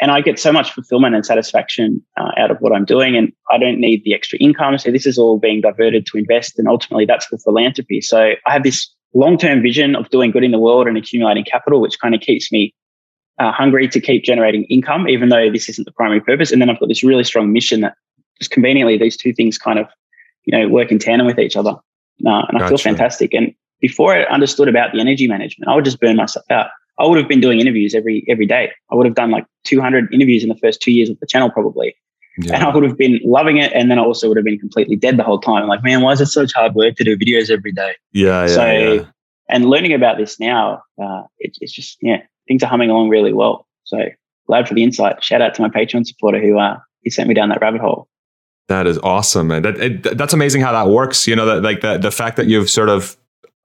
and 0.00 0.10
I 0.10 0.20
get 0.20 0.38
so 0.38 0.52
much 0.52 0.72
fulfillment 0.72 1.14
and 1.14 1.24
satisfaction 1.24 2.04
uh, 2.20 2.32
out 2.36 2.50
of 2.50 2.58
what 2.58 2.72
I'm 2.72 2.84
doing, 2.84 3.16
and 3.16 3.32
I 3.50 3.58
don't 3.58 3.78
need 3.78 4.02
the 4.04 4.14
extra 4.14 4.38
income. 4.38 4.76
So 4.78 4.90
this 4.90 5.06
is 5.06 5.16
all 5.16 5.38
being 5.38 5.60
diverted 5.60 6.06
to 6.06 6.18
invest, 6.18 6.58
and 6.58 6.66
ultimately 6.66 7.06
that's 7.06 7.26
for 7.26 7.38
philanthropy. 7.38 8.00
So 8.00 8.32
I 8.46 8.52
have 8.52 8.64
this 8.64 8.92
long-term 9.14 9.62
vision 9.62 9.94
of 9.94 10.08
doing 10.10 10.30
good 10.30 10.42
in 10.42 10.50
the 10.50 10.58
world 10.58 10.88
and 10.88 10.96
accumulating 10.96 11.44
capital, 11.44 11.80
which 11.80 12.00
kind 12.00 12.14
of 12.14 12.20
keeps 12.20 12.50
me 12.50 12.74
uh, 13.38 13.52
hungry 13.52 13.88
to 13.88 14.00
keep 14.00 14.24
generating 14.24 14.64
income, 14.64 15.08
even 15.08 15.28
though 15.28 15.50
this 15.50 15.68
isn't 15.68 15.84
the 15.84 15.92
primary 15.92 16.20
purpose. 16.20 16.50
And 16.50 16.60
then 16.60 16.70
I've 16.70 16.80
got 16.80 16.88
this 16.88 17.04
really 17.04 17.24
strong 17.24 17.52
mission 17.52 17.82
that 17.82 17.94
just 18.40 18.50
conveniently 18.50 18.98
these 18.98 19.16
two 19.16 19.32
things 19.32 19.58
kind 19.58 19.78
of, 19.78 19.86
you 20.44 20.56
know, 20.56 20.68
work 20.68 20.90
in 20.90 20.98
tandem 20.98 21.26
with 21.26 21.38
each 21.38 21.56
other. 21.56 21.76
Uh, 22.24 22.46
and 22.48 22.58
gotcha. 22.58 22.64
I 22.64 22.68
feel 22.68 22.78
fantastic. 22.78 23.34
And 23.34 23.54
before 23.80 24.14
I 24.14 24.22
understood 24.24 24.68
about 24.68 24.92
the 24.92 25.00
energy 25.00 25.26
management, 25.26 25.68
I 25.70 25.74
would 25.74 25.84
just 25.84 26.00
burn 26.00 26.16
myself 26.16 26.44
out. 26.50 26.68
I 26.98 27.06
would 27.06 27.18
have 27.18 27.28
been 27.28 27.40
doing 27.40 27.60
interviews 27.60 27.94
every 27.94 28.24
every 28.28 28.46
day. 28.46 28.70
I 28.90 28.94
would 28.94 29.06
have 29.06 29.14
done 29.14 29.30
like 29.30 29.46
200 29.64 30.12
interviews 30.12 30.42
in 30.42 30.48
the 30.48 30.56
first 30.56 30.80
two 30.80 30.92
years 30.92 31.08
of 31.08 31.18
the 31.20 31.26
channel, 31.26 31.50
probably. 31.50 31.96
Yeah. 32.38 32.54
And 32.54 32.64
I 32.64 32.74
would 32.74 32.84
have 32.84 32.96
been 32.96 33.20
loving 33.24 33.58
it. 33.58 33.72
And 33.74 33.90
then 33.90 33.98
I 33.98 34.02
also 34.02 34.28
would 34.28 34.36
have 34.36 34.44
been 34.44 34.58
completely 34.58 34.96
dead 34.96 35.16
the 35.16 35.22
whole 35.22 35.40
time. 35.40 35.66
Like, 35.68 35.82
man, 35.82 36.00
why 36.00 36.12
is 36.12 36.20
it 36.20 36.26
such 36.26 36.52
hard 36.54 36.74
work 36.74 36.96
to 36.96 37.04
do 37.04 37.16
videos 37.16 37.50
every 37.50 37.72
day? 37.72 37.94
Yeah. 38.12 38.42
yeah 38.42 38.46
so, 38.46 38.66
yeah. 38.66 39.04
and 39.48 39.66
learning 39.66 39.92
about 39.92 40.16
this 40.16 40.40
now, 40.40 40.82
uh, 41.02 41.22
it, 41.38 41.56
it's 41.60 41.72
just, 41.72 41.98
yeah, 42.00 42.22
things 42.48 42.62
are 42.62 42.66
humming 42.66 42.90
along 42.90 43.10
really 43.10 43.32
well. 43.32 43.66
So 43.84 43.98
glad 44.46 44.66
for 44.66 44.74
the 44.74 44.82
insight. 44.82 45.22
Shout 45.22 45.42
out 45.42 45.54
to 45.54 45.62
my 45.62 45.68
Patreon 45.68 46.06
supporter 46.06 46.40
who, 46.40 46.58
uh, 46.58 46.78
he 47.02 47.10
sent 47.10 47.28
me 47.28 47.34
down 47.34 47.50
that 47.50 47.60
rabbit 47.60 47.80
hole. 47.80 48.08
That 48.68 48.86
is 48.86 48.98
awesome, 48.98 49.48
man. 49.48 49.62
That 49.62 49.78
it, 49.78 50.16
that's 50.16 50.32
amazing 50.32 50.62
how 50.62 50.72
that 50.72 50.90
works. 50.90 51.26
You 51.26 51.36
know, 51.36 51.46
that 51.46 51.62
like 51.62 51.80
the 51.80 51.98
the 51.98 52.10
fact 52.10 52.36
that 52.36 52.46
you've 52.46 52.70
sort 52.70 52.88
of 52.88 53.16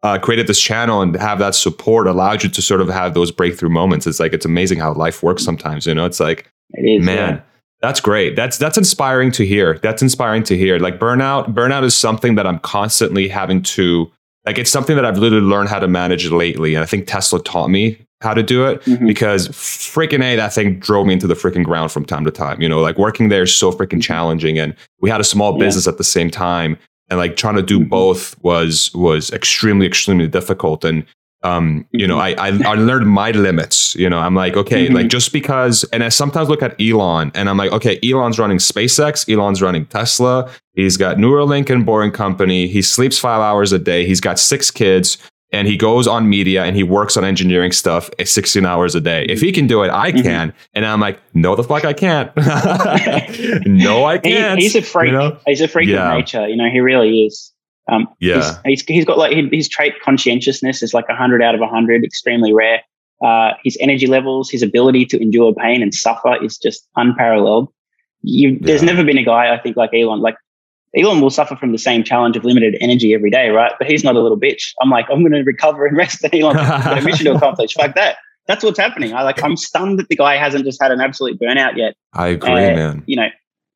uh, 0.04 0.18
created 0.20 0.48
this 0.48 0.62
channel 0.62 1.02
and 1.02 1.16
have 1.16 1.40
that 1.40 1.56
support 1.56 2.08
allowed 2.08 2.44
you 2.44 2.50
to 2.50 2.62
sort 2.62 2.82
of 2.82 2.90
have 2.90 3.14
those 3.14 3.32
breakthrough 3.32 3.70
moments. 3.70 4.08
It's 4.08 4.20
like 4.20 4.34
it's 4.34 4.46
amazing 4.46 4.80
how 4.80 4.94
life 4.94 5.24
works 5.24 5.44
sometimes. 5.44 5.86
You 5.86 5.94
know, 5.94 6.06
it's 6.06 6.20
like, 6.20 6.52
it 6.72 6.84
is, 6.84 7.06
man. 7.06 7.36
Yeah. 7.36 7.42
That's 7.82 8.00
great. 8.00 8.36
That's 8.36 8.58
that's 8.58 8.78
inspiring 8.78 9.32
to 9.34 9.46
hear. 9.46 9.78
That's 9.80 10.02
inspiring 10.02 10.44
to 10.44 10.58
hear. 10.58 10.80
Like 10.80 11.00
burnout, 11.00 11.54
burnout 11.54 11.84
is 11.84 11.96
something 11.96 12.36
that 12.36 12.48
I'm 12.48 12.60
constantly 12.60 13.28
having 13.28 13.62
to 13.64 14.12
like 14.48 14.58
it's 14.58 14.72
something 14.72 14.96
that 14.96 15.06
I've 15.06 15.20
literally 15.20 15.46
learned 15.46 15.70
how 15.70 15.80
to 15.80 15.88
manage 15.88 16.32
lately. 16.32 16.74
And 16.74 16.84
I 16.84 16.88
think 16.88 17.06
Tesla 17.06 17.42
taught 17.44 17.70
me 17.70 18.07
how 18.22 18.34
to 18.34 18.42
do 18.42 18.66
it 18.66 18.82
mm-hmm. 18.82 19.06
because 19.06 19.48
freaking 19.50 20.24
A, 20.24 20.36
that 20.36 20.54
thing 20.54 20.80
drove 20.80 21.06
me 21.06 21.14
into 21.14 21.28
the 21.28 21.36
freaking 21.36 21.64
ground 21.64 21.92
from 21.92 22.06
time 22.06 22.26
to 22.26 22.32
time. 22.32 22.62
You 22.62 22.70
know, 22.70 22.80
like 22.80 22.98
working 22.98 23.30
there 23.30 23.44
is 23.44 23.54
so 23.54 23.72
freaking 23.72 23.86
mm-hmm. 23.86 24.00
challenging. 24.00 24.58
And 24.58 24.76
we 25.02 25.10
had 25.10 25.22
a 25.22 25.26
small 25.26 25.54
yeah. 25.54 25.66
business 25.66 25.88
at 25.88 25.98
the 25.98 26.04
same 26.04 26.30
time. 26.30 26.78
And 27.10 27.20
like 27.20 27.38
trying 27.38 27.56
to 27.56 27.62
do 27.62 27.80
mm-hmm. 27.80 27.90
both 27.90 28.38
was 28.44 28.94
was 28.94 29.32
extremely, 29.32 29.86
extremely 29.86 30.28
difficult. 30.28 30.84
And 30.84 31.06
um, 31.44 31.88
you 31.92 32.08
know, 32.08 32.18
mm-hmm. 32.18 32.66
I, 32.66 32.70
I, 32.70 32.74
I 32.74 32.76
learned 32.76 33.08
my 33.08 33.32
limits. 33.32 33.96
You 33.96 34.10
know, 34.10 34.18
I'm 34.18 34.36
like, 34.36 34.58
okay, 34.58 34.86
mm-hmm. 34.86 34.96
like 34.96 35.08
just 35.08 35.32
because, 35.32 35.84
and 35.94 36.04
I 36.04 36.10
sometimes 36.10 36.50
look 36.50 36.64
at 36.64 36.80
Elon, 36.82 37.32
and 37.36 37.50
I'm 37.50 37.58
like, 37.58 37.72
okay, 37.72 38.00
Elon's 38.04 38.40
running 38.40 38.58
SpaceX, 38.58 39.32
Elon's 39.32 39.62
running 39.62 39.86
Tesla, 39.86 40.52
he's 40.74 40.98
got 40.98 41.18
Neuralink 41.18 41.70
and 41.70 41.86
Boring 41.86 42.12
Company, 42.12 42.68
he 42.68 42.82
sleeps 42.82 43.20
five 43.20 43.40
hours 43.40 43.72
a 43.72 43.80
day, 43.80 44.06
he's 44.06 44.20
got 44.20 44.40
six 44.40 44.72
kids, 44.72 45.18
and 45.52 45.68
he 45.68 45.78
goes 45.78 46.08
on 46.08 46.30
media 46.30 46.64
and 46.64 46.76
he 46.76 46.84
works 46.84 47.16
on 47.16 47.24
engineering 47.24 47.72
stuff 47.72 48.10
16 48.24 48.66
hours 48.66 48.96
a 48.96 49.02
day. 49.02 49.26
If 49.30 49.42
he 49.42 49.52
can 49.52 49.68
do 49.68 49.84
it, 49.84 49.90
I 49.90 50.12
mm-hmm. 50.12 50.22
can. 50.22 50.50
Mm-hmm. 50.50 50.58
And 50.74 50.86
I'm 50.86 51.00
like, 51.00 51.22
no, 51.34 51.56
the 51.56 51.64
fuck 51.64 51.86
I 51.86 51.94
can't. 51.94 52.36
no, 53.66 54.06
I 54.06 54.18
can't. 54.24 54.60
He, 54.60 54.66
he's 54.66 54.76
a 54.76 54.82
freak. 54.82 55.12
You 55.12 55.18
know? 55.18 55.40
He's 55.46 55.62
a 55.62 55.68
freak 55.68 55.88
yeah. 55.88 56.12
of 56.12 56.18
nature. 56.18 56.48
You 56.48 56.58
know, 56.58 56.70
he 56.70 56.80
really 56.80 57.26
is. 57.26 57.54
Um, 57.90 58.08
yeah, 58.20 58.60
he's, 58.66 58.82
he's, 58.82 58.96
he's 58.96 59.06
got 59.06 59.18
like 59.18 59.32
his 59.52 59.70
trait 59.70 59.94
conscientiousness 60.04 60.84
is 60.84 60.94
like 60.94 61.06
hundred 61.08 61.42
out 61.42 61.56
of 61.56 61.62
hundred, 61.70 62.04
extremely 62.04 62.52
rare. 62.52 62.82
Uh, 63.24 63.54
his 63.64 63.78
energy 63.80 64.08
levels, 64.08 64.50
his 64.50 64.62
ability 64.62 65.06
to 65.06 65.22
endure 65.22 65.54
pain 65.54 65.82
and 65.82 65.94
suffer 65.94 66.36
is 66.44 66.58
just 66.58 66.88
unparalleled. 66.98 67.70
You, 68.24 68.60
there's 68.60 68.84
never 68.84 69.06
been 69.06 69.18
a 69.18 69.24
guy 69.24 69.54
I 69.54 69.58
think 69.58 69.78
like 69.78 69.92
Elon. 69.94 70.20
Like 70.20 70.36
Elon 70.96 71.22
will 71.22 71.30
suffer 71.30 71.56
from 71.56 71.72
the 71.72 71.78
same 71.78 72.04
challenge 72.04 72.38
of 72.38 72.46
limited 72.46 72.78
energy 72.80 73.14
every 73.14 73.30
day, 73.30 73.50
right? 73.50 73.74
But 73.78 73.90
he's 73.90 74.04
not 74.04 74.16
a 74.16 74.22
little 74.22 74.40
bitch. 74.40 74.74
I'm 74.82 74.90
like, 74.90 75.06
I'm 75.10 75.20
going 75.20 75.34
to 75.34 75.44
recover 75.44 75.86
and 75.86 75.98
rest, 75.98 76.24
and 76.24 76.34
Elon's 76.34 76.60
got 76.60 76.98
a 76.98 77.02
mission 77.02 77.26
to 77.26 77.34
accomplish. 77.36 77.78
Like 77.78 77.96
that. 77.96 78.18
That's 78.48 78.64
what's 78.64 78.80
happening. 78.80 79.14
I 79.14 79.24
like. 79.24 79.44
I'm 79.44 79.58
stunned 79.58 80.00
that 80.00 80.08
the 80.08 80.16
guy 80.16 80.38
hasn't 80.38 80.64
just 80.64 80.82
had 80.82 80.92
an 80.92 81.02
absolute 81.02 81.38
burnout 81.38 81.76
yet. 81.76 81.96
I 82.14 82.30
agree, 82.30 82.50
uh, 82.50 82.76
man. 82.76 83.04
You 83.06 83.18
know, 83.18 83.28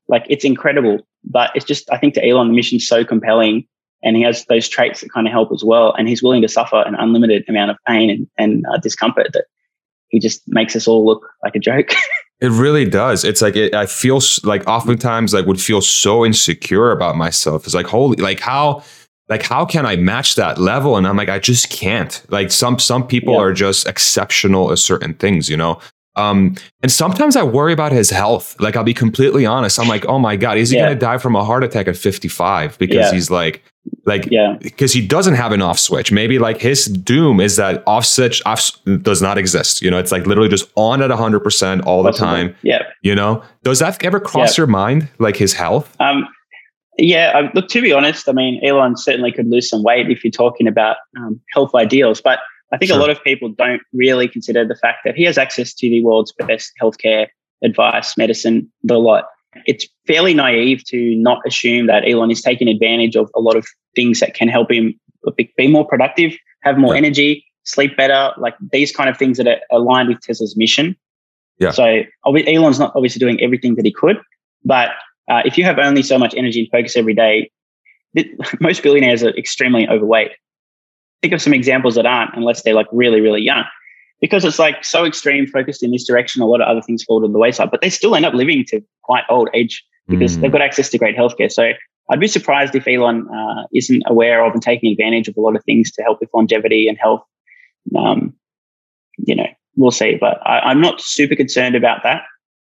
like 0.07 0.25
it's 0.29 0.45
incredible, 0.45 1.05
but 1.25 1.51
it's 1.55 1.65
just 1.65 1.91
I 1.91 1.97
think 1.97 2.13
to 2.13 2.25
Elon 2.25 2.47
the 2.47 2.53
mission's 2.53 2.87
so 2.87 3.03
compelling 3.03 3.67
and 4.03 4.15
he 4.15 4.23
has 4.23 4.45
those 4.45 4.67
traits 4.67 5.01
that 5.01 5.11
kind 5.11 5.27
of 5.27 5.31
help 5.31 5.51
as 5.51 5.63
well. 5.63 5.93
And 5.93 6.07
he's 6.07 6.23
willing 6.23 6.41
to 6.41 6.47
suffer 6.47 6.81
an 6.81 6.95
unlimited 6.95 7.45
amount 7.47 7.71
of 7.71 7.77
pain 7.87 8.09
and, 8.09 8.27
and 8.37 8.65
uh, 8.73 8.77
discomfort 8.77 9.33
that 9.33 9.45
he 10.09 10.19
just 10.19 10.41
makes 10.47 10.75
us 10.75 10.87
all 10.87 11.05
look 11.05 11.29
like 11.43 11.55
a 11.55 11.59
joke. 11.59 11.91
it 12.41 12.49
really 12.49 12.85
does. 12.85 13.23
It's 13.23 13.41
like 13.41 13.55
it, 13.55 13.75
I 13.75 13.85
feel 13.85 14.19
like 14.43 14.67
oftentimes 14.67 15.33
like 15.33 15.45
would 15.45 15.61
feel 15.61 15.79
so 15.79 16.25
insecure 16.25 16.91
about 16.91 17.15
myself. 17.15 17.65
It's 17.65 17.75
like 17.75 17.85
holy, 17.85 18.17
like 18.17 18.39
how, 18.39 18.83
like 19.29 19.43
how 19.43 19.63
can 19.63 19.85
I 19.85 19.95
match 19.95 20.35
that 20.35 20.57
level? 20.57 20.97
And 20.97 21.07
I'm 21.07 21.15
like, 21.15 21.29
I 21.29 21.37
just 21.37 21.69
can't. 21.69 22.21
Like 22.29 22.51
some 22.51 22.79
some 22.79 23.05
people 23.05 23.35
yeah. 23.35 23.41
are 23.41 23.53
just 23.53 23.87
exceptional 23.87 24.71
at 24.71 24.79
certain 24.79 25.13
things, 25.13 25.49
you 25.49 25.55
know. 25.55 25.79
Um, 26.15 26.55
and 26.81 26.91
sometimes 26.91 27.35
I 27.35 27.43
worry 27.43 27.73
about 27.73 27.91
his 27.91 28.09
health. 28.09 28.59
Like 28.59 28.75
I'll 28.75 28.83
be 28.83 28.93
completely 28.93 29.45
honest. 29.45 29.79
I'm 29.79 29.87
like, 29.87 30.05
oh 30.07 30.17
my 30.17 30.35
god, 30.35 30.57
is 30.57 30.71
he 30.71 30.77
yeah. 30.77 30.87
gonna 30.87 30.99
die 30.99 31.19
from 31.19 31.35
a 31.35 31.45
heart 31.45 31.63
attack 31.63 31.87
at 31.87 31.95
55 31.95 32.77
because 32.79 32.95
yeah. 32.95 33.11
he's 33.11 33.29
like 33.29 33.63
like, 34.05 34.27
yeah, 34.31 34.57
because 34.61 34.93
he 34.93 35.05
doesn't 35.05 35.35
have 35.35 35.51
an 35.51 35.61
off 35.61 35.79
switch. 35.79 36.11
Maybe 36.11 36.39
like 36.39 36.59
his 36.59 36.85
doom 36.85 37.39
is 37.39 37.55
that 37.57 37.83
off 37.85 38.05
switch 38.05 38.41
off 38.45 38.71
does 39.01 39.21
not 39.21 39.37
exist. 39.37 39.81
You 39.81 39.91
know, 39.91 39.99
it's 39.99 40.11
like 40.11 40.25
literally 40.25 40.49
just 40.49 40.71
on 40.75 41.01
at 41.01 41.11
100% 41.11 41.85
all 41.85 42.03
the 42.03 42.11
time. 42.11 42.55
Yeah. 42.63 42.83
You 43.01 43.15
know, 43.15 43.43
does 43.63 43.79
that 43.79 44.03
ever 44.03 44.19
cross 44.19 44.57
yeah. 44.57 44.61
your 44.61 44.67
mind, 44.67 45.07
like 45.19 45.35
his 45.35 45.53
health? 45.53 45.95
Um, 45.99 46.27
yeah, 46.97 47.31
I, 47.35 47.51
look, 47.53 47.67
to 47.69 47.81
be 47.81 47.93
honest, 47.93 48.27
I 48.27 48.33
mean, 48.33 48.59
Elon 48.63 48.97
certainly 48.97 49.31
could 49.31 49.47
lose 49.47 49.69
some 49.69 49.83
weight 49.83 50.09
if 50.09 50.23
you're 50.23 50.31
talking 50.31 50.67
about 50.67 50.97
um, 51.17 51.39
health 51.53 51.73
ideals, 51.75 52.21
but 52.21 52.39
I 52.73 52.77
think 52.77 52.89
sure. 52.89 52.97
a 52.97 53.01
lot 53.01 53.09
of 53.09 53.23
people 53.23 53.49
don't 53.49 53.81
really 53.93 54.27
consider 54.27 54.65
the 54.65 54.75
fact 54.75 54.99
that 55.05 55.15
he 55.15 55.23
has 55.23 55.37
access 55.37 55.73
to 55.75 55.89
the 55.89 56.03
world's 56.03 56.33
best 56.33 56.71
healthcare 56.81 57.27
advice, 57.63 58.17
medicine, 58.17 58.71
the 58.83 58.97
lot 58.97 59.25
it's 59.65 59.87
fairly 60.07 60.33
naive 60.33 60.83
to 60.85 61.15
not 61.17 61.41
assume 61.45 61.87
that 61.87 62.07
Elon 62.07 62.31
is 62.31 62.41
taking 62.41 62.67
advantage 62.67 63.15
of 63.15 63.29
a 63.35 63.39
lot 63.39 63.55
of 63.55 63.65
things 63.95 64.19
that 64.19 64.33
can 64.33 64.47
help 64.47 64.71
him 64.71 64.99
be 65.35 65.67
more 65.67 65.85
productive, 65.85 66.33
have 66.63 66.77
more 66.77 66.93
yeah. 66.93 66.99
energy, 66.99 67.45
sleep 67.63 67.95
better, 67.97 68.31
like 68.37 68.55
these 68.71 68.91
kind 68.91 69.09
of 69.09 69.17
things 69.17 69.37
that 69.37 69.47
are 69.47 69.59
aligned 69.71 70.09
with 70.09 70.19
Tesla's 70.21 70.55
mission. 70.57 70.95
Yeah. 71.59 71.71
So 71.71 72.01
Elon's 72.25 72.79
not 72.79 72.93
obviously 72.95 73.19
doing 73.19 73.41
everything 73.41 73.75
that 73.75 73.85
he 73.85 73.91
could, 73.91 74.17
but 74.63 74.89
uh, 75.29 75.41
if 75.45 75.57
you 75.57 75.63
have 75.63 75.77
only 75.77 76.01
so 76.01 76.17
much 76.17 76.33
energy 76.35 76.61
and 76.61 76.69
focus 76.71 76.95
every 76.95 77.13
day, 77.13 77.51
most 78.59 78.81
billionaires 78.83 79.23
are 79.23 79.35
extremely 79.37 79.87
overweight. 79.87 80.31
Think 81.21 81.33
of 81.33 81.41
some 81.41 81.53
examples 81.53 81.95
that 81.95 82.05
aren't, 82.05 82.35
unless 82.35 82.63
they're 82.63 82.73
like 82.73 82.87
really, 82.91 83.21
really 83.21 83.41
young 83.41 83.63
because 84.21 84.45
it's 84.45 84.59
like 84.59 84.85
so 84.85 85.03
extreme 85.03 85.47
focused 85.47 85.83
in 85.83 85.91
this 85.91 86.05
direction, 86.05 86.41
a 86.41 86.45
lot 86.45 86.61
of 86.61 86.67
other 86.67 86.81
things 86.81 87.03
fall 87.03 87.19
to 87.21 87.27
the 87.27 87.39
wayside, 87.39 87.71
but 87.71 87.81
they 87.81 87.89
still 87.89 88.15
end 88.15 88.25
up 88.25 88.33
living 88.33 88.63
to 88.67 88.81
quite 89.01 89.23
old 89.29 89.49
age 89.53 89.83
because 90.07 90.37
mm. 90.37 90.41
they've 90.41 90.51
got 90.51 90.61
access 90.61 90.89
to 90.89 90.97
great 90.97 91.17
healthcare. 91.17 91.51
So 91.51 91.71
I'd 92.09 92.19
be 92.19 92.27
surprised 92.27 92.75
if 92.75 92.87
Elon 92.87 93.27
uh, 93.29 93.63
isn't 93.73 94.03
aware 94.05 94.45
of 94.45 94.53
and 94.53 94.61
taking 94.61 94.91
advantage 94.91 95.27
of 95.27 95.35
a 95.37 95.41
lot 95.41 95.55
of 95.55 95.63
things 95.63 95.91
to 95.93 96.03
help 96.03 96.19
with 96.19 96.29
longevity 96.33 96.87
and 96.87 96.97
health. 96.97 97.23
Um, 97.97 98.33
you 99.17 99.35
know, 99.35 99.47
we'll 99.75 99.91
see, 99.91 100.17
but 100.19 100.39
I, 100.45 100.71
am 100.71 100.81
not 100.81 101.01
super 101.01 101.35
concerned 101.35 101.75
about 101.75 102.03
that. 102.03 102.23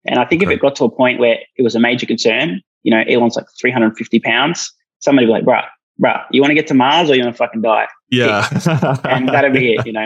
And 0.05 0.19
I 0.19 0.25
think 0.25 0.43
okay. 0.43 0.51
if 0.51 0.57
it 0.57 0.61
got 0.61 0.75
to 0.77 0.85
a 0.85 0.91
point 0.91 1.19
where 1.19 1.39
it 1.57 1.61
was 1.61 1.75
a 1.75 1.79
major 1.79 2.05
concern, 2.05 2.61
you 2.83 2.91
know, 2.91 3.03
Elon's 3.07 3.35
like 3.35 3.45
350 3.59 4.19
pounds, 4.19 4.71
somebody 4.99 5.27
would 5.27 5.45
be 5.45 5.45
like, 5.45 5.63
bruh, 5.63 5.67
bruh, 5.99 6.23
you 6.31 6.41
want 6.41 6.51
to 6.51 6.55
get 6.55 6.67
to 6.67 6.73
Mars 6.73 7.09
or 7.09 7.15
you 7.15 7.23
want 7.23 7.35
to 7.35 7.37
fucking 7.37 7.61
die? 7.61 7.87
Yeah. 8.09 8.47
and 9.03 9.27
that'll 9.29 9.51
be 9.51 9.73
it, 9.73 9.85
you 9.85 9.93
know. 9.93 10.05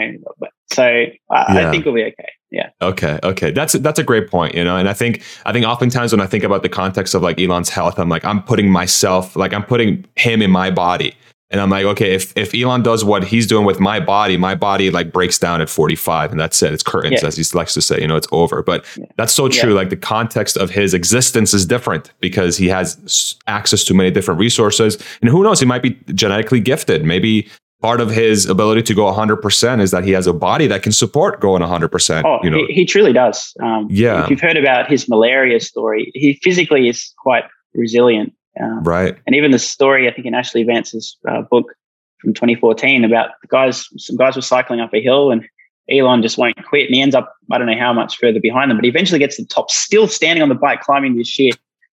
So 0.72 0.84
I, 0.84 1.08
yeah. 1.32 1.68
I, 1.68 1.72
think 1.72 1.86
we'll 1.86 1.94
be 1.94 2.04
okay. 2.04 2.32
Yeah. 2.52 2.70
Okay. 2.82 3.20
Okay. 3.24 3.52
That's 3.52 3.74
that's 3.74 4.00
a 4.00 4.04
great 4.04 4.30
point, 4.30 4.56
you 4.56 4.64
know. 4.64 4.78
And 4.78 4.90
I 4.90 4.94
think 4.94 5.24
I 5.46 5.52
think 5.52 5.66
oftentimes 5.66 6.12
when 6.12 6.22
I 6.22 6.28
think 6.28 6.44
about 6.44 6.64
the 6.64 6.70
context 6.70 7.14
of 7.14 7.22
like 7.22 7.40
Elon's 7.40 7.70
health, 7.70 7.98
I'm 8.00 8.10
like, 8.10 8.26
I'm 8.26 8.44
putting 8.44 8.70
myself, 8.70 9.36
like 9.36 9.54
I'm 9.54 9.64
putting 9.64 10.06
him 10.16 10.42
in 10.42 10.52
my 10.52 10.70
body. 10.70 11.16
And 11.54 11.62
I'm 11.62 11.70
like, 11.70 11.86
okay, 11.86 12.16
if, 12.16 12.36
if 12.36 12.56
Elon 12.56 12.82
does 12.82 13.06
what 13.06 13.24
he's 13.24 13.46
doing 13.46 13.64
with 13.64 13.80
my 13.80 14.00
body, 14.00 14.38
my 14.38 14.56
body 14.56 14.90
like 14.90 15.14
breaks 15.14 15.38
down 15.38 15.62
at 15.62 15.70
45 15.70 16.32
and 16.32 16.40
that's 16.40 16.64
it. 16.64 16.74
It's 16.74 16.82
curtains, 16.82 17.22
yeah. 17.22 17.28
as 17.28 17.38
he 17.38 17.44
likes 17.56 17.76
to 17.76 17.82
say, 17.82 18.02
you 18.02 18.08
know, 18.08 18.16
it's 18.16 18.28
over. 18.32 18.64
But 18.64 18.84
yeah. 18.98 19.06
that's 19.18 19.34
so 19.34 19.48
true. 19.48 19.70
Yeah. 19.70 19.76
Like 19.76 19.92
the 19.92 19.96
context 19.96 20.58
of 20.58 20.72
his 20.72 20.96
existence 20.96 21.54
is 21.54 21.68
different 21.68 22.12
because 22.20 22.58
he 22.58 22.70
has 22.70 23.36
access 23.46 23.84
to 23.84 23.94
many 23.94 24.10
different 24.10 24.40
resources. 24.40 24.98
And 25.22 25.30
who 25.30 25.44
knows, 25.44 25.60
he 25.60 25.68
might 25.68 25.84
be 25.84 25.92
genetically 26.16 26.60
gifted. 26.60 27.06
Maybe 27.06 27.48
part 27.84 28.02
of 28.02 28.10
his 28.10 28.48
ability 28.48 28.82
to 28.82 28.96
go 28.96 29.04
100% 29.14 29.80
is 29.80 29.92
that 29.92 30.04
he 30.04 30.12
has 30.14 30.26
a 30.26 30.34
body 30.34 30.66
that 30.66 30.82
can 30.82 30.92
support 30.92 31.40
going 31.40 31.62
100%. 31.62 32.24
Oh, 32.26 32.40
you 32.42 32.50
know? 32.50 32.66
he, 32.66 32.74
he 32.74 32.86
truly 32.86 33.14
does. 33.14 33.54
Um, 33.62 33.88
yeah. 33.92 34.24
If 34.24 34.32
you've 34.32 34.42
heard 34.42 34.58
about 34.58 34.90
his 34.90 35.08
malaria 35.08 35.60
story, 35.60 36.12
he 36.16 36.40
physically 36.42 36.90
is 36.90 37.14
quite 37.20 37.44
resilient. 37.76 38.34
Um, 38.60 38.84
right. 38.84 39.18
And 39.26 39.36
even 39.36 39.52
the 39.52 39.60
story, 39.60 40.08
I 40.08 40.14
think, 40.14 40.28
in 40.28 40.34
Ashley 40.34 40.64
Vance's 40.64 41.18
uh, 41.28 41.42
book 41.42 41.74
from 42.20 42.34
2014 42.34 43.04
about 43.04 43.32
the 43.42 43.48
guys, 43.48 43.88
some 43.98 44.16
guys 44.16 44.36
were 44.36 44.42
cycling 44.42 44.80
up 44.80 44.94
a 44.94 45.02
hill 45.02 45.32
and 45.32 45.48
Elon 45.90 46.22
just 46.22 46.38
won't 46.38 46.64
quit. 46.66 46.88
And 46.88 46.96
he 46.96 47.02
ends 47.02 47.16
up, 47.16 47.34
I 47.52 47.58
don't 47.58 47.68
know 47.68 47.78
how 47.78 47.94
much 47.94 48.18
further 48.18 48.40
behind 48.40 48.70
them, 48.70 48.78
but 48.78 48.86
he 48.86 48.90
eventually 48.90 49.20
gets 49.20 49.38
to 49.38 49.44
the 49.44 49.48
top, 49.48 49.70
still 49.72 50.08
standing 50.08 50.44
on 50.44 50.50
the 50.50 50.56
bike, 50.56 50.82
climbing 50.82 51.18
this 51.18 51.28
sheer 51.28 51.52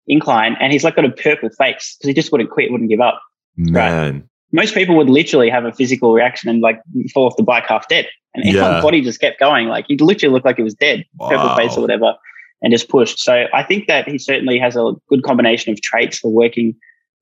incline. 0.06 0.56
And 0.60 0.72
he's 0.72 0.84
like 0.84 0.96
got 0.96 1.04
a 1.04 1.10
purple 1.10 1.48
face 1.50 1.96
because 1.98 2.08
he 2.08 2.14
just 2.14 2.32
wouldn't 2.32 2.50
quit, 2.50 2.70
wouldn't 2.70 2.90
give 2.90 3.00
up. 3.00 3.20
Man. 3.56 4.14
Right. 4.14 4.22
Most 4.50 4.74
people 4.74 4.96
would 4.96 5.10
literally 5.10 5.50
have 5.50 5.64
a 5.64 5.72
physical 5.72 6.14
reaction 6.14 6.48
and 6.48 6.62
like 6.62 6.80
fall 7.12 7.26
off 7.26 7.36
the 7.36 7.42
bike 7.42 7.66
half 7.66 7.86
dead. 7.88 8.08
And 8.34 8.44
yeah. 8.44 8.62
Elon's 8.62 8.82
body 8.82 9.00
just 9.02 9.20
kept 9.20 9.38
going. 9.38 9.68
Like 9.68 9.86
he 9.88 9.96
literally 9.96 10.32
looked 10.32 10.46
like 10.46 10.56
he 10.56 10.62
was 10.62 10.74
dead, 10.74 11.04
wow. 11.16 11.28
purple 11.28 11.56
face 11.56 11.76
or 11.76 11.82
whatever 11.82 12.14
and 12.62 12.72
just 12.72 12.88
pushed. 12.88 13.18
So 13.20 13.46
I 13.52 13.62
think 13.62 13.86
that 13.86 14.08
he 14.08 14.18
certainly 14.18 14.58
has 14.58 14.76
a 14.76 14.92
good 15.08 15.22
combination 15.22 15.72
of 15.72 15.80
traits 15.80 16.18
for 16.18 16.30
working 16.30 16.74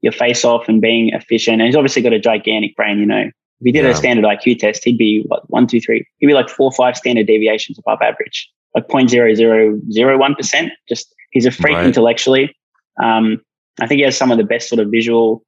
your 0.03 0.13
face 0.13 0.45
off 0.45 0.69
and 0.69 0.81
being 0.81 1.11
efficient. 1.11 1.61
And 1.61 1.67
he's 1.67 1.77
obviously 1.77 2.03
got 2.03 2.13
a 2.13 2.19
gigantic 2.19 2.77
brain, 2.77 2.99
you 2.99 3.07
know. 3.07 3.31
If 3.61 3.65
he 3.65 3.73
did 3.73 3.85
yeah. 3.85 3.91
a 3.91 3.95
standard 3.95 4.25
IQ 4.25 4.59
test, 4.59 4.85
he'd 4.85 4.99
be 4.99 5.25
what, 5.27 5.49
one, 5.51 5.67
two, 5.67 5.81
three. 5.81 6.07
He'd 6.19 6.27
be 6.27 6.35
like 6.35 6.49
four, 6.49 6.71
five 6.73 6.97
standard 6.97 7.27
deviations 7.27 7.79
above 7.79 8.01
average, 8.03 8.51
like 8.75 8.87
0.0001%. 8.89 10.71
Just 10.89 11.15
he's 11.31 11.47
a 11.47 11.51
freak 11.51 11.75
right. 11.75 11.87
intellectually. 11.87 12.55
Um, 13.03 13.41
I 13.81 13.87
think 13.87 13.99
he 13.99 14.05
has 14.05 14.17
some 14.17 14.31
of 14.31 14.39
the 14.39 14.45
best 14.45 14.69
sort 14.69 14.79
of 14.79 14.91
visual 14.91 15.43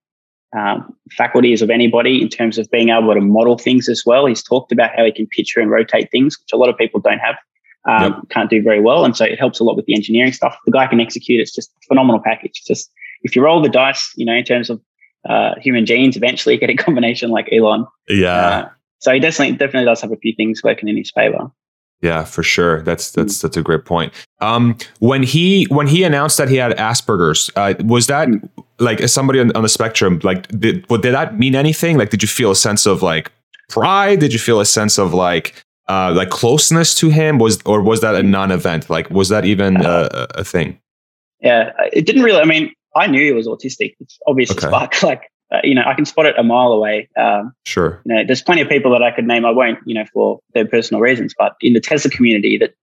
um, 0.57 0.95
faculties 1.13 1.61
of 1.61 1.69
anybody 1.69 2.23
in 2.23 2.29
terms 2.29 2.57
of 2.57 2.71
being 2.71 2.89
able 2.89 3.13
to 3.13 3.21
model 3.21 3.59
things 3.59 3.89
as 3.89 4.05
well. 4.07 4.25
He's 4.27 4.43
talked 4.43 4.73
about 4.73 4.97
how 4.97 5.05
he 5.05 5.13
can 5.13 5.27
picture 5.27 5.61
and 5.61 5.71
rotate 5.71 6.11
things, 6.11 6.39
which 6.39 6.53
a 6.53 6.57
lot 6.57 6.71
of 6.71 6.79
people 6.79 7.01
don't 7.01 7.19
have 7.19 7.37
um, 7.89 8.03
yep. 8.03 8.29
can't 8.31 8.51
do 8.51 8.63
very 8.63 8.81
well. 8.81 9.05
And 9.05 9.17
so 9.17 9.25
it 9.25 9.39
helps 9.39 9.61
a 9.61 9.65
lot 9.65 9.77
with 9.77 9.87
the 9.87 9.95
engineering 9.95 10.33
stuff. 10.33 10.57
The 10.67 10.73
guy 10.73 10.87
can 10.87 11.01
execute. 11.01 11.41
It's 11.41 11.55
just 11.55 11.71
a 11.71 11.87
phenomenal 11.89 12.21
package. 12.21 12.63
Just 12.67 12.91
if 13.23 13.35
you 13.35 13.43
roll 13.43 13.63
the 13.63 13.69
dice, 13.69 14.13
you 14.17 14.27
know, 14.27 14.35
in 14.35 14.45
terms 14.45 14.71
of 14.71 14.81
uh, 15.29 15.55
human 15.61 15.87
genes, 15.87 16.17
eventually 16.17 16.55
you 16.55 16.61
get 16.61 16.71
a 16.71 16.77
combination 16.77 17.31
like 17.31 17.49
Elon. 17.53 17.87
Yeah. 18.09 18.35
Uh, 18.35 18.69
so 18.99 19.13
he 19.13 19.21
definitely 19.21 19.57
definitely 19.57 19.87
does 19.87 20.01
have 20.03 20.13
a 20.13 20.17
few 20.17 20.35
things 20.37 20.63
working 20.63 20.89
in 20.89 20.97
his 20.97 21.11
favor. 21.11 21.51
Yeah, 22.01 22.25
for 22.25 22.43
sure. 22.43 22.83
That's 22.83 23.11
that's 23.11 23.41
that's 23.41 23.57
a 23.57 23.63
great 23.63 23.85
point. 23.85 24.13
Um, 24.41 24.77
when 25.01 25.23
he 25.23 25.65
when 25.65 25.89
he 25.89 26.05
announced 26.05 26.39
that 26.39 26.49
he 26.49 26.57
had 26.57 26.77
Asperger's, 26.77 27.51
uh, 27.57 27.75
was 27.85 28.07
that 28.07 28.29
mm. 28.29 28.49
like 28.79 29.01
as 29.01 29.13
somebody 29.13 29.41
on, 29.41 29.51
on 29.57 29.63
the 29.63 29.69
spectrum? 29.69 30.21
Like, 30.23 30.47
did 30.49 30.87
did 30.87 31.15
that 31.15 31.39
mean 31.39 31.57
anything? 31.57 31.99
Like, 31.99 32.11
did 32.11 32.23
you 32.23 32.29
feel 32.29 32.53
a 32.53 32.57
sense 32.57 32.87
of 32.87 33.03
like 33.03 33.33
pride? 33.69 34.21
Did 34.21 34.33
you 34.33 34.39
feel 34.39 34.61
a 34.61 34.67
sense 34.67 34.99
of 34.99 35.13
like 35.13 35.65
uh, 35.89 36.13
like 36.15 36.31
closeness 36.31 36.95
to 36.97 37.09
him? 37.11 37.39
Was 37.39 37.59
or 37.65 37.83
was 37.83 38.01
that 38.01 38.15
a 38.15 38.23
non-event? 38.23 38.91
Like, 38.91 39.11
was 39.11 39.29
that 39.29 39.45
even 39.45 39.77
a, 39.85 40.09
a 40.35 40.45
thing? 40.45 40.79
Yeah, 41.41 41.73
it 41.93 42.07
didn't 42.07 42.23
really. 42.23 42.41
I 42.41 42.45
mean, 42.45 42.73
I 42.97 43.07
knew 43.07 43.23
he 43.23 43.33
was 43.33 43.47
autistic. 43.47 43.95
It's 44.01 44.19
obvious 44.27 44.51
okay. 44.51 44.71
fuck. 44.71 44.95
Like, 45.03 45.31
uh, 45.51 45.61
you 45.65 45.75
know, 45.75 45.83
I 45.87 45.95
can 45.95 46.05
spot 46.05 46.27
it 46.27 46.35
a 46.39 46.43
mile 46.43 46.73
away. 46.73 47.09
Um, 47.17 47.55
sure. 47.65 48.03
You 48.05 48.15
know, 48.15 48.25
there's 48.27 48.43
plenty 48.43 48.61
of 48.61 48.69
people 48.69 48.91
that 48.93 49.03
I 49.03 49.11
could 49.11 49.27
name. 49.27 49.47
I 49.47 49.51
won't, 49.51 49.79
you 49.87 49.95
know, 49.95 50.05
for 50.13 50.41
their 50.53 50.67
personal 50.67 51.01
reasons, 51.01 51.35
but 51.39 51.57
in 51.63 51.73
the 51.73 51.81
Tesla 51.81 52.11
community 52.11 52.59
that 52.59 52.75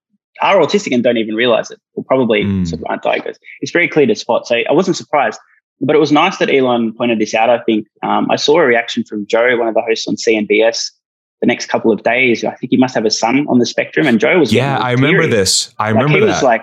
are 0.42 0.56
autistic 0.56 0.92
and 0.92 1.02
don't 1.02 1.16
even 1.16 1.34
realize 1.34 1.70
it, 1.70 1.80
or 1.94 2.04
probably 2.04 2.44
mm. 2.44 2.66
sort 2.66 2.80
of 2.80 2.86
aren't 2.88 3.02
diagnosed. 3.02 3.40
It's 3.60 3.70
very 3.70 3.88
clear 3.88 4.06
to 4.06 4.14
spot. 4.14 4.46
So 4.46 4.56
I 4.68 4.72
wasn't 4.72 4.96
surprised, 4.96 5.38
but 5.80 5.94
it 5.94 5.98
was 5.98 6.12
nice 6.12 6.38
that 6.38 6.52
Elon 6.52 6.92
pointed 6.92 7.18
this 7.18 7.34
out. 7.34 7.50
I 7.50 7.60
think 7.60 7.86
um, 8.02 8.30
I 8.30 8.36
saw 8.36 8.58
a 8.58 8.66
reaction 8.66 9.04
from 9.04 9.26
Joe, 9.26 9.56
one 9.56 9.68
of 9.68 9.74
the 9.74 9.82
hosts 9.82 10.08
on 10.08 10.16
CNBC, 10.16 10.90
the 11.40 11.46
next 11.46 11.66
couple 11.66 11.92
of 11.92 12.02
days. 12.02 12.44
I 12.44 12.54
think 12.54 12.70
he 12.70 12.76
must 12.76 12.94
have 12.94 13.04
a 13.04 13.10
son 13.10 13.46
on 13.48 13.58
the 13.58 13.66
spectrum, 13.66 14.06
and 14.06 14.18
Joe 14.18 14.38
was 14.38 14.52
yeah. 14.52 14.78
I 14.78 14.92
remember 14.92 15.26
this. 15.26 15.74
I 15.78 15.86
like 15.86 15.94
remember 15.94 16.18
he 16.18 16.26
that. 16.26 16.32
was 16.32 16.42
like, 16.42 16.62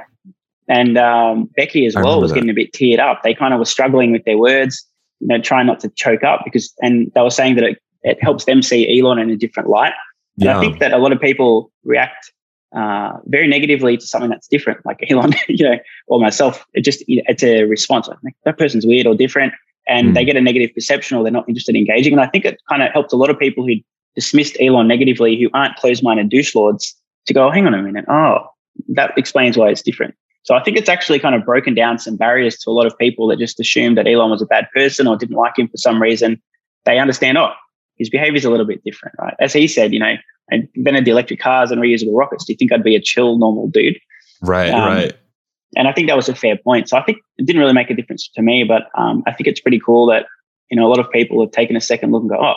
and 0.68 0.98
um, 0.98 1.50
Becky 1.56 1.86
as 1.86 1.96
well 1.96 2.22
was 2.22 2.32
that. 2.32 2.36
getting 2.36 2.50
a 2.50 2.54
bit 2.54 2.72
teared 2.74 3.00
up. 3.00 3.22
They 3.24 3.34
kind 3.34 3.54
of 3.54 3.60
were 3.60 3.66
struggling 3.66 4.12
with 4.12 4.24
their 4.26 4.38
words 4.38 4.88
you 5.24 5.28
know, 5.28 5.40
trying 5.40 5.66
not 5.66 5.80
to 5.80 5.90
choke 5.90 6.24
up 6.24 6.42
because, 6.44 6.74
and 6.82 7.10
they 7.16 7.22
were 7.22 7.30
saying 7.30 7.56
that 7.56 7.64
it, 7.64 7.82
it 8.04 8.22
helps 8.22 8.44
them 8.44 8.62
see 8.62 9.00
Elon 9.00 9.20
in 9.20 9.30
a 9.30 9.38
different 9.38 9.70
light. 9.70 9.94
And 10.38 10.46
yeah. 10.46 10.58
I 10.58 10.60
think 10.60 10.80
that 10.80 10.92
a 10.92 10.98
lot 10.98 11.14
of 11.14 11.22
people 11.22 11.72
react 11.86 12.32
uh, 12.76 13.14
very 13.28 13.48
negatively 13.48 13.96
to 13.96 14.06
something 14.06 14.30
that's 14.30 14.48
different, 14.50 14.86
like 14.86 15.00
Elon, 15.10 15.34
you 15.48 15.64
know, 15.66 15.78
or 16.08 16.20
myself. 16.20 16.66
It 16.74 16.82
just 16.82 17.04
it's 17.08 17.44
a 17.44 17.64
response. 17.64 18.10
Like 18.10 18.34
that 18.44 18.58
person's 18.58 18.86
weird 18.86 19.08
or 19.08 19.16
different, 19.16 19.54
and 19.88 20.10
mm. 20.10 20.14
they 20.16 20.26
get 20.26 20.36
a 20.36 20.42
negative 20.42 20.72
perception, 20.76 21.18
or 21.18 21.24
they're 21.24 21.32
not 21.32 21.48
interested 21.48 21.76
in 21.76 21.80
engaging. 21.80 22.12
And 22.12 22.22
I 22.22 22.28
think 22.28 22.44
it 22.44 22.60
kind 22.68 22.84
of 22.84 22.92
helped 22.92 23.14
a 23.14 23.16
lot 23.16 23.30
of 23.30 23.40
people 23.40 23.66
who 23.66 23.76
dismissed 24.16 24.58
Elon 24.60 24.88
negatively, 24.88 25.40
who 25.40 25.50
aren't 25.54 25.76
closed-minded 25.76 26.30
douche 26.30 26.56
lords, 26.56 26.96
to 27.26 27.34
go, 27.34 27.48
oh, 27.48 27.52
hang 27.52 27.66
on 27.66 27.74
a 27.74 27.82
minute, 27.82 28.06
oh, 28.10 28.48
that 28.90 29.18
explains 29.18 29.58
why 29.58 29.70
it's 29.70 29.82
different. 29.82 30.14
So 30.44 30.56
I 30.56 30.64
think 30.64 30.78
it's 30.78 30.90
actually 30.90 31.20
kind 31.20 31.36
of 31.36 31.46
broken 31.46 31.74
down 31.74 32.00
some 32.00 32.18
barriers 32.18 32.58
to 32.58 32.70
a 32.70 32.74
lot 32.74 32.86
of 32.86 32.98
people 32.98 33.28
that 33.28 33.40
just 33.40 33.60
assumed 33.60 33.98
that 33.98 34.08
Elon 34.08 34.30
was 34.30 34.42
a 34.42 34.46
bad 34.46 34.68
person 34.76 35.08
or 35.08 35.16
didn't 35.16 35.38
like 35.38 35.58
him 35.58 35.70
for 35.70 35.78
some 35.78 36.02
reason. 36.02 36.42
They 36.86 37.00
understand, 37.00 37.38
oh, 37.38 37.52
his 37.98 38.10
behavior 38.10 38.36
is 38.36 38.44
a 38.44 38.50
little 38.50 38.66
bit 38.66 38.84
different, 38.84 39.16
right? 39.20 39.36
As 39.40 39.54
he 39.54 39.68
said, 39.68 39.94
you 39.94 40.00
know, 40.00 40.16
I 40.52 40.68
invented 40.76 41.06
the 41.06 41.12
electric 41.12 41.40
cars 41.40 41.72
and 41.72 41.82
reusable 41.82 42.18
rockets. 42.18 42.44
Do 42.44 42.52
you 42.52 42.58
think 42.58 42.74
I'd 42.74 42.84
be 42.84 42.96
a 42.96 43.02
chill, 43.02 43.38
normal 43.38 43.70
dude? 43.70 43.98
Right, 44.42 44.72
um, 44.72 44.82
right. 44.82 45.14
And 45.78 45.88
I 45.88 45.94
think 45.94 46.10
that 46.10 46.18
was 46.18 46.28
a 46.28 46.36
fair 46.36 46.58
point. 46.58 46.90
So 46.90 46.98
I 46.98 47.04
think 47.04 47.20
it 47.38 47.46
didn't 47.46 47.62
really 47.62 47.74
make 47.74 47.90
a 47.90 47.96
difference 47.96 48.30
to 48.36 48.42
me, 48.42 48.66
but 48.66 48.90
um, 48.96 49.24
I 49.26 49.32
think 49.32 49.48
it's 49.48 49.62
pretty 49.62 49.80
cool 49.80 50.06
that, 50.08 50.26
you 50.70 50.76
know, 50.76 50.86
a 50.86 50.90
lot 50.90 51.00
of 51.00 51.10
people 51.10 51.42
have 51.42 51.52
taken 51.52 51.78
a 51.78 51.82
second 51.82 52.12
look 52.12 52.22
and 52.22 52.30
go, 52.30 52.38
oh, 52.38 52.56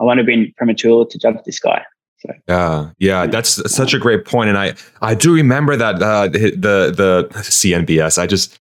I 0.00 0.04
wouldn't 0.04 0.18
have 0.18 0.26
been 0.26 0.52
premature 0.56 1.06
to 1.06 1.18
judge 1.18 1.36
this 1.44 1.58
guy. 1.58 1.84
So. 2.20 2.32
Yeah, 2.48 2.90
yeah, 2.98 3.26
that's 3.26 3.72
such 3.72 3.94
a 3.94 3.98
great 3.98 4.24
point, 4.24 4.48
and 4.48 4.56
I 4.56 4.74
I 5.00 5.14
do 5.14 5.34
remember 5.34 5.76
that 5.76 6.00
uh, 6.00 6.28
the 6.28 6.54
the 6.60 7.28
CNBC. 7.32 8.18
I 8.18 8.26
just 8.26 8.58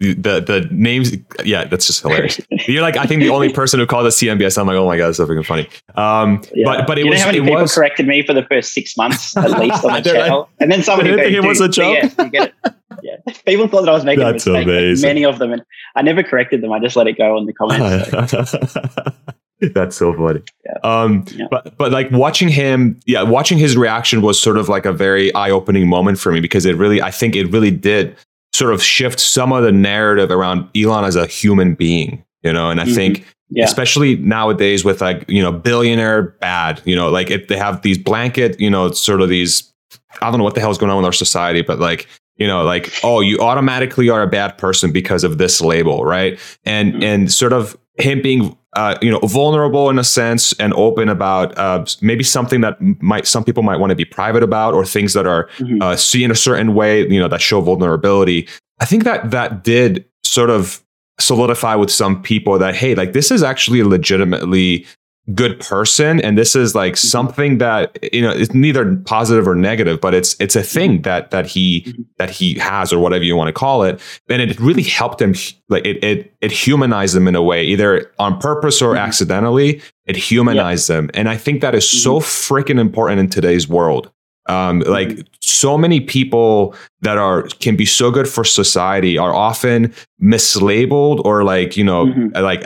the 0.00 0.40
the 0.40 0.68
names. 0.70 1.16
Yeah, 1.44 1.64
that's 1.64 1.86
just 1.86 2.02
hilarious. 2.02 2.40
You're 2.66 2.82
like 2.82 2.96
I 2.96 3.04
think 3.04 3.20
the 3.20 3.30
only 3.30 3.52
person 3.52 3.80
who 3.80 3.86
called 3.86 4.06
it 4.06 4.10
CNBC. 4.10 4.58
I'm 4.58 4.66
like, 4.66 4.76
oh 4.76 4.86
my 4.86 4.96
god, 4.96 5.08
that's 5.08 5.18
so 5.18 5.26
freaking 5.26 5.44
funny. 5.44 5.68
Um, 5.94 6.42
yeah. 6.54 6.64
but 6.64 6.86
but 6.86 6.98
it 6.98 7.04
you 7.04 7.10
was. 7.10 7.18
Know 7.18 7.24
how 7.24 7.32
many 7.32 7.40
people 7.40 7.62
was, 7.62 7.74
corrected 7.74 8.06
me 8.06 8.22
for 8.22 8.34
the 8.34 8.44
first 8.44 8.72
six 8.72 8.96
months 8.96 9.36
at 9.36 9.58
least 9.58 9.84
on 9.84 9.92
the 10.02 10.10
channel, 10.10 10.48
and 10.60 10.70
then 10.70 10.82
somebody 10.82 11.10
didn't 11.16 11.24
think 11.24 11.44
it 11.44 11.46
was 11.46 11.60
a 11.60 11.68
joke. 11.68 12.02
Yeah, 12.02 12.24
you 12.24 12.30
get 12.30 12.48
it. 12.64 12.74
Yeah, 13.02 13.16
people 13.44 13.68
thought 13.68 13.82
that 13.82 13.90
I 13.90 13.94
was 13.94 14.04
making 14.04 14.24
that's 14.24 14.46
a 14.46 14.52
mistake. 14.64 15.02
Many 15.02 15.24
of 15.24 15.38
them, 15.38 15.52
and 15.52 15.62
I 15.94 16.02
never 16.02 16.22
corrected 16.22 16.62
them. 16.62 16.72
I 16.72 16.80
just 16.80 16.96
let 16.96 17.06
it 17.06 17.18
go 17.18 17.36
on 17.36 17.46
the 17.46 17.52
comments. 17.52 18.10
So. 18.30 19.34
That's 19.74 19.96
so 19.96 20.12
funny. 20.14 20.42
Yeah. 20.64 20.78
Um, 20.82 21.24
yeah. 21.34 21.46
but 21.50 21.76
but 21.78 21.90
like 21.92 22.10
watching 22.10 22.48
him, 22.48 23.00
yeah, 23.06 23.22
watching 23.22 23.58
his 23.58 23.76
reaction 23.76 24.20
was 24.20 24.38
sort 24.38 24.58
of 24.58 24.68
like 24.68 24.84
a 24.84 24.92
very 24.92 25.32
eye 25.34 25.50
opening 25.50 25.88
moment 25.88 26.18
for 26.18 26.30
me 26.30 26.40
because 26.40 26.66
it 26.66 26.76
really, 26.76 27.00
I 27.00 27.10
think 27.10 27.34
it 27.34 27.46
really 27.46 27.70
did 27.70 28.16
sort 28.52 28.72
of 28.72 28.82
shift 28.82 29.18
some 29.18 29.52
of 29.52 29.62
the 29.62 29.72
narrative 29.72 30.30
around 30.30 30.68
Elon 30.76 31.04
as 31.04 31.16
a 31.16 31.26
human 31.26 31.74
being, 31.74 32.22
you 32.42 32.52
know. 32.52 32.70
And 32.70 32.80
I 32.80 32.84
mm-hmm. 32.84 32.94
think, 32.94 33.24
yeah. 33.48 33.64
especially 33.64 34.16
nowadays 34.16 34.84
with 34.84 35.00
like 35.00 35.24
you 35.26 35.42
know 35.42 35.52
billionaire 35.52 36.22
bad, 36.22 36.82
you 36.84 36.94
know, 36.94 37.08
like 37.08 37.30
if 37.30 37.48
they 37.48 37.56
have 37.56 37.80
these 37.80 37.96
blanket, 37.96 38.60
you 38.60 38.68
know, 38.68 38.90
sort 38.90 39.22
of 39.22 39.30
these, 39.30 39.72
I 40.20 40.30
don't 40.30 40.38
know 40.38 40.44
what 40.44 40.54
the 40.54 40.60
hell 40.60 40.70
is 40.70 40.78
going 40.78 40.90
on 40.90 40.98
with 40.98 41.06
our 41.06 41.12
society, 41.12 41.62
but 41.62 41.78
like 41.78 42.08
you 42.36 42.46
know 42.46 42.62
like 42.62 42.92
oh 43.02 43.20
you 43.20 43.38
automatically 43.38 44.10
are 44.10 44.20
a 44.20 44.26
bad 44.26 44.58
person 44.58 44.92
because 44.92 45.24
of 45.24 45.38
this 45.38 45.62
label 45.62 46.04
right 46.04 46.38
and 46.66 46.92
mm-hmm. 46.92 47.02
and 47.02 47.32
sort 47.32 47.54
of 47.54 47.78
him 47.98 48.20
being 48.20 48.54
uh, 48.76 48.96
you 49.00 49.10
know, 49.10 49.18
vulnerable 49.20 49.88
in 49.88 49.98
a 49.98 50.04
sense 50.04 50.52
and 50.60 50.72
open 50.74 51.08
about 51.08 51.56
uh, 51.56 51.84
maybe 52.02 52.22
something 52.22 52.60
that 52.60 52.76
might 53.00 53.26
some 53.26 53.42
people 53.42 53.62
might 53.62 53.78
want 53.78 53.90
to 53.90 53.96
be 53.96 54.04
private 54.04 54.42
about 54.42 54.74
or 54.74 54.84
things 54.84 55.14
that 55.14 55.26
are 55.26 55.48
mm-hmm. 55.56 55.80
uh, 55.80 55.96
seen 55.96 56.30
a 56.30 56.34
certain 56.34 56.74
way, 56.74 57.08
you 57.08 57.18
know, 57.18 57.26
that 57.26 57.40
show 57.40 57.60
vulnerability. 57.62 58.46
I 58.78 58.84
think 58.84 59.04
that 59.04 59.30
that 59.30 59.64
did 59.64 60.04
sort 60.24 60.50
of 60.50 60.82
solidify 61.18 61.74
with 61.74 61.90
some 61.90 62.22
people 62.22 62.58
that 62.58 62.76
hey, 62.76 62.94
like 62.94 63.14
this 63.14 63.30
is 63.30 63.42
actually 63.42 63.82
legitimately 63.82 64.86
good 65.34 65.58
person 65.58 66.20
and 66.20 66.38
this 66.38 66.54
is 66.54 66.74
like 66.74 66.92
mm-hmm. 66.92 67.08
something 67.08 67.58
that 67.58 67.98
you 68.14 68.22
know 68.22 68.30
it's 68.30 68.54
neither 68.54 68.94
positive 69.06 69.48
or 69.48 69.56
negative 69.56 70.00
but 70.00 70.14
it's 70.14 70.36
it's 70.38 70.54
a 70.54 70.62
thing 70.62 70.92
mm-hmm. 70.92 71.02
that 71.02 71.32
that 71.32 71.46
he 71.46 71.80
mm-hmm. 71.80 72.02
that 72.18 72.30
he 72.30 72.54
has 72.54 72.92
or 72.92 73.00
whatever 73.00 73.24
you 73.24 73.34
want 73.34 73.48
to 73.48 73.52
call 73.52 73.82
it 73.82 74.00
and 74.28 74.40
it 74.40 74.58
really 74.60 74.84
helped 74.84 75.20
him 75.20 75.34
like 75.68 75.84
it 75.84 76.02
it 76.04 76.32
it 76.40 76.52
humanized 76.52 77.16
them 77.16 77.26
in 77.26 77.34
a 77.34 77.42
way 77.42 77.64
either 77.64 78.12
on 78.20 78.38
purpose 78.38 78.80
or 78.80 78.96
accidentally 78.96 79.82
it 80.04 80.14
humanized 80.14 80.88
them 80.88 81.10
and 81.12 81.28
i 81.28 81.36
think 81.36 81.60
that 81.60 81.74
is 81.74 81.88
so 81.88 82.20
freaking 82.20 82.78
important 82.78 83.18
in 83.18 83.28
today's 83.28 83.68
world 83.68 84.12
um, 84.48 84.78
like 84.86 85.26
so 85.40 85.76
many 85.76 86.00
people 86.00 86.72
that 87.00 87.18
are 87.18 87.42
can 87.58 87.74
be 87.74 87.84
so 87.84 88.12
good 88.12 88.28
for 88.28 88.44
society 88.44 89.18
are 89.18 89.34
often 89.34 89.92
mislabeled 90.22 91.20
or 91.24 91.42
like 91.42 91.76
you 91.76 91.82
know 91.82 92.06
mm-hmm. 92.06 92.28
like 92.36 92.62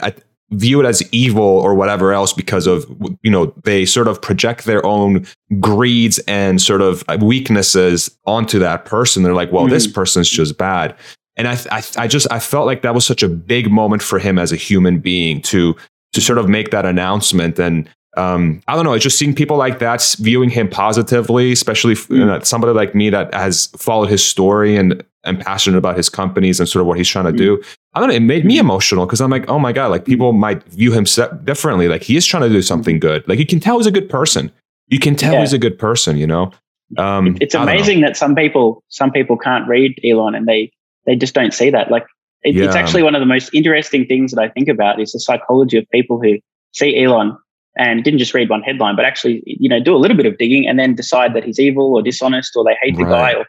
view 0.52 0.80
it 0.80 0.86
as 0.86 1.02
evil 1.12 1.42
or 1.42 1.74
whatever 1.74 2.12
else 2.12 2.32
because 2.32 2.66
of 2.66 2.84
you 3.22 3.30
know 3.30 3.54
they 3.64 3.84
sort 3.84 4.08
of 4.08 4.20
project 4.20 4.64
their 4.64 4.84
own 4.84 5.24
greeds 5.60 6.18
and 6.26 6.60
sort 6.60 6.82
of 6.82 7.04
weaknesses 7.20 8.16
onto 8.26 8.58
that 8.58 8.84
person 8.84 9.22
they're 9.22 9.34
like 9.34 9.52
well 9.52 9.64
mm-hmm. 9.64 9.74
this 9.74 9.86
person's 9.86 10.28
just 10.28 10.58
bad 10.58 10.94
and 11.36 11.46
I, 11.46 11.56
I 11.70 11.82
i 11.98 12.08
just 12.08 12.26
i 12.32 12.40
felt 12.40 12.66
like 12.66 12.82
that 12.82 12.94
was 12.94 13.06
such 13.06 13.22
a 13.22 13.28
big 13.28 13.70
moment 13.70 14.02
for 14.02 14.18
him 14.18 14.38
as 14.38 14.50
a 14.50 14.56
human 14.56 14.98
being 14.98 15.40
to 15.42 15.76
to 16.12 16.20
sort 16.20 16.38
of 16.38 16.48
make 16.48 16.70
that 16.70 16.84
announcement 16.84 17.58
and 17.58 17.88
um, 18.16 18.60
I 18.66 18.74
don't 18.74 18.84
know. 18.84 18.92
It's 18.92 19.04
just 19.04 19.18
seeing 19.18 19.36
people 19.36 19.56
like 19.56 19.78
that 19.78 20.16
viewing 20.18 20.50
him 20.50 20.68
positively, 20.68 21.52
especially 21.52 21.94
mm. 21.94 22.44
somebody 22.44 22.72
like 22.72 22.92
me 22.92 23.08
that 23.10 23.32
has 23.32 23.68
followed 23.78 24.10
his 24.10 24.26
story 24.26 24.76
and 24.76 25.04
and 25.22 25.38
passionate 25.38 25.76
about 25.76 25.96
his 25.96 26.08
companies 26.08 26.58
and 26.58 26.68
sort 26.68 26.80
of 26.80 26.86
what 26.86 26.98
he's 26.98 27.08
trying 27.08 27.26
to 27.26 27.32
mm. 27.32 27.36
do. 27.36 27.62
I 27.94 28.00
don't 28.00 28.08
know. 28.08 28.14
It 28.14 28.22
made 28.22 28.44
me 28.44 28.58
emotional 28.58 29.04
because 29.04 29.20
I'm 29.20 29.30
like, 29.30 29.48
oh 29.48 29.58
my 29.58 29.72
god, 29.72 29.88
like 29.88 30.04
people 30.04 30.32
might 30.32 30.62
view 30.64 30.92
him 30.92 31.04
differently. 31.44 31.88
Like 31.88 32.02
he 32.02 32.16
is 32.16 32.24
trying 32.24 32.44
to 32.44 32.48
do 32.48 32.62
something 32.62 33.00
good. 33.00 33.26
Like 33.28 33.38
you 33.38 33.46
can 33.46 33.58
tell 33.58 33.78
he's 33.78 33.86
a 33.86 33.90
good 33.90 34.08
person. 34.08 34.52
You 34.88 34.98
can 34.98 35.16
tell 35.16 35.34
yeah. 35.34 35.40
he's 35.40 35.52
a 35.52 35.58
good 35.58 35.78
person. 35.78 36.16
You 36.16 36.26
know. 36.26 36.52
Um, 36.98 37.36
it's 37.40 37.54
amazing 37.54 38.00
that 38.00 38.16
some 38.16 38.34
people 38.34 38.82
some 38.88 39.10
people 39.10 39.36
can't 39.36 39.66
read 39.68 39.98
Elon 40.04 40.34
and 40.34 40.46
they 40.46 40.72
they 41.06 41.16
just 41.16 41.34
don't 41.34 41.54
see 41.54 41.70
that. 41.70 41.90
Like 41.90 42.06
it, 42.42 42.54
yeah. 42.54 42.64
it's 42.64 42.76
actually 42.76 43.02
one 43.02 43.14
of 43.14 43.20
the 43.20 43.26
most 43.26 43.50
interesting 43.52 44.06
things 44.06 44.32
that 44.32 44.40
I 44.40 44.48
think 44.48 44.68
about 44.68 45.00
is 45.00 45.12
the 45.12 45.20
psychology 45.20 45.76
of 45.76 45.88
people 45.90 46.20
who 46.20 46.38
see 46.72 47.02
Elon 47.02 47.36
and 47.76 48.02
didn't 48.02 48.18
just 48.18 48.34
read 48.34 48.48
one 48.48 48.62
headline, 48.62 48.96
but 48.96 49.04
actually, 49.04 49.42
you 49.46 49.68
know, 49.68 49.80
do 49.80 49.94
a 49.94 49.98
little 49.98 50.16
bit 50.16 50.26
of 50.26 50.36
digging 50.38 50.66
and 50.66 50.78
then 50.78 50.94
decide 50.94 51.34
that 51.34 51.44
he's 51.44 51.58
evil 51.58 51.94
or 51.94 52.02
dishonest 52.02 52.56
or 52.56 52.64
they 52.64 52.76
hate 52.82 52.96
the 52.96 53.04
right. 53.04 53.34
guy 53.34 53.38
or 53.38 53.46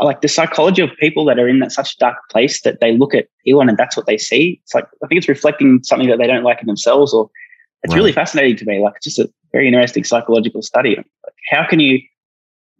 like 0.00 0.20
the 0.20 0.28
psychology 0.28 0.82
of 0.82 0.90
people 0.98 1.24
that 1.26 1.38
are 1.38 1.48
in 1.48 1.60
that 1.60 1.72
such 1.72 1.94
a 1.94 1.98
dark 1.98 2.16
place 2.30 2.62
that 2.62 2.80
they 2.80 2.96
look 2.96 3.14
at 3.14 3.26
Elon 3.48 3.68
and 3.68 3.78
that's 3.78 3.96
what 3.96 4.06
they 4.06 4.18
see. 4.18 4.60
It's 4.64 4.74
like 4.74 4.86
I 5.02 5.06
think 5.06 5.18
it's 5.18 5.28
reflecting 5.28 5.80
something 5.82 6.08
that 6.08 6.18
they 6.18 6.26
don't 6.26 6.44
like 6.44 6.60
in 6.60 6.66
themselves, 6.66 7.14
or 7.14 7.30
it's 7.82 7.92
right. 7.92 7.98
really 7.98 8.12
fascinating 8.12 8.56
to 8.56 8.64
me. 8.64 8.80
Like 8.80 8.94
it's 8.96 9.04
just 9.04 9.18
a 9.18 9.32
very 9.52 9.68
interesting 9.68 10.04
psychological 10.04 10.62
study. 10.62 10.96
Like, 10.96 11.34
how 11.50 11.66
can 11.66 11.80
you 11.80 12.00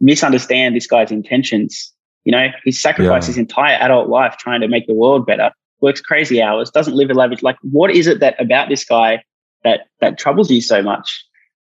misunderstand 0.01 0.75
this 0.75 0.87
guy's 0.87 1.13
intentions? 1.13 1.93
You 2.25 2.33
know, 2.33 2.49
he 2.65 2.73
sacrificed 2.73 3.27
yeah. 3.27 3.33
his 3.33 3.39
entire 3.39 3.77
adult 3.77 4.09
life 4.09 4.37
trying 4.39 4.61
to 4.63 4.69
make 4.69 4.87
the 4.87 4.95
world 4.95 5.27
better, 5.27 5.53
works 5.81 6.01
crazy 6.01 6.41
hours, 6.41 6.71
doesn't 6.71 6.95
live 6.95 7.11
a 7.11 7.15
lavish. 7.15 7.43
Like, 7.43 7.57
what 7.63 7.91
is 7.91 8.07
it 8.07 8.21
that 8.21 8.41
about 8.41 8.71
this 8.71 8.85
guy 8.85 9.23
that 9.65 9.89
that 10.01 10.19
troubles 10.19 10.51
you 10.51 10.61
so 10.61 10.83
much. 10.83 11.25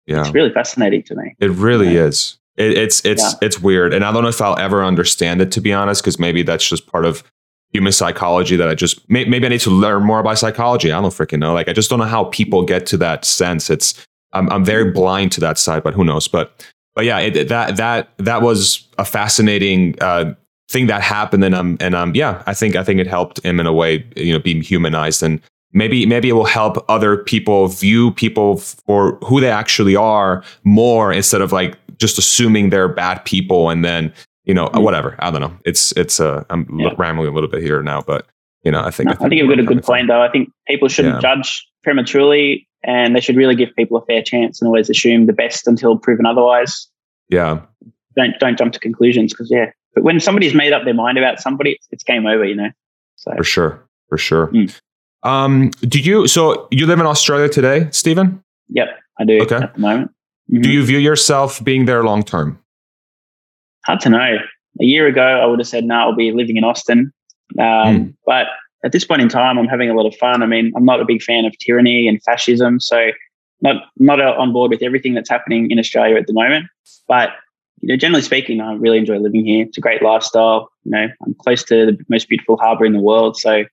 Yeah. 0.07 0.20
It's 0.20 0.32
really 0.32 0.53
fascinating 0.53 1.03
to 1.05 1.14
me. 1.14 1.36
It 1.38 1.51
really 1.51 1.97
is. 1.97 2.38
It, 2.57 2.76
it's 2.76 3.05
it's 3.05 3.22
yeah. 3.22 3.38
it's 3.42 3.61
weird, 3.61 3.94
and 3.94 4.05
I 4.05 4.12
don't 4.12 4.22
know 4.22 4.28
if 4.28 4.40
I'll 4.40 4.59
ever 4.59 4.84
understand 4.84 5.40
it 5.40 5.53
to 5.53 5.61
be 5.61 5.72
honest, 5.72 6.03
because 6.03 6.18
maybe 6.18 6.42
that's 6.42 6.68
just 6.68 6.86
part 6.86 7.05
of 7.05 7.22
human 7.72 7.92
psychology 7.92 8.57
that 8.57 8.68
I 8.68 8.74
just 8.74 9.09
may, 9.09 9.24
maybe 9.24 9.46
I 9.46 9.51
need 9.51 9.61
to 9.61 9.70
learn 9.70 10.03
more 10.03 10.18
about 10.18 10.38
psychology. 10.38 10.90
I 10.90 11.01
don't 11.01 11.11
freaking 11.11 11.38
know. 11.38 11.55
Like 11.55 11.68
I 11.68 11.72
just 11.72 11.88
don't 11.88 12.01
know 12.01 12.05
how 12.05 12.24
people 12.24 12.64
get 12.64 12.86
to 12.86 12.96
that 12.98 13.24
sense. 13.24 13.70
It's 13.70 14.07
I'm 14.32 14.51
I'm 14.51 14.64
very 14.64 14.90
blind 14.90 15.32
to 15.32 15.40
that 15.40 15.59
side, 15.59 15.82
but 15.82 15.94
who 15.94 16.05
knows? 16.05 16.28
But 16.28 16.66
but 16.94 17.05
yeah, 17.05 17.18
it, 17.18 17.48
that 17.48 17.76
that 17.76 18.11
that 18.18 18.42
was 18.42 18.86
a 18.98 19.05
fascinating 19.05 19.94
uh, 20.01 20.34
thing 20.68 20.86
that 20.88 21.03
happened, 21.03 21.44
and 21.44 21.55
um 21.55 21.76
and 21.80 21.94
um 21.94 22.14
yeah, 22.14 22.42
I 22.46 22.55
think 22.55 22.76
I 22.76 22.84
think 22.84 23.01
it 23.01 23.07
helped 23.07 23.44
him 23.44 23.61
in 23.61 23.66
a 23.66 23.72
way, 23.72 24.05
you 24.16 24.32
know, 24.32 24.38
being 24.38 24.62
humanized, 24.62 25.22
and 25.22 25.40
maybe 25.72 26.07
maybe 26.07 26.28
it 26.28 26.32
will 26.32 26.44
help 26.44 26.84
other 26.88 27.16
people 27.16 27.68
view 27.68 28.11
people 28.12 28.57
for 28.59 29.16
who 29.24 29.40
they 29.40 29.51
actually 29.51 29.96
are 29.96 30.42
more 30.64 31.12
instead 31.12 31.40
of 31.40 31.53
like 31.53 31.78
just 32.01 32.18
assuming 32.18 32.70
they're 32.70 32.88
bad 32.88 33.24
people 33.24 33.70
and 33.70 33.84
then 33.84 34.12
you 34.44 34.55
know 34.55 34.66
mm-hmm. 34.66 34.82
whatever. 34.82 35.16
I 35.18 35.30
don't 35.30 35.40
know. 35.40 35.57
It's 35.64 35.92
it's 35.92 36.18
uh 36.18 36.44
I'm 36.51 36.66
yeah. 36.78 36.90
rambling 36.98 37.28
a 37.28 37.32
little 37.32 37.51
bit 37.51 37.62
here 37.62 37.82
now, 37.82 38.01
but 38.01 38.26
you 38.64 38.72
know 38.72 38.80
I 38.82 38.90
think 38.90 39.07
no, 39.07 39.12
I 39.12 39.14
think, 39.14 39.26
I 39.26 39.28
think 39.28 39.38
you've 39.40 39.51
got 39.51 39.61
a 39.61 39.64
good 39.64 39.84
point 39.84 40.09
though. 40.09 40.22
I 40.22 40.30
think 40.30 40.51
people 40.66 40.88
shouldn't 40.88 41.16
yeah. 41.16 41.20
judge 41.36 41.66
prematurely 41.82 42.66
and 42.82 43.14
they 43.14 43.20
should 43.20 43.36
really 43.36 43.55
give 43.55 43.68
people 43.76 43.98
a 43.98 44.05
fair 44.07 44.22
chance 44.22 44.61
and 44.61 44.66
always 44.66 44.88
assume 44.88 45.26
the 45.26 45.32
best 45.32 45.66
until 45.66 45.98
proven 45.98 46.26
otherwise. 46.26 46.88
Yeah. 47.28 47.61
Don't 48.16 48.38
don't 48.40 48.59
jump 48.59 48.72
to 48.72 48.80
conclusions 48.80 49.32
because 49.32 49.51
yeah. 49.51 49.70
But 49.94 50.05
when 50.05 50.20
somebody's 50.20 50.55
made 50.55 50.72
up 50.72 50.84
their 50.84 50.94
mind 50.94 51.18
about 51.18 51.40
somebody, 51.40 51.72
it's, 51.72 51.88
it's 51.90 52.05
game 52.05 52.26
over, 52.26 52.44
you 52.44 52.55
know. 52.55 52.70
So 53.16 53.32
for 53.36 53.44
sure, 53.44 53.88
for 54.09 54.18
sure. 54.18 54.48
Mm. 54.48 54.80
Um, 55.22 55.70
do 55.80 56.01
you 56.01 56.26
so 56.26 56.68
you 56.70 56.86
live 56.86 57.01
in 57.01 57.07
Australia 57.07 57.48
today, 57.48 57.88
Steven? 57.90 58.42
Yep, 58.68 58.88
I 59.18 59.24
do. 59.24 59.42
Okay. 59.42 59.57
At 59.57 59.74
the 59.74 59.80
moment. 59.80 60.12
Mm-hmm. 60.51 60.62
Do 60.62 60.70
you 60.70 60.84
view 60.84 60.98
yourself 60.98 61.62
being 61.62 61.84
there 61.84 62.03
long 62.03 62.22
term? 62.22 62.59
Hard 63.86 64.01
to 64.01 64.11
know. 64.11 64.36
A 64.80 64.84
year 64.84 65.07
ago, 65.07 65.22
I 65.22 65.46
would 65.46 65.59
have 65.59 65.68
said 65.68 65.84
no. 65.84 65.94
I'll 65.94 66.16
be 66.16 66.32
living 66.32 66.57
in 66.57 66.64
Austin. 66.64 67.12
Um, 67.59 67.64
mm. 67.64 68.14
But 68.26 68.46
at 68.84 68.92
this 68.92 69.05
point 69.05 69.22
in 69.22 69.28
time, 69.28 69.59
I'm 69.59 69.66
having 69.66 69.90
a 69.90 69.94
lot 69.94 70.07
of 70.07 70.14
fun. 70.16 70.42
I 70.42 70.46
mean, 70.46 70.72
I'm 70.76 70.84
not 70.84 71.01
a 71.01 71.05
big 71.05 71.22
fan 71.22 71.44
of 71.44 71.57
tyranny 71.59 72.09
and 72.09 72.22
fascism, 72.22 72.80
so 72.80 73.11
not 73.62 73.84
not 73.98 74.20
on 74.20 74.53
board 74.53 74.70
with 74.70 74.82
everything 74.82 75.14
that's 75.14 75.28
happening 75.28 75.70
in 75.70 75.78
Australia 75.78 76.16
at 76.16 76.26
the 76.26 76.32
moment. 76.32 76.66
But 77.09 77.30
you 77.80 77.88
know, 77.88 77.96
generally 77.96 78.22
speaking, 78.22 78.61
I 78.61 78.74
really 78.74 78.98
enjoy 78.98 79.18
living 79.18 79.44
here. 79.44 79.66
It's 79.66 79.78
a 79.78 79.80
great 79.80 80.03
lifestyle. 80.03 80.70
You 80.84 80.92
know, 80.92 81.09
I'm 81.24 81.34
close 81.34 81.62
to 81.64 81.86
the 81.86 81.98
most 82.09 82.28
beautiful 82.28 82.57
harbour 82.57 82.84
in 82.84 82.92
the 82.92 83.01
world, 83.01 83.36
so 83.36 83.64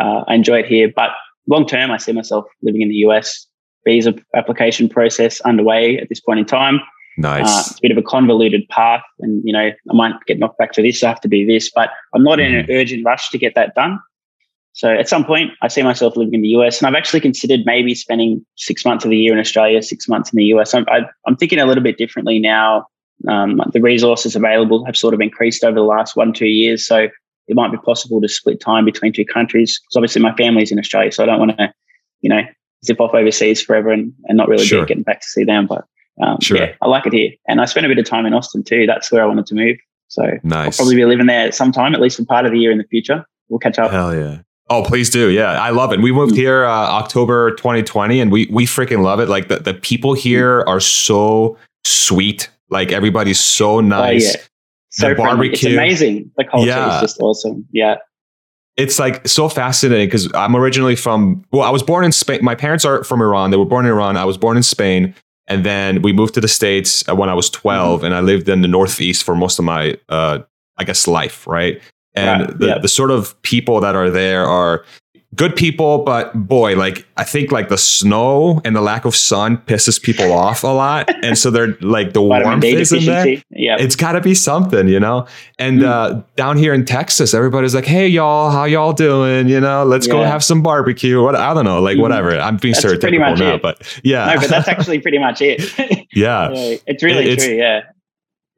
uh, 0.00 0.24
I 0.26 0.34
enjoy 0.34 0.60
it 0.60 0.66
here. 0.66 0.90
But 0.94 1.10
long 1.46 1.66
term, 1.66 1.90
I 1.90 1.98
see 1.98 2.12
myself 2.12 2.46
living 2.62 2.82
in 2.82 2.88
the 2.88 2.96
US. 3.06 3.46
Visa 3.84 4.14
application 4.34 4.88
process 4.88 5.40
underway 5.42 5.98
at 5.98 6.08
this 6.08 6.20
point 6.20 6.40
in 6.40 6.46
time. 6.46 6.80
Nice. 7.16 7.46
Uh, 7.46 7.62
it's 7.70 7.78
a 7.78 7.82
bit 7.82 7.90
of 7.92 7.98
a 7.98 8.02
convoluted 8.02 8.68
path, 8.68 9.02
and 9.20 9.42
you 9.44 9.52
know, 9.52 9.70
I 9.70 9.92
might 9.92 10.14
get 10.26 10.38
knocked 10.38 10.58
back 10.58 10.72
to 10.72 10.82
this. 10.82 11.02
I 11.02 11.08
have 11.08 11.20
to 11.20 11.28
do 11.28 11.46
this, 11.46 11.70
but 11.70 11.90
I'm 12.14 12.24
not 12.24 12.38
mm. 12.38 12.46
in 12.46 12.54
an 12.54 12.62
mm-hmm. 12.64 12.72
urgent 12.72 13.04
rush 13.04 13.30
to 13.30 13.38
get 13.38 13.54
that 13.54 13.74
done. 13.74 14.00
So 14.72 14.92
at 14.92 15.08
some 15.08 15.24
point, 15.24 15.52
I 15.62 15.68
see 15.68 15.82
myself 15.84 16.16
living 16.16 16.34
in 16.34 16.42
the 16.42 16.48
US, 16.48 16.78
and 16.78 16.88
I've 16.88 16.98
actually 16.98 17.20
considered 17.20 17.60
maybe 17.64 17.94
spending 17.94 18.44
six 18.56 18.84
months 18.84 19.04
of 19.04 19.10
the 19.10 19.16
year 19.16 19.32
in 19.32 19.38
Australia, 19.38 19.80
six 19.82 20.08
months 20.08 20.32
in 20.32 20.36
the 20.36 20.44
US. 20.46 20.74
I'm, 20.74 20.84
I, 20.88 21.02
am 21.28 21.36
thinking 21.36 21.60
a 21.60 21.66
little 21.66 21.82
bit 21.82 21.96
differently 21.96 22.40
now. 22.40 22.86
Um, 23.28 23.62
the 23.72 23.80
resources 23.80 24.34
available 24.34 24.84
have 24.84 24.96
sort 24.96 25.14
of 25.14 25.20
increased 25.20 25.62
over 25.62 25.76
the 25.76 25.82
last 25.82 26.16
one 26.16 26.32
two 26.32 26.46
years, 26.46 26.84
so 26.84 27.08
it 27.46 27.54
might 27.54 27.70
be 27.70 27.78
possible 27.78 28.20
to 28.20 28.28
split 28.28 28.60
time 28.60 28.84
between 28.84 29.12
two 29.12 29.24
countries. 29.24 29.80
Because 29.80 29.96
obviously, 29.96 30.22
my 30.22 30.34
family's 30.34 30.72
in 30.72 30.80
Australia, 30.80 31.12
so 31.12 31.22
I 31.22 31.26
don't 31.26 31.38
want 31.38 31.56
to, 31.56 31.72
you 32.22 32.28
know, 32.28 32.42
zip 32.84 33.00
off 33.00 33.14
overseas 33.14 33.62
forever 33.62 33.90
and, 33.90 34.12
and 34.24 34.36
not 34.36 34.48
really 34.48 34.64
sure. 34.64 34.84
getting 34.86 35.02
back 35.02 35.20
to 35.20 35.26
see 35.26 35.44
them. 35.44 35.66
But 35.66 35.84
um, 36.22 36.38
sure. 36.40 36.56
yeah, 36.56 36.74
I 36.82 36.88
like 36.88 37.06
it 37.06 37.12
here, 37.12 37.32
and 37.48 37.60
I 37.60 37.64
spent 37.64 37.86
a 37.86 37.88
bit 37.88 37.98
of 37.98 38.04
time 38.06 38.26
in 38.26 38.34
Austin 38.34 38.62
too. 38.62 38.86
That's 38.86 39.10
where 39.10 39.22
I 39.22 39.26
wanted 39.26 39.46
to 39.46 39.54
move. 39.54 39.76
So 40.08 40.22
nice. 40.42 40.66
I'll 40.78 40.84
probably 40.84 40.96
be 40.96 41.04
living 41.04 41.26
there 41.26 41.50
sometime, 41.52 41.94
at 41.94 42.00
least 42.00 42.18
for 42.18 42.24
part 42.24 42.46
of 42.46 42.52
the 42.52 42.58
year 42.58 42.70
in 42.70 42.78
the 42.78 42.84
future. 42.84 43.24
We'll 43.48 43.58
catch 43.58 43.78
up. 43.78 43.90
Hell 43.90 44.14
yeah. 44.14 44.38
Oh, 44.70 44.82
please 44.82 45.10
do. 45.10 45.28
Yeah, 45.28 45.60
I 45.60 45.70
love 45.70 45.92
it. 45.92 46.00
We 46.00 46.10
moved 46.10 46.34
here 46.34 46.64
uh, 46.64 46.70
October 46.70 47.50
2020, 47.56 48.20
and 48.20 48.32
we 48.32 48.48
we 48.50 48.64
freaking 48.64 49.02
love 49.02 49.20
it. 49.20 49.28
Like 49.28 49.48
the, 49.48 49.58
the 49.58 49.74
people 49.74 50.14
here 50.14 50.62
are 50.66 50.80
so 50.80 51.58
sweet. 51.84 52.48
Like 52.70 52.90
everybody's 52.90 53.40
so 53.40 53.80
nice. 53.80 54.34
Oh, 54.34 54.38
yeah. 54.38 54.44
So 54.90 55.08
the 55.08 55.14
barbecue, 55.16 55.52
it's 55.52 55.64
amazing. 55.64 56.30
The 56.36 56.44
culture 56.44 56.68
yeah. 56.68 56.96
is 56.96 57.00
just 57.02 57.20
awesome. 57.20 57.66
Yeah, 57.72 57.96
it's 58.76 58.98
like 58.98 59.26
so 59.28 59.48
fascinating 59.48 60.06
because 60.06 60.32
I'm 60.34 60.56
originally 60.56 60.96
from. 60.96 61.44
Well, 61.52 61.62
I 61.62 61.70
was 61.70 61.82
born 61.82 62.04
in 62.04 62.12
Spain. 62.12 62.40
My 62.42 62.54
parents 62.54 62.84
are 62.84 63.04
from 63.04 63.20
Iran. 63.20 63.50
They 63.50 63.56
were 63.56 63.64
born 63.64 63.86
in 63.86 63.92
Iran. 63.92 64.16
I 64.16 64.24
was 64.24 64.36
born 64.36 64.56
in 64.56 64.62
Spain, 64.62 65.14
and 65.46 65.64
then 65.64 66.02
we 66.02 66.12
moved 66.12 66.34
to 66.34 66.40
the 66.40 66.48
states 66.48 67.08
uh, 67.08 67.14
when 67.14 67.28
I 67.28 67.34
was 67.34 67.50
12, 67.50 67.98
mm-hmm. 67.98 68.06
and 68.06 68.14
I 68.14 68.20
lived 68.20 68.48
in 68.48 68.62
the 68.62 68.68
Northeast 68.68 69.24
for 69.24 69.36
most 69.36 69.58
of 69.58 69.64
my, 69.64 69.96
uh, 70.08 70.40
I 70.76 70.84
guess, 70.84 71.06
life. 71.06 71.46
Right 71.46 71.80
and 72.14 72.42
right. 72.42 72.58
the, 72.58 72.66
yep. 72.66 72.82
the 72.82 72.88
sort 72.88 73.10
of 73.10 73.40
people 73.42 73.80
that 73.80 73.94
are 73.94 74.10
there 74.10 74.46
are 74.46 74.84
good 75.34 75.56
people, 75.56 76.04
but 76.04 76.34
boy, 76.34 76.76
like 76.76 77.06
I 77.16 77.24
think 77.24 77.52
like 77.52 77.68
the 77.68 77.78
snow 77.78 78.60
and 78.64 78.74
the 78.74 78.80
lack 78.80 79.04
of 79.04 79.14
sun 79.14 79.58
pisses 79.58 80.00
people 80.00 80.32
off 80.44 80.64
a 80.64 80.68
lot, 80.68 81.10
and 81.24 81.36
so 81.36 81.50
they're 81.50 81.76
like 81.80 82.12
the 82.12 82.22
warmth 82.22 82.64
is 82.64 82.92
in 82.92 83.04
there. 83.04 83.26
Yeah, 83.50 83.76
it's 83.78 83.96
got 83.96 84.12
to 84.12 84.20
be 84.20 84.34
something, 84.34 84.88
you 84.88 85.00
know. 85.00 85.26
And 85.58 85.80
mm. 85.80 85.86
uh, 85.86 86.22
down 86.36 86.56
here 86.56 86.74
in 86.74 86.84
Texas, 86.84 87.34
everybody's 87.34 87.74
like, 87.74 87.86
"Hey, 87.86 88.08
y'all, 88.08 88.50
how 88.50 88.64
y'all 88.64 88.92
doing? 88.92 89.48
You 89.48 89.60
know, 89.60 89.84
let's 89.84 90.06
yeah. 90.06 90.14
go 90.14 90.22
have 90.22 90.44
some 90.44 90.62
barbecue." 90.62 91.22
What 91.22 91.36
I 91.36 91.54
don't 91.54 91.64
know, 91.64 91.80
like 91.80 91.96
mm. 91.96 92.02
whatever. 92.02 92.38
I'm 92.38 92.56
being 92.56 92.72
that's 92.74 92.84
stereotypical 92.84 93.38
now, 93.38 93.54
it. 93.54 93.62
but 93.62 94.00
yeah, 94.04 94.34
no, 94.34 94.40
but 94.40 94.50
that's 94.50 94.68
actually 94.68 95.00
pretty 95.00 95.18
much 95.18 95.40
it. 95.40 96.06
yeah. 96.12 96.48
it's 96.86 97.02
really 97.02 97.30
it's, 97.30 97.44
true. 97.44 97.56
Yeah, 97.56 97.82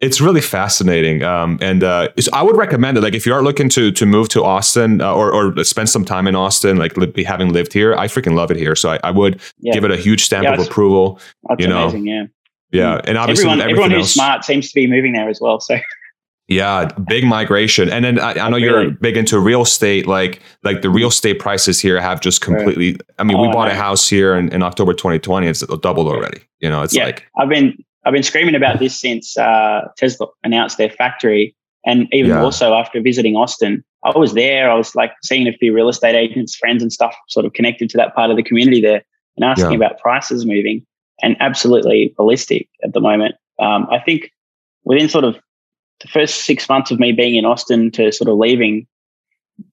it's 0.01 0.21
really 0.21 0.43
fascinating, 0.43 1.23
um, 1.23 1.59
and 1.63 1.83
uh, 1.83 2.09
I 2.33 2.43
would 2.43 2.57
recommend 2.57 2.99
it. 2.99 3.01
Like, 3.01 3.15
if 3.15 3.25
you 3.25 3.33
are 3.33 3.43
looking 3.43 3.69
to 3.71 3.91
to 3.93 4.05
move 4.05 4.29
to 4.31 4.45
Austin 4.45 5.01
uh, 5.01 5.15
or 5.15 5.33
or 5.33 5.65
spend 5.65 5.89
some 5.89 6.05
time 6.05 6.27
in 6.27 6.37
Austin, 6.37 6.77
like 6.77 6.97
li- 6.97 7.25
having 7.25 7.53
lived 7.53 7.73
here, 7.73 7.95
I 7.95 8.07
freaking 8.07 8.35
love 8.35 8.51
it 8.51 8.59
here. 8.59 8.77
So 8.77 8.91
I, 8.91 9.01
I 9.03 9.11
would 9.11 9.41
yeah. 9.59 9.73
give 9.73 9.85
it 9.85 9.91
a 9.91 9.97
huge 9.97 10.25
stamp 10.25 10.45
yeah, 10.45 10.55
of 10.55 10.67
approval. 10.67 11.19
you 11.59 11.67
know, 11.67 11.85
amazing, 11.85 12.07
yeah, 12.07 12.25
yeah, 12.73 13.01
and 13.05 13.17
obviously 13.17 13.49
everyone, 13.49 13.71
everyone 13.71 13.91
who's 13.91 14.01
else, 14.01 14.13
smart 14.13 14.45
seems 14.45 14.69
to 14.69 14.75
be 14.75 14.87
moving 14.87 15.13
there 15.13 15.29
as 15.31 15.41
well. 15.41 15.61
So. 15.61 15.79
Yeah, 16.49 16.85
big 17.09 17.25
migration, 17.25 17.89
and 17.91 18.05
then 18.05 18.21
I, 18.21 18.35
I 18.35 18.49
know 18.51 18.57
you're 18.57 18.91
big 18.91 19.17
into 19.17 19.41
real 19.41 19.63
estate. 19.63 20.07
Like, 20.07 20.41
like 20.63 20.81
the 20.81 20.91
real 20.91 21.09
estate 21.09 21.41
prices 21.41 21.81
here 21.81 22.01
have 22.01 22.21
just 22.21 22.41
completely. 22.41 22.99
I 23.19 23.25
mean, 23.25 23.37
oh, 23.37 23.43
we 23.43 23.49
bought 23.49 23.69
a 23.69 23.75
house 23.75 24.09
here 24.09 24.37
in, 24.37 24.53
in 24.53 24.63
October 24.63 24.93
2020. 24.93 25.49
It's 25.49 25.67
doubled 25.67 26.07
already. 26.07 26.43
You 26.61 26.69
know, 26.69 26.83
it's 26.83 26.95
yeah, 26.95 27.07
like 27.07 27.25
I've 27.37 27.49
been 27.49 27.77
I've 28.07 28.13
been 28.13 28.23
screaming 28.23 28.55
about 28.55 28.79
this 28.79 28.99
since 28.99 29.37
uh, 29.37 29.89
Tesla 29.97 30.29
announced 30.45 30.79
their 30.79 30.91
factory, 30.91 31.57
and 31.85 32.07
even 32.13 32.31
yeah. 32.31 32.43
also 32.43 32.73
after 32.73 33.01
visiting 33.01 33.35
Austin. 33.35 33.85
I 34.05 34.17
was 34.17 34.35
there. 34.35 34.71
I 34.71 34.75
was 34.75 34.95
like 34.95 35.11
seeing 35.25 35.49
a 35.49 35.53
few 35.53 35.75
real 35.75 35.89
estate 35.89 36.15
agents, 36.15 36.55
friends, 36.55 36.83
and 36.83 36.93
stuff, 36.93 37.17
sort 37.29 37.45
of 37.45 37.53
connected 37.55 37.91
to 37.91 37.97
that 37.97 38.15
part 38.15 38.31
of 38.31 38.37
the 38.37 38.45
community 38.45 38.81
there, 38.81 39.03
and 39.37 39.45
asking 39.45 39.73
yeah. 39.73 39.77
about 39.77 39.99
prices 39.99 40.47
moving, 40.47 40.87
and 41.21 41.37
absolutely 41.41 42.15
ballistic 42.17 42.69
at 42.85 42.93
the 42.93 43.01
moment. 43.01 43.35
Um, 43.59 43.89
I 43.91 43.99
think 43.99 44.31
within 44.85 45.09
sort 45.09 45.25
of 45.25 45.37
the 46.01 46.09
first 46.09 46.45
six 46.45 46.69
months 46.69 46.93
of 46.93 47.01
me 47.01 47.11
being 47.11 47.35
in 47.35 47.45
Austin 47.45 47.91
to 47.93 48.13
sort 48.13 48.29
of 48.29 48.39
leaving, 48.39 48.87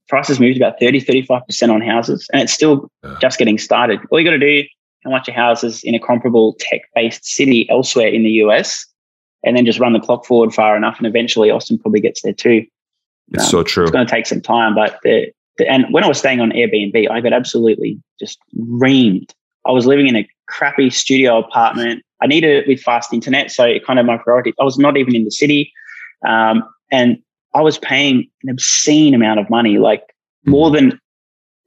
prices 0.10 0.40
moved 0.40 0.58
about 0.58 0.80
30, 0.80 1.02
35% 1.02 1.72
on 1.72 1.82
houses, 1.82 2.28
and 2.34 2.42
it's 2.42 2.54
still 2.54 2.90
yeah. 3.04 3.16
just 3.22 3.38
getting 3.38 3.60
started. 3.60 4.00
All 4.10 4.20
you 4.20 4.26
got 4.26 4.32
to 4.32 4.40
do 4.40 4.64
how 5.04 5.12
much 5.12 5.28
of 5.28 5.36
houses 5.36 5.84
in 5.84 5.96
a 5.96 6.00
comparable 6.00 6.56
tech-based 6.60 7.26
city 7.26 7.70
elsewhere 7.70 8.08
in 8.08 8.24
the 8.24 8.32
US, 8.32 8.86
and 9.44 9.58
then 9.58 9.66
just 9.66 9.80
run 9.80 9.94
the 9.94 10.00
clock 10.00 10.26
forward 10.26 10.54
far 10.54 10.76
enough, 10.76 10.98
and 10.98 11.08
eventually 11.08 11.52
Austin 11.52 11.78
probably 11.78 12.02
gets 12.02 12.22
there 12.22 12.34
too. 12.34 12.66
It's 13.32 13.44
um, 13.46 13.50
so 13.50 13.64
true. 13.64 13.84
It's 13.84 13.92
going 13.92 14.06
to 14.06 14.12
take 14.12 14.26
some 14.26 14.42
time, 14.42 14.76
but 14.76 15.00
the, 15.04 15.32
the, 15.58 15.70
and 15.70 15.86
when 15.92 16.04
I 16.04 16.08
was 16.08 16.18
staying 16.18 16.40
on 16.40 16.52
Airbnb, 16.52 17.10
I 17.10 17.22
got 17.22 17.34
absolutely 17.34 18.02
just 18.20 18.40
reamed. 18.58 19.32
I 19.66 19.72
was 19.72 19.86
living 19.86 20.08
in 20.08 20.16
a 20.16 20.28
crappy 20.48 20.90
studio 20.90 21.40
apartment. 21.40 22.04
I 22.22 22.28
needed 22.28 22.52
it 22.52 22.68
with 22.68 22.82
fast 22.82 23.14
internet, 23.14 23.52
so 23.52 23.66
it 23.66 23.86
kind 23.86 24.00
of 24.00 24.06
my 24.06 24.18
priority. 24.18 24.54
I 24.60 24.64
was 24.64 24.78
not 24.78 24.98
even 24.98 25.16
in 25.16 25.26
the 25.26 25.32
city, 25.32 25.72
um, 26.28 26.64
and 26.92 27.18
I 27.54 27.62
was 27.62 27.78
paying 27.78 28.30
an 28.44 28.50
obscene 28.50 29.14
amount 29.14 29.40
of 29.40 29.50
money, 29.50 29.78
like 29.78 30.04
more 30.46 30.68
mm-hmm. 30.68 30.90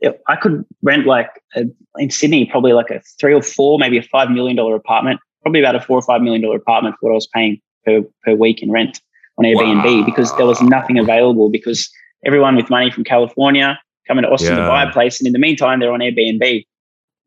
Than 0.00 0.14
I 0.28 0.36
could 0.36 0.64
rent 0.82 1.06
like 1.06 1.30
a, 1.54 1.64
in 1.98 2.10
Sydney, 2.10 2.46
probably 2.46 2.72
like 2.72 2.90
a 2.90 3.00
three 3.20 3.34
or 3.34 3.42
four, 3.42 3.78
maybe 3.78 3.98
a 3.98 4.02
five 4.02 4.30
million 4.30 4.56
dollar 4.56 4.74
apartment, 4.74 5.20
probably 5.42 5.60
about 5.60 5.74
a 5.74 5.80
four 5.80 5.98
or 5.98 6.02
five 6.02 6.22
million 6.22 6.42
dollar 6.42 6.56
apartment 6.56 6.96
for 6.98 7.08
what 7.08 7.12
I 7.12 7.14
was 7.14 7.28
paying 7.28 7.60
per, 7.84 8.02
per 8.24 8.34
week 8.34 8.62
in 8.62 8.70
rent 8.70 9.00
on 9.38 9.44
Airbnb 9.44 10.00
wow. 10.00 10.04
because 10.04 10.34
there 10.36 10.46
was 10.46 10.60
nothing 10.62 10.98
available 10.98 11.50
because 11.50 11.90
everyone 12.24 12.56
with 12.56 12.70
money 12.70 12.90
from 12.90 13.04
California 13.04 13.78
coming 14.06 14.22
to 14.22 14.30
Austin 14.30 14.56
yeah. 14.56 14.62
to 14.62 14.68
buy 14.68 14.84
a 14.84 14.92
place. 14.92 15.20
And 15.20 15.26
in 15.26 15.32
the 15.32 15.38
meantime, 15.38 15.80
they're 15.80 15.92
on 15.92 16.00
Airbnb. 16.00 16.64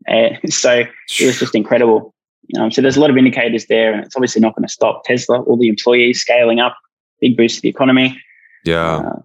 Uh, 0.07 0.29
so 0.47 0.83
it 1.19 1.25
was 1.25 1.39
just 1.39 1.55
incredible. 1.55 2.13
Um, 2.57 2.71
so 2.71 2.81
there's 2.81 2.97
a 2.97 2.99
lot 2.99 3.11
of 3.11 3.17
indicators 3.17 3.67
there, 3.67 3.93
and 3.93 4.03
it's 4.03 4.15
obviously 4.15 4.41
not 4.41 4.55
going 4.55 4.65
to 4.65 4.71
stop 4.71 5.03
Tesla, 5.03 5.41
all 5.41 5.57
the 5.57 5.67
employees 5.67 6.19
scaling 6.19 6.59
up, 6.59 6.75
big 7.21 7.37
boost 7.37 7.57
to 7.57 7.61
the 7.61 7.69
economy. 7.69 8.19
Yeah. 8.65 8.97
Uh, 8.97 9.19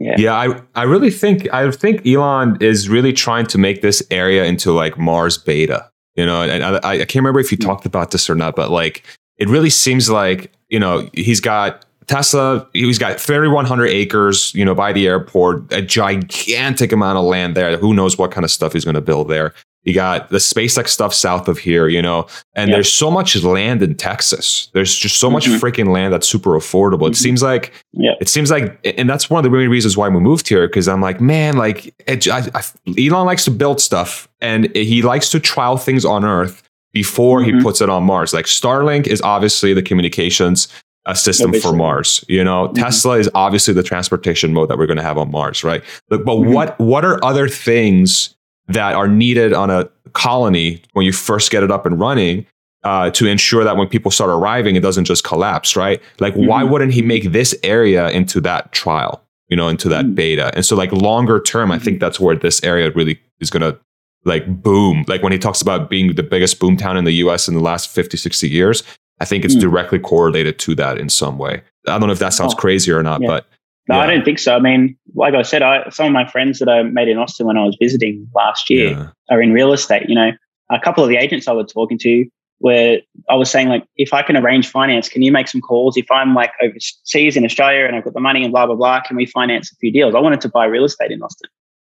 yeah. 0.00 0.14
yeah, 0.16 0.34
I, 0.34 0.60
I 0.74 0.84
really 0.84 1.10
think 1.10 1.46
I 1.52 1.70
think 1.70 2.06
Elon 2.06 2.56
is 2.60 2.88
really 2.88 3.12
trying 3.12 3.46
to 3.46 3.58
make 3.58 3.82
this 3.82 4.02
area 4.10 4.44
into 4.44 4.72
like 4.72 4.98
Mars 4.98 5.36
beta. 5.36 5.88
You 6.16 6.26
know, 6.26 6.42
and 6.42 6.64
I, 6.64 6.78
I 6.82 6.98
can't 6.98 7.16
remember 7.16 7.38
if 7.38 7.52
you 7.52 7.58
hmm. 7.58 7.66
talked 7.66 7.86
about 7.86 8.10
this 8.10 8.28
or 8.28 8.34
not, 8.34 8.56
but 8.56 8.70
like 8.70 9.04
it 9.36 9.48
really 9.48 9.70
seems 9.70 10.08
like 10.08 10.52
you 10.70 10.80
know 10.80 11.08
he's 11.12 11.40
got 11.40 11.84
Tesla. 12.06 12.66
He's 12.72 12.98
got 12.98 13.20
3,100 13.20 13.86
acres, 13.86 14.52
you 14.54 14.64
know, 14.64 14.74
by 14.74 14.92
the 14.92 15.06
airport, 15.06 15.70
a 15.72 15.82
gigantic 15.82 16.92
amount 16.92 17.18
of 17.18 17.24
land 17.24 17.54
there. 17.54 17.76
Who 17.76 17.94
knows 17.94 18.18
what 18.18 18.32
kind 18.32 18.44
of 18.44 18.50
stuff 18.50 18.72
he's 18.72 18.84
going 18.84 18.94
to 18.94 19.00
build 19.00 19.28
there? 19.28 19.54
You 19.84 19.94
got 19.94 20.28
the 20.28 20.36
SpaceX 20.36 20.88
stuff 20.88 21.14
south 21.14 21.48
of 21.48 21.56
here, 21.58 21.88
you 21.88 22.02
know, 22.02 22.26
and 22.54 22.70
there's 22.70 22.92
so 22.92 23.10
much 23.10 23.34
land 23.42 23.82
in 23.82 23.94
Texas. 23.94 24.68
There's 24.74 24.94
just 24.94 25.16
so 25.18 25.30
much 25.30 25.46
Mhm. 25.46 25.58
freaking 25.58 25.88
land 25.88 26.12
that's 26.12 26.28
super 26.28 26.50
affordable. 26.50 27.06
It 27.06 27.12
Mhm. 27.12 27.16
seems 27.16 27.42
like, 27.42 27.72
Yeah. 27.94 28.12
it 28.20 28.28
seems 28.28 28.50
like, 28.50 28.78
and 28.98 29.08
that's 29.08 29.30
one 29.30 29.38
of 29.44 29.50
the 29.50 29.56
main 29.56 29.70
reasons 29.70 29.96
why 29.96 30.08
we 30.08 30.20
moved 30.20 30.48
here. 30.48 30.68
Cause 30.68 30.86
I'm 30.86 31.00
like, 31.00 31.18
man, 31.20 31.56
like 31.56 31.94
it, 32.06 32.28
I, 32.28 32.46
I, 32.54 32.62
Elon 32.98 33.24
likes 33.24 33.44
to 33.46 33.50
build 33.50 33.80
stuff 33.80 34.28
and 34.42 34.68
he 34.76 35.00
likes 35.00 35.30
to 35.30 35.40
trial 35.40 35.78
things 35.78 36.04
on 36.04 36.26
Earth 36.26 36.62
before 36.92 37.42
he 37.42 37.52
Mhm. 37.52 37.62
puts 37.62 37.80
it 37.80 37.88
on 37.88 38.04
Mars. 38.04 38.34
Like 38.34 38.44
Starlink 38.46 39.06
is 39.06 39.22
obviously 39.22 39.72
the 39.72 39.82
communications 39.82 40.68
uh, 41.06 41.14
system 41.14 41.54
for 41.54 41.72
Mars. 41.72 42.22
You 42.28 42.44
know, 42.44 42.68
Mhm. 42.68 42.74
Tesla 42.74 43.18
is 43.18 43.30
obviously 43.34 43.72
the 43.72 43.82
transportation 43.82 44.52
mode 44.52 44.68
that 44.68 44.76
we're 44.76 44.86
going 44.86 44.98
to 44.98 45.02
have 45.02 45.16
on 45.16 45.30
Mars, 45.30 45.64
right? 45.64 45.82
But, 46.10 46.26
but 46.26 46.36
Mhm. 46.36 46.52
what 46.52 46.78
what 46.78 47.06
are 47.06 47.18
other 47.24 47.48
things 47.48 48.34
that 48.72 48.94
are 48.94 49.08
needed 49.08 49.52
on 49.52 49.70
a 49.70 49.88
colony 50.12 50.82
when 50.92 51.04
you 51.06 51.12
first 51.12 51.50
get 51.50 51.62
it 51.62 51.70
up 51.70 51.86
and 51.86 51.98
running 51.98 52.46
uh, 52.82 53.10
to 53.10 53.26
ensure 53.26 53.62
that 53.62 53.76
when 53.76 53.86
people 53.88 54.10
start 54.10 54.30
arriving, 54.30 54.74
it 54.74 54.80
doesn't 54.80 55.04
just 55.04 55.22
collapse, 55.22 55.76
right? 55.76 56.00
Like, 56.18 56.34
why 56.34 56.62
Mhm. 56.62 56.70
wouldn't 56.70 56.92
he 56.94 57.02
make 57.02 57.30
this 57.32 57.54
area 57.62 58.08
into 58.08 58.40
that 58.40 58.72
trial? 58.72 59.22
You 59.50 59.56
know, 59.56 59.68
into 59.68 59.88
that 59.90 60.06
Mhm. 60.06 60.14
beta. 60.14 60.50
And 60.54 60.64
so, 60.64 60.76
like 60.76 60.90
longer 60.92 61.40
term, 61.40 61.70
I 61.70 61.78
think 61.78 62.00
that's 62.00 62.18
where 62.18 62.34
this 62.36 62.62
area 62.64 62.90
really 62.94 63.20
is 63.40 63.50
going 63.50 63.62
to 63.62 63.76
like 64.24 64.62
boom. 64.62 65.04
Like 65.08 65.22
when 65.22 65.32
he 65.32 65.38
talks 65.38 65.60
about 65.60 65.90
being 65.90 66.14
the 66.14 66.22
biggest 66.22 66.58
boom 66.58 66.76
town 66.76 66.96
in 66.96 67.04
the 67.04 67.12
US 67.24 67.48
in 67.48 67.54
the 67.54 67.60
last 67.60 67.90
50, 67.90 68.16
60 68.16 68.48
years, 68.48 68.82
I 69.20 69.24
think 69.26 69.44
it's 69.44 69.54
Mm. 69.56 69.60
directly 69.60 69.98
correlated 69.98 70.58
to 70.60 70.74
that 70.76 70.96
in 70.98 71.08
some 71.10 71.36
way. 71.36 71.62
I 71.86 71.98
don't 71.98 72.06
know 72.06 72.12
if 72.12 72.18
that 72.20 72.32
sounds 72.32 72.54
Oh, 72.54 72.56
crazy 72.56 72.92
or 72.92 73.02
not, 73.02 73.20
yeah. 73.20 73.28
but 73.28 73.46
No, 73.90 73.96
Yeah. 73.96 74.02
I 74.02 74.06
don't 74.06 74.24
think 74.24 74.38
so. 74.38 74.54
I 74.54 74.60
mean, 74.60 74.96
like 75.14 75.34
I 75.34 75.42
said, 75.42 75.62
I, 75.62 75.88
some 75.90 76.06
of 76.06 76.12
my 76.12 76.24
friends 76.26 76.60
that 76.60 76.68
I 76.68 76.84
made 76.84 77.08
in 77.08 77.18
Austin 77.18 77.46
when 77.46 77.58
I 77.58 77.64
was 77.64 77.76
visiting 77.80 78.28
last 78.34 78.70
year 78.70 78.90
yeah. 78.90 79.08
are 79.30 79.42
in 79.42 79.52
real 79.52 79.72
estate. 79.72 80.08
You 80.08 80.14
know, 80.14 80.30
a 80.70 80.78
couple 80.78 81.02
of 81.02 81.10
the 81.10 81.16
agents 81.16 81.48
I 81.48 81.52
was 81.52 81.72
talking 81.72 81.98
to 81.98 82.24
where 82.58 83.00
I 83.28 83.34
was 83.34 83.50
saying 83.50 83.68
like, 83.68 83.84
if 83.96 84.14
I 84.14 84.22
can 84.22 84.36
arrange 84.36 84.68
finance, 84.68 85.08
can 85.08 85.22
you 85.22 85.32
make 85.32 85.48
some 85.48 85.60
calls? 85.60 85.96
If 85.96 86.08
I'm 86.08 86.34
like 86.34 86.52
overseas 86.62 87.36
in 87.36 87.44
Australia 87.44 87.84
and 87.86 87.96
I've 87.96 88.04
got 88.04 88.14
the 88.14 88.20
money 88.20 88.44
and 88.44 88.52
blah 88.52 88.66
blah 88.66 88.76
blah, 88.76 89.00
can 89.00 89.16
we 89.16 89.26
finance 89.26 89.72
a 89.72 89.76
few 89.76 89.90
deals? 89.92 90.14
I 90.14 90.20
wanted 90.20 90.40
to 90.42 90.48
buy 90.48 90.66
real 90.66 90.84
estate 90.84 91.10
in 91.10 91.20
Austin. 91.20 91.50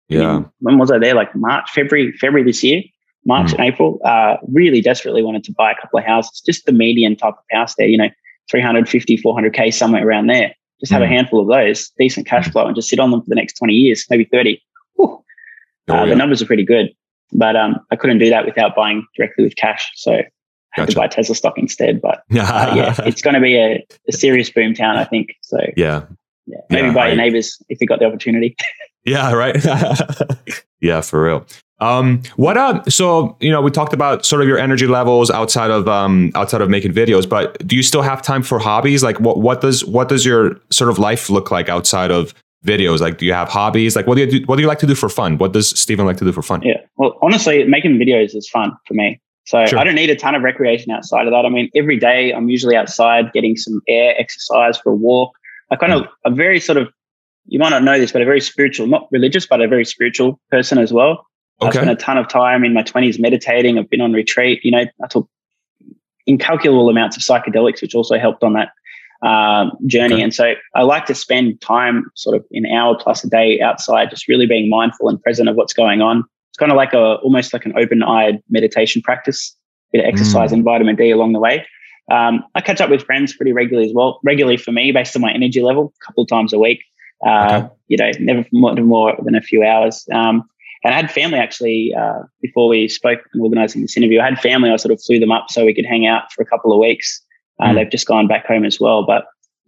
Yeah. 0.09 0.44
When 0.60 0.78
was 0.78 0.90
I 0.90 0.98
there? 0.98 1.14
Like 1.14 1.35
March, 1.35 1.69
February, 1.74 2.12
February 2.12 2.44
this 2.44 2.62
year, 2.62 2.82
March 3.27 3.48
Mm. 3.51 3.59
and 3.59 3.60
April. 3.60 4.01
Uh, 4.05 4.36
really 4.51 4.81
desperately 4.81 5.23
wanted 5.23 5.44
to 5.44 5.52
buy 5.52 5.73
a 5.73 5.74
couple 5.81 5.98
of 5.98 6.06
houses, 6.06 6.40
just 6.40 6.64
the 6.64 6.73
median 6.73 7.16
type 7.16 7.35
of 7.35 7.44
house 7.51 7.74
there. 7.77 7.86
You 7.86 7.98
know, 7.98 8.09
350, 8.51 9.19
400k 9.19 9.73
somewhere 9.74 10.06
around 10.06 10.28
there. 10.28 10.55
Just 10.82 10.92
have 10.92 11.00
a 11.02 11.04
Mm. 11.06 11.10
handful 11.10 11.40
of 11.40 11.48
those, 11.48 11.90
decent 11.98 12.26
cash 12.26 12.50
flow, 12.50 12.66
and 12.66 12.74
just 12.74 12.88
sit 12.88 12.98
on 12.98 13.10
them 13.10 13.22
for 13.22 13.28
the 13.28 13.34
next 13.36 13.54
20 13.54 13.72
years, 13.72 14.04
maybe 14.10 14.24
30. 14.24 14.60
Whew. 14.96 15.22
Oh, 15.88 15.94
Uh, 15.94 16.02
yeah. 16.04 16.06
The 16.10 16.16
numbers 16.16 16.42
are 16.42 16.46
pretty 16.46 16.64
good, 16.64 16.90
but 17.32 17.54
um, 17.56 17.76
I 17.90 17.96
couldn't 17.96 18.18
do 18.18 18.28
that 18.30 18.44
without 18.44 18.74
buying 18.74 19.06
directly 19.16 19.44
with 19.44 19.54
cash. 19.56 19.88
So 19.94 20.12
I 20.12 20.16
had 20.72 20.82
Gotcha. 20.82 20.92
to 20.92 20.96
buy 20.98 21.06
Tesla 21.09 21.34
stock 21.34 21.56
instead. 21.56 22.00
But 22.00 22.18
uh, 22.32 22.72
yeah, 22.74 22.94
it's 23.06 23.22
going 23.22 23.34
to 23.34 23.40
be 23.40 23.56
a, 23.56 23.86
a 24.09 24.12
serious 24.12 24.50
boom 24.50 24.74
town, 24.74 24.96
I 24.96 25.04
think. 25.04 25.28
So 25.42 25.59
yeah. 25.76 26.02
yeah, 26.46 26.59
maybe 26.70 26.88
Yeah, 26.88 26.94
buy 26.94 27.04
I- 27.04 27.09
your 27.09 27.16
neighbors 27.16 27.59
if 27.68 27.78
you 27.80 27.86
got 27.86 27.98
the 28.00 28.06
opportunity. 28.06 28.56
Yeah, 29.04 29.32
right. 29.32 29.56
yeah, 30.80 31.00
for 31.00 31.24
real. 31.24 31.44
Um, 31.82 32.22
what 32.36 32.56
up? 32.56 32.90
So 32.90 33.36
you 33.40 33.50
know, 33.50 33.60
we 33.60 33.70
talked 33.70 33.92
about 33.92 34.24
sort 34.24 34.40
of 34.40 34.48
your 34.48 34.59
energy 34.59 34.86
levels 34.86 35.30
outside 35.30 35.70
of 35.70 35.88
um, 35.88 36.30
outside 36.34 36.60
of 36.60 36.70
making 36.70 36.92
videos, 36.92 37.28
but 37.28 37.66
do 37.66 37.74
you 37.74 37.82
still 37.82 38.02
have 38.02 38.22
time 38.22 38.42
for 38.42 38.59
hobbies? 38.59 39.02
Like, 39.02 39.18
what 39.18 39.38
what 39.38 39.60
does 39.60 39.84
what 39.84 40.09
does 40.09 40.24
your 40.24 40.60
sort 40.70 40.90
of 40.90 40.98
life 40.98 41.28
look 41.28 41.50
like 41.50 41.68
outside 41.68 42.12
of 42.12 42.34
videos? 42.64 43.00
Like, 43.00 43.18
do 43.18 43.26
you 43.26 43.32
have 43.32 43.48
hobbies? 43.48 43.96
Like, 43.96 44.06
what 44.06 44.14
do 44.14 44.20
you 44.20 44.30
do, 44.30 44.46
what 44.46 44.56
do 44.56 44.62
you 44.62 44.68
like 44.68 44.78
to 44.78 44.86
do 44.86 44.94
for 44.94 45.09
fun? 45.09 45.38
What 45.38 45.52
does 45.52 45.70
Steven 45.78 46.06
like 46.06 46.18
to 46.18 46.24
do 46.24 46.32
for 46.32 46.42
fun? 46.42 46.62
Yeah. 46.62 46.80
Well, 46.96 47.18
honestly, 47.20 47.64
making 47.64 47.98
videos 47.98 48.36
is 48.36 48.48
fun 48.48 48.72
for 48.86 48.94
me. 48.94 49.20
So 49.44 49.66
Sure. 49.66 49.80
I 49.80 49.84
don't 49.84 49.96
need 49.96 50.10
a 50.10 50.14
ton 50.14 50.36
of 50.36 50.42
recreation 50.42 50.92
outside 50.92 51.26
of 51.26 51.32
that. 51.32 51.44
I 51.44 51.48
mean, 51.48 51.68
every 51.74 51.98
day 51.98 52.32
I'm 52.32 52.48
usually 52.48 52.76
outside 52.76 53.32
getting 53.32 53.56
some 53.56 53.80
air, 53.88 54.14
exercise 54.16 54.78
for 54.78 54.92
a 54.92 54.94
walk. 54.94 55.32
I 55.72 55.76
kind 55.76 55.92
of, 55.92 56.06
a 56.24 56.30
very 56.30 56.60
sort 56.60 56.78
of, 56.78 56.88
you 57.46 57.59
might 57.59 57.70
not 57.70 57.82
know 57.82 57.98
this, 57.98 58.12
but 58.12 58.22
a 58.22 58.24
very 58.24 58.40
spiritual, 58.40 58.86
not 58.86 59.09
religious, 59.10 59.44
but 59.44 59.60
a 59.60 59.66
very 59.66 59.84
spiritual 59.84 60.38
person 60.48 60.78
as 60.78 60.92
well. 60.92 61.26
I 61.62 61.68
Okay. 61.68 61.78
spent 61.78 61.90
a 61.90 61.97
ton 61.97 62.18
of 62.18 62.28
time 62.28 62.64
in 62.64 62.72
my 62.74 62.82
20s 62.82 63.18
meditating. 63.20 63.78
I've 63.78 63.89
been 63.90 64.01
on 64.01 64.12
retreat. 64.12 64.60
You 64.64 64.70
know, 64.72 64.84
I 65.02 65.06
took 65.09 65.28
incalculable 66.26 66.89
amounts 66.89 67.16
of 67.16 67.22
psychedelics, 67.22 67.82
which 67.82 67.94
also 67.94 68.18
helped 68.18 68.43
on 68.44 68.52
that 68.55 68.70
um, 69.26 69.72
journey. 69.86 70.14
Okay. 70.14 70.22
And 70.22 70.34
so 70.34 70.55
I 70.74 70.82
like 70.82 71.06
to 71.06 71.14
spend 71.14 71.60
time, 71.60 72.10
sort 72.16 72.36
of 72.36 72.44
an 72.52 72.66
hour 72.66 72.97
plus 72.98 73.22
a 73.24 73.28
day 73.30 73.60
outside, 73.60 74.10
just 74.10 74.26
really 74.28 74.47
being 74.47 74.68
mindful 74.68 75.09
and 75.09 75.22
present 75.22 75.48
of 75.48 75.55
what's 75.55 75.72
going 75.72 76.01
on. 76.01 76.24
It's 76.51 76.59
kind 76.59 76.72
of 76.72 76.76
like 76.76 76.93
a 76.93 77.14
almost 77.22 77.52
like 77.52 77.64
an 77.64 77.72
open-eyed 77.78 78.43
meditation 78.51 79.01
practice, 79.01 79.56
bit 79.93 80.01
of 80.01 80.06
exercise 80.06 80.51
Mm. 80.51 80.55
and 80.55 80.64
vitamin 80.64 80.97
D 80.97 81.10
along 81.10 81.32
the 81.34 81.39
way. 81.39 81.64
Um, 82.10 82.44
I 82.56 82.60
catch 82.60 82.80
up 82.80 82.90
with 82.90 83.05
friends 83.05 83.32
pretty 83.34 83.52
regularly 83.52 83.89
as 83.89 83.94
well. 83.94 84.18
Regularly 84.24 84.56
for 84.56 84.72
me, 84.72 84.90
based 84.90 85.14
on 85.14 85.22
my 85.22 85.32
energy 85.32 85.62
level, 85.62 85.93
a 86.02 86.05
couple 86.05 86.24
of 86.24 86.28
times 86.28 86.52
a 86.52 86.59
week. 86.59 86.82
Uh, 87.24 87.47
Okay. 87.62 87.74
You 87.89 87.97
know, 87.98 88.10
never 88.20 88.44
more, 88.52 88.74
more 88.74 89.16
than 89.24 89.34
a 89.36 89.40
few 89.40 89.62
hours. 89.62 90.05
Um, 90.12 90.43
and 90.84 90.94
I 90.94 90.96
had 90.96 91.10
family 91.10 91.38
actually 91.38 91.94
uh, 91.94 92.22
before 92.40 92.68
we 92.68 92.88
spoke 92.88 93.20
and 93.32 93.42
organising 93.42 93.82
this 93.82 93.96
interview. 93.96 94.20
I 94.20 94.24
had 94.24 94.40
family. 94.40 94.70
I 94.70 94.76
sort 94.76 94.92
of 94.92 95.02
flew 95.02 95.18
them 95.18 95.30
up 95.30 95.46
so 95.50 95.64
we 95.64 95.74
could 95.74 95.86
hang 95.86 96.06
out 96.06 96.32
for 96.32 96.42
a 96.42 96.46
couple 96.46 96.72
of 96.72 96.78
weeks. 96.78 97.20
Uh, 97.60 97.66
Mm. 97.66 97.74
They've 97.76 97.90
just 97.90 98.06
gone 98.06 98.26
back 98.26 98.46
home 98.46 98.64
as 98.64 98.80
well, 98.80 99.04
but 99.04 99.26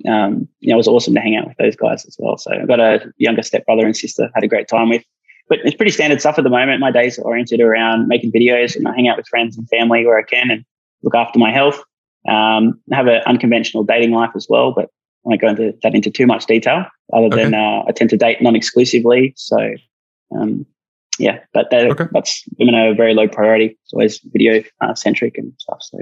um, 0.08 0.48
you 0.60 0.68
know, 0.70 0.74
it 0.74 0.76
was 0.76 0.88
awesome 0.88 1.14
to 1.14 1.20
hang 1.20 1.36
out 1.36 1.46
with 1.46 1.56
those 1.58 1.76
guys 1.76 2.04
as 2.04 2.16
well. 2.18 2.36
So 2.36 2.50
I've 2.52 2.66
got 2.66 2.80
a 2.80 3.12
younger 3.18 3.42
stepbrother 3.42 3.86
and 3.86 3.96
sister. 3.96 4.28
Had 4.34 4.44
a 4.44 4.48
great 4.48 4.68
time 4.68 4.88
with. 4.88 5.04
But 5.48 5.58
it's 5.64 5.76
pretty 5.76 5.92
standard 5.92 6.20
stuff 6.20 6.38
at 6.38 6.44
the 6.44 6.50
moment. 6.50 6.80
My 6.80 6.90
days 6.90 7.18
are 7.18 7.22
oriented 7.22 7.60
around 7.60 8.08
making 8.08 8.32
videos 8.32 8.74
and 8.74 8.88
I 8.88 8.94
hang 8.94 9.08
out 9.08 9.16
with 9.16 9.28
friends 9.28 9.56
and 9.56 9.68
family 9.68 10.04
where 10.06 10.18
I 10.18 10.22
can 10.22 10.50
and 10.50 10.64
look 11.02 11.14
after 11.14 11.38
my 11.38 11.52
health. 11.52 11.78
Um, 12.26 12.80
I 12.90 12.96
have 12.96 13.06
an 13.06 13.22
unconventional 13.26 13.84
dating 13.84 14.12
life 14.12 14.30
as 14.34 14.46
well, 14.48 14.72
but 14.72 14.86
I 14.86 15.28
won't 15.28 15.40
go 15.40 15.48
into 15.48 15.74
that 15.82 15.94
into 15.94 16.10
too 16.10 16.26
much 16.26 16.46
detail. 16.46 16.86
Other 17.12 17.28
than 17.28 17.54
uh, 17.54 17.82
I 17.86 17.92
tend 17.92 18.10
to 18.10 18.16
date 18.16 18.40
non-exclusively, 18.40 19.34
so 19.36 19.74
um, 20.34 20.66
yeah. 21.18 21.38
But 21.52 21.70
that, 21.70 21.90
Okay. 21.90 22.04
that's 22.12 22.42
women 22.58 22.74
are 22.74 22.90
a 22.90 22.94
very 22.94 23.14
low 23.14 23.28
priority. 23.28 23.76
It's 23.82 23.92
always 23.92 24.20
video 24.32 24.62
uh, 24.80 24.94
centric 24.94 25.36
and 25.38 25.52
stuff. 25.58 25.78
So 25.82 25.98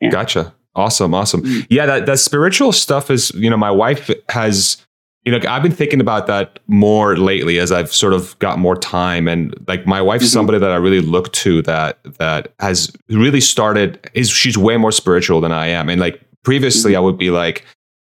Yeah. 0.00 0.10
Gotcha. 0.10 0.54
Awesome. 0.76 1.14
Awesome. 1.14 1.42
Mm. 1.42 1.66
Yeah, 1.70 1.86
that, 1.86 2.06
that 2.06 2.18
spiritual 2.18 2.72
stuff 2.72 3.10
is, 3.10 3.30
you 3.34 3.48
know, 3.48 3.56
my 3.56 3.70
wife 3.70 4.10
has, 4.30 4.76
you 5.24 5.30
know, 5.32 5.38
I've 5.48 5.62
been 5.62 5.70
thinking 5.72 6.00
about 6.00 6.26
that 6.26 6.58
more 6.66 7.16
lately 7.16 7.58
as 7.60 7.70
I've 7.70 7.92
sort 7.94 8.12
of 8.12 8.36
got 8.40 8.58
more 8.58 8.74
time. 8.76 9.28
And 9.28 9.54
like 9.68 9.86
my 9.86 10.02
wife's 10.02 10.26
Mhm. 10.26 10.32
somebody 10.32 10.58
that 10.58 10.70
I 10.72 10.76
really 10.76 11.00
look 11.00 11.32
to 11.34 11.62
that 11.62 11.98
that 12.18 12.52
has 12.58 12.90
really 13.08 13.40
started 13.40 13.98
is 14.14 14.28
she's 14.30 14.58
way 14.58 14.76
more 14.76 14.92
spiritual 14.92 15.40
than 15.40 15.52
I 15.52 15.68
am. 15.68 15.88
And 15.88 16.00
like 16.00 16.20
previously 16.42 16.92
Mhm. 16.92 16.96
I 16.96 17.00
would 17.00 17.18
be 17.18 17.30
like, 17.30 17.64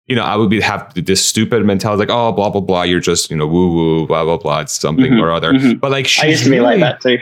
you 0.09 0.15
know, 0.15 0.23
I 0.23 0.35
would 0.35 0.49
be 0.49 0.59
have 0.59 0.91
this 0.95 1.23
stupid 1.23 1.63
mentality 1.65 1.99
like, 1.99 2.09
oh, 2.09 2.31
blah, 2.31 2.49
blah, 2.49 2.61
blah. 2.61 2.81
You're 2.83 2.99
just, 2.99 3.29
you 3.29 3.37
know, 3.37 3.47
woo 3.47 3.71
woo, 3.73 4.07
blah, 4.07 4.23
blah, 4.25 4.37
blah. 4.37 4.61
It's 4.61 4.73
something 4.79 5.11
Mhm. 5.13 5.21
or 5.21 5.31
other. 5.31 5.53
Mhm. 5.53 5.79
But 5.79 5.91
like 5.91 6.07
she's 6.07 6.23
I 6.23 6.27
used 6.27 6.43
to 6.45 6.49
be 6.49 6.57
really, 6.59 6.77
like 6.79 6.99
that 7.01 7.01
too. 7.01 7.17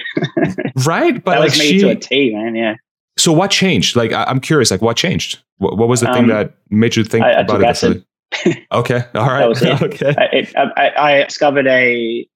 Right. 0.85 1.23
But 1.23 1.31
that 1.33 1.39
like 1.41 1.49
was 1.51 1.59
me 1.59 1.65
she, 1.65 1.79
to 1.79 1.89
a 1.89 1.95
T, 1.95 2.33
man. 2.33 2.55
Yeah. 2.55 2.75
so 3.17 3.31
what 3.33 3.51
changed? 3.51 3.95
Like 3.95 4.13
I, 4.13 4.23
I'm 4.23 4.39
curious, 4.39 4.71
like 4.71 4.81
what 4.81 4.95
changed? 4.97 5.39
What, 5.57 5.77
what 5.77 5.87
was 5.89 5.99
the 6.01 6.07
thing 6.07 6.23
Um, 6.23 6.27
that 6.29 6.53
made 6.69 6.95
you 6.95 7.03
think 7.03 7.23
I- 7.25 7.31
about 7.41 7.61
it? 7.61 7.65
acid. 7.67 8.03
Okay, 8.73 9.03
all 9.15 9.25
right, 9.27 9.49
it. 9.61 9.81
okay, 9.81 10.13
I, 10.17 10.23
it, 10.35 10.53
I, 10.55 10.91
I 10.97 11.23
discovered 11.23 11.65
a 11.67 12.27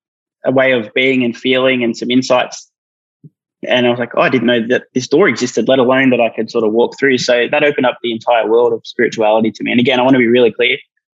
a 0.45 0.51
way 0.51 0.71
of 0.71 0.91
being 0.93 1.23
and 1.23 1.35
feeling 1.37 1.83
and 1.83 1.95
some 1.95 2.09
insights. 2.09 2.70
And 3.67 3.85
I 3.85 3.89
was 3.89 3.99
like, 3.99 4.11
oh, 4.15 4.21
I 4.21 4.29
didn't 4.29 4.47
know 4.47 4.65
that 4.67 4.85
this 4.93 5.07
door 5.07 5.27
existed, 5.27 5.67
let 5.67 5.79
alone 5.79 6.09
that 6.09 6.19
I 6.19 6.29
could 6.29 6.49
sort 6.49 6.63
of 6.63 6.71
walk 6.71 6.97
through. 6.97 7.19
So 7.19 7.47
that 7.51 7.63
opened 7.63 7.85
up 7.85 7.99
the 8.01 8.11
entire 8.11 8.49
world 8.49 8.73
of 8.73 8.81
spirituality 8.85 9.51
to 9.51 9.63
me. 9.63 9.71
And 9.71 9.79
again, 9.79 9.99
I 9.99 10.03
want 10.03 10.13
to 10.13 10.19
be 10.19 10.27
really 10.27 10.51
clear. 10.51 10.77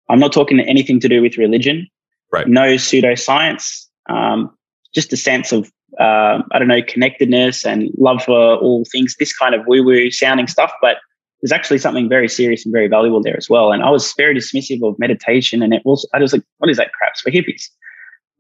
I'm 0.09 0.19
not 0.19 0.33
talking 0.33 0.59
anything 0.61 0.99
to 1.01 1.09
do 1.09 1.23
with 1.23 1.39
religion. 1.39 1.87
Right. 2.33 2.49
No 2.49 2.75
pseudoscience. 2.75 3.87
Um, 4.09 4.57
just 4.93 5.13
a 5.13 5.17
sense 5.17 5.53
of, 5.53 5.71
um, 6.01 6.45
I 6.51 6.59
don't 6.59 6.69
know, 6.69 6.83
connectedness 6.83 7.65
and 7.65 7.91
love 7.97 8.25
for 8.25 8.57
all 8.57 8.85
things, 8.91 9.15
this 9.19 9.37
kind 9.37 9.55
of 9.55 9.67
woo 9.67 9.85
woo 9.85 10.11
sounding 10.11 10.49
stuff. 10.49 10.73
But 10.83 10.97
there's 11.41 11.53
actually 11.53 11.79
something 11.79 12.09
very 12.09 12.29
serious 12.29 12.65
and 12.65 12.73
very 12.73 12.89
valuable 12.89 13.23
there 13.23 13.37
as 13.37 13.49
well. 13.49 13.73
And 13.73 13.83
I 13.83 13.91
was 13.91 14.13
very 14.17 14.35
dismissive 14.35 14.83
of 14.87 14.99
meditation. 14.99 15.63
And 15.63 15.73
it 15.73 15.83
was, 15.85 16.09
I 16.13 16.19
was 16.19 16.33
like, 16.33 16.43
what 16.59 16.71
is 16.71 16.77
that 16.77 16.93
crap? 16.93 17.13
It's 17.13 17.21
for 17.21 17.31
hippies. 17.31 17.69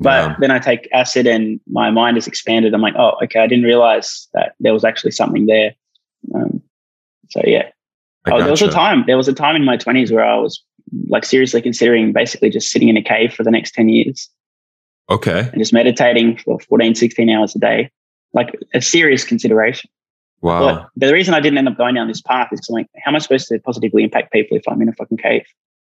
But 0.01 0.31
Yeah. 0.31 0.37
then 0.41 0.51
I 0.51 0.59
take 0.59 0.89
acid 0.93 1.27
and 1.27 1.61
my 1.71 1.91
mind 1.91 2.17
is 2.17 2.27
expanded. 2.27 2.75
I'm 2.75 2.81
like, 2.81 2.95
oh, 2.99 3.13
okay, 3.23 3.41
I 3.41 3.47
didn't 3.47 3.65
realize 3.65 4.29
that 4.35 4.55
there 4.61 4.73
was 4.73 4.85
actually 4.85 5.13
something 5.13 5.47
there. 5.47 5.75
Um, 6.35 6.63
so 7.31 7.41
yeah, 7.45 7.69
oh, 8.31 8.43
there 8.43 8.51
was 8.51 8.63
a 8.63 8.71
time. 8.71 9.05
There 9.07 9.17
was 9.17 9.29
a 9.29 9.33
time 9.33 9.57
in 9.57 9.65
my 9.65 9.77
20s 9.77 10.11
where 10.13 10.25
I 10.25 10.37
was 10.37 10.63
like 11.09 11.25
seriously 11.25 11.63
considering 11.63 12.13
basically 12.13 12.51
just 12.51 12.71
sitting 12.71 12.89
in 12.89 12.97
a 12.97 13.03
cave 13.03 13.33
for 13.33 13.45
the 13.45 13.51
next 13.51 13.73
10 13.75 13.89
years 13.89 14.29
Okay, 15.11 15.41
and 15.41 15.59
just 15.59 15.73
meditating 15.73 16.37
for 16.39 16.59
14, 16.61 16.95
16 16.95 17.31
hours 17.31 17.55
a 17.55 17.59
day, 17.59 17.91
like 18.35 18.57
a 18.75 18.81
serious 18.81 19.25
consideration. 19.25 19.91
wow, 20.41 20.61
But 20.61 20.89
the 20.97 21.13
reason 21.13 21.35
I 21.35 21.41
didn't 21.41 21.59
end 21.59 21.69
up 21.69 21.77
going 21.77 21.95
down 21.95 22.09
this 22.09 22.21
path 22.23 22.49
is 22.53 22.67
I'm 22.69 22.75
like, 22.75 22.87
how 23.05 23.11
am 23.11 23.17
I 23.17 23.19
supposed 23.19 23.49
to 23.49 23.59
positively 23.61 24.03
impact 24.05 24.33
people 24.33 24.57
if 24.57 24.65
I'm 24.69 24.81
in 24.83 24.89
a 24.89 24.93
fucking 24.93 25.19
cave? 25.19 25.45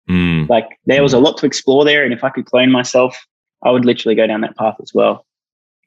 Mm, 0.08 0.48
Like 0.48 0.78
there 0.86 1.02
was 1.02 1.12
a 1.12 1.18
lot 1.18 1.36
to 1.38 1.46
explore 1.46 1.84
there, 1.84 2.04
and 2.04 2.12
if 2.12 2.24
I 2.24 2.30
could 2.30 2.46
clone 2.46 2.70
myself, 2.70 3.24
I 3.64 3.70
would 3.70 3.84
literally 3.84 4.14
go 4.14 4.26
down 4.26 4.40
that 4.42 4.56
path 4.56 4.76
as 4.80 4.92
well. 4.94 5.26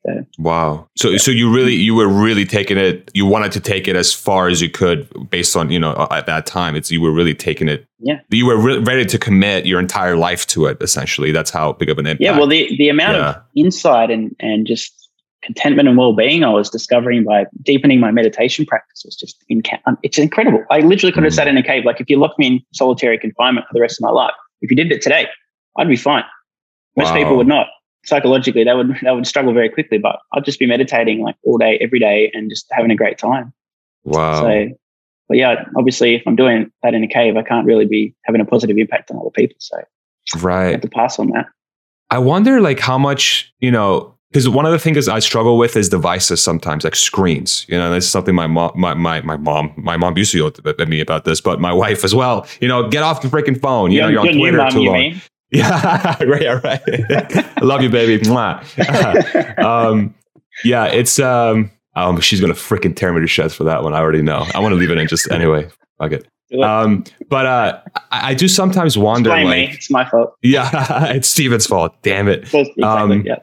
So, 0.06 0.26
wow. 0.38 0.90
So 0.98 1.10
yeah. 1.12 1.18
so 1.18 1.32
you 1.32 1.54
really 1.54 1.76
you 1.76 1.96
were 1.96 2.08
really 2.08 2.46
taking 2.46 2.78
it. 2.78 3.10
You 3.14 3.26
wanted 3.26 3.54
to 3.54 3.60
take 3.62 3.88
it 3.88 3.96
as 3.96 4.14
far 4.14 4.50
as 4.50 4.62
you 4.62 4.70
could 4.70 5.08
based 5.30 5.56
on 5.56 5.72
you 5.72 5.80
know 5.80 6.08
at 6.12 6.26
that 6.26 6.46
time. 6.46 6.76
It's 6.76 6.92
you 6.92 7.00
were 7.00 7.12
really 7.12 7.34
taking 7.34 7.70
it. 7.70 7.86
Yeah. 8.00 8.20
You 8.30 8.46
were 8.46 8.58
re- 8.58 8.80
ready 8.80 9.06
to 9.06 9.18
commit 9.18 9.66
your 9.66 9.80
entire 9.80 10.18
life 10.18 10.46
to 10.48 10.66
it. 10.66 10.78
Essentially, 10.82 11.32
that's 11.32 11.52
how 11.52 11.74
big 11.74 11.90
of 11.90 11.98
an 12.00 12.08
impact. 12.08 12.22
Yeah. 12.22 12.38
Well, 12.38 12.48
the 12.48 12.76
the 12.78 12.90
amount 12.90 13.18
yeah. 13.18 13.30
of 13.30 13.42
insight 13.56 14.12
and 14.12 14.36
and 14.40 14.68
just 14.68 15.04
contentment 15.44 15.90
and 15.90 15.98
well-being 15.98 16.44
I 16.44 16.50
was 16.50 16.70
discovering 16.70 17.26
by 17.26 17.46
deepening 17.62 18.00
my 18.00 18.12
meditation 18.12 18.66
practice 18.66 19.04
was 19.04 19.16
just 19.16 19.44
in, 19.50 19.62
it's 20.02 20.18
incredible. 20.18 20.64
I 20.72 20.80
literally 20.80 21.12
could 21.12 21.24
have 21.24 21.34
mm. 21.34 21.36
sat 21.36 21.50
in 21.50 21.58
a 21.58 21.64
cave. 21.64 21.84
Like 21.86 22.00
if 22.00 22.10
you 22.10 22.18
locked 22.18 22.40
me 22.40 22.48
in 22.48 22.60
solitary 22.74 23.18
confinement 23.18 23.68
for 23.68 23.74
the 23.74 23.82
rest 23.82 24.00
of 24.00 24.04
my 24.04 24.10
life, 24.10 24.34
if 24.62 24.72
you 24.72 24.78
did 24.78 24.92
it 24.92 25.02
today, 25.02 25.28
I'd 25.78 25.90
be 25.90 25.98
fine. 25.98 26.24
Most 26.96 27.10
wow. 27.10 27.16
people 27.16 27.38
would 27.38 27.48
not. 27.48 27.68
Psychologically, 28.06 28.66
they 28.66 28.74
would 28.74 28.98
they 29.02 29.12
would 29.12 29.26
struggle 29.26 29.54
very 29.54 29.70
quickly. 29.70 29.98
But 29.98 30.20
I'd 30.34 30.44
just 30.44 30.60
be 30.60 30.66
meditating 30.66 31.22
like 31.22 31.36
all 31.44 31.58
day, 31.58 31.78
every 31.80 32.00
day, 32.00 32.32
and 32.34 32.50
just 32.50 32.68
having 32.72 32.92
a 32.92 32.96
great 32.96 33.18
time. 33.18 33.54
Wow. 34.04 34.42
So, 34.42 34.68
but 35.30 35.38
yeah, 35.38 35.64
obviously, 35.78 36.16
if 36.16 36.24
I'm 36.28 36.36
doing 36.36 36.70
that 36.84 36.94
in 36.94 37.04
a 37.04 37.08
cave, 37.08 37.38
I 37.38 37.44
can't 37.44 37.66
really 37.66 37.86
be 37.86 38.14
having 38.24 38.42
a 38.42 38.46
positive 38.46 38.78
impact 38.78 39.10
on 39.10 39.18
other 39.18 39.30
people. 39.30 39.56
So, 39.60 39.78
right, 40.42 40.68
I 40.68 40.72
have 40.72 40.82
to 40.82 40.90
pass 40.90 41.18
on 41.18 41.30
that. 41.30 41.46
I 42.10 42.20
wonder, 42.20 42.60
like, 42.60 42.80
how 42.80 42.98
much 42.98 43.54
you 43.60 43.72
know 43.72 44.14
because 44.34 44.50
one 44.50 44.66
of 44.66 44.72
the 44.72 44.80
things 44.80 45.08
I 45.08 45.20
struggle 45.20 45.60
with 45.60 45.76
is 45.76 45.90
devices 45.90 46.44
sometimes, 46.44 46.84
like 46.84 46.96
screens. 46.96 47.68
You 47.70 47.78
know, 47.78 47.94
this 47.94 48.06
is 48.06 48.10
something 48.10 48.34
my 48.34 48.48
mom, 48.48 48.72
my, 48.74 48.96
my, 48.96 49.22
my 49.22 49.38
mom, 49.38 49.72
my 49.78 49.96
mom 49.96 50.18
used 50.18 50.32
to 50.32 50.40
yell 50.40 50.52
at 50.66 50.88
me 50.88 51.00
about 51.00 51.24
this, 51.24 51.40
but 51.40 51.62
my 51.62 51.72
wife 51.72 52.04
as 52.04 52.16
well. 52.16 52.48
You 52.60 52.68
know, 52.68 52.90
get 52.90 53.04
off 53.04 53.22
the 53.22 53.28
freaking 53.28 53.62
phone. 53.62 53.92
You 53.92 54.02
know, 54.02 54.08
you're 54.08 54.22
on 54.22 54.34
Twitter 54.34 54.68
too 54.72 54.80
long. 54.80 55.22
Yeah, 55.54 56.18
right, 56.24 56.64
right. 56.64 56.82
I 56.88 57.60
love 57.62 57.82
you, 57.82 57.90
baby. 57.90 58.28
um, 59.58 60.14
yeah, 60.64 60.86
it's 60.86 61.20
um, 61.20 61.72
um, 61.96 62.20
she's 62.20 62.42
gonna 62.42 62.54
freaking 62.54 62.96
tear 62.96 63.14
me 63.14 63.22
to 63.22 63.28
shreds 63.28 63.54
for 63.54 63.64
that 63.66 63.84
one. 63.84 63.94
I 63.94 64.00
already 64.00 64.22
know. 64.22 64.46
I 64.54 64.60
want 64.60 64.74
to 64.74 64.78
leave 64.78 64.92
it 64.92 64.98
in 64.98 65.08
just 65.08 65.32
anyway. 65.32 65.70
Fuck 66.00 66.14
it. 66.14 66.28
Um, 66.62 67.04
but 67.30 67.46
uh, 67.46 67.82
I, 68.12 68.30
I, 68.30 68.34
do 68.36 68.48
sometimes 68.48 68.96
wonder. 68.96 69.32
It's 69.32 69.46
like, 69.46 69.70
me. 69.70 69.74
It's 69.74 69.90
my 69.90 70.08
fault. 70.08 70.36
Yeah, 70.44 71.14
it's 71.14 71.28
Steven's 71.28 71.66
fault. 71.66 71.96
Damn 72.04 72.28
it. 72.28 72.44
Exactly, 72.44 72.84
um, 72.84 73.24
yeah 73.26 73.38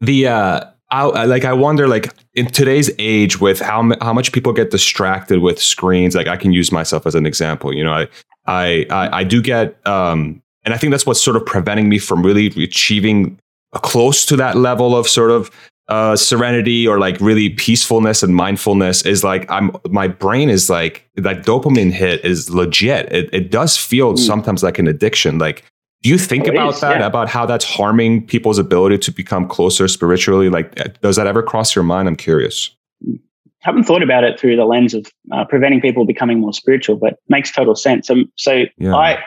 the 0.00 0.28
uh 0.28 0.60
I, 0.88 1.24
like 1.24 1.44
I 1.44 1.52
wonder 1.52 1.88
like 1.88 2.14
in 2.34 2.46
today's 2.46 2.90
age 2.98 3.40
with 3.40 3.58
how 3.58 3.90
how 4.00 4.12
much 4.12 4.30
people 4.32 4.52
get 4.52 4.70
distracted 4.70 5.40
with 5.40 5.60
screens 5.60 6.14
like 6.14 6.28
I 6.28 6.36
can 6.36 6.52
use 6.52 6.70
myself 6.70 7.06
as 7.06 7.16
an 7.16 7.26
example 7.26 7.74
you 7.74 7.82
know 7.82 7.92
I 7.92 8.08
I 8.46 8.86
I, 8.90 9.18
I 9.18 9.24
do 9.24 9.42
get 9.42 9.84
um 9.86 10.42
and 10.66 10.74
I 10.74 10.76
think 10.76 10.90
that's 10.90 11.06
what's 11.06 11.22
sort 11.22 11.36
of 11.36 11.46
preventing 11.46 11.88
me 11.88 11.98
from 11.98 12.22
really 12.22 12.48
achieving 12.62 13.38
close 13.76 14.26
to 14.26 14.36
that 14.36 14.56
level 14.56 14.96
of 14.96 15.08
sort 15.08 15.30
of 15.30 15.50
uh, 15.88 16.16
serenity 16.16 16.86
or 16.86 16.98
like 16.98 17.18
really 17.20 17.50
peacefulness 17.50 18.22
and 18.22 18.34
mindfulness 18.34 19.06
is 19.06 19.22
like 19.22 19.48
I'm 19.50 19.70
my 19.88 20.08
brain 20.08 20.50
is 20.50 20.68
like 20.68 21.08
that 21.14 21.46
dopamine 21.46 21.92
hit 21.92 22.24
is 22.24 22.50
legit. 22.50 23.10
It 23.12 23.30
it 23.32 23.50
does 23.50 23.76
feel 23.76 24.14
mm. 24.14 24.18
sometimes 24.18 24.62
like 24.62 24.78
an 24.78 24.88
addiction. 24.88 25.38
Like 25.38 25.64
do 26.02 26.10
you 26.10 26.18
think 26.18 26.46
oh, 26.46 26.50
about 26.50 26.74
is, 26.74 26.80
that, 26.80 27.00
yeah. 27.00 27.06
about 27.06 27.28
how 27.28 27.46
that's 27.46 27.64
harming 27.64 28.26
people's 28.26 28.58
ability 28.58 28.98
to 28.98 29.10
become 29.10 29.48
closer 29.48 29.88
spiritually? 29.88 30.48
Like, 30.48 31.00
does 31.00 31.16
that 31.16 31.26
ever 31.26 31.42
cross 31.42 31.74
your 31.74 31.84
mind? 31.84 32.06
I'm 32.06 32.16
curious. 32.16 32.70
I 33.04 33.18
haven't 33.62 33.84
thought 33.84 34.02
about 34.02 34.22
it 34.22 34.38
through 34.38 34.54
the 34.56 34.66
lens 34.66 34.94
of 34.94 35.06
uh, 35.32 35.44
preventing 35.46 35.80
people 35.80 36.06
becoming 36.06 36.38
more 36.38 36.52
spiritual, 36.52 36.96
but 36.96 37.18
makes 37.28 37.50
total 37.50 37.74
sense. 37.74 38.08
Um, 38.08 38.30
so 38.36 38.66
yeah. 38.78 38.94
I, 38.94 39.18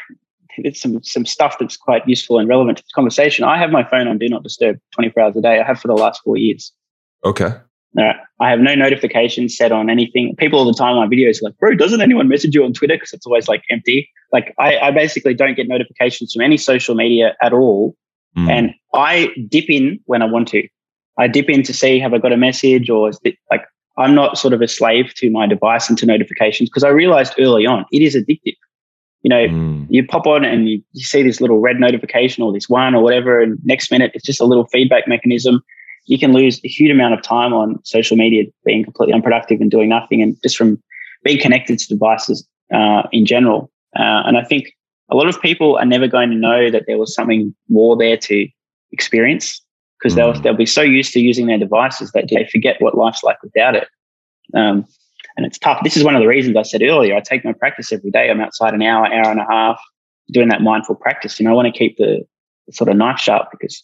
it's 0.66 0.82
some 0.82 1.02
some 1.04 1.26
stuff 1.26 1.58
that's 1.60 1.78
quite 1.78 2.08
useful 2.08 2.40
and 2.40 2.48
relevant 2.48 2.78
to 2.78 2.84
the 2.84 2.92
conversation. 2.94 3.44
I 3.44 3.58
have 3.58 3.72
my 3.72 3.84
phone 3.84 4.08
on 4.08 4.18
do 4.18 4.28
not 4.30 4.44
disturb 4.44 4.78
24 4.94 5.24
hours 5.24 5.36
a 5.38 5.42
day. 5.42 5.60
I 5.60 5.64
have 5.64 5.80
for 5.80 5.88
the 5.88 5.94
last 5.94 6.22
four 6.24 6.38
years. 6.38 6.72
Okay. 7.26 7.54
Uh, 7.98 8.14
I 8.40 8.50
have 8.52 8.60
no 8.60 8.76
notifications 8.76 9.58
set 9.58 9.72
on 9.72 9.90
anything. 9.90 10.36
People 10.38 10.60
all 10.60 10.66
the 10.66 10.74
time 10.74 10.96
on 10.96 11.10
my 11.10 11.14
videos 11.14 11.42
are 11.42 11.46
like, 11.46 11.58
bro, 11.58 11.76
doesn't 11.76 12.02
anyone 12.02 12.28
message 12.28 12.54
you 12.54 12.64
on 12.64 12.74
Twitter? 12.74 12.96
Because 12.96 13.14
it's 13.14 13.26
always 13.26 13.48
like 13.48 13.64
empty. 13.70 14.10
Like 14.32 14.54
I, 14.60 14.78
I, 14.78 14.92
basically 14.92 15.34
don't 15.34 15.56
get 15.56 15.68
notifications 15.68 16.34
from 16.34 16.44
any 16.44 16.56
social 16.56 16.94
media 16.94 17.36
at 17.42 17.52
all. 17.52 17.96
Mm. 18.38 18.50
And 18.50 18.76
I 18.94 19.34
dip 19.50 19.70
in 19.70 20.00
when 20.06 20.22
I 20.22 20.26
want 20.26 20.50
to. 20.50 20.68
I 21.18 21.28
dip 21.28 21.50
in 21.50 21.64
to 21.64 21.74
see 21.74 22.00
have 22.00 22.14
I 22.14 22.20
got 22.20 22.32
a 22.32 22.38
message 22.38 22.90
or 22.90 23.10
is 23.10 23.20
it 23.24 23.36
like 23.52 23.66
I'm 23.98 24.16
not 24.16 24.38
sort 24.38 24.54
of 24.54 24.62
a 24.62 24.68
slave 24.68 25.14
to 25.16 25.30
my 25.30 25.48
device 25.48 25.90
and 25.90 25.98
to 25.98 26.06
notifications 26.06 26.70
because 26.70 26.84
I 26.84 26.90
realized 26.90 27.34
early 27.38 27.66
on 27.66 27.86
it 27.92 28.02
is 28.02 28.16
addictive. 28.16 28.56
You 29.22 29.30
know, 29.30 29.48
mm. 29.48 29.88
you 29.90 30.06
pop 30.06 30.26
on 30.28 30.46
and 30.46 30.70
you, 30.70 30.82
you 30.94 31.04
see 31.04 31.24
this 31.24 31.42
little 31.42 31.60
red 31.60 31.80
notification 31.80 32.44
or 32.44 32.54
this 32.54 32.70
one 32.70 32.96
or 32.96 33.04
whatever, 33.04 33.42
and 33.42 33.60
next 33.64 33.92
minute 33.92 34.12
it's 34.14 34.26
just 34.26 34.40
a 34.40 34.46
little 34.46 34.66
feedback 34.68 35.08
mechanism 35.08 35.62
you 36.10 36.18
can 36.18 36.34
lose 36.34 36.60
a 36.66 36.68
huge 36.68 36.90
amount 36.90 37.14
of 37.14 37.22
time 37.22 37.54
on 37.54 37.80
social 37.86 38.18
media 38.18 38.44
being 38.66 38.84
completely 38.84 39.14
unproductive 39.14 39.62
and 39.62 39.70
doing 39.70 39.90
nothing 39.90 40.24
and 40.24 40.36
just 40.42 40.58
from 40.58 40.82
being 41.24 41.40
connected 41.40 41.78
to 41.78 41.88
devices 41.88 42.48
uh, 42.74 43.04
in 43.12 43.28
general. 43.28 43.72
Uh, 43.96 44.26
and 44.26 44.36
I 44.36 44.44
think 44.44 44.74
a 45.12 45.16
lot 45.16 45.28
of 45.28 45.40
people 45.40 45.78
are 45.78 45.86
never 45.86 46.08
going 46.08 46.32
to 46.32 46.36
know 46.36 46.72
that 46.72 46.86
there 46.88 46.98
was 46.98 47.14
something 47.14 47.54
more 47.70 47.96
there 47.96 48.18
to 48.18 48.48
experience 48.92 49.64
because 50.00 50.14
mm. 50.14 50.16
they'll, 50.16 50.42
they'll 50.42 50.54
be 50.56 50.66
so 50.66 50.82
used 50.82 51.14
to 51.14 51.20
using 51.20 51.46
their 51.46 51.60
devices 51.60 52.12
that 52.14 52.26
they 52.30 52.48
forget 52.52 52.82
what 52.82 52.98
life's 52.98 53.24
like 53.24 53.38
without 53.44 53.76
it. 53.76 53.88
Um, 54.56 54.88
and 55.40 55.46
it's 55.46 55.58
tough. 55.58 55.80
This 55.86 55.96
is 55.96 56.04
one 56.04 56.18
of 56.18 56.22
the 56.22 56.28
reasons 56.28 56.58
I 56.58 56.64
said 56.64 56.82
earlier. 56.82 57.16
I 57.16 57.22
take 57.22 57.46
my 57.46 57.54
practice 57.54 57.94
every 57.94 58.12
day. 58.12 58.30
I'm 58.30 58.42
outside 58.42 58.74
an 58.74 58.82
hour, 58.82 59.06
hour 59.06 59.32
and 59.32 59.40
a 59.40 59.46
half 59.50 59.82
doing 60.34 60.50
that 60.50 60.62
mindful 60.62 60.96
practice. 60.96 61.40
And 61.40 61.48
I 61.48 61.54
want 61.54 61.74
to 61.74 61.80
keep 61.80 61.96
the, 61.96 62.26
the 62.68 62.74
sort 62.74 62.90
of 62.90 62.98
knife 62.98 63.20
sharp 63.20 63.48
because 63.50 63.82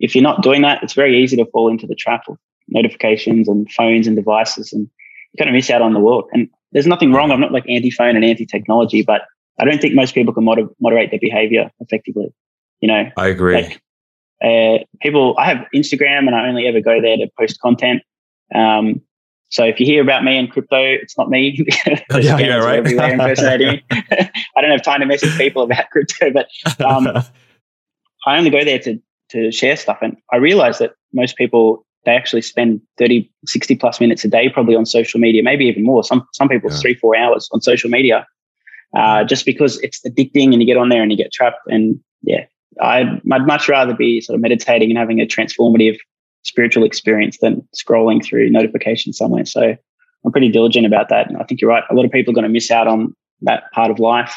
if 0.00 0.16
you're 0.16 0.24
not 0.24 0.42
doing 0.42 0.62
that, 0.62 0.82
it's 0.82 0.94
very 0.94 1.16
easy 1.22 1.36
to 1.36 1.46
fall 1.52 1.68
into 1.68 1.86
the 1.86 1.94
trap 1.94 2.22
of 2.28 2.36
notifications 2.66 3.48
and 3.48 3.70
phones 3.70 4.08
and 4.08 4.16
devices, 4.16 4.72
and 4.72 4.90
you 5.32 5.38
kind 5.38 5.48
of 5.48 5.54
miss 5.54 5.70
out 5.70 5.80
on 5.80 5.94
the 5.94 6.00
world. 6.00 6.28
And 6.32 6.48
there's 6.72 6.88
nothing 6.88 7.12
wrong. 7.12 7.30
I'm 7.30 7.40
not 7.40 7.52
like 7.52 7.68
anti-phone 7.68 8.16
and 8.16 8.24
anti-technology, 8.24 9.02
but 9.02 9.22
I 9.60 9.64
don't 9.64 9.80
think 9.80 9.94
most 9.94 10.12
people 10.12 10.34
can 10.34 10.42
moder- 10.42 10.68
moderate 10.80 11.10
their 11.10 11.20
behavior 11.20 11.70
effectively. 11.78 12.34
You 12.80 12.88
know, 12.88 13.10
I 13.16 13.28
agree. 13.28 13.54
Like, 13.54 13.80
uh, 14.42 14.84
people, 15.00 15.36
I 15.38 15.46
have 15.46 15.66
Instagram, 15.72 16.26
and 16.26 16.34
I 16.34 16.48
only 16.48 16.66
ever 16.66 16.80
go 16.80 17.00
there 17.00 17.16
to 17.16 17.30
post 17.38 17.60
content. 17.60 18.02
Um, 18.52 19.02
so 19.48 19.64
if 19.64 19.78
you 19.78 19.86
hear 19.86 20.02
about 20.02 20.24
me 20.24 20.36
and 20.36 20.50
crypto, 20.50 20.78
it's 20.80 21.16
not 21.16 21.30
me. 21.30 21.64
yeah, 21.86 22.38
yeah, 22.38 22.56
right. 22.56 22.78
Everywhere 22.78 23.12
impersonating. 23.12 23.80
I 23.90 24.60
don't 24.60 24.70
have 24.70 24.82
time 24.82 25.00
to 25.00 25.06
message 25.06 25.36
people 25.36 25.62
about 25.62 25.88
crypto, 25.92 26.30
but 26.32 26.48
um, 26.84 27.06
I 28.26 28.36
only 28.36 28.50
go 28.50 28.64
there 28.64 28.78
to 28.80 29.00
to 29.30 29.50
share 29.50 29.76
stuff. 29.76 29.98
And 30.02 30.16
I 30.32 30.36
realize 30.36 30.78
that 30.78 30.92
most 31.12 31.36
people, 31.36 31.84
they 32.04 32.12
actually 32.12 32.42
spend 32.42 32.80
30, 32.98 33.30
60 33.46 33.76
plus 33.76 34.00
minutes 34.00 34.24
a 34.24 34.28
day 34.28 34.48
probably 34.48 34.76
on 34.76 34.86
social 34.86 35.18
media, 35.18 35.42
maybe 35.42 35.64
even 35.66 35.82
more. 35.82 36.04
Some, 36.04 36.26
some 36.32 36.48
people, 36.48 36.70
yeah. 36.70 36.78
three, 36.78 36.94
four 36.94 37.16
hours 37.16 37.48
on 37.52 37.60
social 37.60 37.90
media, 37.90 38.24
uh, 38.96 39.24
just 39.24 39.44
because 39.44 39.80
it's 39.80 40.00
addicting 40.06 40.52
and 40.52 40.62
you 40.62 40.66
get 40.66 40.76
on 40.76 40.90
there 40.90 41.02
and 41.02 41.10
you 41.10 41.18
get 41.18 41.32
trapped. 41.32 41.58
And 41.66 41.98
yeah, 42.22 42.44
I'd, 42.80 43.20
I'd 43.32 43.46
much 43.46 43.68
rather 43.68 43.94
be 43.94 44.20
sort 44.20 44.36
of 44.36 44.42
meditating 44.42 44.90
and 44.90 44.98
having 44.98 45.20
a 45.20 45.26
transformative 45.26 45.96
spiritual 46.46 46.84
experience 46.84 47.38
than 47.38 47.66
scrolling 47.76 48.24
through 48.24 48.48
notifications 48.50 49.18
somewhere. 49.18 49.44
So 49.44 49.76
I'm 50.24 50.32
pretty 50.32 50.48
diligent 50.48 50.86
about 50.86 51.08
that. 51.08 51.28
And 51.28 51.36
I 51.36 51.44
think 51.44 51.60
you're 51.60 51.70
right. 51.70 51.84
A 51.90 51.94
lot 51.94 52.04
of 52.04 52.10
people 52.10 52.32
are 52.32 52.34
going 52.34 52.44
to 52.44 52.48
miss 52.48 52.70
out 52.70 52.86
on 52.86 53.14
that 53.42 53.64
part 53.72 53.90
of 53.90 53.98
life 53.98 54.34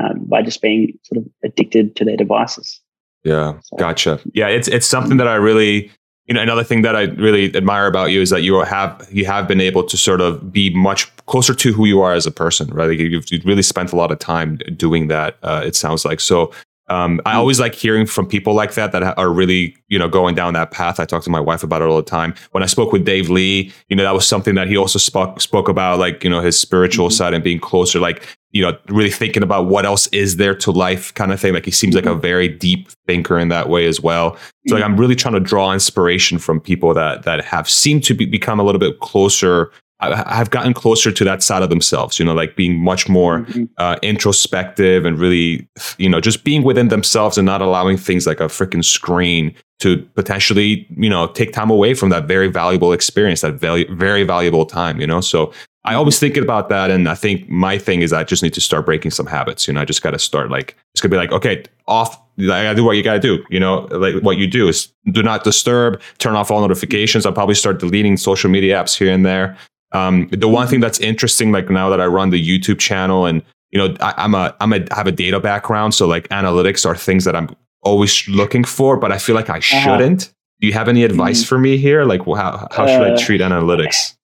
uh, 0.00 0.14
by 0.14 0.42
just 0.42 0.60
being 0.62 0.98
sort 1.04 1.18
of 1.18 1.30
addicted 1.44 1.94
to 1.96 2.04
their 2.04 2.16
devices. 2.16 2.80
Yeah, 3.24 3.58
gotcha. 3.78 4.20
Yeah, 4.34 4.48
it's 4.48 4.68
it's 4.68 4.86
something 4.86 5.16
that 5.16 5.26
I 5.26 5.34
really, 5.34 5.90
you 6.26 6.34
know, 6.34 6.40
another 6.40 6.62
thing 6.62 6.82
that 6.82 6.94
I 6.94 7.02
really 7.02 7.54
admire 7.56 7.86
about 7.86 8.12
you 8.12 8.20
is 8.20 8.30
that 8.30 8.42
you 8.42 8.60
have 8.60 9.08
you 9.10 9.24
have 9.26 9.48
been 9.48 9.60
able 9.60 9.82
to 9.84 9.96
sort 9.96 10.20
of 10.20 10.52
be 10.52 10.70
much 10.74 11.14
closer 11.26 11.54
to 11.54 11.72
who 11.72 11.86
you 11.86 12.00
are 12.02 12.12
as 12.12 12.26
a 12.26 12.30
person, 12.30 12.68
right? 12.68 12.88
Like 12.88 12.98
you've, 12.98 13.30
you've 13.32 13.44
really 13.44 13.62
spent 13.62 13.92
a 13.92 13.96
lot 13.96 14.12
of 14.12 14.20
time 14.20 14.58
doing 14.76 15.08
that. 15.08 15.38
Uh, 15.42 15.62
it 15.64 15.74
sounds 15.74 16.04
like 16.04 16.20
so. 16.20 16.52
Um, 16.88 17.20
I 17.26 17.32
hmm. 17.32 17.38
always 17.38 17.58
like 17.58 17.74
hearing 17.74 18.06
from 18.06 18.26
people 18.26 18.54
like 18.54 18.74
that 18.74 18.92
that 18.92 19.18
are 19.18 19.30
really, 19.30 19.76
you 19.88 19.98
know, 19.98 20.08
going 20.08 20.34
down 20.34 20.54
that 20.54 20.70
path. 20.70 21.00
I 21.00 21.04
talk 21.04 21.22
to 21.24 21.30
my 21.30 21.40
wife 21.40 21.62
about 21.62 21.82
it 21.82 21.86
all 21.88 21.96
the 21.96 22.02
time. 22.02 22.34
When 22.52 22.62
I 22.62 22.66
spoke 22.66 22.92
with 22.92 23.04
Dave 23.04 23.28
Lee, 23.28 23.72
you 23.88 23.96
know, 23.96 24.04
that 24.04 24.14
was 24.14 24.26
something 24.26 24.54
that 24.54 24.68
he 24.68 24.76
also 24.76 24.98
spoke 24.98 25.40
spoke 25.40 25.68
about, 25.68 25.98
like 25.98 26.22
you 26.22 26.30
know, 26.30 26.40
his 26.40 26.58
spiritual 26.58 27.08
mm-hmm. 27.08 27.14
side 27.14 27.34
and 27.34 27.42
being 27.42 27.58
closer. 27.58 27.98
Like 27.98 28.22
you 28.52 28.62
know, 28.62 28.78
really 28.88 29.10
thinking 29.10 29.42
about 29.42 29.66
what 29.66 29.84
else 29.84 30.06
is 30.08 30.36
there 30.36 30.54
to 30.54 30.70
life 30.70 31.12
kind 31.12 31.30
of 31.30 31.38
thing. 31.38 31.52
Like 31.52 31.64
he 31.64 31.70
seems 31.70 31.94
mm-hmm. 31.94 32.06
like 32.06 32.12
a 32.12 32.16
mm-hmm. 32.16 32.22
very 32.22 32.48
deep 32.48 32.88
thinker 33.06 33.38
in 33.38 33.48
that 33.48 33.68
way 33.68 33.86
as 33.86 34.00
well. 34.00 34.34
So 34.34 34.40
mm-hmm. 34.40 34.74
like 34.74 34.84
I'm 34.84 34.96
really 34.96 35.16
trying 35.16 35.34
to 35.34 35.40
draw 35.40 35.72
inspiration 35.72 36.38
from 36.38 36.60
people 36.60 36.94
that 36.94 37.24
that 37.24 37.44
have 37.44 37.68
seemed 37.68 38.04
to 38.04 38.14
be, 38.14 38.26
become 38.26 38.60
a 38.60 38.62
little 38.62 38.78
bit 38.78 39.00
closer 39.00 39.72
have 40.00 40.50
gotten 40.50 40.74
closer 40.74 41.10
to 41.10 41.24
that 41.24 41.42
side 41.42 41.62
of 41.62 41.70
themselves, 41.70 42.18
you 42.18 42.24
know, 42.24 42.34
like 42.34 42.54
being 42.54 42.78
much 42.78 43.08
more 43.08 43.40
mm-hmm. 43.40 43.64
uh, 43.78 43.96
introspective 44.02 45.06
and 45.06 45.18
really, 45.18 45.66
you 45.96 46.08
know, 46.08 46.20
just 46.20 46.44
being 46.44 46.62
within 46.62 46.88
themselves 46.88 47.38
and 47.38 47.46
not 47.46 47.62
allowing 47.62 47.96
things 47.96 48.26
like 48.26 48.40
a 48.40 48.44
freaking 48.44 48.84
screen 48.84 49.54
to 49.78 49.98
potentially, 50.14 50.86
you 50.96 51.08
know, 51.08 51.28
take 51.28 51.52
time 51.52 51.70
away 51.70 51.94
from 51.94 52.10
that 52.10 52.26
very 52.26 52.48
valuable 52.48 52.92
experience, 52.92 53.40
that 53.40 53.54
very, 53.54 53.84
very 53.94 54.22
valuable 54.22 54.66
time, 54.66 55.00
you 55.00 55.06
know. 55.06 55.20
So 55.20 55.52
I 55.86 55.94
always 55.94 56.18
think 56.18 56.36
about 56.36 56.68
that, 56.68 56.90
and 56.90 57.08
I 57.08 57.14
think 57.14 57.48
my 57.48 57.78
thing 57.78 58.02
is 58.02 58.12
I 58.12 58.24
just 58.24 58.42
need 58.42 58.54
to 58.54 58.60
start 58.60 58.84
breaking 58.84 59.12
some 59.12 59.26
habits. 59.26 59.68
You 59.68 59.74
know, 59.74 59.80
I 59.80 59.84
just 59.84 60.02
got 60.02 60.10
to 60.10 60.18
start 60.18 60.50
like 60.50 60.76
it's 60.92 61.00
gonna 61.00 61.10
be 61.10 61.16
like 61.16 61.32
okay, 61.32 61.64
off. 61.86 62.20
I 62.38 62.44
gotta 62.44 62.74
do 62.74 62.84
what 62.84 62.96
you 62.96 63.02
gotta 63.02 63.20
do. 63.20 63.42
You 63.48 63.60
know, 63.60 63.86
like 63.92 64.16
what 64.22 64.36
you 64.36 64.46
do 64.46 64.68
is 64.68 64.92
do 65.12 65.22
not 65.22 65.44
disturb, 65.44 66.02
turn 66.18 66.34
off 66.34 66.50
all 66.50 66.60
notifications. 66.60 67.24
I'll 67.24 67.32
probably 67.32 67.54
start 67.54 67.78
deleting 67.78 68.16
social 68.16 68.50
media 68.50 68.82
apps 68.82 68.98
here 68.98 69.12
and 69.12 69.24
there. 69.24 69.56
Um, 69.92 70.28
the 70.30 70.48
one 70.48 70.66
thing 70.66 70.80
that's 70.80 70.98
interesting, 71.00 71.52
like 71.52 71.70
now 71.70 71.88
that 71.88 72.00
I 72.00 72.06
run 72.06 72.30
the 72.30 72.42
YouTube 72.42 72.78
channel, 72.78 73.26
and 73.26 73.42
you 73.70 73.78
know, 73.78 73.94
I, 74.00 74.14
I'm 74.16 74.34
a 74.34 74.54
I'm 74.60 74.72
a 74.72 74.84
I 74.90 74.96
have 74.96 75.06
a 75.06 75.12
data 75.12 75.40
background, 75.40 75.94
so 75.94 76.06
like 76.06 76.28
analytics 76.28 76.84
are 76.84 76.96
things 76.96 77.24
that 77.24 77.36
I'm 77.36 77.54
always 77.82 78.28
looking 78.28 78.64
for, 78.64 78.96
but 78.96 79.12
I 79.12 79.18
feel 79.18 79.34
like 79.34 79.48
I 79.50 79.58
uh-huh. 79.58 79.80
shouldn't. 79.82 80.22
Uh-huh. 80.24 80.32
Do 80.60 80.66
you 80.66 80.72
have 80.72 80.88
any 80.88 81.04
advice 81.04 81.40
mm-hmm. 81.40 81.48
for 81.48 81.58
me 81.58 81.76
here? 81.76 82.04
Like, 82.04 82.24
how 82.24 82.68
how 82.70 82.86
should 82.86 83.02
uh, 83.02 83.14
I 83.14 83.16
treat 83.16 83.40
analytics? 83.40 84.14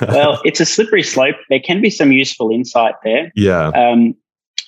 well, 0.08 0.40
it's 0.44 0.60
a 0.60 0.66
slippery 0.66 1.02
slope. 1.02 1.36
There 1.48 1.60
can 1.60 1.80
be 1.80 1.90
some 1.90 2.12
useful 2.12 2.50
insight 2.50 2.94
there. 3.04 3.32
Yeah. 3.34 3.68
Um, 3.68 4.14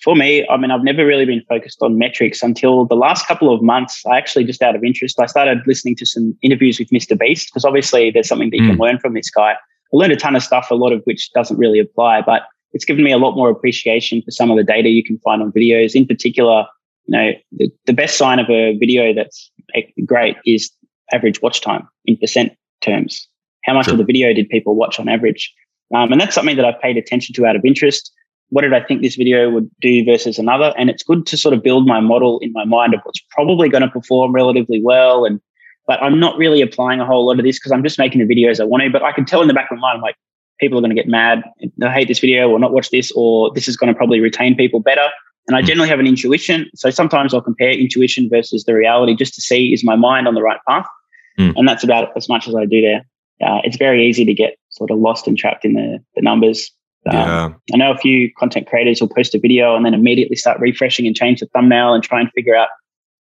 for 0.03 0.17
me, 0.17 0.47
I 0.49 0.57
mean, 0.57 0.71
I've 0.71 0.83
never 0.83 1.05
really 1.05 1.27
been 1.27 1.43
focused 1.47 1.83
on 1.83 1.99
metrics 1.99 2.43
until 2.43 2.87
the 2.87 2.95
last 2.95 3.27
couple 3.27 3.53
of 3.53 3.62
months. 3.62 4.03
I 4.07 4.17
actually, 4.17 4.45
just 4.45 4.62
out 4.62 4.75
of 4.75 4.83
interest, 4.83 5.21
I 5.21 5.27
started 5.27 5.59
listening 5.67 5.97
to 5.97 6.07
some 6.07 6.35
interviews 6.41 6.79
with 6.79 6.89
Mr. 6.89 7.19
Beast 7.19 7.51
because 7.51 7.67
obviously 7.67 8.11
there's 8.11 8.29
something 8.29 8.49
that 8.51 8.57
you 8.57 8.62
mm. 8.62 8.71
can 8.71 8.79
learn 8.79 8.99
from 8.99 9.12
this 9.12 9.31
guy. 9.31 9.57
I 9.93 9.97
learned 9.97 10.12
a 10.12 10.17
ton 10.17 10.37
of 10.37 10.43
stuff, 10.43 10.71
a 10.71 10.75
lot 10.75 10.93
of 10.93 11.03
which 11.05 11.31
doesn't 11.33 11.59
really 11.59 11.79
apply, 11.79 12.23
but 12.23 12.43
it's 12.73 12.85
given 12.85 13.03
me 13.03 13.12
a 13.12 13.19
lot 13.19 13.35
more 13.35 13.51
appreciation 13.51 14.23
for 14.23 14.31
some 14.31 14.51
of 14.51 14.57
the 14.57 14.65
data 14.65 14.89
you 14.89 15.03
can 15.03 15.19
find 15.19 15.43
on 15.43 15.53
videos. 15.53 15.95
In 15.95 16.07
particular, 16.07 16.67
you 17.07 17.19
know, 17.19 17.33
the, 17.53 17.71
the 17.87 17.93
best 17.93 18.17
sign 18.17 18.39
of 18.39 18.49
a 18.49 18.77
video 18.79 19.12
that's 19.12 19.51
great 20.07 20.37
is 20.47 20.71
average 21.12 21.43
watch 21.43 21.61
time 21.61 21.89
in 22.05 22.17
percent 22.17 22.53
terms. 22.81 23.27
How 23.65 23.75
much 23.75 23.87
sure. 23.87 23.95
of 23.95 23.99
the 23.99 24.05
video 24.05 24.33
did 24.33 24.49
people 24.49 24.77
watch 24.77 25.01
on 25.01 25.09
average? 25.09 25.53
Um, 25.95 26.12
and 26.12 26.21
that's 26.21 26.35
something 26.35 26.57
that 26.57 26.65
I've 26.65 26.81
paid 26.81 26.97
attention 26.97 27.35
to 27.35 27.47
out 27.47 27.57
of 27.57 27.65
interest. 27.65 28.12
What 28.51 28.62
did 28.62 28.73
I 28.73 28.83
think 28.83 29.03
this 29.03 29.17
video 29.17 29.51
would 29.51 29.69
do 29.81 30.05
versus 30.05 30.39
another? 30.39 30.73
And 30.79 30.89
it's 30.89 31.03
good 31.03 31.27
to 31.27 31.37
sort 31.37 31.55
of 31.55 31.62
build 31.62 31.87
my 31.87 32.01
model 32.01 32.39
in 32.41 32.53
my 32.53 32.65
mind 32.65 32.95
of 32.95 33.01
what's 33.03 33.21
probably 33.31 33.69
going 33.69 33.83
to 33.83 33.89
perform 33.89 34.33
relatively 34.33 34.81
well. 34.83 35.25
And 35.25 35.41
but 35.91 36.01
I'm 36.01 36.21
not 36.21 36.39
really 36.39 36.62
applying 36.62 37.01
a 37.01 37.05
whole 37.05 37.27
lot 37.27 37.41
of 37.41 37.45
this 37.45 37.59
because 37.59 37.73
I'm 37.73 37.83
just 37.83 37.99
making 37.99 38.25
the 38.25 38.33
videos 38.33 38.61
I 38.61 38.65
want 38.65 38.85
to. 38.85 38.91
But 38.91 39.03
I 39.03 39.11
can 39.11 39.25
tell 39.25 39.43
in 39.43 39.49
the 39.49 39.55
back 39.55 39.73
of 39.73 39.79
my 39.79 39.81
mind, 39.81 39.97
I'm 39.97 40.03
like, 40.03 40.15
people 40.61 40.79
are 40.79 40.81
going 40.81 40.95
to 40.95 40.95
get 40.95 41.09
mad. 41.09 41.43
They 41.79 41.91
hate 41.91 42.07
this 42.07 42.21
video 42.21 42.49
or 42.49 42.61
not 42.61 42.73
watch 42.73 42.91
this, 42.91 43.11
or 43.17 43.51
this 43.53 43.67
is 43.67 43.77
going 43.77 43.93
to 43.93 43.97
probably 43.97 44.21
retain 44.21 44.55
people 44.55 44.79
better. 44.79 45.09
And 45.49 45.57
I 45.57 45.62
hmm. 45.62 45.67
generally 45.67 45.89
have 45.89 45.99
an 45.99 46.07
intuition. 46.07 46.71
So 46.77 46.91
sometimes 46.91 47.35
I'll 47.35 47.41
compare 47.41 47.73
intuition 47.73 48.29
versus 48.31 48.62
the 48.62 48.75
reality 48.75 49.17
just 49.17 49.35
to 49.35 49.41
see 49.41 49.73
is 49.73 49.83
my 49.83 49.97
mind 49.97 50.29
on 50.29 50.35
the 50.35 50.43
right 50.43 50.61
path. 50.69 50.87
Mm. 51.41 51.55
And 51.57 51.67
that's 51.67 51.83
about 51.83 52.17
as 52.17 52.29
much 52.29 52.47
as 52.47 52.55
I 52.55 52.67
do 52.67 52.81
there 52.81 53.05
uh, 53.41 53.61
it's 53.65 53.77
very 53.77 54.07
easy 54.07 54.25
to 54.25 54.35
get 54.35 54.57
sort 54.71 54.91
of 54.91 54.99
lost 54.99 55.27
and 55.27 55.37
trapped 55.37 55.65
in 55.65 55.75
the, 55.75 55.99
the 56.15 56.23
numbers. 56.23 56.71
Um, 57.11 57.17
yeah. 57.17 57.53
I 57.73 57.77
know 57.79 57.93
a 57.93 57.97
few 57.97 58.31
content 58.39 58.67
creators 58.67 59.01
will 59.01 59.09
post 59.09 59.35
a 59.35 59.39
video 59.39 59.75
and 59.75 59.87
then 59.87 59.95
immediately 59.95 60.37
start 60.37 60.61
refreshing 60.61 61.07
and 61.07 61.17
change 61.17 61.41
the 61.41 61.47
thumbnail 61.47 61.95
and 61.95 62.05
try 62.05 62.21
and 62.21 62.31
figure 62.33 62.55
out. 62.55 62.69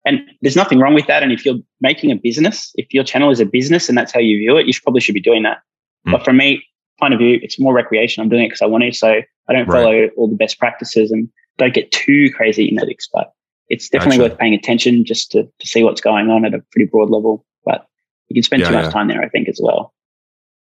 And 0.04 0.20
there's 0.40 0.56
nothing 0.56 0.78
wrong 0.78 0.94
with 0.94 1.06
that. 1.06 1.22
And 1.22 1.30
if 1.30 1.44
you're 1.44 1.58
making 1.80 2.10
a 2.10 2.16
business, 2.16 2.72
if 2.76 2.92
your 2.92 3.04
channel 3.04 3.30
is 3.30 3.40
a 3.40 3.44
business 3.44 3.88
and 3.88 3.98
that's 3.98 4.12
how 4.12 4.20
you 4.20 4.38
view 4.38 4.56
it, 4.56 4.66
you 4.66 4.72
should, 4.72 4.82
probably 4.82 5.00
should 5.00 5.14
be 5.14 5.20
doing 5.20 5.42
that. 5.42 5.58
Mm. 6.06 6.12
But 6.12 6.24
from 6.24 6.38
me, 6.38 6.62
point 6.98 7.14
of 7.14 7.18
view, 7.18 7.38
it's 7.42 7.58
more 7.58 7.74
recreation. 7.74 8.22
I'm 8.22 8.28
doing 8.28 8.44
it 8.44 8.48
because 8.48 8.62
I 8.62 8.66
want 8.66 8.84
to. 8.84 8.92
So 8.92 9.20
I 9.48 9.52
don't 9.52 9.66
follow 9.66 10.00
right. 10.00 10.10
all 10.16 10.28
the 10.28 10.36
best 10.36 10.58
practices 10.58 11.10
and 11.10 11.28
don't 11.58 11.74
get 11.74 11.90
too 11.90 12.30
crazy 12.34 12.68
in 12.68 12.78
ethics. 12.78 13.08
But 13.12 13.32
it's 13.68 13.88
definitely 13.88 14.18
gotcha. 14.18 14.30
worth 14.30 14.38
paying 14.38 14.54
attention 14.54 15.04
just 15.04 15.30
to, 15.32 15.44
to 15.44 15.66
see 15.66 15.84
what's 15.84 16.00
going 16.00 16.30
on 16.30 16.44
at 16.44 16.54
a 16.54 16.62
pretty 16.72 16.88
broad 16.90 17.10
level. 17.10 17.44
But 17.64 17.86
you 18.28 18.34
can 18.34 18.42
spend 18.42 18.60
yeah, 18.60 18.68
too 18.68 18.74
much 18.74 18.84
yeah. 18.84 18.90
time 18.90 19.08
there, 19.08 19.22
I 19.22 19.28
think, 19.28 19.48
as 19.48 19.60
well. 19.62 19.92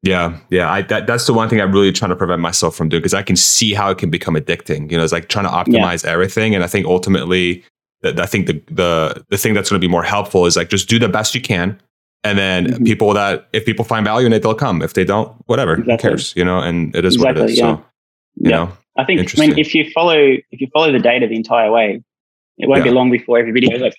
Yeah, 0.03 0.39
yeah. 0.51 0.71
I 0.71 0.83
that, 0.83 1.07
that's 1.07 1.27
the 1.27 1.33
one 1.33 1.49
thing 1.49 1.63
I'm 1.63 1.73
really 1.73 1.91
trying 1.91 2.11
to 2.11 2.17
prevent 2.17 2.43
myself 2.43 2.77
from 2.77 2.91
doing 2.91 3.01
because 3.01 3.15
I 3.15 3.23
can 3.23 3.37
see 3.37 3.73
how 3.73 3.91
it 3.91 3.97
can 3.97 4.11
become 4.11 4.35
addicting. 4.35 4.91
You 4.91 4.99
know, 4.99 5.03
it's 5.03 5.15
like 5.15 5.29
trying 5.29 5.47
to 5.47 5.51
optimize 5.51 6.05
yeah. 6.05 6.11
everything, 6.11 6.55
and 6.55 6.63
I 6.63 6.67
think 6.67 6.87
ultimately, 6.87 7.65
I 8.05 8.27
think 8.27 8.47
the 8.47 8.63
the 8.71 9.25
the 9.29 9.39
thing 9.39 9.55
that's 9.55 9.71
going 9.71 9.81
to 9.81 9.87
be 9.87 9.91
more 9.91 10.03
helpful 10.03 10.47
is 10.47 10.57
like 10.57 10.69
just 10.69 10.89
do 10.89 10.99
the 10.99 11.09
best 11.09 11.35
you 11.35 11.41
can, 11.41 11.81
and 12.23 12.39
then 12.39 12.67
mm-hmm. 12.67 12.85
people 12.85 13.13
that 13.15 13.49
if 13.53 13.65
people 13.65 13.85
find 13.85 14.05
value 14.05 14.27
in 14.27 14.33
it, 14.33 14.43
they'll 14.43 14.55
come. 14.55 14.83
If 14.83 14.95
they 14.95 15.05
don't, 15.05 15.33
whatever, 15.47 15.75
exactly. 15.75 15.93
who 15.93 15.99
cares? 15.99 16.35
You 16.37 16.45
know, 16.45 16.59
and 16.59 16.95
it 16.95 17.05
is 17.05 17.15
exactly, 17.15 17.41
what 17.41 17.51
it 17.51 17.53
is. 17.53 17.59
Yeah. 17.59 17.77
So, 17.77 17.85
you 18.37 18.51
yeah. 18.51 18.57
know, 18.57 18.73
I 18.97 19.05
think 19.05 19.39
I 19.39 19.41
mean 19.41 19.59
if 19.59 19.75
you 19.75 19.91
follow 19.91 20.17
if 20.17 20.61
you 20.61 20.69
follow 20.73 20.93
the 20.93 20.99
data 20.99 21.27
the 21.27 21.37
entire 21.37 21.71
way, 21.71 22.03
it 22.59 22.69
won't 22.69 22.81
yeah. 22.81 22.85
be 22.85 22.91
long 22.91 23.11
before 23.11 23.39
every 23.39 23.53
video 23.53 23.77
is 23.77 23.83
like, 23.83 23.97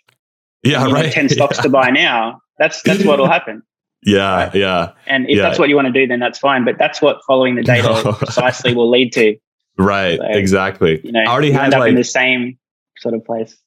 yeah, 0.63 0.85
right, 0.85 1.11
ten 1.11 1.29
stocks 1.29 1.57
to 1.59 1.69
buy 1.69 1.89
now. 1.89 2.41
That's 2.57 2.81
that's 2.81 3.03
what 3.03 3.19
will 3.19 3.29
happen. 3.29 3.63
Yeah, 4.03 4.35
right? 4.35 4.55
yeah. 4.55 4.91
And 5.07 5.29
if 5.29 5.37
yeah. 5.37 5.43
that's 5.43 5.57
what 5.57 5.67
you 5.67 5.75
want 5.75 5.87
to 5.87 5.93
do, 5.93 6.05
then 6.07 6.19
that's 6.19 6.37
fine. 6.37 6.63
But 6.63 6.77
that's 6.77 7.01
what 7.01 7.21
following 7.25 7.55
the 7.55 7.63
data 7.63 7.87
no. 8.05 8.13
precisely 8.13 8.73
will 8.73 8.89
lead 8.89 9.11
to. 9.13 9.35
Right. 9.77 10.19
So, 10.19 10.25
exactly. 10.25 11.01
You 11.03 11.11
know, 11.11 11.21
I 11.21 11.25
already 11.25 11.51
had 11.51 11.71
like 11.71 11.89
in 11.89 11.95
the 11.95 12.03
same 12.03 12.57
sort 12.97 13.15
of 13.15 13.25
place. 13.25 13.57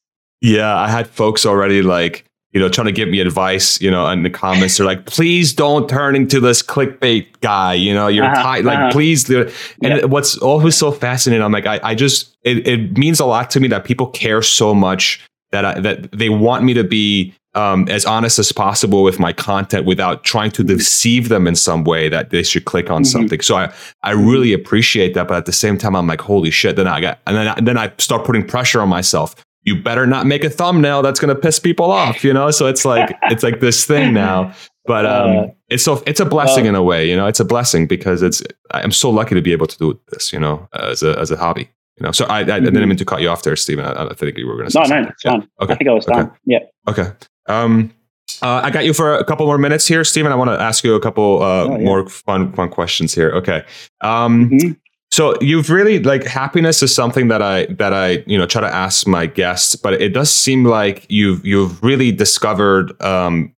Yeah, 0.40 0.74
I 0.74 0.88
had 0.88 1.08
folks 1.08 1.44
already 1.44 1.82
like 1.82 2.24
you 2.52 2.60
know 2.60 2.68
trying 2.68 2.86
to 2.86 2.92
give 2.92 3.08
me 3.08 3.20
advice. 3.20 3.80
You 3.80 3.90
know, 3.90 4.08
in 4.08 4.22
the 4.22 4.30
comments, 4.30 4.76
they're 4.76 4.86
like, 4.86 5.06
"Please 5.06 5.52
don't 5.52 5.88
turn 5.88 6.14
into 6.14 6.40
this 6.40 6.62
clickbait 6.62 7.26
guy." 7.40 7.74
You 7.74 7.94
know, 7.94 8.08
you're 8.08 8.24
uh-huh, 8.24 8.42
tight. 8.42 8.64
Like, 8.64 8.78
uh-huh. 8.78 8.92
please. 8.92 9.28
And 9.30 9.52
yeah. 9.82 10.04
what's 10.04 10.38
always 10.38 10.76
so 10.76 10.92
fascinating, 10.92 11.42
I'm 11.44 11.52
like, 11.52 11.66
I, 11.66 11.80
I 11.82 11.94
just 11.94 12.36
it, 12.42 12.66
it 12.66 12.96
means 12.96 13.20
a 13.20 13.26
lot 13.26 13.50
to 13.50 13.60
me 13.60 13.68
that 13.68 13.84
people 13.84 14.06
care 14.06 14.42
so 14.42 14.74
much 14.74 15.24
that 15.50 15.64
I, 15.64 15.80
that 15.80 16.12
they 16.12 16.28
want 16.28 16.64
me 16.64 16.74
to 16.74 16.84
be 16.84 17.34
um, 17.54 17.88
as 17.88 18.04
honest 18.04 18.38
as 18.38 18.52
possible 18.52 19.02
with 19.02 19.18
my 19.18 19.32
content 19.32 19.86
without 19.86 20.22
trying 20.22 20.50
to 20.52 20.62
deceive 20.62 21.28
them 21.28 21.46
in 21.46 21.56
some 21.56 21.82
way 21.82 22.08
that 22.08 22.30
they 22.30 22.42
should 22.42 22.64
click 22.66 22.90
on 22.90 23.02
mm-hmm. 23.02 23.10
something. 23.10 23.40
So 23.40 23.56
I, 23.56 23.72
I 24.02 24.12
really 24.12 24.52
appreciate 24.52 25.14
that, 25.14 25.26
but 25.28 25.38
at 25.38 25.46
the 25.46 25.52
same 25.52 25.78
time, 25.78 25.96
I'm 25.96 26.06
like, 26.06 26.20
holy 26.20 26.50
shit! 26.50 26.76
Then 26.76 26.86
I 26.86 27.00
got, 27.00 27.18
and 27.26 27.36
then, 27.36 27.48
and 27.48 27.66
then 27.66 27.78
I 27.78 27.92
start 27.98 28.24
putting 28.24 28.46
pressure 28.46 28.80
on 28.80 28.88
myself. 28.88 29.34
You 29.68 29.82
better 29.82 30.06
not 30.06 30.26
make 30.26 30.44
a 30.44 30.50
thumbnail 30.50 31.02
that's 31.02 31.20
going 31.20 31.34
to 31.34 31.40
piss 31.40 31.58
people 31.58 31.90
off, 31.90 32.24
you 32.24 32.32
know. 32.32 32.50
So 32.50 32.66
it's 32.66 32.84
like 32.84 33.16
it's 33.24 33.42
like 33.42 33.60
this 33.60 33.84
thing 33.84 34.14
now. 34.14 34.54
But 34.86 35.04
um, 35.04 35.36
uh, 35.36 35.46
it's 35.68 35.82
so 35.82 36.02
it's 36.06 36.20
a 36.20 36.24
blessing 36.24 36.66
uh, 36.66 36.70
in 36.70 36.74
a 36.74 36.82
way, 36.82 37.08
you 37.08 37.14
know. 37.14 37.26
It's 37.26 37.40
a 37.40 37.44
blessing 37.44 37.86
because 37.86 38.22
it's 38.22 38.42
I'm 38.70 38.92
so 38.92 39.10
lucky 39.10 39.34
to 39.34 39.42
be 39.42 39.52
able 39.52 39.66
to 39.66 39.78
do 39.78 40.00
this, 40.08 40.32
you 40.32 40.40
know, 40.40 40.68
as 40.72 41.02
a 41.02 41.18
as 41.18 41.30
a 41.30 41.36
hobby. 41.36 41.68
You 41.98 42.06
know, 42.06 42.12
so 42.12 42.24
I, 42.26 42.38
I, 42.38 42.42
mm-hmm. 42.44 42.52
I 42.52 42.60
didn't 42.60 42.88
mean 42.88 42.98
to 42.98 43.04
cut 43.04 43.20
you 43.20 43.28
off 43.28 43.42
there, 43.42 43.56
Steven. 43.56 43.84
I, 43.84 44.06
I 44.06 44.14
think 44.14 44.38
you 44.38 44.46
were 44.46 44.56
going 44.56 44.70
to. 44.70 44.78
No, 44.78 44.84
no, 44.86 45.08
it's 45.08 45.22
fine. 45.22 45.48
Okay. 45.60 45.72
I 45.72 45.76
think 45.76 45.90
I 45.90 45.92
was 45.92 46.06
okay. 46.06 46.20
done. 46.20 46.32
Yeah. 46.44 46.60
Okay. 46.86 47.10
Um, 47.48 47.92
uh, 48.40 48.60
I 48.62 48.70
got 48.70 48.84
you 48.84 48.94
for 48.94 49.14
a 49.14 49.24
couple 49.24 49.46
more 49.46 49.58
minutes 49.58 49.86
here, 49.86 50.04
Steven. 50.04 50.30
I 50.30 50.36
want 50.36 50.48
to 50.48 50.60
ask 50.60 50.84
you 50.84 50.94
a 50.94 51.00
couple 51.00 51.42
uh, 51.42 51.64
oh, 51.64 51.78
yeah. 51.78 51.84
more 51.84 52.08
fun 52.08 52.52
fun 52.52 52.68
questions 52.68 53.14
here. 53.14 53.32
Okay. 53.32 53.64
Um, 54.00 54.50
mm-hmm. 54.50 54.72
So 55.18 55.36
you've 55.40 55.68
really 55.68 55.98
like 55.98 56.22
happiness 56.22 56.80
is 56.80 56.94
something 56.94 57.26
that 57.26 57.42
I 57.42 57.66
that 57.70 57.92
I 57.92 58.22
you 58.28 58.38
know 58.38 58.46
try 58.46 58.60
to 58.60 58.72
ask 58.72 59.04
my 59.04 59.26
guests, 59.26 59.74
but 59.74 59.94
it 59.94 60.10
does 60.10 60.30
seem 60.30 60.62
like 60.62 61.06
you've 61.10 61.44
you've 61.44 61.82
really 61.82 62.12
discovered 62.12 62.92
um, 63.02 63.52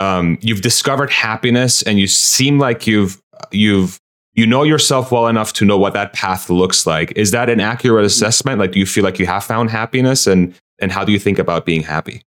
um, 0.00 0.36
you've 0.40 0.62
discovered 0.62 1.12
happiness, 1.12 1.80
and 1.84 2.00
you 2.00 2.08
seem 2.08 2.58
like 2.58 2.88
you've 2.88 3.22
you've 3.52 4.00
you 4.32 4.48
know 4.48 4.64
yourself 4.64 5.12
well 5.12 5.28
enough 5.28 5.52
to 5.52 5.64
know 5.64 5.78
what 5.78 5.92
that 5.92 6.12
path 6.12 6.50
looks 6.50 6.88
like. 6.88 7.12
Is 7.12 7.30
that 7.30 7.48
an 7.48 7.60
accurate 7.60 8.00
mm-hmm. 8.00 8.06
assessment? 8.06 8.58
Like, 8.58 8.72
do 8.72 8.80
you 8.80 8.86
feel 8.86 9.04
like 9.04 9.20
you 9.20 9.26
have 9.26 9.44
found 9.44 9.70
happiness, 9.70 10.26
and 10.26 10.52
and 10.80 10.90
how 10.90 11.04
do 11.04 11.12
you 11.12 11.20
think 11.20 11.38
about 11.38 11.64
being 11.64 11.84
happy? 11.84 12.22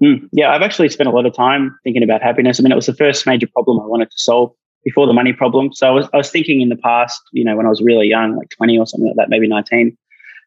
Mm, 0.00 0.28
yeah, 0.30 0.52
I've 0.52 0.62
actually 0.62 0.90
spent 0.90 1.08
a 1.08 1.12
lot 1.12 1.26
of 1.26 1.34
time 1.34 1.76
thinking 1.82 2.04
about 2.04 2.22
happiness. 2.22 2.60
I 2.60 2.62
mean, 2.62 2.70
it 2.70 2.76
was 2.76 2.86
the 2.86 2.94
first 2.94 3.26
major 3.26 3.48
problem 3.48 3.80
I 3.80 3.86
wanted 3.86 4.12
to 4.12 4.18
solve 4.18 4.54
before 4.86 5.08
the 5.08 5.12
money 5.12 5.32
problem. 5.32 5.72
So 5.72 5.88
I 5.88 5.90
was, 5.90 6.08
I 6.14 6.16
was 6.16 6.30
thinking 6.30 6.60
in 6.60 6.68
the 6.68 6.76
past, 6.76 7.20
you 7.32 7.44
know, 7.44 7.56
when 7.56 7.66
I 7.66 7.68
was 7.68 7.82
really 7.82 8.06
young, 8.06 8.36
like 8.36 8.50
20 8.50 8.78
or 8.78 8.86
something 8.86 9.08
like 9.08 9.16
that, 9.16 9.28
maybe 9.28 9.48
19, 9.48 9.98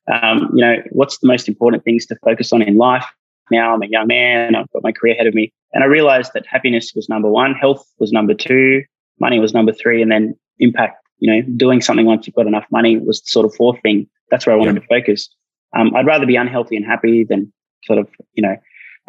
um, 0.10 0.50
you 0.56 0.64
know, 0.66 0.78
what's 0.92 1.18
the 1.18 1.28
most 1.28 1.50
important 1.50 1.84
things 1.84 2.06
to 2.06 2.16
focus 2.24 2.54
on 2.54 2.62
in 2.62 2.78
life? 2.78 3.06
Now 3.52 3.74
I'm 3.74 3.84
a 3.84 3.88
young 3.88 4.08
man, 4.08 4.56
I've 4.56 4.72
got 4.72 4.82
my 4.82 4.94
career 4.94 5.14
ahead 5.14 5.28
of 5.28 5.34
me. 5.34 5.52
And 5.74 5.84
I 5.84 5.88
realized 5.88 6.32
that 6.36 6.48
happiness 6.48 6.94
was 6.96 7.10
number 7.10 7.30
one, 7.30 7.54
health 7.54 7.86
was 8.00 8.14
number 8.14 8.34
two, 8.34 8.82
money 9.20 9.40
was 9.40 9.54
number 9.54 9.74
three, 9.74 10.02
and 10.02 10.10
then 10.10 10.38
impact, 10.60 11.06
you 11.18 11.30
know, 11.30 11.42
doing 11.58 11.82
something 11.82 12.06
once 12.06 12.26
you've 12.26 12.36
got 12.38 12.48
enough 12.48 12.66
money 12.72 12.98
was 12.98 13.20
the 13.20 13.28
sort 13.28 13.46
of 13.46 13.54
fourth 13.56 13.82
thing. 13.82 14.08
That's 14.32 14.46
where 14.46 14.56
I 14.56 14.58
wanted 14.58 14.76
yeah. 14.76 14.80
to 14.80 14.88
focus. 14.88 15.30
Um, 15.76 15.94
I'd 15.98 16.06
rather 16.06 16.26
be 16.26 16.38
unhealthy 16.38 16.78
and 16.78 16.86
happy 16.86 17.26
than 17.26 17.52
sort 17.84 18.00
of, 18.00 18.08
you 18.36 18.44
know, 18.44 18.56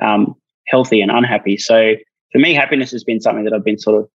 um, 0.03 0.35
healthy 0.67 1.01
and 1.01 1.13
unhappy. 1.13 1.57
So 1.57 1.95
for 2.33 2.39
me, 2.39 2.53
happiness 2.53 2.91
has 2.91 3.05
been 3.05 3.21
something 3.21 3.45
that 3.45 3.53
I've 3.53 3.65
been 3.65 3.79
sort 3.79 4.03
of 4.03 4.11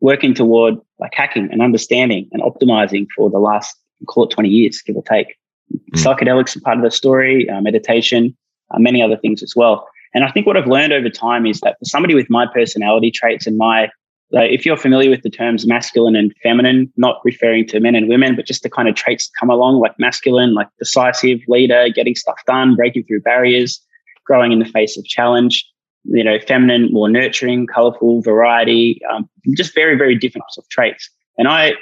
working 0.00 0.34
toward, 0.34 0.74
like 0.98 1.14
hacking 1.14 1.48
and 1.50 1.62
understanding 1.62 2.28
and 2.32 2.42
optimizing 2.42 3.06
for 3.14 3.30
the 3.30 3.38
last, 3.38 3.76
call 4.06 4.24
it 4.24 4.30
20 4.30 4.48
years, 4.48 4.82
give 4.82 4.96
or 4.96 5.02
take. 5.02 5.36
Mm. 5.72 6.02
Psychedelics 6.02 6.56
are 6.56 6.60
part 6.60 6.78
of 6.78 6.84
the 6.84 6.90
story, 6.90 7.48
uh, 7.48 7.60
meditation, 7.60 8.36
uh, 8.70 8.78
many 8.78 9.02
other 9.02 9.16
things 9.16 9.42
as 9.42 9.54
well. 9.56 9.88
And 10.14 10.24
I 10.24 10.30
think 10.30 10.46
what 10.46 10.56
I've 10.56 10.66
learned 10.66 10.92
over 10.92 11.10
time 11.10 11.46
is 11.46 11.60
that 11.60 11.78
for 11.78 11.84
somebody 11.84 12.14
with 12.14 12.30
my 12.30 12.46
personality 12.52 13.10
traits 13.10 13.46
and 13.46 13.56
my, 13.56 13.90
like 14.30 14.50
if 14.50 14.64
you're 14.64 14.76
familiar 14.76 15.10
with 15.10 15.22
the 15.22 15.30
terms 15.30 15.66
masculine 15.66 16.16
and 16.16 16.32
feminine, 16.42 16.92
not 16.96 17.20
referring 17.24 17.66
to 17.68 17.80
men 17.80 17.94
and 17.94 18.08
women, 18.08 18.34
but 18.34 18.46
just 18.46 18.62
the 18.62 18.70
kind 18.70 18.88
of 18.88 18.94
traits 18.94 19.28
that 19.28 19.32
come 19.38 19.50
along, 19.50 19.80
like 19.80 19.92
masculine, 19.98 20.54
like 20.54 20.68
decisive, 20.78 21.40
leader, 21.48 21.88
getting 21.94 22.14
stuff 22.14 22.38
done, 22.46 22.74
breaking 22.74 23.04
through 23.04 23.20
barriers, 23.20 23.80
growing 24.24 24.52
in 24.52 24.58
the 24.58 24.64
face 24.64 24.96
of 24.96 25.04
challenge. 25.04 25.64
You 26.08 26.24
know, 26.24 26.38
feminine, 26.46 26.92
more 26.92 27.08
nurturing, 27.08 27.66
colorful, 27.66 28.22
variety, 28.22 29.00
um, 29.12 29.28
just 29.56 29.74
very, 29.74 29.96
very 29.96 30.16
different 30.16 30.44
sorts 30.50 30.66
of 30.66 30.68
traits. 30.70 31.10
And 31.38 31.48
I 31.48 31.74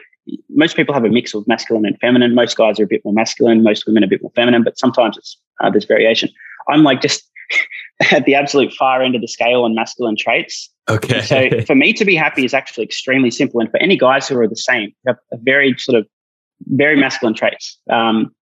most 0.49 0.77
people 0.77 0.95
have 0.95 1.05
a 1.05 1.09
mix 1.09 1.35
of 1.35 1.47
masculine 1.47 1.85
and 1.85 1.99
feminine. 2.01 2.35
Most 2.35 2.57
guys 2.57 2.81
are 2.81 2.85
a 2.85 2.87
bit 2.87 3.03
more 3.05 3.13
masculine, 3.13 3.63
most 3.63 3.87
women 3.87 4.03
are 4.03 4.07
a 4.07 4.09
bit 4.09 4.23
more 4.23 4.33
feminine, 4.35 4.63
but 4.63 4.79
sometimes 4.79 5.17
it's 5.19 5.39
uh, 5.63 5.71
there's 5.71 5.85
variation. 5.85 6.31
I'm 6.69 6.83
like 6.83 7.01
just 7.01 7.29
at 8.11 8.25
the 8.25 8.35
absolute 8.35 8.73
far 8.73 9.03
end 9.03 9.15
of 9.15 9.21
the 9.21 9.29
scale 9.29 9.63
on 9.63 9.75
masculine 9.75 10.17
traits. 10.17 10.71
Okay. 10.89 11.23
so 11.23 11.49
for 11.67 11.75
me 11.75 11.93
to 11.93 12.05
be 12.05 12.15
happy 12.15 12.45
is 12.45 12.55
actually 12.55 12.85
extremely 12.85 13.31
simple, 13.31 13.61
and 13.61 13.71
for 13.71 13.79
any 13.79 13.97
guys 13.97 14.29
who 14.29 14.39
are 14.39 14.49
the 14.49 14.57
same, 14.57 14.93
have 15.07 15.17
a 15.33 15.37
very 15.37 15.77
sort 15.79 15.99
of 15.99 16.07
very 16.69 16.97
masculine 16.97 17.35
traits. 17.35 17.79
Um, 17.91 18.35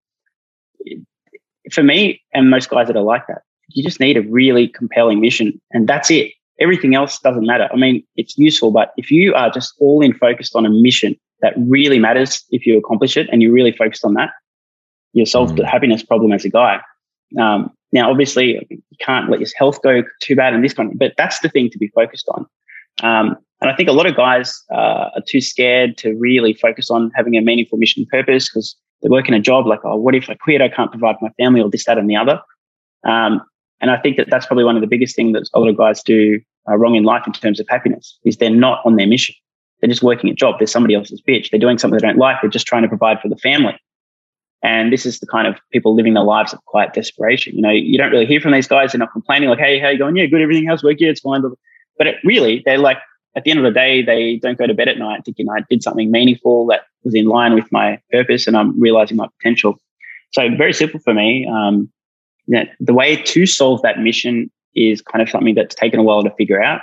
for 1.71 1.83
me 1.83 2.21
and 2.35 2.51
most 2.51 2.69
guys 2.69 2.89
that 2.89 2.97
are 2.97 3.03
like 3.03 3.27
that, 3.29 3.43
you 3.75 3.83
just 3.83 4.01
need 4.01 4.17
a 4.17 4.23
really 4.23 4.69
compelling 4.69 5.21
mission, 5.21 5.61
and 5.73 5.89
that's 5.89 6.11
it. 6.11 6.33
Everything 6.61 6.95
else 6.95 7.19
doesn't 7.19 7.47
matter. 7.47 7.69
I 7.73 7.77
mean, 7.77 8.05
it's 8.17 8.37
useful, 8.39 8.71
but 8.71 8.93
if 8.97 9.11
you 9.11 9.35
are 9.35 9.51
just 9.51 9.75
all 9.81 10.01
in 10.01 10.15
focused 10.15 10.55
on 10.55 10.67
a 10.67 10.71
mission 10.71 11.17
that 11.41 11.55
really 11.57 11.99
matters, 11.99 12.45
if 12.51 12.67
you 12.67 12.79
accomplish 12.79 13.17
it 13.17 13.29
and 13.33 13.43
you're 13.43 13.53
really 13.53 13.73
focused 13.73 14.05
on 14.05 14.15
that, 14.15 14.31
you 15.13 15.27
solve 15.27 15.53
mm. 15.53 15.57
the 15.57 15.67
happiness 15.67 16.03
problem 16.03 16.33
as 16.33 16.45
a 16.45 16.51
guy. 16.51 16.81
Um, 17.39 17.71
now, 17.93 18.11
obviously, 18.11 18.67
you 18.71 18.97
can't 19.01 19.31
let 19.31 19.41
your 19.41 19.49
health 19.57 19.83
go 19.83 20.03
too 20.21 20.37
bad 20.37 20.55
in 20.55 20.63
this 20.63 20.73
country, 20.73 20.97
but 20.97 21.15
that's 21.17 21.41
the 21.41 21.49
thing 21.49 21.69
to 21.71 21.79
be 21.79 21.89
focused 21.89 22.29
on. 22.29 22.47
Um, 23.03 23.37
and 23.61 23.71
I 23.71 23.77
think 23.77 23.89
a 23.89 23.93
lot 23.93 24.07
of 24.07 24.17
guys 24.17 24.63
uh, 24.73 25.11
are 25.15 25.23
too 25.27 25.41
scared 25.41 25.97
to 25.99 26.15
really 26.15 26.55
focus 26.55 26.91
on 26.91 27.11
having 27.15 27.37
a 27.37 27.41
meaningful 27.41 27.79
mission 27.79 28.03
and 28.03 28.09
purpose 28.09 28.49
because 28.49 28.77
they're 29.01 29.11
working 29.11 29.35
a 29.35 29.41
job 29.41 29.67
like, 29.67 29.81
oh, 29.85 29.97
what 29.97 30.15
if 30.15 30.29
I 30.31 30.35
quit? 30.35 30.61
I 30.61 30.69
can't 30.69 30.91
provide 30.91 31.17
for 31.19 31.27
my 31.27 31.45
family 31.45 31.61
or 31.61 31.71
this, 31.71 31.85
that, 31.85 31.99
and 31.99 32.09
the 32.09 32.17
other. 32.17 32.41
Um, 33.05 33.43
and 33.83 33.91
I 33.91 33.99
think 33.99 34.17
that 34.17 34.31
that's 34.31 34.47
probably 34.47 34.65
one 34.65 34.77
of 34.77 34.81
the 34.81 34.87
biggest 34.87 35.17
things 35.17 35.33
that 35.35 35.49
a 35.53 35.61
lot 35.61 35.69
of 35.69 35.77
guys 35.77 36.03
do 36.03 36.41
uh, 36.71 36.77
wrong 36.77 36.95
in 36.95 37.03
life 37.03 37.25
in 37.27 37.33
terms 37.33 37.59
of 37.59 37.67
happiness 37.69 38.17
is 38.25 38.37
they're 38.37 38.49
not 38.49 38.81
on 38.87 38.97
their 38.97 39.09
mission. 39.09 39.35
They're 39.81 39.91
just 39.91 40.05
working 40.05 40.31
a 40.31 40.35
job. 40.35 40.55
They're 40.59 40.69
somebody 40.69 40.95
else's 40.95 41.21
bitch. 41.21 41.51
They're 41.51 41.59
doing 41.59 41.77
something 41.77 41.99
they 41.99 42.07
don't 42.07 42.19
like. 42.19 42.37
They're 42.41 42.51
just 42.51 42.67
trying 42.67 42.83
to 42.83 42.89
provide 42.89 43.21
for 43.21 43.29
the 43.29 43.37
family. 43.37 43.77
And 44.63 44.93
this 44.93 45.05
is 45.05 45.19
the 45.19 45.27
kind 45.27 45.49
of 45.49 45.57
people 45.73 45.97
living 45.97 46.15
their 46.15 46.23
lives 46.23 46.53
of 46.53 46.65
quiet 46.67 46.95
desperation. 46.95 47.57
You 47.57 47.63
know, 47.63 47.71
you 47.71 47.99
don't 47.99 48.13
really 48.13 48.27
hear 48.27 48.41
from 48.41 48.53
these 48.53 48.69
guys. 48.69 48.93
They're 48.93 49.01
not 49.01 49.11
complaining 49.11 49.49
like, 49.49 49.59
hey, 49.59 49.81
how 49.81 49.89
you 49.89 49.99
going? 49.99 50.17
Yeah, 50.17 50.27
good. 50.27 50.41
Everything 50.41 50.65
how's 50.65 50.85
work? 50.85 50.99
Yeah, 51.01 51.09
it's 51.09 51.21
fine. 51.21 51.43
But 51.99 52.07
it 52.07 52.17
really, 52.23 52.63
they're 52.65 52.79
like, 52.79 52.99
at 53.35 53.43
the 53.43 53.51
end 53.51 53.59
of 53.59 53.65
the 53.65 53.73
day, 53.73 54.03
they 54.03 54.37
don't 54.37 54.59
go 54.59 54.69
to 54.69 54.75
bed 54.75 54.89
at 54.89 54.99
night 54.99 55.23
thinking 55.25 55.49
I 55.51 55.65
did 55.69 55.83
something 55.83 56.13
meaningful 56.13 56.67
that 56.67 56.83
was 57.03 57.15
in 57.15 57.27
line 57.27 57.55
with 57.55 57.71
my 57.73 57.99
purpose 58.13 58.47
and 58.47 58.57
I'm 58.57 58.79
realizing 58.81 59.17
my 59.17 59.27
potential. 59.41 59.81
So 60.33 60.49
very 60.57 60.73
simple 60.73 61.01
for 61.01 61.13
me. 61.13 61.49
Um, 61.51 61.91
yeah, 62.47 62.65
the 62.81 62.95
way 62.95 63.17
to 63.17 63.47
solve 63.47 63.83
that 63.83 64.01
mission 64.01 64.51
is 64.75 65.03
kind 65.03 65.23
of 65.23 65.29
something 65.29 65.55
that's 65.55 65.75
taken 65.75 66.01
a 66.01 66.03
while 66.03 66.23
to 66.23 66.31
figure 66.37 66.63
out. 66.63 66.81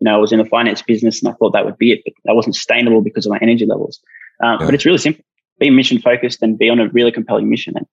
You 0.00 0.06
know, 0.06 0.14
I 0.14 0.18
was 0.18 0.32
in 0.32 0.38
the 0.38 0.44
finance 0.44 0.82
business 0.82 1.22
and 1.22 1.30
I 1.30 1.34
thought 1.34 1.52
that 1.52 1.64
would 1.64 1.78
be 1.78 1.92
it, 1.92 2.02
but 2.04 2.14
that 2.24 2.34
wasn't 2.34 2.54
sustainable 2.54 3.00
because 3.00 3.26
of 3.26 3.30
my 3.30 3.38
energy 3.40 3.66
levels. 3.66 4.00
Um, 4.42 4.58
yeah. 4.60 4.66
But 4.66 4.74
it's 4.74 4.84
really 4.84 4.98
simple. 4.98 5.24
Be 5.58 5.70
mission 5.70 5.98
focused 5.98 6.42
and 6.42 6.58
be 6.58 6.68
on 6.68 6.80
a 6.80 6.88
really 6.88 7.12
compelling 7.12 7.48
mission. 7.48 7.74
And 7.76 7.86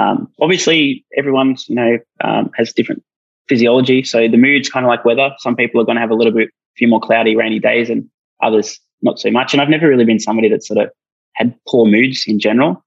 um, 0.00 0.28
obviously, 0.40 1.04
everyone's 1.16 1.68
you 1.68 1.74
know 1.74 1.98
um, 2.22 2.50
has 2.56 2.72
different 2.72 3.02
physiology. 3.48 4.04
So 4.04 4.28
the 4.28 4.36
mood's 4.36 4.68
kind 4.68 4.84
of 4.84 4.88
like 4.88 5.04
weather. 5.04 5.34
Some 5.38 5.56
people 5.56 5.80
are 5.80 5.84
going 5.84 5.96
to 5.96 6.00
have 6.00 6.10
a 6.10 6.14
little 6.14 6.32
bit, 6.32 6.50
few 6.76 6.86
more 6.86 7.00
cloudy, 7.00 7.34
rainy 7.34 7.58
days, 7.58 7.90
and 7.90 8.08
others 8.42 8.78
not 9.02 9.18
so 9.18 9.30
much. 9.30 9.52
And 9.52 9.60
I've 9.60 9.68
never 9.68 9.88
really 9.88 10.04
been 10.04 10.20
somebody 10.20 10.48
that 10.50 10.64
sort 10.64 10.78
of 10.78 10.90
had 11.34 11.54
poor 11.66 11.86
moods 11.86 12.24
in 12.26 12.38
general. 12.38 12.84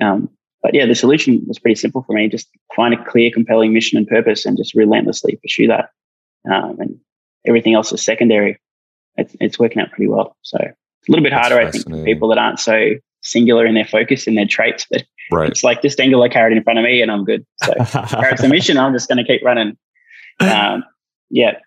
Um, 0.00 0.28
but 0.64 0.72
yeah, 0.74 0.86
the 0.86 0.94
solution 0.94 1.44
was 1.46 1.58
pretty 1.58 1.74
simple 1.74 2.02
for 2.02 2.14
me. 2.14 2.26
Just 2.26 2.48
find 2.74 2.94
a 2.94 3.04
clear, 3.04 3.30
compelling 3.30 3.74
mission 3.74 3.98
and 3.98 4.08
purpose 4.08 4.46
and 4.46 4.56
just 4.56 4.74
relentlessly 4.74 5.38
pursue 5.42 5.66
that. 5.66 5.90
Um, 6.50 6.80
and 6.80 6.98
everything 7.46 7.74
else 7.74 7.92
is 7.92 8.02
secondary. 8.02 8.58
It's, 9.16 9.36
it's 9.40 9.58
working 9.58 9.82
out 9.82 9.90
pretty 9.90 10.08
well. 10.08 10.38
So 10.40 10.56
it's 10.58 11.08
a 11.08 11.12
little 11.12 11.22
bit 11.22 11.34
harder, 11.34 11.60
I 11.60 11.70
think, 11.70 11.84
for 11.88 12.02
people 12.02 12.28
that 12.30 12.38
aren't 12.38 12.60
so 12.60 12.92
singular 13.20 13.66
in 13.66 13.74
their 13.74 13.84
focus 13.84 14.26
and 14.26 14.38
their 14.38 14.46
traits. 14.46 14.86
But 14.90 15.04
right. 15.30 15.50
it's 15.50 15.62
like 15.62 15.82
this 15.82 16.00
angular 16.00 16.30
carrot 16.30 16.56
in 16.56 16.64
front 16.64 16.78
of 16.78 16.84
me 16.86 17.02
and 17.02 17.10
I'm 17.10 17.26
good. 17.26 17.44
So 17.62 17.74
carrot's 18.06 18.42
a 18.42 18.48
mission. 18.48 18.78
I'm 18.78 18.94
just 18.94 19.06
going 19.06 19.18
to 19.18 19.24
keep 19.24 19.44
running. 19.44 19.76
Um, 20.40 20.82
yeah, 21.30 21.58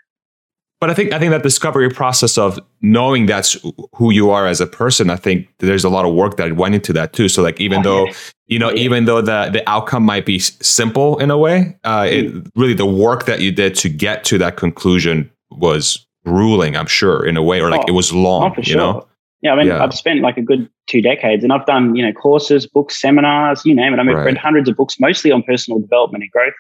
but 0.80 0.90
I 0.90 0.94
think 0.94 1.12
I 1.12 1.20
think 1.20 1.32
that 1.32 1.44
discovery 1.44 1.90
process 1.90 2.38
of 2.38 2.60
knowing 2.82 3.26
that's 3.26 3.58
who 3.95 4.12
you 4.12 4.30
are 4.30 4.45
as 4.45 4.62
a 4.62 4.68
person, 4.68 5.10
I 5.10 5.16
think 5.16 5.48
there's 5.60 5.84
a 5.84 5.90
lot 5.90 6.06
of 6.06 6.14
work 6.14 6.38
that 6.38 6.56
went 6.56 6.76
into 6.76 6.94
that 6.94 7.14
too. 7.14 7.30
So 7.30 7.41
like 7.41 7.60
even 7.60 7.82
though 7.82 8.08
you 8.48 8.60
know, 8.60 8.72
even 8.74 9.06
though 9.06 9.22
the 9.22 9.49
the 9.52 9.68
outcome 9.68 10.04
might 10.04 10.26
be 10.26 10.40
simple 10.40 11.18
in 11.18 11.32
a 11.32 11.38
way, 11.38 11.78
uh, 11.84 12.04
mm. 12.04 12.45
it, 12.45 12.52
really 12.56 12.74
the 12.74 12.86
work 12.86 13.26
that 13.26 13.41
you 13.41 13.52
did 13.52 13.76
to 13.76 13.90
get 13.90 14.24
to 14.26 14.38
that 14.38 14.56
conclusion 14.56 15.30
was 15.52 16.06
grueling. 16.26 16.78
I'm 16.78 16.88
sure 16.88 17.26
in 17.26 17.38
a 17.38 17.44
way, 17.44 17.60
or 17.60 17.70
like 17.70 17.82
oh, 17.82 17.88
it 17.88 17.94
was 17.94 18.14
long. 18.14 18.52
Oh, 18.52 18.54
you 18.58 18.64
sure. 18.64 18.78
know. 18.78 19.08
Yeah, 19.41 19.54
I 19.54 19.56
mean, 19.56 19.68
yeah. 19.68 19.84
I've 19.84 19.94
spent 19.94 20.22
like 20.22 20.38
a 20.38 20.41
good 20.41 20.70
two 20.88 21.02
decades, 21.02 21.44
and 21.44 21.52
I've 21.54 21.66
done 21.66 21.95
you 21.95 22.06
know 22.06 22.14
courses, 22.14 22.68
books, 22.68 22.99
seminars, 22.99 23.66
you 23.66 23.76
name 23.76 23.94
it. 23.94 23.99
I 23.99 24.04
mean, 24.04 24.16
I've 24.16 24.26
read 24.26 24.38
hundreds 24.38 24.70
of 24.70 24.76
books, 24.76 24.99
mostly 24.99 25.32
on 25.32 25.44
personal 25.44 25.80
development 25.80 26.24
and 26.24 26.32
growth. 26.32 26.54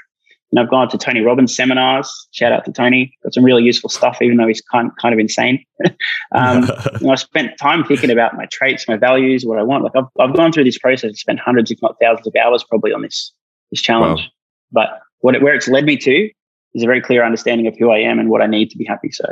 And 0.51 0.59
I've 0.59 0.69
gone 0.69 0.87
to 0.89 0.97
Tony 0.97 1.19
Robbins 1.19 1.55
seminars. 1.55 2.09
Shout 2.31 2.53
out 2.53 2.63
to 2.65 2.71
Tony. 2.71 3.13
Got 3.23 3.33
some 3.33 3.43
really 3.43 3.63
useful 3.63 3.89
stuff, 3.89 4.21
even 4.21 4.37
though 4.37 4.47
he's 4.47 4.61
kind, 4.61 4.91
kind 5.01 5.13
of 5.13 5.19
insane. 5.19 5.63
um, 6.33 6.69
I 7.09 7.15
spent 7.15 7.57
time 7.59 7.83
thinking 7.83 8.09
about 8.09 8.35
my 8.35 8.45
traits, 8.45 8.87
my 8.87 8.95
values, 8.95 9.45
what 9.45 9.59
I 9.59 9.63
want. 9.63 9.83
Like 9.83 9.95
I've, 9.95 10.05
I've 10.19 10.35
gone 10.35 10.53
through 10.53 10.63
this 10.63 10.77
process, 10.77 11.19
spent 11.19 11.39
hundreds, 11.39 11.69
if 11.69 11.81
not 11.81 11.97
thousands 12.01 12.27
of 12.27 12.35
hours 12.35 12.63
probably 12.63 12.93
on 12.93 13.01
this, 13.01 13.33
this 13.71 13.81
challenge. 13.81 14.21
Wow. 14.21 14.27
But 14.71 14.99
what 15.19 15.35
it, 15.35 15.41
where 15.41 15.53
it's 15.53 15.67
led 15.67 15.83
me 15.83 15.97
to 15.97 16.29
is 16.73 16.83
a 16.83 16.85
very 16.85 17.01
clear 17.01 17.25
understanding 17.25 17.67
of 17.67 17.75
who 17.77 17.91
I 17.91 17.99
am 17.99 18.17
and 18.17 18.29
what 18.29 18.41
I 18.41 18.47
need 18.47 18.69
to 18.69 18.77
be 18.77 18.85
happy. 18.85 19.11
So 19.11 19.25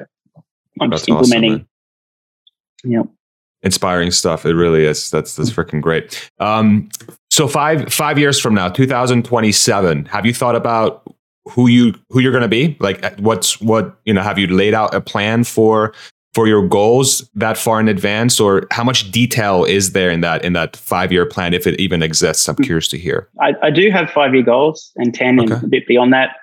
I'm 0.82 0.90
That's 0.90 1.06
just 1.06 1.10
implementing. 1.10 1.54
Awesome, 1.54 1.68
you 2.84 2.98
know, 2.98 3.12
inspiring 3.64 4.12
stuff. 4.12 4.46
It 4.46 4.54
really 4.54 4.86
is. 4.86 5.10
That's 5.10 5.36
that's 5.36 5.50
freaking 5.50 5.82
great. 5.82 6.30
Um, 6.40 6.90
so 7.36 7.50
five 7.50 7.92
five 7.94 8.18
years 8.18 8.40
from 8.40 8.54
now, 8.54 8.70
2027, 8.70 10.06
have 10.06 10.26
you 10.26 10.34
thought 10.34 10.56
about 10.56 11.04
who 11.50 11.68
you 11.68 11.94
who 12.10 12.22
you're 12.22 12.32
going 12.32 12.44
to 12.44 12.48
be? 12.48 12.78
Like, 12.80 13.04
uh, 13.04 13.12
what's 13.20 13.60
what 13.60 14.00
you 14.06 14.14
know? 14.14 14.22
Have 14.22 14.40
you 14.40 14.48
laid 14.48 14.74
out 14.74 14.96
a 14.96 15.02
plan 15.02 15.44
for 15.44 15.94
for 16.34 16.48
your 16.48 16.66
goals 16.66 17.30
that 17.36 17.58
far 17.58 17.82
in 17.82 17.90
advance, 17.90 18.40
or 18.40 18.66
how 18.72 18.86
much 18.86 19.12
detail 19.12 19.66
is 19.66 19.92
there 19.92 20.10
in 20.10 20.22
that 20.22 20.46
in 20.46 20.54
that 20.54 20.78
five 20.78 21.12
year 21.12 21.26
plan, 21.26 21.54
if 21.54 21.68
it 21.68 21.78
even 21.78 22.02
exists? 22.02 22.48
I'm 22.48 22.56
curious 22.56 22.88
to 22.88 22.98
hear. 22.98 23.28
I, 23.42 23.54
I 23.62 23.70
do 23.70 23.92
have 23.92 24.10
five 24.10 24.34
year 24.34 24.44
goals 24.44 24.94
and 24.96 25.14
ten 25.14 25.38
okay. 25.38 25.56
and 25.56 25.64
a 25.66 25.68
bit 25.68 25.86
beyond 25.88 26.14
that. 26.14 26.38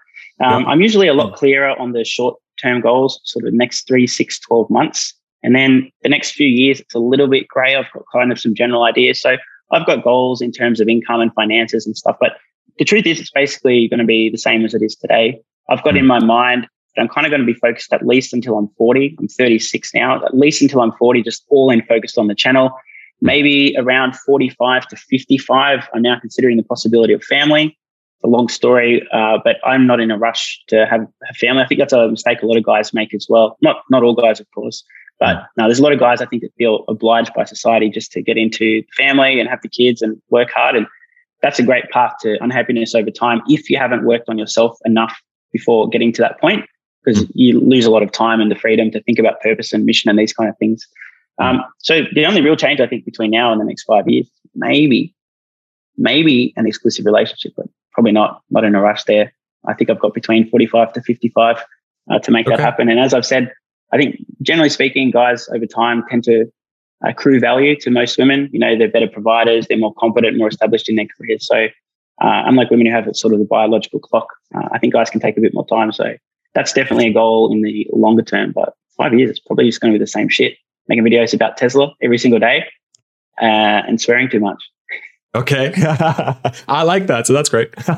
Um, 0.44 0.66
I'm 0.66 0.82
usually 0.82 1.08
a 1.08 1.14
lot 1.14 1.36
clearer 1.36 1.70
on 1.80 1.92
the 1.92 2.04
short 2.04 2.36
term 2.60 2.82
goals, 2.82 3.18
sort 3.24 3.46
of 3.46 3.54
next 3.54 3.86
three, 3.88 4.06
six, 4.06 4.38
12 4.40 4.68
months. 4.68 5.14
And 5.42 5.54
then 5.54 5.90
the 6.02 6.08
next 6.08 6.32
few 6.32 6.46
years, 6.46 6.80
it's 6.80 6.94
a 6.94 6.98
little 6.98 7.28
bit 7.28 7.48
gray. 7.48 7.74
I've 7.76 7.90
got 7.92 8.04
kind 8.12 8.30
of 8.30 8.38
some 8.38 8.54
general 8.54 8.84
ideas. 8.84 9.20
So 9.20 9.36
I've 9.72 9.86
got 9.86 10.04
goals 10.04 10.40
in 10.40 10.52
terms 10.52 10.80
of 10.80 10.88
income 10.88 11.20
and 11.20 11.32
finances 11.34 11.86
and 11.86 11.96
stuff, 11.96 12.16
but 12.20 12.32
the 12.78 12.84
truth 12.84 13.06
is 13.06 13.20
it's 13.20 13.30
basically 13.30 13.88
going 13.88 14.00
to 14.00 14.06
be 14.06 14.30
the 14.30 14.38
same 14.38 14.64
as 14.64 14.74
it 14.74 14.82
is 14.82 14.96
today. 14.96 15.40
I've 15.68 15.82
got 15.82 15.96
in 15.96 16.04
hmm. 16.04 16.08
my 16.08 16.24
mind 16.24 16.66
that 16.94 17.02
I'm 17.02 17.08
kind 17.08 17.26
of 17.26 17.30
going 17.30 17.40
to 17.40 17.46
be 17.46 17.58
focused 17.58 17.92
at 17.92 18.06
least 18.06 18.32
until 18.32 18.56
I'm 18.58 18.68
40. 18.76 19.16
I'm 19.18 19.28
36 19.28 19.94
now, 19.94 20.24
at 20.24 20.36
least 20.36 20.62
until 20.62 20.82
I'm 20.82 20.92
40, 20.92 21.22
just 21.22 21.44
all 21.48 21.70
in 21.70 21.82
focused 21.82 22.18
on 22.18 22.26
the 22.26 22.34
channel. 22.34 22.70
Maybe 23.20 23.74
around 23.78 24.16
45 24.16 24.88
to 24.88 24.96
55, 24.96 25.88
I'm 25.94 26.02
now 26.02 26.18
considering 26.20 26.56
the 26.56 26.64
possibility 26.64 27.12
of 27.12 27.22
family. 27.22 27.78
It's 28.16 28.24
a 28.24 28.26
long 28.26 28.48
story, 28.48 29.06
uh, 29.12 29.38
but 29.44 29.56
I'm 29.64 29.86
not 29.86 30.00
in 30.00 30.10
a 30.10 30.18
rush 30.18 30.60
to 30.68 30.86
have 30.86 31.06
a 31.30 31.34
family. 31.34 31.62
I 31.62 31.66
think 31.66 31.78
that's 31.78 31.92
a 31.92 32.08
mistake 32.08 32.42
a 32.42 32.46
lot 32.46 32.56
of 32.56 32.64
guys 32.64 32.92
make 32.92 33.14
as 33.14 33.26
well. 33.28 33.56
Not 33.62 33.76
not 33.90 34.02
all 34.02 34.14
guys, 34.14 34.40
of 34.40 34.50
course. 34.50 34.84
But 35.22 35.36
mm. 35.36 35.46
no, 35.56 35.64
there's 35.66 35.78
a 35.78 35.82
lot 35.84 35.92
of 35.92 36.00
guys 36.00 36.20
I 36.20 36.26
think 36.26 36.42
that 36.42 36.52
feel 36.58 36.84
obliged 36.88 37.32
by 37.32 37.44
society 37.44 37.88
just 37.88 38.10
to 38.10 38.22
get 38.22 38.36
into 38.36 38.82
family 38.96 39.38
and 39.38 39.48
have 39.48 39.62
the 39.62 39.68
kids 39.68 40.02
and 40.02 40.20
work 40.30 40.50
hard. 40.50 40.74
And 40.74 40.88
that's 41.42 41.60
a 41.60 41.62
great 41.62 41.88
path 41.90 42.14
to 42.22 42.42
unhappiness 42.42 42.92
over 42.96 43.08
time 43.08 43.40
if 43.46 43.70
you 43.70 43.78
haven't 43.78 44.04
worked 44.04 44.28
on 44.28 44.36
yourself 44.36 44.76
enough 44.84 45.16
before 45.52 45.88
getting 45.88 46.12
to 46.14 46.22
that 46.22 46.40
point, 46.40 46.66
because 47.04 47.22
mm. 47.22 47.30
you 47.34 47.60
lose 47.60 47.86
a 47.86 47.90
lot 47.92 48.02
of 48.02 48.10
time 48.10 48.40
and 48.40 48.50
the 48.50 48.56
freedom 48.56 48.90
to 48.90 49.00
think 49.04 49.20
about 49.20 49.40
purpose 49.40 49.72
and 49.72 49.86
mission 49.86 50.10
and 50.10 50.18
these 50.18 50.32
kind 50.32 50.50
of 50.50 50.58
things. 50.58 50.88
Mm. 51.40 51.44
Um, 51.44 51.64
so 51.78 52.00
the 52.12 52.26
only 52.26 52.40
real 52.40 52.56
change 52.56 52.80
I 52.80 52.88
think 52.88 53.04
between 53.04 53.30
now 53.30 53.52
and 53.52 53.60
the 53.60 53.64
next 53.64 53.84
five 53.84 54.08
years, 54.08 54.28
maybe, 54.56 55.14
maybe 55.96 56.52
an 56.56 56.66
exclusive 56.66 57.06
relationship, 57.06 57.52
but 57.56 57.66
probably 57.92 58.10
not, 58.10 58.42
not 58.50 58.64
in 58.64 58.74
a 58.74 58.80
rush 58.80 59.04
there. 59.04 59.32
I 59.68 59.74
think 59.74 59.88
I've 59.88 60.00
got 60.00 60.14
between 60.14 60.50
45 60.50 60.94
to 60.94 61.02
55 61.02 61.64
uh, 62.10 62.18
to 62.18 62.30
make 62.32 62.48
okay. 62.48 62.56
that 62.56 62.62
happen. 62.62 62.88
And 62.88 62.98
as 62.98 63.14
I've 63.14 63.24
said, 63.24 63.52
I 63.92 63.98
think 63.98 64.16
generally 64.42 64.70
speaking, 64.70 65.10
guys 65.10 65.48
over 65.54 65.66
time 65.66 66.04
tend 66.08 66.24
to 66.24 66.46
accrue 67.04 67.40
value 67.40 67.76
to 67.80 67.90
most 67.90 68.18
women. 68.18 68.48
You 68.52 68.58
know, 68.58 68.76
they're 68.76 68.90
better 68.90 69.08
providers, 69.08 69.66
they're 69.66 69.78
more 69.78 69.94
competent, 69.94 70.38
more 70.38 70.48
established 70.48 70.88
in 70.88 70.96
their 70.96 71.06
careers. 71.16 71.46
So, 71.46 71.66
uh, 72.20 72.42
unlike 72.46 72.70
women 72.70 72.86
who 72.86 72.92
have 72.92 73.08
sort 73.16 73.32
of 73.32 73.40
the 73.40 73.46
biological 73.46 74.00
clock, 74.00 74.28
uh, 74.54 74.68
I 74.72 74.78
think 74.78 74.92
guys 74.92 75.10
can 75.10 75.20
take 75.20 75.36
a 75.36 75.40
bit 75.40 75.54
more 75.54 75.66
time. 75.66 75.92
So, 75.92 76.14
that's 76.54 76.72
definitely 76.72 77.08
a 77.08 77.12
goal 77.12 77.52
in 77.52 77.62
the 77.62 77.86
longer 77.92 78.22
term. 78.22 78.52
But 78.52 78.74
five 78.96 79.14
years, 79.14 79.30
it's 79.30 79.40
probably 79.40 79.66
just 79.66 79.80
going 79.80 79.92
to 79.92 79.98
be 79.98 80.02
the 80.02 80.06
same 80.06 80.28
shit, 80.28 80.56
making 80.88 81.04
videos 81.04 81.34
about 81.34 81.56
Tesla 81.56 81.92
every 82.02 82.18
single 82.18 82.40
day 82.40 82.64
uh, 83.40 83.82
and 83.86 84.00
swearing 84.00 84.28
too 84.28 84.40
much. 84.40 84.62
Okay. 85.34 85.72
I 86.68 86.82
like 86.82 87.06
that. 87.06 87.26
So 87.26 87.32
that's 87.32 87.48
great. 87.48 87.72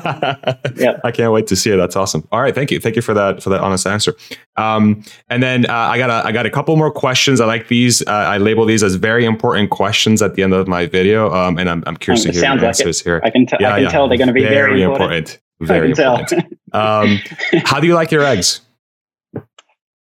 yeah. 0.77 0.99
I 1.03 1.11
can't 1.11 1.33
wait 1.33 1.47
to 1.47 1.55
see 1.57 1.69
it. 1.69 1.75
That's 1.75 1.97
awesome. 1.97 2.25
All 2.31 2.41
right. 2.41 2.55
Thank 2.55 2.71
you. 2.71 2.79
Thank 2.79 2.95
you 2.95 3.01
for 3.01 3.13
that, 3.13 3.43
for 3.43 3.49
that 3.49 3.59
honest 3.59 3.85
answer. 3.85 4.15
Um, 4.55 5.03
and 5.29 5.43
then 5.43 5.65
uh, 5.65 5.73
I 5.73 5.97
got 5.97 6.09
a, 6.09 6.25
I 6.25 6.31
got 6.31 6.45
a 6.45 6.49
couple 6.49 6.77
more 6.77 6.91
questions. 6.91 7.41
I 7.41 7.45
like 7.45 7.67
these. 7.67 8.01
Uh, 8.07 8.11
I 8.11 8.37
label 8.37 8.65
these 8.65 8.83
as 8.83 8.95
very 8.95 9.25
important 9.25 9.69
questions 9.69 10.21
at 10.21 10.35
the 10.35 10.43
end 10.43 10.53
of 10.53 10.67
my 10.69 10.85
video. 10.85 11.33
Um, 11.33 11.57
and 11.57 11.69
I'm, 11.69 11.83
I'm 11.85 11.97
curious 11.97 12.23
to 12.23 12.31
hear 12.31 12.41
your 12.41 12.65
answers 12.65 12.99
like 12.99 13.03
here. 13.03 13.21
I 13.25 13.29
can, 13.31 13.45
t- 13.45 13.57
yeah, 13.59 13.69
I 13.69 13.75
can 13.75 13.83
yeah. 13.83 13.89
tell 13.89 14.07
they're 14.07 14.17
going 14.17 14.27
to 14.27 14.33
be 14.33 14.43
very, 14.43 14.79
very 14.79 14.83
important. 14.83 15.11
important. 15.13 15.39
Very 15.59 15.89
important. 15.89 16.57
um, 16.71 17.19
how 17.65 17.81
do 17.81 17.87
you 17.87 17.95
like 17.95 18.11
your 18.11 18.23
eggs? 18.23 18.61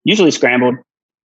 Usually 0.04 0.32
scrambled, 0.32 0.76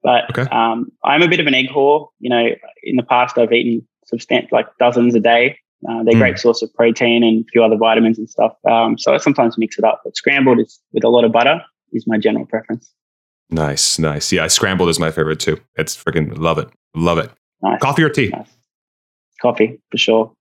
but 0.02 0.30
okay. 0.30 0.50
um, 0.50 0.90
I'm 1.04 1.22
a 1.22 1.28
bit 1.28 1.38
of 1.38 1.46
an 1.46 1.54
egg 1.54 1.68
whore. 1.68 2.08
You 2.18 2.30
know, 2.30 2.48
in 2.82 2.96
the 2.96 3.02
past 3.02 3.36
I've 3.36 3.52
eaten 3.52 3.86
substantial 4.06 4.48
like 4.52 4.66
dozens 4.78 5.14
a 5.14 5.20
day. 5.20 5.58
Uh, 5.88 6.02
they're 6.04 6.12
a 6.12 6.16
mm. 6.16 6.18
great 6.18 6.38
source 6.38 6.62
of 6.62 6.72
protein 6.74 7.24
and 7.24 7.44
a 7.44 7.48
few 7.50 7.62
other 7.62 7.76
vitamins 7.76 8.18
and 8.18 8.28
stuff. 8.28 8.52
Um, 8.70 8.96
so 8.98 9.14
I 9.14 9.16
sometimes 9.18 9.58
mix 9.58 9.78
it 9.78 9.84
up, 9.84 10.02
but 10.04 10.16
scrambled 10.16 10.60
is 10.60 10.80
with 10.92 11.04
a 11.04 11.08
lot 11.08 11.24
of 11.24 11.32
butter 11.32 11.60
is 11.92 12.06
my 12.06 12.18
general 12.18 12.46
preference. 12.46 12.92
Nice, 13.50 13.98
nice. 13.98 14.32
Yeah, 14.32 14.46
scrambled 14.46 14.88
is 14.88 14.98
my 14.98 15.10
favorite 15.10 15.40
too. 15.40 15.58
It's 15.76 15.96
freaking 15.96 16.38
love 16.38 16.58
it, 16.58 16.68
love 16.94 17.18
it. 17.18 17.30
Nice. 17.62 17.80
Coffee 17.80 18.02
or 18.02 18.08
tea? 18.08 18.28
Nice. 18.28 18.48
Coffee 19.40 19.80
for 19.90 19.98
sure. 19.98 20.32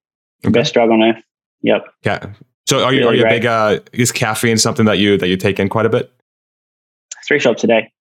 Okay. 0.45 0.51
Best 0.51 0.73
drug 0.73 0.89
on 0.89 1.01
earth. 1.01 1.23
Yep. 1.63 1.85
Yeah. 2.03 2.33
So 2.67 2.83
are 2.83 2.93
you 2.93 2.99
really 2.99 3.13
are 3.13 3.15
you 3.15 3.21
great. 3.23 3.33
a 3.33 3.39
big? 3.39 3.45
Uh, 3.45 3.79
is 3.93 4.11
caffeine 4.11 4.57
something 4.57 4.85
that 4.85 4.97
you 4.97 5.17
that 5.17 5.27
you 5.27 5.37
take 5.37 5.59
in 5.59 5.69
quite 5.69 5.85
a 5.85 5.89
bit? 5.89 6.11
Three 7.27 7.39
shots 7.39 7.63
a 7.63 7.67
day. 7.67 7.91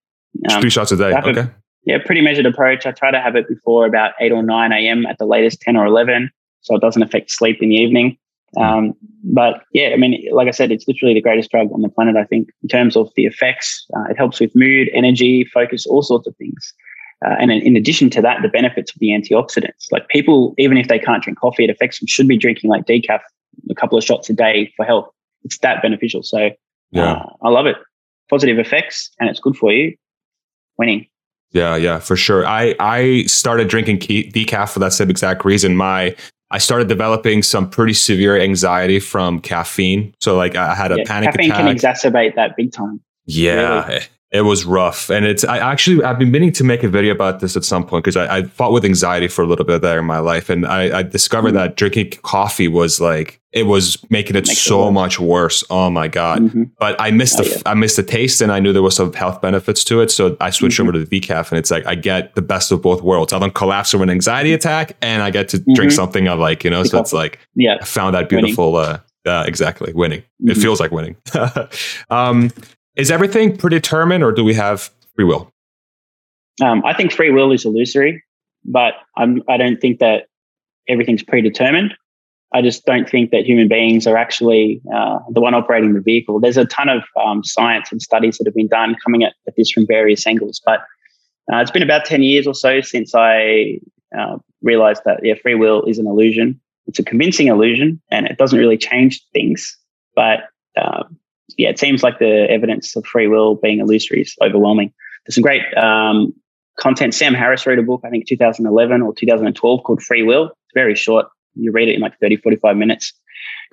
Um, 0.50 0.60
Three 0.60 0.70
shots 0.70 0.92
a 0.92 0.96
day. 0.96 1.12
Okay. 1.12 1.40
A, 1.40 1.54
yeah, 1.84 1.98
pretty 2.04 2.20
measured 2.20 2.46
approach. 2.46 2.86
I 2.86 2.92
try 2.92 3.10
to 3.10 3.20
have 3.20 3.34
it 3.36 3.48
before 3.48 3.86
about 3.86 4.12
eight 4.20 4.32
or 4.32 4.42
nine 4.42 4.72
a.m. 4.72 5.06
at 5.06 5.18
the 5.18 5.24
latest, 5.24 5.60
ten 5.60 5.76
or 5.76 5.86
eleven 5.86 6.30
so 6.62 6.74
it 6.74 6.80
doesn't 6.80 7.02
affect 7.02 7.30
sleep 7.30 7.58
in 7.60 7.68
the 7.68 7.76
evening. 7.76 8.16
Hmm. 8.56 8.62
Um, 8.62 8.94
but 9.22 9.62
yeah, 9.72 9.90
I 9.90 9.96
mean, 9.96 10.26
like 10.32 10.48
I 10.48 10.52
said, 10.52 10.72
it's 10.72 10.86
literally 10.88 11.14
the 11.14 11.20
greatest 11.20 11.50
drug 11.50 11.68
on 11.72 11.82
the 11.82 11.88
planet. 11.88 12.16
I 12.16 12.24
think 12.24 12.48
in 12.62 12.68
terms 12.68 12.96
of 12.96 13.10
the 13.16 13.26
effects, 13.26 13.86
uh, 13.96 14.10
it 14.10 14.16
helps 14.16 14.40
with 14.40 14.50
mood, 14.54 14.88
energy, 14.92 15.44
focus, 15.44 15.86
all 15.86 16.02
sorts 16.02 16.26
of 16.26 16.34
things. 16.36 16.74
Uh, 17.24 17.36
and 17.38 17.50
in, 17.50 17.60
in, 17.60 17.76
addition 17.76 18.08
to 18.08 18.22
that, 18.22 18.38
the 18.40 18.48
benefits 18.48 18.94
of 18.94 18.98
the 18.98 19.08
antioxidants. 19.08 19.92
Like 19.92 20.08
people, 20.08 20.54
even 20.56 20.78
if 20.78 20.88
they 20.88 20.98
can't 20.98 21.22
drink 21.22 21.38
coffee, 21.38 21.64
it 21.64 21.70
affects 21.70 22.00
them. 22.00 22.06
Should 22.06 22.26
be 22.26 22.38
drinking 22.38 22.70
like 22.70 22.86
decaf, 22.86 23.20
a 23.68 23.74
couple 23.74 23.98
of 23.98 24.04
shots 24.04 24.30
a 24.30 24.32
day 24.32 24.72
for 24.76 24.86
health. 24.86 25.08
It's 25.44 25.58
that 25.58 25.82
beneficial. 25.82 26.22
So 26.22 26.50
yeah, 26.92 27.12
uh, 27.12 27.26
I 27.42 27.50
love 27.50 27.66
it. 27.66 27.76
Positive 28.30 28.58
effects, 28.58 29.10
and 29.18 29.28
it's 29.28 29.40
good 29.40 29.56
for 29.56 29.70
you. 29.70 29.94
Winning. 30.78 31.06
Yeah, 31.52 31.76
yeah, 31.76 31.98
for 31.98 32.16
sure. 32.16 32.46
I 32.46 32.74
I 32.78 33.24
started 33.24 33.68
drinking 33.68 33.98
decaf 33.98 34.72
for 34.72 34.78
that 34.78 34.92
same 34.92 35.10
exact 35.10 35.44
reason. 35.44 35.76
My 35.76 36.16
I 36.50 36.58
started 36.58 36.88
developing 36.88 37.42
some 37.42 37.70
pretty 37.70 37.92
severe 37.92 38.38
anxiety 38.38 38.98
from 38.98 39.40
caffeine. 39.40 40.14
So 40.20 40.36
like 40.36 40.56
I 40.56 40.74
had 40.74 40.90
a 40.90 40.98
yeah, 40.98 41.04
panic 41.06 41.30
caffeine 41.30 41.50
attack. 41.52 41.66
can 41.66 41.76
exacerbate 41.76 42.34
that 42.34 42.56
big 42.56 42.72
time. 42.72 43.00
Yeah. 43.26 43.86
Really. 43.86 44.00
It 44.32 44.42
was 44.42 44.64
rough. 44.64 45.10
And 45.10 45.24
it's, 45.24 45.44
I 45.44 45.58
actually, 45.58 46.04
I've 46.04 46.18
been 46.18 46.30
meaning 46.30 46.52
to 46.52 46.64
make 46.64 46.84
a 46.84 46.88
video 46.88 47.12
about 47.12 47.40
this 47.40 47.56
at 47.56 47.64
some 47.64 47.84
point 47.84 48.04
because 48.04 48.16
I, 48.16 48.38
I, 48.38 48.42
fought 48.44 48.72
with 48.72 48.84
anxiety 48.84 49.26
for 49.26 49.42
a 49.42 49.46
little 49.46 49.64
bit 49.64 49.82
there 49.82 49.98
in 49.98 50.04
my 50.04 50.18
life. 50.18 50.48
And 50.48 50.66
I, 50.66 50.98
I 50.98 51.02
discovered 51.02 51.48
mm-hmm. 51.48 51.56
that 51.56 51.76
drinking 51.76 52.10
coffee 52.22 52.68
was 52.68 53.00
like, 53.00 53.39
it 53.52 53.64
was 53.64 53.98
making 54.10 54.36
it 54.36 54.46
so 54.46 54.88
it 54.88 54.92
much 54.92 55.18
worse. 55.18 55.64
Oh 55.70 55.90
my 55.90 56.06
God. 56.06 56.40
Mm-hmm. 56.40 56.64
But 56.78 57.00
I 57.00 57.10
missed 57.10 57.40
oh, 57.40 57.42
the, 57.42 57.50
yeah. 57.50 57.62
I 57.66 57.74
missed 57.74 57.96
the 57.96 58.04
taste 58.04 58.40
and 58.40 58.52
I 58.52 58.60
knew 58.60 58.72
there 58.72 58.82
was 58.82 58.94
some 58.94 59.12
health 59.12 59.42
benefits 59.42 59.82
to 59.84 60.00
it. 60.00 60.10
So 60.10 60.36
I 60.40 60.50
switched 60.50 60.78
mm-hmm. 60.78 60.88
over 60.88 60.92
to 60.92 61.04
the 61.04 61.20
decaf 61.20 61.50
and 61.50 61.58
it's 61.58 61.70
like, 61.70 61.84
I 61.84 61.96
get 61.96 62.36
the 62.36 62.42
best 62.42 62.70
of 62.70 62.80
both 62.80 63.02
worlds. 63.02 63.32
I 63.32 63.40
don't 63.40 63.54
collapse 63.54 63.90
from 63.90 64.02
an 64.02 64.10
anxiety 64.10 64.52
attack 64.52 64.96
and 65.02 65.22
I 65.22 65.30
get 65.30 65.48
to 65.48 65.58
drink 65.58 65.78
mm-hmm. 65.78 65.90
something 65.90 66.28
I 66.28 66.34
like, 66.34 66.62
you 66.62 66.70
know? 66.70 66.84
So 66.84 67.00
it's 67.00 67.12
like, 67.12 67.40
yeah, 67.56 67.78
I 67.80 67.84
found 67.84 68.14
that 68.14 68.28
beautiful, 68.28 68.76
uh, 68.76 69.00
uh, 69.26 69.44
exactly 69.46 69.92
winning. 69.92 70.20
It 70.20 70.52
mm-hmm. 70.52 70.60
feels 70.60 70.78
like 70.78 70.92
winning. 70.92 71.16
um, 72.10 72.50
is 72.94 73.10
everything 73.10 73.56
predetermined 73.56 74.22
or 74.22 74.30
do 74.30 74.44
we 74.44 74.54
have 74.54 74.90
free 75.16 75.24
will? 75.24 75.52
Um, 76.62 76.84
I 76.84 76.94
think 76.94 77.12
free 77.12 77.30
will 77.30 77.50
is 77.50 77.64
illusory, 77.64 78.22
but 78.64 78.94
I'm, 79.16 79.42
I 79.48 79.56
don't 79.56 79.80
think 79.80 79.98
that 79.98 80.26
everything's 80.88 81.24
predetermined. 81.24 81.96
I 82.52 82.62
just 82.62 82.84
don't 82.84 83.08
think 83.08 83.30
that 83.30 83.46
human 83.46 83.68
beings 83.68 84.06
are 84.06 84.16
actually 84.16 84.82
uh, 84.94 85.18
the 85.30 85.40
one 85.40 85.54
operating 85.54 85.94
the 85.94 86.00
vehicle. 86.00 86.40
There's 86.40 86.56
a 86.56 86.64
ton 86.64 86.88
of 86.88 87.04
um, 87.24 87.44
science 87.44 87.92
and 87.92 88.02
studies 88.02 88.38
that 88.38 88.46
have 88.46 88.54
been 88.54 88.68
done 88.68 88.96
coming 89.04 89.22
at, 89.22 89.34
at 89.46 89.54
this 89.56 89.70
from 89.70 89.86
various 89.86 90.26
angles, 90.26 90.60
but 90.64 90.80
uh, 91.52 91.58
it's 91.58 91.70
been 91.70 91.82
about 91.82 92.04
10 92.04 92.22
years 92.22 92.46
or 92.46 92.54
so 92.54 92.80
since 92.80 93.14
I 93.14 93.78
uh, 94.18 94.38
realized 94.62 95.02
that 95.04 95.20
yeah, 95.22 95.34
free 95.40 95.54
will 95.54 95.84
is 95.84 95.98
an 95.98 96.06
illusion. 96.06 96.60
It's 96.86 96.98
a 96.98 97.04
convincing 97.04 97.46
illusion 97.46 98.00
and 98.10 98.26
it 98.26 98.36
doesn't 98.36 98.58
really 98.58 98.78
change 98.78 99.22
things, 99.32 99.76
but 100.16 100.40
um, 100.76 101.16
yeah, 101.56 101.68
it 101.68 101.78
seems 101.78 102.02
like 102.02 102.18
the 102.18 102.50
evidence 102.50 102.96
of 102.96 103.04
free 103.06 103.28
will 103.28 103.56
being 103.56 103.78
illusory 103.78 104.22
is 104.22 104.34
overwhelming. 104.42 104.92
There's 105.24 105.36
some 105.36 105.42
great 105.42 105.62
um, 105.76 106.34
content. 106.78 107.14
Sam 107.14 107.34
Harris 107.34 107.66
wrote 107.66 107.78
a 107.78 107.82
book, 107.82 108.00
I 108.04 108.10
think 108.10 108.26
2011 108.26 109.02
or 109.02 109.14
2012 109.14 109.82
called 109.84 110.02
Free 110.02 110.22
Will. 110.22 110.46
It's 110.46 110.74
very 110.74 110.94
short. 110.96 111.26
You 111.54 111.72
read 111.72 111.88
it 111.88 111.94
in 111.94 112.00
like 112.00 112.18
30, 112.20 112.36
45 112.36 112.76
minutes. 112.76 113.12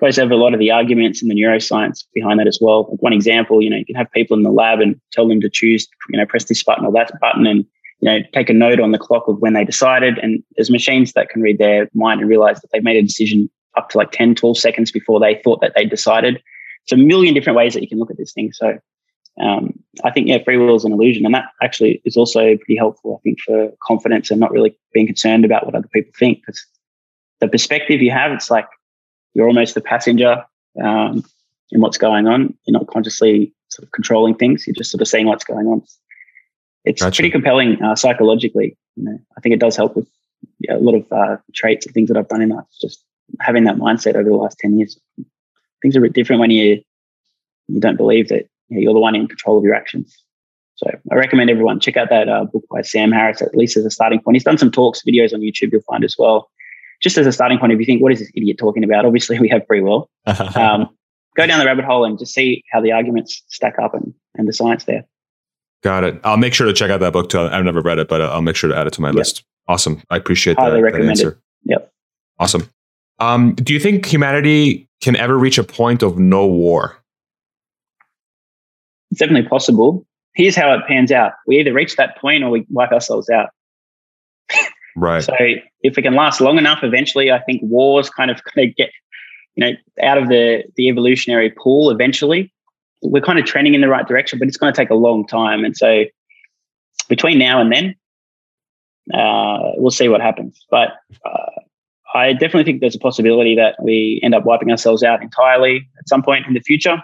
Goes 0.00 0.18
over 0.18 0.32
a 0.32 0.36
lot 0.36 0.54
of 0.54 0.60
the 0.60 0.70
arguments 0.70 1.20
and 1.20 1.30
the 1.30 1.34
neuroscience 1.34 2.04
behind 2.14 2.40
that 2.40 2.46
as 2.46 2.58
well. 2.60 2.88
Like 2.90 3.02
one 3.02 3.12
example, 3.12 3.62
you 3.62 3.70
know, 3.70 3.76
you 3.76 3.84
can 3.84 3.96
have 3.96 4.10
people 4.12 4.36
in 4.36 4.42
the 4.42 4.50
lab 4.50 4.80
and 4.80 4.98
tell 5.12 5.28
them 5.28 5.40
to 5.40 5.50
choose, 5.50 5.86
you 6.08 6.18
know, 6.18 6.26
press 6.26 6.44
this 6.44 6.62
button 6.62 6.84
or 6.84 6.92
that 6.92 7.12
button 7.20 7.46
and, 7.46 7.64
you 8.00 8.10
know, 8.10 8.18
take 8.32 8.48
a 8.48 8.54
note 8.54 8.80
on 8.80 8.92
the 8.92 8.98
clock 8.98 9.28
of 9.28 9.38
when 9.40 9.54
they 9.54 9.64
decided. 9.64 10.18
And 10.18 10.42
there's 10.56 10.70
machines 10.70 11.12
that 11.12 11.28
can 11.28 11.42
read 11.42 11.58
their 11.58 11.88
mind 11.94 12.20
and 12.20 12.28
realize 12.28 12.60
that 12.60 12.68
they've 12.72 12.82
made 12.82 12.96
a 12.96 13.02
decision 13.02 13.50
up 13.76 13.90
to 13.90 13.98
like 13.98 14.12
10, 14.12 14.36
12 14.36 14.56
seconds 14.56 14.90
before 14.90 15.20
they 15.20 15.40
thought 15.44 15.60
that 15.60 15.72
they 15.74 15.84
decided 15.84 16.40
it's 16.88 16.92
a 16.92 17.04
million 17.04 17.34
different 17.34 17.56
ways 17.56 17.74
that 17.74 17.82
you 17.82 17.88
can 17.88 17.98
look 17.98 18.10
at 18.10 18.16
this 18.16 18.32
thing. 18.32 18.50
So 18.52 18.78
um, 19.40 19.78
I 20.04 20.10
think 20.10 20.26
yeah, 20.26 20.42
free 20.42 20.56
will 20.56 20.74
is 20.74 20.84
an 20.84 20.92
illusion, 20.92 21.26
and 21.26 21.34
that 21.34 21.44
actually 21.62 22.00
is 22.06 22.16
also 22.16 22.56
pretty 22.56 22.76
helpful. 22.76 23.20
I 23.20 23.22
think 23.22 23.38
for 23.40 23.70
confidence 23.86 24.30
and 24.30 24.40
not 24.40 24.50
really 24.50 24.76
being 24.94 25.06
concerned 25.06 25.44
about 25.44 25.66
what 25.66 25.74
other 25.74 25.88
people 25.92 26.12
think, 26.18 26.40
because 26.40 26.64
the 27.40 27.48
perspective 27.48 28.02
you 28.02 28.10
have, 28.10 28.32
it's 28.32 28.50
like 28.50 28.66
you're 29.34 29.46
almost 29.46 29.74
the 29.74 29.80
passenger 29.80 30.44
um, 30.82 31.24
in 31.70 31.80
what's 31.80 31.98
going 31.98 32.26
on. 32.26 32.54
You're 32.66 32.78
not 32.78 32.86
consciously 32.88 33.52
sort 33.68 33.86
of 33.86 33.92
controlling 33.92 34.34
things. 34.34 34.66
You're 34.66 34.74
just 34.74 34.90
sort 34.90 35.02
of 35.02 35.08
seeing 35.08 35.26
what's 35.26 35.44
going 35.44 35.66
on. 35.66 35.82
It's 36.84 37.02
gotcha. 37.02 37.16
pretty 37.16 37.30
compelling 37.30 37.82
uh, 37.82 37.94
psychologically. 37.96 38.76
You 38.96 39.04
know, 39.04 39.18
I 39.36 39.40
think 39.40 39.54
it 39.54 39.60
does 39.60 39.76
help 39.76 39.96
with 39.96 40.08
yeah, 40.60 40.76
a 40.76 40.78
lot 40.78 40.94
of 40.94 41.12
uh, 41.12 41.36
traits 41.54 41.86
and 41.86 41.94
things 41.94 42.08
that 42.08 42.16
I've 42.16 42.28
done 42.28 42.42
in 42.42 42.50
life. 42.50 42.64
Just 42.80 43.04
having 43.40 43.64
that 43.64 43.76
mindset 43.76 44.14
over 44.14 44.28
the 44.28 44.36
last 44.36 44.58
ten 44.58 44.78
years 44.78 44.98
things 45.82 45.96
are 45.96 46.00
a 46.00 46.02
bit 46.02 46.12
different 46.12 46.40
when 46.40 46.50
you 46.50 46.82
you 47.68 47.80
don't 47.80 47.96
believe 47.96 48.28
that 48.28 48.48
you 48.68 48.88
are 48.90 48.94
the 48.94 48.98
one 48.98 49.14
in 49.14 49.26
control 49.26 49.58
of 49.58 49.64
your 49.64 49.74
actions. 49.74 50.16
So 50.76 50.90
I 51.10 51.14
recommend 51.14 51.50
everyone 51.50 51.80
check 51.80 51.96
out 51.96 52.08
that 52.10 52.28
uh, 52.28 52.44
book 52.44 52.64
by 52.70 52.82
Sam 52.82 53.10
Harris, 53.10 53.42
at 53.42 53.54
least 53.54 53.76
as 53.76 53.84
a 53.84 53.90
starting 53.90 54.20
point. 54.20 54.36
He's 54.36 54.44
done 54.44 54.58
some 54.58 54.70
talks, 54.70 55.02
videos 55.02 55.34
on 55.34 55.40
YouTube 55.40 55.72
you'll 55.72 55.82
find 55.82 56.04
as 56.04 56.14
well. 56.18 56.50
Just 57.00 57.16
as 57.16 57.26
a 57.26 57.32
starting 57.32 57.58
point, 57.58 57.72
if 57.72 57.78
you 57.78 57.86
think, 57.86 58.02
what 58.02 58.12
is 58.12 58.18
this 58.18 58.30
idiot 58.34 58.58
talking 58.58 58.82
about? 58.82 59.04
Obviously, 59.04 59.38
we 59.38 59.48
have 59.48 59.66
free 59.66 59.80
will. 59.80 60.10
Um, 60.54 60.88
go 61.36 61.46
down 61.46 61.60
the 61.60 61.66
rabbit 61.66 61.84
hole 61.84 62.04
and 62.04 62.18
just 62.18 62.34
see 62.34 62.64
how 62.72 62.80
the 62.80 62.90
arguments 62.90 63.42
stack 63.46 63.76
up 63.80 63.94
and, 63.94 64.12
and 64.34 64.48
the 64.48 64.52
science 64.52 64.84
there. 64.84 65.04
Got 65.82 66.02
it. 66.02 66.20
I'll 66.24 66.36
make 66.36 66.52
sure 66.52 66.66
to 66.66 66.72
check 66.72 66.90
out 66.90 67.00
that 67.00 67.12
book 67.12 67.30
too. 67.30 67.40
I've 67.40 67.64
never 67.64 67.80
read 67.80 67.98
it, 67.98 68.08
but 68.08 68.20
I'll 68.20 68.42
make 68.42 68.56
sure 68.56 68.68
to 68.68 68.76
add 68.76 68.88
it 68.88 68.92
to 68.94 69.00
my 69.00 69.08
yep. 69.08 69.14
list. 69.16 69.44
Awesome. 69.68 70.02
I 70.10 70.16
appreciate 70.16 70.58
Highly 70.58 70.82
that, 70.82 70.92
that 70.92 71.02
answer. 71.02 71.28
It. 71.30 71.38
Yep. 71.70 71.92
Awesome. 72.40 72.68
Um, 73.20 73.54
do 73.54 73.72
you 73.72 73.80
think 73.80 74.06
humanity 74.06 74.88
can 75.00 75.14
ever 75.16 75.38
reach 75.38 75.58
a 75.58 75.64
point 75.64 76.02
of 76.02 76.18
no 76.18 76.46
war? 76.46 76.98
It's 79.10 79.20
definitely 79.20 79.48
possible. 79.48 80.04
Here's 80.34 80.56
how 80.56 80.72
it 80.74 80.80
pans 80.86 81.12
out. 81.12 81.32
We 81.46 81.58
either 81.58 81.72
reach 81.72 81.96
that 81.96 82.16
point 82.18 82.44
or 82.44 82.50
we 82.50 82.66
wipe 82.70 82.92
ourselves 82.92 83.30
out. 83.30 83.50
Right. 85.00 85.22
so 85.22 85.34
if 85.82 85.96
we 85.96 86.02
can 86.02 86.14
last 86.14 86.40
long 86.40 86.58
enough, 86.58 86.80
eventually 86.82 87.30
I 87.30 87.40
think 87.40 87.62
wars 87.62 88.10
kind 88.10 88.30
of 88.30 88.42
kind 88.54 88.68
of 88.68 88.76
get, 88.76 88.90
you 89.54 89.64
know, 89.64 89.72
out 90.02 90.18
of 90.18 90.28
the 90.28 90.64
the 90.76 90.88
evolutionary 90.88 91.50
pool 91.50 91.90
eventually. 91.90 92.52
We're 93.02 93.22
kind 93.22 93.38
of 93.38 93.44
trending 93.44 93.74
in 93.74 93.80
the 93.80 93.88
right 93.88 94.06
direction, 94.06 94.40
but 94.40 94.48
it's 94.48 94.56
going 94.56 94.72
to 94.72 94.76
take 94.76 94.90
a 94.90 94.94
long 94.94 95.24
time. 95.26 95.64
And 95.64 95.76
so 95.76 96.04
between 97.08 97.38
now 97.38 97.60
and 97.60 97.72
then, 97.72 97.94
uh, 99.14 99.72
we'll 99.76 99.92
see 99.92 100.08
what 100.08 100.20
happens. 100.20 100.66
But 100.68 100.90
uh, 101.24 101.60
I 102.14 102.32
definitely 102.32 102.64
think 102.64 102.80
there's 102.80 102.96
a 102.96 103.00
possibility 103.00 103.54
that 103.54 103.76
we 103.80 104.20
end 104.24 104.34
up 104.34 104.44
wiping 104.44 104.70
ourselves 104.70 105.04
out 105.04 105.22
entirely 105.22 105.88
at 105.98 106.08
some 106.08 106.22
point 106.22 106.46
in 106.46 106.54
the 106.54 106.60
future. 106.60 107.00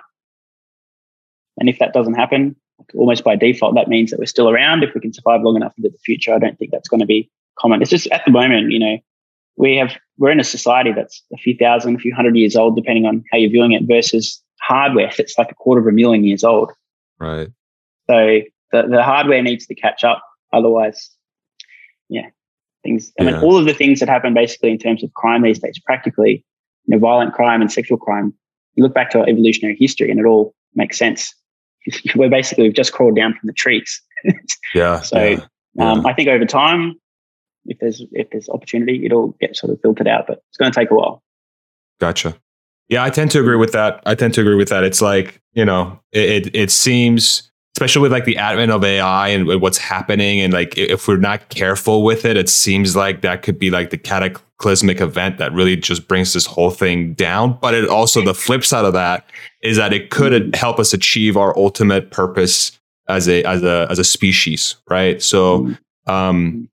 And 1.59 1.69
if 1.69 1.79
that 1.79 1.93
doesn't 1.93 2.15
happen, 2.15 2.57
almost 2.95 3.23
by 3.23 3.37
default, 3.37 3.75
that 3.77 3.89
means 3.89 4.11
that 4.11 4.19
we're 4.19 4.27
still 4.27 4.51
around. 4.51 4.83
If 4.83 4.95
we 4.95 5.01
can 5.01 5.13
survive 5.13 5.43
long 5.43 5.57
enough 5.57 5.75
into 5.79 5.91
the 5.91 5.99
future, 5.99 6.35
I 6.35 6.39
don't 6.39 6.59
think 6.59 6.73
that's 6.73 6.89
going 6.89 7.01
to 7.01 7.07
be 7.07 7.31
common. 7.59 7.83
It's 7.83 7.91
just 7.91 8.07
at 8.09 8.23
the 8.25 8.31
moment, 8.31 8.73
you 8.73 8.79
know, 8.79 8.99
we 9.57 9.77
have 9.77 9.97
we're 10.19 10.31
in 10.31 10.41
a 10.41 10.45
society 10.45 10.93
that's 10.93 11.23
a 11.33 11.37
few 11.37 11.57
thousand, 11.57 11.97
a 11.97 11.99
few 11.99 12.15
hundred 12.15 12.37
years 12.37 12.57
old, 12.57 12.77
depending 12.77 13.07
on 13.07 13.25
how 13.33 13.39
you're 13.39 13.51
viewing 13.51 13.73
it, 13.73 13.83
versus 13.85 14.43
hardware 14.61 15.11
that's 15.17 15.37
like 15.39 15.51
a 15.51 15.55
quarter 15.55 15.81
of 15.81 15.87
a 15.87 15.93
million 15.93 16.25
years 16.25 16.45
old. 16.45 16.73
Right. 17.19 17.49
So 18.09 18.41
the, 18.73 18.89
the 18.89 19.03
hardware 19.03 19.43
needs 19.43 19.67
to 19.67 19.75
catch 19.75 20.05
up. 20.05 20.23
Otherwise, 20.53 21.11
yeah, 22.09 22.29
things. 22.83 23.13
I 23.19 23.25
yeah. 23.25 23.33
mean, 23.33 23.41
all 23.43 23.57
of 23.57 23.67
the 23.67 23.75
things 23.75 24.01
that 24.01 24.09
happen 24.09 24.35
basically 24.35 24.71
in 24.71 24.79
terms 24.79 25.03
of 25.03 25.13
crime 25.15 25.43
these 25.43 25.59
days, 25.59 25.79
practically 25.85 26.45
you 26.87 26.97
know, 26.97 26.99
violent 26.99 27.35
crime 27.35 27.61
and 27.61 27.73
sexual 27.73 27.99
crime, 27.99 28.33
you 28.75 28.83
look 28.83 28.95
back 28.95 29.11
to 29.11 29.21
our 29.21 29.29
evolutionary 29.29 29.77
history 29.79 30.11
and 30.11 30.21
it 30.21 30.27
all 30.27 30.55
makes 30.75 30.99
sense. 30.99 31.35
We're 32.15 32.31
basically, 32.31 32.65
we've 32.65 32.75
just 32.75 32.93
crawled 32.93 33.17
down 33.17 33.33
from 33.33 33.47
the 33.47 33.53
trees. 33.53 34.01
yeah. 34.75 35.01
So 35.01 35.23
yeah, 35.23 35.45
yeah. 35.75 35.93
Um, 35.93 36.07
I 36.07 36.13
think 36.13 36.29
over 36.29 36.45
time, 36.45 36.95
if 37.67 37.79
there's 37.79 38.03
if 38.13 38.31
there's 38.31 38.49
opportunity, 38.49 39.05
it'll 39.05 39.29
get 39.41 39.57
sort 39.57 39.73
of 39.73 39.81
filtered 39.81 40.09
out, 40.09 40.27
but 40.27 40.43
it's 40.49 40.57
going 40.59 40.71
to 40.71 40.79
take 40.79 40.91
a 40.91 40.95
while. 40.95 41.23
Gotcha. 42.01 42.37
Yeah, 42.89 43.03
I 43.03 43.11
tend 43.11 43.31
to 43.33 43.41
agree 43.41 43.57
with 43.57 43.73
that. 43.73 44.03
I 44.05 44.15
tend 44.15 44.35
to 44.35 44.41
agree 44.41 44.57
with 44.57 44.69
that. 44.69 44.85
It's 44.85 45.01
like 45.01 45.41
you 45.53 45.65
know, 45.65 45.99
it 46.13 46.47
it, 46.47 46.57
it 46.57 46.71
seems 46.71 47.51
especially 47.77 48.03
with 48.03 48.13
like 48.13 48.25
the 48.25 48.37
advent 48.37 48.71
of 48.71 48.85
AI 48.85 49.29
and 49.29 49.61
what's 49.61 49.79
happening, 49.79 50.41
and 50.41 50.53
like 50.53 50.77
if 50.77 51.09
we're 51.09 51.17
not 51.17 51.49
careful 51.49 52.05
with 52.05 52.25
it, 52.25 52.37
it 52.37 52.49
seems 52.49 52.95
like 52.95 53.23
that 53.23 53.43
could 53.43 53.59
be 53.59 53.71
like 53.71 53.91
the 53.91 53.99
cataclysmic 53.99 55.01
event 55.01 55.39
that 55.39 55.53
really 55.53 55.77
just 55.77 56.07
brings 56.07 56.33
this 56.35 56.47
whole 56.47 56.71
thing 56.71 57.15
down. 57.15 57.59
But 57.61 57.75
it 57.75 57.89
also 57.89 58.23
the 58.23 58.35
flip 58.35 58.65
side 58.65 58.85
of 58.85 58.93
that 58.93 59.29
is 59.63 59.77
that 59.77 59.93
it 59.93 60.11
could 60.11 60.33
mm-hmm. 60.33 60.51
help 60.53 60.79
us 60.79 60.93
achieve 60.93 61.37
our 61.37 61.57
ultimate 61.57 62.11
purpose 62.11 62.79
as 63.09 63.29
a 63.29 63.43
as 63.45 63.63
a 63.63 63.87
as 63.91 63.99
a 63.99 64.05
species, 64.05 64.77
right? 64.89 65.23
So. 65.23 65.61
Mm-hmm. 65.61 65.75
Um, 66.07 66.69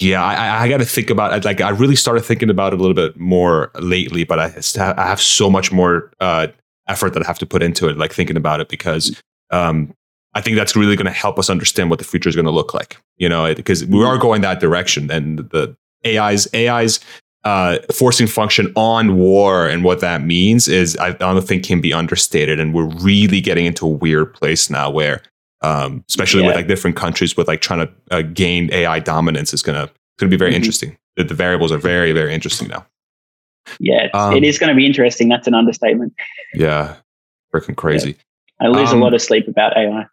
yeah, 0.00 0.22
I, 0.22 0.64
I 0.64 0.68
got 0.68 0.78
to 0.78 0.84
think 0.84 1.10
about 1.10 1.32
it. 1.32 1.44
Like, 1.44 1.60
I 1.60 1.70
really 1.70 1.96
started 1.96 2.24
thinking 2.24 2.50
about 2.50 2.72
it 2.72 2.80
a 2.80 2.82
little 2.82 2.94
bit 2.94 3.16
more 3.18 3.70
lately, 3.80 4.24
but 4.24 4.38
I, 4.38 4.52
I 4.96 5.06
have 5.06 5.20
so 5.20 5.48
much 5.48 5.70
more 5.70 6.10
uh, 6.20 6.48
effort 6.88 7.14
that 7.14 7.22
I 7.22 7.26
have 7.26 7.38
to 7.38 7.46
put 7.46 7.62
into 7.62 7.88
it, 7.88 7.96
like 7.96 8.12
thinking 8.12 8.36
about 8.36 8.60
it, 8.60 8.68
because 8.68 9.20
um, 9.50 9.94
I 10.34 10.40
think 10.40 10.56
that's 10.56 10.74
really 10.74 10.96
going 10.96 11.06
to 11.06 11.12
help 11.12 11.38
us 11.38 11.48
understand 11.48 11.90
what 11.90 12.00
the 12.00 12.04
future 12.04 12.28
is 12.28 12.34
going 12.34 12.44
to 12.46 12.50
look 12.50 12.74
like. 12.74 13.00
You 13.18 13.28
know, 13.28 13.54
because 13.54 13.84
we 13.84 14.02
are 14.04 14.18
going 14.18 14.42
that 14.42 14.58
direction, 14.58 15.10
and 15.10 15.38
the 15.50 15.76
AI's 16.04 16.52
AI's 16.52 16.98
uh, 17.44 17.78
forcing 17.92 18.26
function 18.26 18.72
on 18.74 19.16
war 19.16 19.66
and 19.68 19.84
what 19.84 20.00
that 20.00 20.22
means 20.22 20.66
is 20.66 20.96
I 20.98 21.12
don't 21.12 21.40
think 21.42 21.64
can 21.64 21.80
be 21.80 21.92
understated, 21.92 22.58
and 22.58 22.74
we're 22.74 22.92
really 22.96 23.40
getting 23.40 23.66
into 23.66 23.86
a 23.86 23.90
weird 23.90 24.34
place 24.34 24.68
now 24.68 24.90
where 24.90 25.22
um, 25.64 26.04
especially 26.08 26.42
yeah. 26.42 26.48
with 26.48 26.56
like 26.56 26.66
different 26.66 26.96
countries 26.96 27.36
with 27.36 27.48
like 27.48 27.60
trying 27.60 27.86
to 27.86 27.92
uh, 28.10 28.22
gain 28.22 28.72
AI 28.72 28.98
dominance 28.98 29.54
is 29.54 29.62
gonna 29.62 29.90
gonna 30.18 30.30
be 30.30 30.36
very 30.36 30.50
mm-hmm. 30.50 30.56
interesting. 30.56 30.98
The, 31.16 31.24
the, 31.24 31.34
variables 31.34 31.72
are 31.72 31.78
very 31.78 32.12
very 32.12 32.34
interesting 32.34 32.68
now. 32.68 32.86
Yeah, 33.80 34.08
um, 34.12 34.36
it 34.36 34.44
is 34.44 34.58
going 34.58 34.68
to 34.68 34.76
be 34.76 34.84
interesting. 34.84 35.28
That's 35.28 35.46
an 35.46 35.54
understatement. 35.54 36.12
Yeah, 36.52 36.96
freaking 37.52 37.76
crazy. 37.76 38.10
Yeah. 38.60 38.66
I 38.66 38.70
lose 38.70 38.90
um, 38.90 39.00
a 39.00 39.04
lot 39.04 39.14
of 39.14 39.22
sleep 39.22 39.48
about 39.48 39.76
AI. 39.76 40.06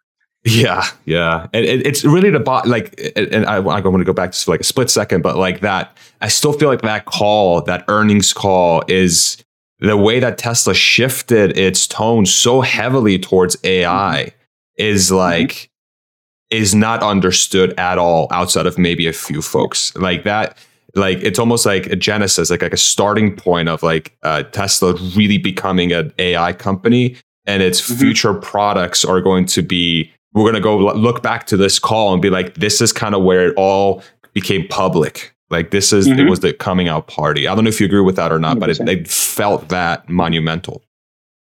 Yeah, 0.44 0.84
yeah, 1.04 1.48
and 1.52 1.64
it, 1.64 1.86
it's 1.86 2.04
really 2.04 2.30
the 2.30 2.40
bot. 2.40 2.66
Like, 2.66 2.98
and 3.14 3.44
I, 3.46 3.56
I 3.56 3.80
want 3.80 4.00
to 4.00 4.04
go 4.04 4.14
back 4.14 4.32
to 4.32 4.50
like 4.50 4.60
a 4.60 4.64
split 4.64 4.90
second, 4.90 5.22
but 5.22 5.36
like 5.36 5.60
that, 5.60 5.96
I 6.20 6.28
still 6.28 6.52
feel 6.52 6.68
like 6.68 6.82
that 6.82 7.04
call, 7.04 7.60
that 7.62 7.84
earnings 7.88 8.32
call, 8.32 8.82
is 8.88 9.36
the 9.80 9.96
way 9.96 10.18
that 10.18 10.38
Tesla 10.38 10.74
shifted 10.74 11.56
its 11.58 11.86
tone 11.86 12.24
so 12.24 12.62
heavily 12.62 13.18
towards 13.18 13.56
AI. 13.64 14.32
Is 14.76 15.06
mm-hmm. 15.06 15.16
like 15.16 15.48
mm-hmm. 15.48 16.62
is 16.62 16.74
not 16.74 17.02
understood 17.02 17.74
at 17.78 17.98
all 17.98 18.28
outside 18.30 18.66
of 18.66 18.78
maybe 18.78 19.06
a 19.06 19.12
few 19.12 19.42
folks 19.42 19.94
like 19.96 20.24
that 20.24 20.56
like 20.94 21.18
it's 21.18 21.38
almost 21.38 21.64
like 21.64 21.86
a 21.86 21.96
genesis 21.96 22.50
like 22.50 22.62
like 22.62 22.72
a 22.72 22.78
starting 22.78 23.34
point 23.34 23.68
of 23.68 23.82
like 23.82 24.16
uh, 24.22 24.42
tesla 24.44 24.94
really 25.16 25.38
becoming 25.38 25.92
an 25.92 26.12
ai 26.18 26.52
company 26.52 27.16
and 27.46 27.62
its 27.62 27.80
mm-hmm. 27.80 27.98
future 27.98 28.34
products 28.34 29.04
are 29.04 29.20
going 29.20 29.46
to 29.46 29.62
be 29.62 30.10
we're 30.34 30.42
going 30.42 30.54
to 30.54 30.60
go 30.60 30.76
look 30.76 31.22
back 31.22 31.46
to 31.46 31.56
this 31.56 31.78
call 31.78 32.12
and 32.12 32.22
be 32.22 32.30
like 32.30 32.54
this 32.54 32.80
is 32.80 32.92
kind 32.92 33.14
of 33.14 33.22
where 33.22 33.48
it 33.48 33.54
all 33.56 34.02
became 34.32 34.66
public 34.68 35.34
like 35.50 35.70
this 35.70 35.92
is 35.92 36.06
mm-hmm. 36.06 36.20
it 36.20 36.30
was 36.30 36.40
the 36.40 36.52
coming 36.52 36.88
out 36.88 37.06
party 37.06 37.46
i 37.48 37.54
don't 37.54 37.64
know 37.64 37.68
if 37.68 37.80
you 37.80 37.86
agree 37.86 38.00
with 38.00 38.16
that 38.16 38.32
or 38.32 38.38
not 38.38 38.56
100%. 38.56 38.60
but 38.60 38.70
it, 38.70 38.88
it 38.88 39.08
felt 39.08 39.68
that 39.68 40.08
monumental 40.08 40.82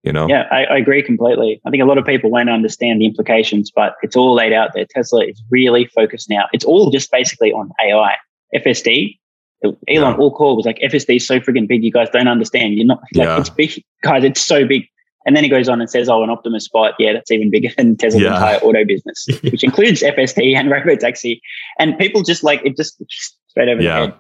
you 0.08 0.12
know? 0.12 0.26
Yeah 0.26 0.48
I, 0.50 0.64
I, 0.64 0.78
agree 0.78 1.02
completely. 1.02 1.60
I 1.66 1.70
think 1.70 1.82
a 1.82 1.86
lot 1.86 1.98
of 1.98 2.06
people 2.06 2.30
won't 2.30 2.48
understand 2.48 3.00
the 3.00 3.04
implications 3.04 3.70
but 3.70 3.94
it's 4.02 4.16
all 4.16 4.34
laid 4.34 4.52
out 4.52 4.70
there. 4.74 4.86
Tesla 4.88 5.24
is 5.24 5.40
really 5.50 5.86
focused 5.86 6.28
now. 6.30 6.46
It's 6.52 6.64
all 6.64 6.90
just 6.90 7.12
basically 7.12 7.52
on 7.52 7.70
ai 7.84 8.16
fsd 8.56 9.18
elon 9.62 9.78
yeah. 9.86 10.14
all 10.14 10.34
call 10.34 10.56
was 10.56 10.64
like 10.64 10.78
fsd 10.78 11.16
is 11.16 11.26
so 11.26 11.38
freaking 11.38 11.68
big 11.68 11.84
you 11.84 11.92
guys 11.92 12.08
don't 12.10 12.26
understand. 12.26 12.74
You're 12.74 12.86
not 12.86 13.00
like 13.14 13.26
yeah. 13.26 13.38
it's 13.38 13.50
big. 13.50 13.84
Guys 14.02 14.24
it's 14.24 14.40
so 14.40 14.66
big. 14.66 14.86
And 15.26 15.36
then 15.36 15.44
he 15.44 15.50
goes 15.50 15.68
on 15.68 15.78
and 15.78 15.90
says 15.90 16.08
oh 16.08 16.22
an 16.24 16.30
optimus 16.30 16.64
spot 16.64 16.94
yeah 16.98 17.12
that's 17.12 17.30
even 17.30 17.50
bigger 17.50 17.68
than 17.76 17.96
tesla's 17.96 18.22
yeah. 18.22 18.34
entire 18.34 18.58
auto 18.60 18.84
business 18.86 19.26
which 19.42 19.62
includes 19.62 20.02
fsd 20.02 20.56
and 20.56 20.70
robotaxi. 20.70 21.40
And 21.78 21.98
people 21.98 22.22
just 22.22 22.42
like 22.42 22.62
it 22.64 22.76
just 22.76 23.02
straight 23.48 23.68
over 23.68 23.82
the 23.82 23.92
head. 23.92 24.14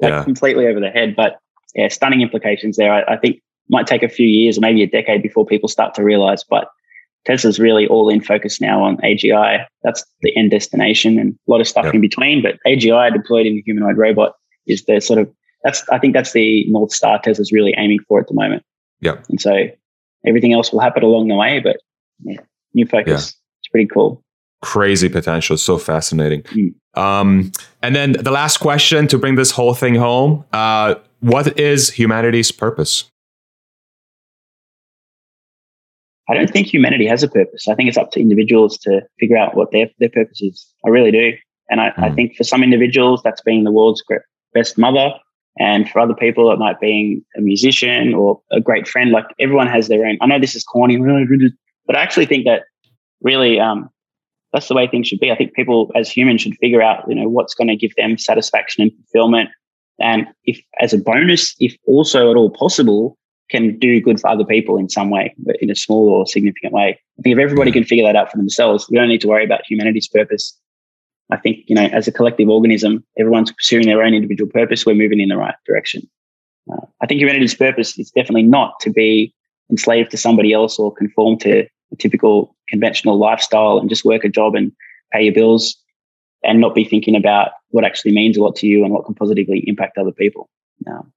Like 0.00 0.24
completely 0.24 0.66
over 0.66 0.80
the 0.80 0.88
head. 0.88 1.14
But 1.14 1.36
yeah 1.74 1.88
stunning 1.88 2.22
implications 2.22 2.78
there. 2.78 2.92
I, 2.92 3.14
I 3.14 3.16
think 3.18 3.42
might 3.70 3.86
take 3.86 4.02
a 4.02 4.08
few 4.08 4.26
years 4.26 4.58
or 4.58 4.60
maybe 4.60 4.82
a 4.82 4.86
decade 4.86 5.22
before 5.22 5.46
people 5.46 5.68
start 5.68 5.94
to 5.94 6.04
realize. 6.04 6.44
But 6.44 6.68
Tesla's 7.24 7.58
really 7.58 7.86
all 7.86 8.08
in 8.08 8.20
focus 8.20 8.60
now 8.60 8.82
on 8.82 8.96
AGI. 8.98 9.64
That's 9.82 10.04
the 10.22 10.36
end 10.36 10.50
destination 10.50 11.18
and 11.18 11.34
a 11.46 11.50
lot 11.50 11.60
of 11.60 11.68
stuff 11.68 11.84
yep. 11.86 11.94
in 11.94 12.00
between. 12.00 12.42
But 12.42 12.58
AGI 12.66 13.12
deployed 13.12 13.46
in 13.46 13.58
a 13.58 13.62
humanoid 13.64 13.96
robot 13.96 14.34
is 14.66 14.84
the 14.84 15.00
sort 15.00 15.18
of 15.18 15.30
that's 15.62 15.86
I 15.90 15.98
think 15.98 16.14
that's 16.14 16.32
the 16.32 16.64
North 16.68 16.92
Star 16.92 17.20
Tesla's 17.22 17.52
really 17.52 17.74
aiming 17.76 18.00
for 18.08 18.20
at 18.20 18.28
the 18.28 18.34
moment. 18.34 18.62
Yeah. 19.00 19.16
And 19.28 19.40
so 19.40 19.68
everything 20.26 20.52
else 20.52 20.72
will 20.72 20.80
happen 20.80 21.02
along 21.02 21.28
the 21.28 21.34
way, 21.34 21.60
but 21.60 21.76
yeah, 22.20 22.40
new 22.74 22.86
focus. 22.86 23.08
Yeah. 23.12 23.58
It's 23.60 23.68
pretty 23.70 23.86
cool. 23.86 24.22
Crazy 24.62 25.08
potential. 25.08 25.56
So 25.56 25.78
fascinating. 25.78 26.42
Mm. 26.42 26.74
Um, 26.94 27.52
and 27.82 27.94
then 27.94 28.12
the 28.12 28.30
last 28.30 28.58
question 28.58 29.06
to 29.08 29.18
bring 29.18 29.36
this 29.36 29.50
whole 29.50 29.74
thing 29.74 29.94
home. 29.94 30.44
Uh, 30.52 30.96
what 31.20 31.58
is 31.58 31.90
humanity's 31.90 32.50
purpose? 32.50 33.10
I 36.30 36.34
don't 36.34 36.50
think 36.50 36.66
humanity 36.66 37.06
has 37.06 37.22
a 37.22 37.28
purpose. 37.28 37.66
I 37.68 37.74
think 37.74 37.88
it's 37.88 37.98
up 37.98 38.12
to 38.12 38.20
individuals 38.20 38.78
to 38.78 39.02
figure 39.18 39.36
out 39.36 39.56
what 39.56 39.72
their, 39.72 39.90
their 39.98 40.10
purpose 40.10 40.40
is. 40.40 40.66
I 40.86 40.88
really 40.88 41.10
do. 41.10 41.32
And 41.70 41.80
I, 41.80 41.90
mm. 41.90 42.02
I 42.02 42.08
hmm. 42.08 42.14
think 42.14 42.36
for 42.36 42.44
some 42.44 42.62
individuals, 42.62 43.20
that's 43.22 43.40
being 43.42 43.64
the 43.64 43.72
world's 43.72 44.02
best 44.54 44.78
mother. 44.78 45.12
And 45.58 45.88
for 45.90 46.00
other 46.00 46.14
people, 46.14 46.50
it 46.52 46.58
might 46.58 46.80
be 46.80 47.22
a 47.36 47.40
musician 47.40 48.14
or 48.14 48.40
a 48.52 48.60
great 48.60 48.86
friend. 48.86 49.10
Like 49.10 49.26
everyone 49.38 49.66
has 49.66 49.88
their 49.88 50.06
own. 50.06 50.18
I 50.20 50.26
know 50.26 50.38
this 50.38 50.54
is 50.54 50.64
corny, 50.64 50.96
but 51.86 51.96
I 51.96 52.00
actually 52.00 52.26
think 52.26 52.44
that 52.46 52.62
really 53.20 53.58
um, 53.58 53.90
that's 54.52 54.68
the 54.68 54.74
way 54.74 54.86
things 54.86 55.08
should 55.08 55.20
be. 55.20 55.30
I 55.30 55.36
think 55.36 55.54
people 55.54 55.90
as 55.94 56.10
humans 56.10 56.40
should 56.42 56.56
figure 56.58 56.82
out, 56.82 57.04
you 57.08 57.14
know, 57.14 57.28
what's 57.28 57.54
going 57.54 57.68
to 57.68 57.76
give 57.76 57.94
them 57.96 58.18
satisfaction 58.18 58.82
and 58.82 58.92
fulfillment. 58.92 59.50
And 60.00 60.26
if 60.44 60.60
as 60.80 60.92
a 60.92 60.98
bonus, 60.98 61.54
if 61.58 61.76
also 61.86 62.30
at 62.30 62.36
all 62.36 62.50
possible, 62.50 63.18
can 63.50 63.78
do 63.78 64.00
good 64.00 64.20
for 64.20 64.28
other 64.28 64.44
people 64.44 64.78
in 64.78 64.88
some 64.88 65.10
way, 65.10 65.34
but 65.38 65.56
in 65.60 65.70
a 65.70 65.74
small 65.74 66.08
or 66.08 66.26
significant 66.26 66.72
way. 66.72 66.98
I 67.18 67.22
think 67.22 67.36
if 67.36 67.42
everybody 67.42 67.72
can 67.72 67.84
figure 67.84 68.04
that 68.04 68.16
out 68.16 68.30
for 68.30 68.36
themselves, 68.36 68.88
we 68.88 68.96
don't 68.96 69.08
need 69.08 69.20
to 69.22 69.28
worry 69.28 69.44
about 69.44 69.66
humanity's 69.66 70.08
purpose. 70.08 70.56
I 71.30 71.36
think, 71.36 71.64
you 71.66 71.74
know, 71.74 71.84
as 71.86 72.08
a 72.08 72.12
collective 72.12 72.48
organism, 72.48 73.04
everyone's 73.18 73.52
pursuing 73.52 73.86
their 73.86 74.02
own 74.02 74.14
individual 74.14 74.50
purpose. 74.50 74.84
We're 74.84 74.94
moving 74.94 75.20
in 75.20 75.28
the 75.28 75.36
right 75.36 75.54
direction. 75.66 76.08
Uh, 76.72 76.86
I 77.00 77.06
think 77.06 77.20
humanity's 77.20 77.54
purpose 77.54 77.98
is 77.98 78.10
definitely 78.10 78.42
not 78.42 78.78
to 78.80 78.90
be 78.90 79.34
enslaved 79.70 80.10
to 80.10 80.16
somebody 80.16 80.52
else 80.52 80.78
or 80.78 80.92
conform 80.92 81.38
to 81.38 81.66
a 81.92 81.96
typical 81.96 82.56
conventional 82.68 83.18
lifestyle 83.18 83.78
and 83.78 83.88
just 83.88 84.04
work 84.04 84.24
a 84.24 84.28
job 84.28 84.54
and 84.54 84.72
pay 85.12 85.22
your 85.22 85.34
bills 85.34 85.76
and 86.42 86.60
not 86.60 86.74
be 86.74 86.84
thinking 86.84 87.16
about 87.16 87.52
what 87.70 87.84
actually 87.84 88.12
means 88.12 88.36
a 88.36 88.42
lot 88.42 88.56
to 88.56 88.66
you 88.66 88.84
and 88.84 88.92
what 88.92 89.04
can 89.04 89.14
positively 89.14 89.62
impact 89.66 89.98
other 89.98 90.12
people. 90.12 90.48
Um, 90.86 91.12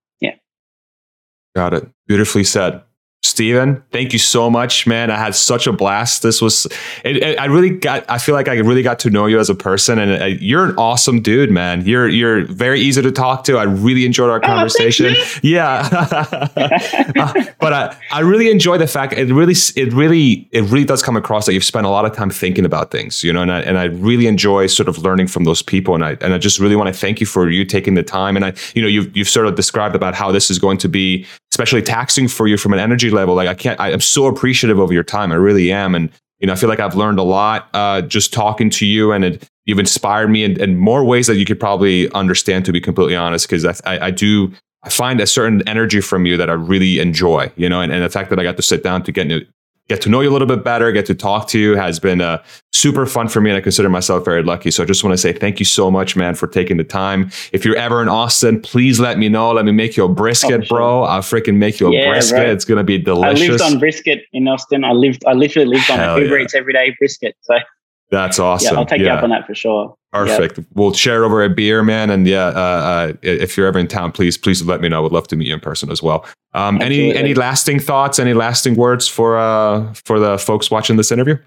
Got 1.55 1.73
it. 1.73 1.87
Beautifully 2.07 2.43
said. 2.43 2.81
Steven, 3.25 3.81
thank 3.93 4.11
you 4.11 4.19
so 4.19 4.49
much, 4.49 4.85
man. 4.85 5.09
I 5.09 5.15
had 5.15 5.33
such 5.33 5.65
a 5.65 5.71
blast. 5.71 6.23
This 6.23 6.41
was, 6.41 6.65
it, 7.05 7.15
it, 7.17 7.39
I 7.39 7.45
really 7.45 7.69
got, 7.69 8.03
I 8.09 8.17
feel 8.17 8.35
like 8.35 8.49
I 8.49 8.55
really 8.55 8.83
got 8.83 8.99
to 8.99 9.09
know 9.09 9.27
you 9.27 9.39
as 9.39 9.49
a 9.49 9.55
person 9.55 9.97
and 9.97 10.21
uh, 10.21 10.25
you're 10.25 10.65
an 10.65 10.75
awesome 10.75 11.21
dude, 11.21 11.49
man. 11.49 11.85
You're, 11.85 12.09
you're 12.09 12.43
very 12.43 12.81
easy 12.81 13.01
to 13.01 13.11
talk 13.13 13.45
to. 13.45 13.57
I 13.57 13.63
really 13.63 14.05
enjoyed 14.05 14.29
our 14.29 14.39
oh, 14.43 14.45
conversation. 14.45 15.15
Oh, 15.17 15.25
yeah. 15.41 15.87
uh, 16.57 17.33
but 17.61 17.71
I, 17.71 17.97
I 18.11 18.19
really 18.19 18.51
enjoy 18.51 18.77
the 18.77 18.87
fact 18.87 19.13
it 19.13 19.33
really, 19.33 19.55
it 19.77 19.93
really, 19.93 20.49
it 20.51 20.63
really 20.63 20.85
does 20.85 21.01
come 21.01 21.15
across 21.15 21.45
that 21.45 21.53
you've 21.53 21.63
spent 21.63 21.85
a 21.85 21.89
lot 21.89 22.03
of 22.03 22.13
time 22.13 22.29
thinking 22.29 22.65
about 22.65 22.91
things, 22.91 23.23
you 23.23 23.31
know, 23.31 23.41
and 23.41 23.53
I, 23.53 23.61
and 23.61 23.77
I 23.77 23.85
really 23.85 24.27
enjoy 24.27 24.67
sort 24.67 24.89
of 24.89 24.97
learning 24.97 25.27
from 25.27 25.45
those 25.45 25.61
people. 25.61 25.95
And 25.95 26.03
I, 26.03 26.17
and 26.19 26.33
I 26.33 26.39
just 26.39 26.59
really 26.59 26.75
want 26.75 26.93
to 26.93 26.99
thank 26.99 27.21
you 27.21 27.25
for 27.25 27.49
you 27.49 27.63
taking 27.63 27.93
the 27.93 28.03
time. 28.03 28.35
And 28.35 28.43
I, 28.43 28.53
you 28.75 28.81
know, 28.81 28.87
you've, 28.89 29.15
you've 29.15 29.29
sort 29.29 29.47
of 29.47 29.55
described 29.55 29.95
about 29.95 30.13
how 30.13 30.29
this 30.29 30.51
is 30.51 30.59
going 30.59 30.77
to 30.79 30.89
be 30.89 31.25
especially 31.53 31.83
taxing 31.83 32.27
for 32.27 32.47
you 32.47 32.57
from 32.57 32.73
an 32.73 32.79
energy 32.79 33.11
level. 33.13 33.35
Like 33.35 33.47
I 33.47 33.53
can't, 33.53 33.79
I, 33.79 33.91
am 33.91 34.01
so 34.01 34.25
appreciative 34.25 34.79
of 34.79 34.91
your 34.91 35.03
time. 35.03 35.31
I 35.31 35.35
really 35.35 35.71
am. 35.71 35.95
And, 35.95 36.09
you 36.39 36.47
know, 36.47 36.53
I 36.53 36.55
feel 36.55 36.69
like 36.69 36.79
I've 36.79 36.95
learned 36.95 37.19
a 37.19 37.23
lot 37.23 37.69
uh, 37.73 38.01
just 38.01 38.33
talking 38.33 38.69
to 38.71 38.85
you 38.85 39.11
and 39.11 39.23
it, 39.23 39.49
you've 39.65 39.79
inspired 39.79 40.29
me 40.29 40.43
in, 40.43 40.59
in, 40.59 40.77
more 40.77 41.03
ways 41.03 41.27
that 41.27 41.37
you 41.37 41.45
could 41.45 41.59
probably 41.59 42.11
understand, 42.11 42.65
to 42.65 42.73
be 42.73 42.81
completely 42.81 43.15
honest, 43.15 43.47
because 43.47 43.65
I, 43.65 43.75
I, 43.85 44.05
I, 44.07 44.11
do, 44.11 44.51
I 44.83 44.89
find 44.89 45.21
a 45.21 45.27
certain 45.27 45.67
energy 45.67 46.01
from 46.01 46.25
you 46.25 46.35
that 46.37 46.49
I 46.49 46.53
really 46.53 46.99
enjoy, 46.99 47.51
you 47.55 47.69
know, 47.69 47.79
and, 47.79 47.91
and 47.91 48.03
the 48.03 48.09
fact 48.09 48.29
that 48.29 48.39
I 48.39 48.43
got 48.43 48.57
to 48.57 48.63
sit 48.63 48.83
down 48.83 49.03
to 49.03 49.11
get 49.11 49.27
get 49.89 50.01
to 50.01 50.09
know 50.09 50.21
you 50.21 50.29
a 50.29 50.31
little 50.31 50.47
bit 50.47 50.63
better, 50.63 50.91
get 50.91 51.05
to 51.07 51.15
talk 51.15 51.47
to 51.49 51.59
you 51.59 51.75
has 51.75 51.99
been 51.99 52.21
uh, 52.21 52.41
super 52.71 53.05
fun 53.05 53.27
for 53.27 53.41
me. 53.41 53.49
And 53.49 53.57
I 53.57 53.61
consider 53.61 53.89
myself 53.89 54.23
very 54.23 54.41
lucky. 54.41 54.71
So 54.71 54.83
I 54.83 54.85
just 54.85 55.03
want 55.03 55.13
to 55.13 55.17
say 55.17 55.33
thank 55.33 55.59
you 55.59 55.65
so 55.65 55.91
much, 55.91 56.15
man, 56.15 56.35
for 56.35 56.47
taking 56.47 56.77
the 56.77 56.83
time. 56.83 57.29
If 57.51 57.65
you're 57.65 57.75
ever 57.75 58.01
in 58.01 58.07
Austin, 58.07 58.61
please 58.61 58.99
let 58.99 59.17
me 59.17 59.29
know. 59.29 59.51
Let 59.51 59.65
me 59.65 59.71
make 59.71 59.97
you 59.97 60.05
a 60.05 60.09
brisket, 60.09 60.61
oh, 60.61 60.63
sure. 60.63 60.77
bro. 60.77 61.03
I'll 61.03 61.21
freaking 61.21 61.57
make 61.57 61.79
you 61.79 61.87
a 61.87 61.93
yeah, 61.93 62.09
brisket. 62.09 62.39
Right. 62.39 62.49
It's 62.49 62.65
going 62.65 62.77
to 62.77 62.83
be 62.83 62.97
delicious. 62.97 63.41
I 63.41 63.51
lived 63.51 63.61
on 63.61 63.79
brisket 63.79 64.23
in 64.31 64.47
Austin. 64.47 64.83
I 64.83 64.93
lived, 64.93 65.23
I 65.27 65.33
literally 65.33 65.67
lived 65.67 65.89
on 65.91 65.99
Hell 65.99 66.19
Uber 66.19 66.37
yeah. 66.37 66.43
Eats 66.43 66.55
every 66.55 66.73
day 66.73 66.95
brisket. 66.97 67.35
So 67.41 67.55
that's 68.13 68.39
awesome. 68.39 68.73
Yeah, 68.73 68.79
I'll 68.79 68.85
take 68.85 68.99
yeah. 68.99 69.07
you 69.07 69.11
up 69.11 69.23
on 69.23 69.29
that 69.31 69.47
for 69.47 69.55
sure. 69.55 69.95
Perfect. 70.11 70.59
Yep. 70.59 70.67
We'll 70.75 70.93
share 70.93 71.25
over 71.25 71.43
a 71.43 71.49
beer, 71.49 71.81
man. 71.81 72.11
And 72.11 72.27
yeah, 72.27 72.47
uh, 72.47 72.51
uh, 72.51 73.13
if 73.23 73.57
you're 73.57 73.65
ever 73.65 73.79
in 73.79 73.87
town, 73.87 74.11
please, 74.11 74.37
please 74.37 74.63
let 74.63 74.81
me 74.81 74.87
know. 74.87 74.97
I 74.97 74.99
would 75.01 75.11
love 75.11 75.27
to 75.29 75.35
meet 75.35 75.47
you 75.47 75.53
in 75.55 75.59
person 75.59 75.89
as 75.89 76.03
well. 76.03 76.25
Um, 76.53 76.79
any 76.81 77.15
any 77.15 77.33
lasting 77.33 77.79
thoughts? 77.79 78.19
Any 78.19 78.33
lasting 78.33 78.75
words 78.75 79.07
for 79.07 79.37
uh, 79.37 79.91
for 79.93 80.19
the 80.19 80.37
folks 80.37 80.69
watching 80.69 80.97
this 80.97 81.11
interview? 81.11 81.37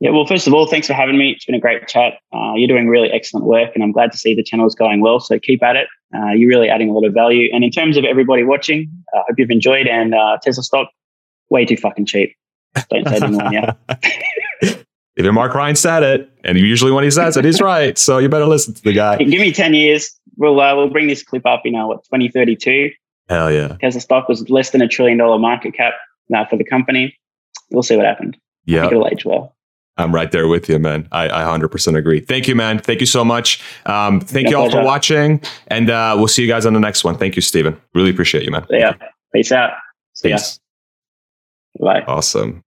Yeah. 0.00 0.10
Well, 0.10 0.26
first 0.26 0.48
of 0.48 0.54
all, 0.54 0.66
thanks 0.66 0.88
for 0.88 0.94
having 0.94 1.16
me. 1.16 1.30
It's 1.30 1.44
been 1.44 1.54
a 1.54 1.60
great 1.60 1.86
chat. 1.86 2.14
Uh, 2.34 2.54
you're 2.56 2.66
doing 2.66 2.88
really 2.88 3.10
excellent 3.12 3.46
work, 3.46 3.70
and 3.74 3.84
I'm 3.84 3.92
glad 3.92 4.10
to 4.10 4.18
see 4.18 4.34
the 4.34 4.42
channel 4.42 4.66
is 4.66 4.74
going 4.74 5.00
well. 5.00 5.20
So 5.20 5.38
keep 5.38 5.62
at 5.62 5.76
it. 5.76 5.86
Uh, 6.12 6.30
you're 6.30 6.48
really 6.48 6.68
adding 6.68 6.90
a 6.90 6.92
lot 6.92 7.06
of 7.06 7.14
value. 7.14 7.48
And 7.52 7.62
in 7.62 7.70
terms 7.70 7.96
of 7.96 8.04
everybody 8.04 8.42
watching, 8.42 8.90
I 9.14 9.18
uh, 9.18 9.22
hope 9.28 9.38
you've 9.38 9.50
enjoyed. 9.50 9.86
And 9.86 10.12
Tesla 10.42 10.64
stock, 10.64 10.88
way 11.50 11.64
too 11.64 11.76
fucking 11.76 12.06
cheap. 12.06 12.34
Don't 12.90 13.06
say 13.06 13.16
anymore. 13.16 13.52
Yeah. 13.52 13.74
Steven 15.20 15.34
Mark 15.34 15.54
Ryan 15.54 15.76
said 15.76 16.02
it, 16.02 16.30
and 16.44 16.56
usually 16.56 16.90
when 16.92 17.04
he 17.04 17.10
says 17.10 17.36
it, 17.36 17.44
he's 17.44 17.60
right. 17.62 17.98
So 17.98 18.16
you 18.16 18.30
better 18.30 18.46
listen 18.46 18.72
to 18.72 18.82
the 18.82 18.94
guy. 18.94 19.18
Give 19.18 19.28
me 19.28 19.52
ten 19.52 19.74
years. 19.74 20.18
We'll 20.38 20.58
uh, 20.58 20.74
we'll 20.74 20.88
bring 20.88 21.08
this 21.08 21.22
clip 21.22 21.44
up. 21.44 21.60
You 21.66 21.72
know 21.72 21.88
what? 21.88 22.06
Twenty 22.08 22.30
thirty 22.30 22.56
two. 22.56 22.90
Hell 23.28 23.52
yeah. 23.52 23.76
Tesla 23.82 24.00
stock 24.00 24.28
was 24.30 24.48
less 24.48 24.70
than 24.70 24.80
a 24.80 24.88
trillion 24.88 25.18
dollar 25.18 25.38
market 25.38 25.74
cap 25.74 25.92
now 26.30 26.42
uh, 26.42 26.46
for 26.46 26.56
the 26.56 26.64
company. 26.64 27.14
We'll 27.70 27.82
see 27.82 27.96
what 27.96 28.06
happened. 28.06 28.38
Yeah, 28.64 28.86
it'll 28.86 29.06
age 29.06 29.26
well. 29.26 29.54
I'm 29.98 30.14
right 30.14 30.32
there 30.32 30.48
with 30.48 30.70
you, 30.70 30.78
man. 30.78 31.06
I, 31.12 31.28
I 31.28 31.58
100% 31.58 31.98
agree. 31.98 32.20
Thank 32.20 32.48
you, 32.48 32.54
man. 32.54 32.78
Thank 32.78 33.00
you 33.00 33.06
so 33.06 33.22
much. 33.22 33.62
Um, 33.84 34.18
thank 34.20 34.46
no 34.46 34.50
you 34.50 34.56
all 34.56 34.62
pleasure. 34.70 34.78
for 34.78 34.86
watching, 34.86 35.42
and 35.66 35.90
uh, 35.90 36.14
we'll 36.16 36.28
see 36.28 36.40
you 36.40 36.48
guys 36.48 36.64
on 36.64 36.72
the 36.72 36.80
next 36.80 37.04
one. 37.04 37.18
Thank 37.18 37.36
you, 37.36 37.42
Steven. 37.42 37.78
Really 37.92 38.08
appreciate 38.08 38.44
you, 38.44 38.50
man. 38.50 38.64
Yeah. 38.70 38.94
Peace 39.34 39.52
out. 39.52 39.72
See 40.14 40.32
Peace. 40.32 40.58
Ya. 41.78 41.84
Bye. 41.84 42.04
Awesome. 42.06 42.64